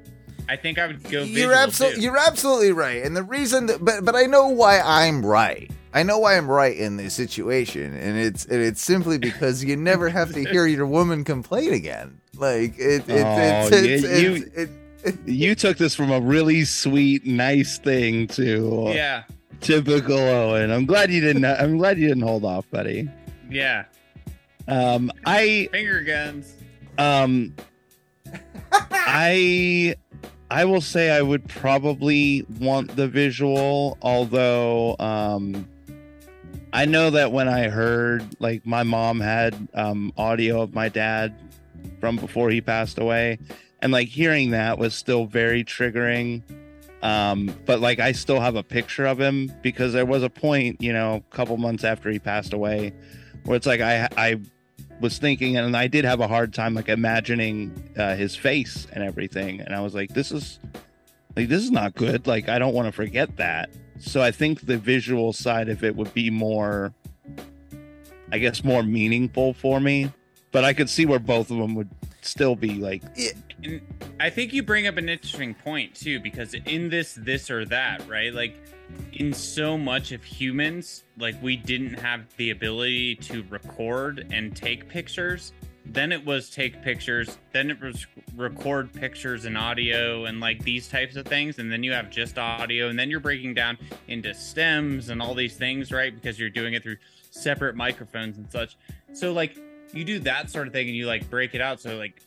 I 0.49 0.57
think 0.57 0.79
I 0.79 0.87
would 0.87 1.03
go. 1.11 1.23
you're 1.23 1.53
absolutely 1.53 1.97
too. 1.99 2.03
you're 2.03 2.19
absolutely 2.19 2.73
right 2.73 3.03
and 3.05 3.17
the 3.17 3.23
reason 3.23 3.67
that, 3.67 3.85
but 3.85 4.05
but 4.05 4.17
i 4.17 4.23
know 4.23 4.49
why 4.49 4.81
i'm 4.81 5.25
right 5.25 5.71
i 5.95 6.03
know 6.03 6.19
why 6.19 6.37
i'm 6.37 6.51
right 6.51 6.77
in 6.77 6.97
this 6.97 7.15
situation 7.15 7.97
and 7.97 8.19
it's 8.19 8.45
and 8.47 8.61
it's 8.61 8.83
simply 8.83 9.19
because 9.19 9.62
you 9.65 9.77
never 9.77 10.09
have 10.09 10.33
to 10.33 10.45
hear 10.45 10.67
your 10.67 10.87
woman 10.87 11.23
complain 11.25 11.73
again 11.73 12.21
like 12.37 12.77
it, 12.79 13.09
it, 13.09 13.25
Oh, 13.25 13.67
it's, 13.69 13.71
it's, 13.77 14.03
yeah, 14.03 14.09
it's, 14.11 14.23
you- 14.23 14.53
it, 14.57 14.71
it, 15.05 15.19
you 15.29 15.55
took 15.55 15.77
this 15.79 15.95
from 15.95 16.11
a 16.11 16.21
really 16.21 16.65
sweet, 16.65 17.25
nice 17.27 17.79
thing 17.79 18.27
to 18.29 18.91
Yeah, 18.95 19.23
typical 19.61 20.19
Owen. 20.19 20.71
I'm 20.71 20.85
glad 20.85 21.11
you 21.11 21.21
didn't. 21.23 21.45
I'm 21.47 21.79
glad 21.79 21.99
you 21.99 22.07
didn't 22.09 22.23
hold 22.23 22.45
off, 22.45 22.69
buddy. 22.71 23.09
yeah. 23.51 23.85
Um, 24.69 25.11
I 25.25 25.69
Finger 25.73 26.03
guns. 26.03 26.55
Um, 26.99 27.55
I 28.73 29.95
I 30.51 30.65
will 30.65 30.81
say 30.81 31.11
I 31.11 31.23
would 31.23 31.49
probably 31.49 32.45
want 32.59 32.97
the 32.97 33.07
visual, 33.07 33.97
although 34.03 34.97
um, 34.99 35.69
I 36.73 36.87
know 36.87 37.11
that 37.11 37.31
when 37.31 37.47
I 37.49 37.69
heard 37.69 38.25
like 38.41 38.67
my 38.67 38.83
mom 38.83 39.21
had 39.21 39.69
um, 39.75 40.13
audio 40.17 40.63
of 40.63 40.75
my 40.75 40.89
dad 40.89 41.39
from 42.01 42.17
before 42.17 42.51
he 42.51 42.61
passed 42.61 42.99
away, 42.99 43.39
and 43.81 43.93
like 43.93 44.09
hearing 44.09 44.51
that 44.51 44.77
was 44.77 44.95
still 44.95 45.27
very 45.27 45.63
triggering. 45.63 46.43
Um, 47.03 47.55
but 47.65 47.81
like 47.81 48.01
I 48.01 48.11
still 48.11 48.41
have 48.41 48.57
a 48.57 48.63
picture 48.63 49.07
of 49.07 49.21
him 49.21 49.53
because 49.63 49.93
there 49.93 50.05
was 50.05 50.25
a 50.25 50.29
point, 50.31 50.83
you 50.83 50.93
know, 50.93 51.23
a 51.31 51.35
couple 51.35 51.57
months 51.59 51.85
after 51.85 52.11
he 52.11 52.19
passed 52.19 52.53
away, 52.53 52.93
where 53.45 53.57
it's 53.57 53.67
like 53.67 53.81
I 53.81 54.09
I 54.17 54.41
was 55.01 55.19
thinking, 55.19 55.57
and 55.57 55.77
I 55.77 55.87
did 55.87 56.05
have 56.05 56.21
a 56.21 56.29
hard 56.29 56.53
time 56.55 56.75
like 56.75 56.89
imagining 56.89 57.91
uh, 57.97 58.15
his 58.15 58.37
face 58.37 58.87
and 58.93 59.03
everything, 59.03 59.61
and 59.61 59.75
I 59.75 59.81
was 59.81 59.95
like, 59.95 60.11
this 60.11 60.31
is 60.31 60.59
like 61.37 61.49
this 61.49 61.63
is 61.63 61.71
not 61.71 61.95
good. 61.95 62.27
Like 62.27 62.49
I 62.49 62.59
don't 62.59 62.75
want 62.75 62.87
to 62.87 62.93
forget 62.93 63.37
that. 63.37 63.71
So 63.99 64.23
I 64.23 64.31
think 64.31 64.63
the 64.63 64.79
visual 64.79 65.33
side 65.33 65.69
of 65.69 65.85
it 65.85 65.95
would 65.95 66.13
be 66.15 66.31
more, 66.31 66.95
I 68.33 68.39
guess, 68.39 68.65
more 68.65 68.83
meaningful 68.83 69.55
for 69.55 69.81
me. 69.81 70.13
But 70.53 70.65
I 70.65 70.73
could 70.73 70.91
see 70.91 71.07
where 71.07 71.19
both 71.19 71.51
of 71.51 71.59
them 71.59 71.75
would 71.75 71.91
still 72.23 72.57
be 72.57 72.75
like, 72.75 73.03
And 73.63 73.83
I 74.19 74.31
think 74.31 74.53
you 74.53 74.63
bring 74.63 74.87
up 74.87 74.97
an 74.97 75.09
interesting 75.09 75.55
point 75.55 75.95
too, 75.95 76.19
because 76.19 76.55
in 76.55 76.89
this, 76.89 77.15
this 77.15 77.51
or 77.51 77.65
that, 77.67 78.09
right? 78.09 78.33
Like 78.33 78.57
in 79.12 79.33
so 79.33 79.77
much 79.77 80.12
of 80.12 80.25
humans, 80.25 81.05
like 81.19 81.41
we 81.43 81.57
didn't 81.57 81.95
have 81.95 82.23
the 82.37 82.51
ability 82.51 83.17
to 83.17 83.45
record 83.51 84.27
and 84.33 84.57
take 84.57 84.89
pictures. 84.89 85.53
Then 85.87 86.12
it 86.12 86.25
was 86.25 86.51
take 86.51 86.83
pictures, 86.83 87.39
then 87.53 87.71
it 87.71 87.81
was 87.81 88.07
record 88.37 88.93
pictures 88.93 89.45
and 89.45 89.59
audio 89.59 90.27
and 90.27 90.39
like 90.39 90.62
these 90.62 90.89
types 90.89 91.17
of 91.17 91.27
things. 91.27 91.59
And 91.59 91.73
then 91.73 91.83
you 91.83 91.93
have 91.93 92.11
just 92.11 92.39
audio, 92.39 92.89
and 92.89 92.99
then 92.99 93.11
you're 93.11 93.21
breaking 93.21 93.55
down 93.55 93.77
into 94.07 94.33
stems 94.35 95.09
and 95.09 95.21
all 95.21 95.35
these 95.35 95.57
things, 95.57 95.91
right? 95.91 96.15
Because 96.15 96.39
you're 96.39 96.51
doing 96.51 96.75
it 96.75 96.83
through 96.83 96.99
separate 97.31 97.77
microphones 97.77 98.37
and 98.37 98.51
such. 98.51 98.77
So, 99.15 99.33
like, 99.33 99.57
you 99.93 100.05
do 100.05 100.21
that 100.21 100.51
sort 100.51 100.67
of 100.67 100.73
thing 100.73 100.87
and 100.87 100.97
you 100.97 101.07
like 101.07 101.29
break 101.29 101.55
it 101.55 101.61
out. 101.61 101.81
So, 101.81 101.97
like, 101.97 102.23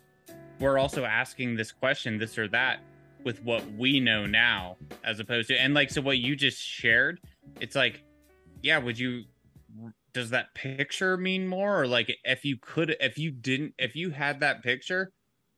we're 0.59 0.77
also 0.77 1.05
asking 1.05 1.55
this 1.55 1.71
question, 1.71 2.17
this 2.17 2.37
or 2.37 2.47
that, 2.49 2.79
with 3.23 3.41
what 3.43 3.63
we 3.73 3.99
know 3.99 4.25
now, 4.25 4.77
as 5.03 5.19
opposed 5.19 5.47
to, 5.49 5.59
and 5.59 5.73
like, 5.73 5.89
so 5.89 6.01
what 6.01 6.17
you 6.17 6.35
just 6.35 6.61
shared, 6.61 7.19
it's 7.59 7.75
like, 7.75 8.03
yeah, 8.61 8.77
would 8.77 8.97
you, 8.99 9.23
does 10.13 10.29
that 10.31 10.53
picture 10.53 11.17
mean 11.17 11.47
more? 11.47 11.81
Or 11.81 11.87
like, 11.87 12.15
if 12.23 12.45
you 12.45 12.57
could, 12.61 12.95
if 12.99 13.17
you 13.17 13.31
didn't, 13.31 13.73
if 13.77 13.95
you 13.95 14.11
had 14.11 14.39
that 14.41 14.63
picture, 14.63 15.11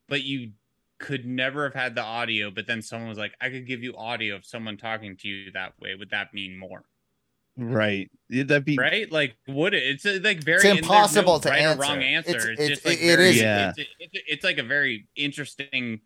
but 0.08 0.22
you 0.22 0.52
could 0.98 1.26
never 1.26 1.64
have 1.64 1.74
had 1.74 1.94
the 1.94 2.02
audio, 2.02 2.50
but 2.50 2.66
then 2.66 2.80
someone 2.80 3.08
was 3.08 3.18
like, 3.18 3.34
I 3.40 3.50
could 3.50 3.66
give 3.66 3.82
you 3.82 3.94
audio 3.96 4.34
of 4.36 4.44
someone 4.46 4.76
talking 4.76 5.16
to 5.18 5.28
you 5.28 5.50
that 5.52 5.74
way, 5.80 5.94
would 5.94 6.10
that 6.10 6.32
mean 6.32 6.56
more? 6.58 6.84
Right. 7.58 8.10
That'd 8.28 8.64
be 8.66 8.76
Right? 8.76 9.10
Like, 9.10 9.34
would 9.48 9.72
it? 9.72 9.82
It's 9.82 10.04
uh, 10.04 10.18
like 10.22 10.42
very 10.42 10.56
It's 10.56 10.78
impossible 10.80 11.34
no 11.34 11.38
to 11.40 11.48
right 11.48 11.62
answer. 11.62 11.80
wrong 11.80 12.02
answer. 12.02 12.30
It's- 12.36 12.46
It's, 12.50 12.60
it's- 12.60 12.68
just 12.68 12.86
like 12.86 12.98
it- 12.98 13.04
it 13.04 13.16
very, 13.16 13.28
is- 13.30 13.40
Yeah. 13.40 13.72
It's, 13.76 13.90
it's, 13.98 14.24
it's 14.28 14.44
like 14.44 14.58
a 14.58 14.62
very 14.62 15.06
interesting 15.16 16.00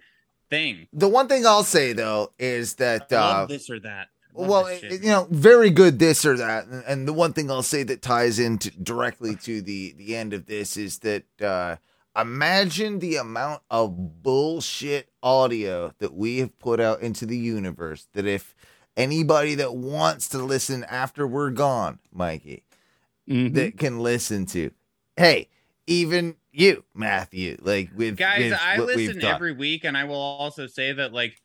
thing. 0.51 0.89
The 0.93 1.09
one 1.09 1.29
thing 1.29 1.47
I'll 1.47 1.65
say 1.65 1.93
though 1.93 2.33
is 2.39 2.75
that 2.77 3.13
uh, 3.13 3.47
this 3.47 3.71
or 3.71 3.81
that. 3.81 4.09
Well, 4.33 4.67
it- 4.67 5.03
you 5.03 5.09
know, 5.11 5.27
very 5.31 5.71
good 5.71 5.99
this 5.99 6.25
or 6.25 6.37
that. 6.37 6.67
And, 6.67 6.85
and 6.87 7.09
the 7.09 7.13
one 7.13 7.33
thing 7.33 7.51
I'll 7.51 7.63
say 7.63 7.83
that 7.85 8.01
ties 8.03 8.39
into 8.39 8.71
directly 8.71 9.37
to 9.37 9.63
the 9.63 9.93
the 9.97 10.17
end 10.17 10.33
of 10.33 10.47
this 10.47 10.77
is 10.77 10.99
that 11.01 11.25
uh 11.41 11.77
imagine 12.17 12.99
the 12.99 13.17
amount 13.17 13.63
of 13.71 14.23
bullshit 14.23 15.09
audio 15.23 15.93
that 15.99 16.13
we 16.15 16.39
have 16.39 16.59
put 16.59 16.81
out 16.81 17.01
into 17.03 17.25
the 17.27 17.39
universe 17.39 18.09
that 18.15 18.27
if 18.27 18.55
anybody 18.97 19.55
that 19.55 19.75
wants 19.75 20.29
to 20.29 20.39
listen 20.39 20.85
after 20.85 21.27
we're 21.27 21.51
gone, 21.51 21.99
Mikey, 22.13 22.65
Mhm. 23.29 23.55
that 23.55 23.79
can 23.79 24.01
listen 24.01 24.45
to. 24.47 24.73
Hey, 25.17 25.49
even 25.87 26.35
you, 26.53 26.85
Matthew, 26.95 27.57
like 27.61 27.91
with 27.95 28.17
guys 28.17 28.51
with 28.51 28.61
i 28.61 28.79
listen 28.79 29.23
every 29.25 29.53
week 29.53 29.85
and 29.85 29.97
i 29.97 30.05
will 30.05 30.17
also 30.17 30.67
say 30.67 30.93
that 30.93 31.13
like 31.13 31.41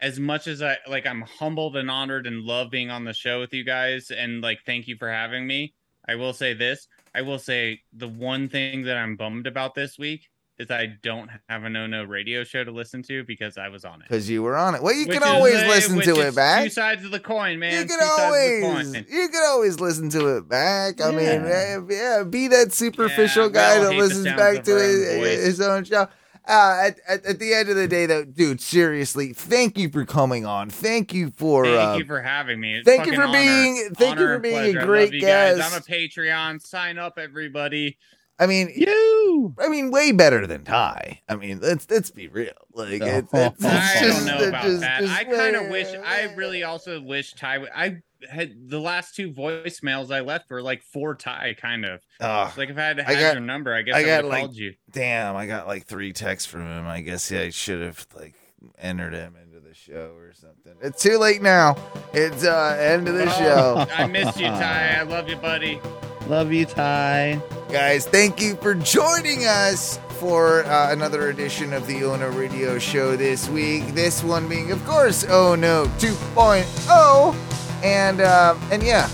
as 0.00 0.18
much 0.18 0.46
as 0.46 0.62
i 0.62 0.76
like 0.88 1.06
i'm 1.06 1.22
humbled 1.22 1.76
and 1.76 1.90
honored 1.90 2.26
and 2.26 2.42
love 2.42 2.70
being 2.70 2.90
on 2.90 3.04
the 3.04 3.12
show 3.12 3.40
with 3.40 3.52
you 3.52 3.64
guys 3.64 4.10
and 4.10 4.42
like 4.42 4.60
thank 4.66 4.88
you 4.88 4.96
for 4.96 5.10
having 5.10 5.46
me 5.46 5.74
i 6.08 6.14
will 6.14 6.32
say 6.32 6.54
this. 6.54 6.88
I 7.14 7.22
will 7.22 7.38
say 7.38 7.80
the 7.92 8.08
one 8.08 8.48
thing 8.48 8.82
that 8.84 8.96
i'm 8.96 9.16
bummed 9.16 9.46
about 9.46 9.74
this 9.74 9.98
week 9.98 10.28
is 10.58 10.70
i 10.70 10.86
don't 11.02 11.30
have 11.48 11.64
a 11.64 11.70
no 11.70 11.86
no 11.86 12.04
radio 12.04 12.44
show 12.44 12.64
to 12.64 12.70
listen 12.70 13.02
to 13.02 13.22
because 13.24 13.56
i 13.58 13.68
was 13.68 13.84
on 13.84 14.00
it 14.00 14.08
because 14.08 14.28
you 14.28 14.42
were 14.42 14.56
on 14.56 14.74
it. 14.74 14.82
Well, 14.82 14.94
you 14.94 15.06
Which 15.06 15.18
can 15.18 15.28
always 15.28 15.54
uh, 15.54 15.66
listen 15.66 16.00
to 16.00 16.20
it 16.26 16.34
back. 16.34 16.64
two 16.64 16.70
sides 16.70 17.04
of 17.04 17.10
the 17.10 17.20
coin 17.20 17.58
man 17.58 17.72
you 17.74 17.86
can 17.86 17.98
always 18.02 18.94
you 19.08 19.28
can 19.28 19.42
always 19.46 19.80
listen 19.80 20.10
to 20.10 20.36
it 20.36 20.48
back. 20.48 21.00
I 21.00 21.10
mean, 21.10 21.20
Yeah. 21.20 21.78
eh, 21.78 21.80
yeah, 21.90 22.22
be 22.24 22.48
that 22.48 22.72
superficial 22.72 23.46
we 23.48 23.52
guy 23.52 23.78
that 23.78 23.94
listens 23.94 24.24
back 24.24 24.64
to 24.64 24.74
his, 24.74 25.44
his 25.44 25.60
own 25.60 25.84
show. 25.84 26.08
Uh, 26.46 26.86
at, 26.86 27.00
at, 27.06 27.26
at 27.26 27.38
the 27.38 27.52
end 27.52 27.68
of 27.68 27.76
the 27.76 27.86
day, 27.86 28.06
though, 28.06 28.24
dude, 28.24 28.58
seriously, 28.58 29.34
thank 29.34 29.76
you 29.76 29.90
for 29.90 30.06
coming 30.06 30.46
on. 30.46 30.70
Thank 30.70 31.12
you 31.12 31.30
for 31.36 31.66
Thank 31.66 31.76
uh, 31.78 31.96
you 31.98 32.04
for 32.06 32.22
having 32.22 32.58
me. 32.58 32.76
It's 32.76 32.86
thank 32.88 33.04
you 33.06 33.14
for 33.14 33.24
honor. 33.24 33.32
being- 33.38 33.90
thank 33.94 34.18
you 34.18 34.26
for 34.26 34.38
being 34.38 34.76
a 34.76 34.82
great 34.84 35.12
guest. 35.20 35.60
I'm 35.60 35.78
a 35.78 35.82
Patreon. 35.82 36.62
Sign 36.62 36.96
up, 36.96 37.18
everybody. 37.18 37.98
I 38.38 38.46
mean, 38.46 38.70
You. 38.74 39.54
I 39.58 39.68
mean, 39.68 39.90
way 39.90 40.12
better 40.12 40.46
than 40.46 40.64
Ty. 40.64 41.20
I 41.28 41.36
mean, 41.36 41.60
let's 41.60 41.88
let's 41.90 42.10
be 42.10 42.28
real. 42.28 42.52
Like, 42.72 43.02
Oh. 43.02 43.06
it's, 43.06 43.32
it's, 43.32 43.54
it's 43.56 43.64
I 43.64 44.00
just, 44.00 44.26
don't 44.26 44.38
know 44.40 44.48
about 44.48 44.62
just- 44.64 44.80
that. 44.80 45.00
just 45.00 45.12
I 45.12 45.24
kind 45.24 45.56
of 45.56 45.68
wish. 45.68 45.88
I 45.92 46.32
really 46.36 46.62
also 46.62 47.00
wish 47.00 47.32
Ty. 47.34 47.58
Would, 47.58 47.70
I 47.74 47.98
had 48.28 48.68
the 48.68 48.80
last 48.80 49.14
two 49.14 49.30
voicemails 49.32 50.12
I 50.14 50.20
left 50.20 50.50
were 50.50 50.60
like 50.62 50.82
for 50.82 51.14
Ty, 51.14 51.54
kind 51.60 51.84
of. 51.84 52.00
Ugh. 52.20 52.52
Like 52.58 52.68
if 52.70 52.76
I 52.78 52.82
had 52.82 53.00
I 53.00 53.02
had 53.14 53.20
got- 53.20 53.32
your 53.34 53.42
number, 53.42 53.74
I 53.74 53.82
guess 53.82 53.94
I 53.94 53.98
I, 53.98 54.02
got, 54.04 54.08
would 54.08 54.24
have 54.24 54.24
like, 54.32 54.40
called 54.42 54.56
you. 54.56 54.74
Damn, 54.92 55.36
I 55.36 55.46
got 55.46 55.66
like 55.66 55.86
three 55.86 56.12
texts 56.12 56.48
from 56.50 56.62
him. 56.66 56.86
I 56.86 57.00
guess 57.00 57.30
yeah, 57.30 57.42
I 57.42 57.50
should 57.50 57.80
have 57.82 58.06
like 58.16 58.34
entered 58.78 59.14
him 59.14 59.36
into 59.42 59.60
the 59.60 59.74
show 59.74 60.14
or 60.16 60.32
something. 60.34 60.74
It's 60.82 61.00
too 61.02 61.18
late 61.18 61.42
now. 61.42 61.76
It's 62.12 62.44
uh 62.44 62.76
end 62.80 63.08
of 63.08 63.14
the 63.14 63.30
show. 63.30 63.86
I 63.96 64.06
missed 64.06 64.38
you, 64.38 64.46
Ty. 64.46 64.96
I 64.98 65.02
love 65.02 65.28
you, 65.28 65.36
buddy. 65.36 65.80
Love 66.28 66.52
you, 66.52 66.66
Ty. 66.66 67.40
Guys, 67.70 68.06
thank 68.06 68.38
you 68.38 68.54
for 68.56 68.74
joining 68.74 69.46
us 69.46 69.98
for 70.20 70.62
uh, 70.64 70.92
another 70.92 71.30
edition 71.30 71.72
of 71.72 71.86
the 71.86 72.04
Ono 72.04 72.30
Radio 72.32 72.78
Show 72.78 73.16
this 73.16 73.48
week. 73.48 73.86
This 73.94 74.22
one 74.22 74.46
being, 74.46 74.70
of 74.70 74.84
course, 74.84 75.24
Oh 75.26 75.54
No 75.54 75.86
2.0. 75.96 77.34
And 77.82 78.20
uh, 78.20 78.58
and 78.70 78.82
yeah, 78.82 79.08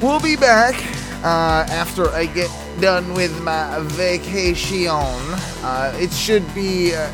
we'll 0.00 0.20
be 0.20 0.36
back 0.36 0.74
uh, 1.22 1.70
after 1.70 2.08
I 2.08 2.24
get 2.24 2.50
done 2.80 3.12
with 3.12 3.38
my 3.42 3.78
vacation. 3.80 4.88
Uh, 4.88 5.92
it 5.96 6.12
should 6.14 6.46
be 6.54 6.94
uh, 6.94 7.12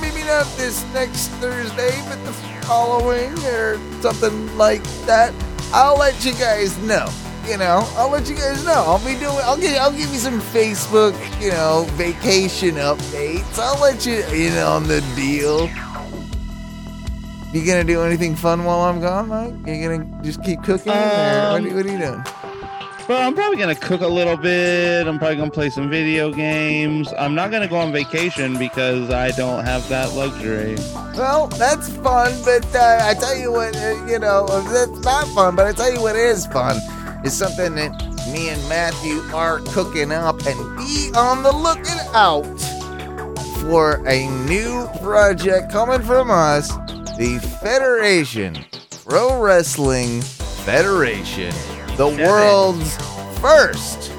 maybe 0.00 0.20
not 0.20 0.46
this 0.56 0.84
next 0.94 1.26
Thursday, 1.40 2.00
but 2.08 2.24
the 2.24 2.32
following 2.66 3.36
or 3.46 3.80
something 4.00 4.56
like 4.56 4.84
that. 5.06 5.34
I'll 5.72 5.98
let 5.98 6.24
you 6.24 6.34
guys 6.34 6.78
know. 6.78 7.10
You 7.48 7.56
know, 7.58 7.86
I'll 7.96 8.10
let 8.10 8.28
you 8.28 8.34
guys 8.34 8.64
know. 8.64 8.72
I'll 8.86 8.98
be 8.98 9.14
doing. 9.14 9.36
I'll 9.44 9.56
give. 9.56 9.76
I'll 9.76 9.90
give 9.92 10.10
you 10.12 10.18
some 10.18 10.40
Facebook. 10.40 11.14
You 11.40 11.50
know, 11.50 11.86
vacation 11.92 12.74
updates. 12.74 13.58
I'll 13.58 13.80
let 13.80 14.04
you 14.04 14.24
in 14.34 14.58
on 14.58 14.88
the 14.88 15.00
deal. 15.14 15.68
You 17.52 17.64
gonna 17.64 17.84
do 17.84 18.02
anything 18.02 18.34
fun 18.34 18.64
while 18.64 18.80
I'm 18.80 19.00
gone, 19.00 19.28
Mike? 19.28 19.54
You 19.66 19.88
gonna 19.88 20.22
just 20.22 20.42
keep 20.42 20.62
cooking, 20.64 20.92
or 20.92 20.96
what, 20.96 21.02
are 21.04 21.60
you- 21.60 21.68
Um, 21.70 21.76
what 21.76 21.86
are 21.86 21.92
you 21.92 21.98
doing? 21.98 22.24
Well, 23.08 23.24
I'm 23.24 23.34
probably 23.34 23.56
gonna 23.56 23.76
cook 23.76 24.00
a 24.00 24.06
little 24.08 24.36
bit. 24.36 25.06
I'm 25.06 25.16
probably 25.16 25.36
gonna 25.36 25.50
play 25.52 25.70
some 25.70 25.88
video 25.88 26.32
games. 26.32 27.14
I'm 27.16 27.36
not 27.36 27.52
gonna 27.52 27.68
go 27.68 27.76
on 27.76 27.92
vacation 27.92 28.58
because 28.58 29.10
I 29.10 29.30
don't 29.30 29.64
have 29.64 29.88
that 29.88 30.14
luxury. 30.14 30.76
Well, 31.16 31.46
that's 31.46 31.88
fun, 31.88 32.32
but 32.44 32.66
uh, 32.74 32.98
I 33.02 33.14
tell 33.14 33.36
you 33.36 33.52
what, 33.52 33.76
uh, 33.76 34.04
you 34.06 34.18
know, 34.18 34.46
that's 34.72 34.98
not 35.04 35.28
fun, 35.28 35.54
but 35.54 35.66
I 35.66 35.72
tell 35.72 35.92
you 35.92 36.02
what 36.02 36.16
is 36.16 36.46
fun 36.46 36.80
is 37.26 37.36
something 37.36 37.74
that 37.74 37.90
me 38.32 38.50
and 38.50 38.68
Matthew 38.68 39.20
are 39.34 39.58
cooking 39.72 40.12
up, 40.12 40.46
and 40.46 40.76
be 40.76 41.10
on 41.16 41.42
the 41.42 41.50
looking 41.50 41.98
out 42.14 42.44
for 43.60 44.06
a 44.06 44.28
new 44.46 44.86
project 45.02 45.72
coming 45.72 46.02
from 46.02 46.30
us, 46.30 46.68
the 47.18 47.40
Federation 47.60 48.64
Pro 49.04 49.40
Wrestling 49.42 50.22
Federation, 50.22 51.50
the 51.96 52.10
Seven. 52.10 52.24
world's 52.24 52.96
first 53.40 54.12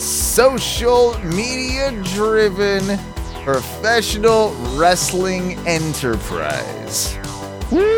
social 0.00 1.18
media 1.24 1.90
driven 2.14 2.96
professional 3.42 4.52
wrestling 4.76 5.58
enterprise. 5.66 7.18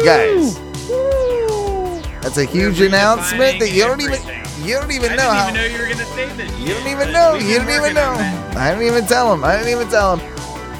Guys, 0.04 0.58
that's 2.22 2.38
a 2.38 2.46
huge 2.46 2.80
announcement 2.80 3.58
that 3.60 3.70
you 3.70 3.82
don't 3.82 4.00
even 4.00 4.43
you 4.64 4.74
don't 4.74 4.90
even 4.90 5.12
I 5.12 5.16
know 5.16 5.28
I 5.28 5.30
didn't 5.46 5.46
how 5.46 5.48
even 5.48 5.54
know 5.54 5.66
you 5.66 5.78
were 5.82 5.88
gonna 5.92 6.06
say 6.16 6.26
this. 6.36 6.50
you 6.58 6.74
don't 6.74 6.86
even 6.88 7.12
know. 7.12 7.34
You 7.34 7.58
don't 7.58 7.70
even 7.70 7.94
know. 7.94 8.14
I 8.56 8.70
didn't 8.70 8.86
even 8.86 9.06
tell 9.06 9.32
him. 9.32 9.44
I 9.44 9.56
didn't 9.56 9.70
even 9.72 9.88
tell 9.88 10.16
him. 10.16 10.30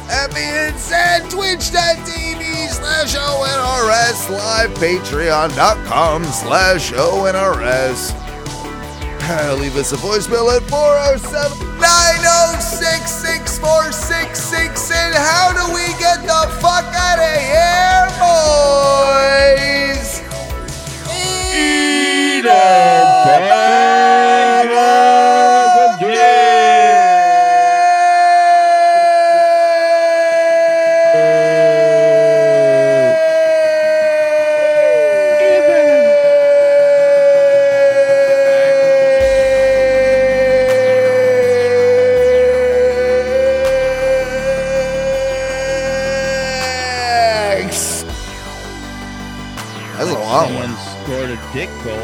That 0.08 0.32
being 0.34 0.76
said, 0.78 1.28
twitch.tv 1.30 2.68
slash 2.68 3.14
ONRS, 3.16 4.28
live 4.30 4.70
patreon.com 4.74 6.24
slash 6.24 6.92
ONRS. 6.92 8.12
Uh, 9.26 9.54
Leave 9.58 9.74
us 9.76 9.90
a 9.92 9.96
voicemail 9.96 10.54
at 10.54 10.62
407 10.68 11.80
906 11.80 13.10
6466. 13.10 14.90
And 14.92 15.14
how 15.14 15.50
do 15.56 15.64
we 15.72 15.86
get 15.98 16.20
the 16.20 16.46
fuck 16.60 16.84
out 16.92 17.18
of 17.18 17.40
here, 17.40 18.06
boys? 18.20 20.20
Eat 21.16 22.44
dick 51.54 51.70
goal 51.84 52.03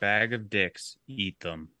bag 0.00 0.32
of 0.32 0.50
dicks. 0.50 0.96
Eat 1.06 1.40
them. 1.40 1.73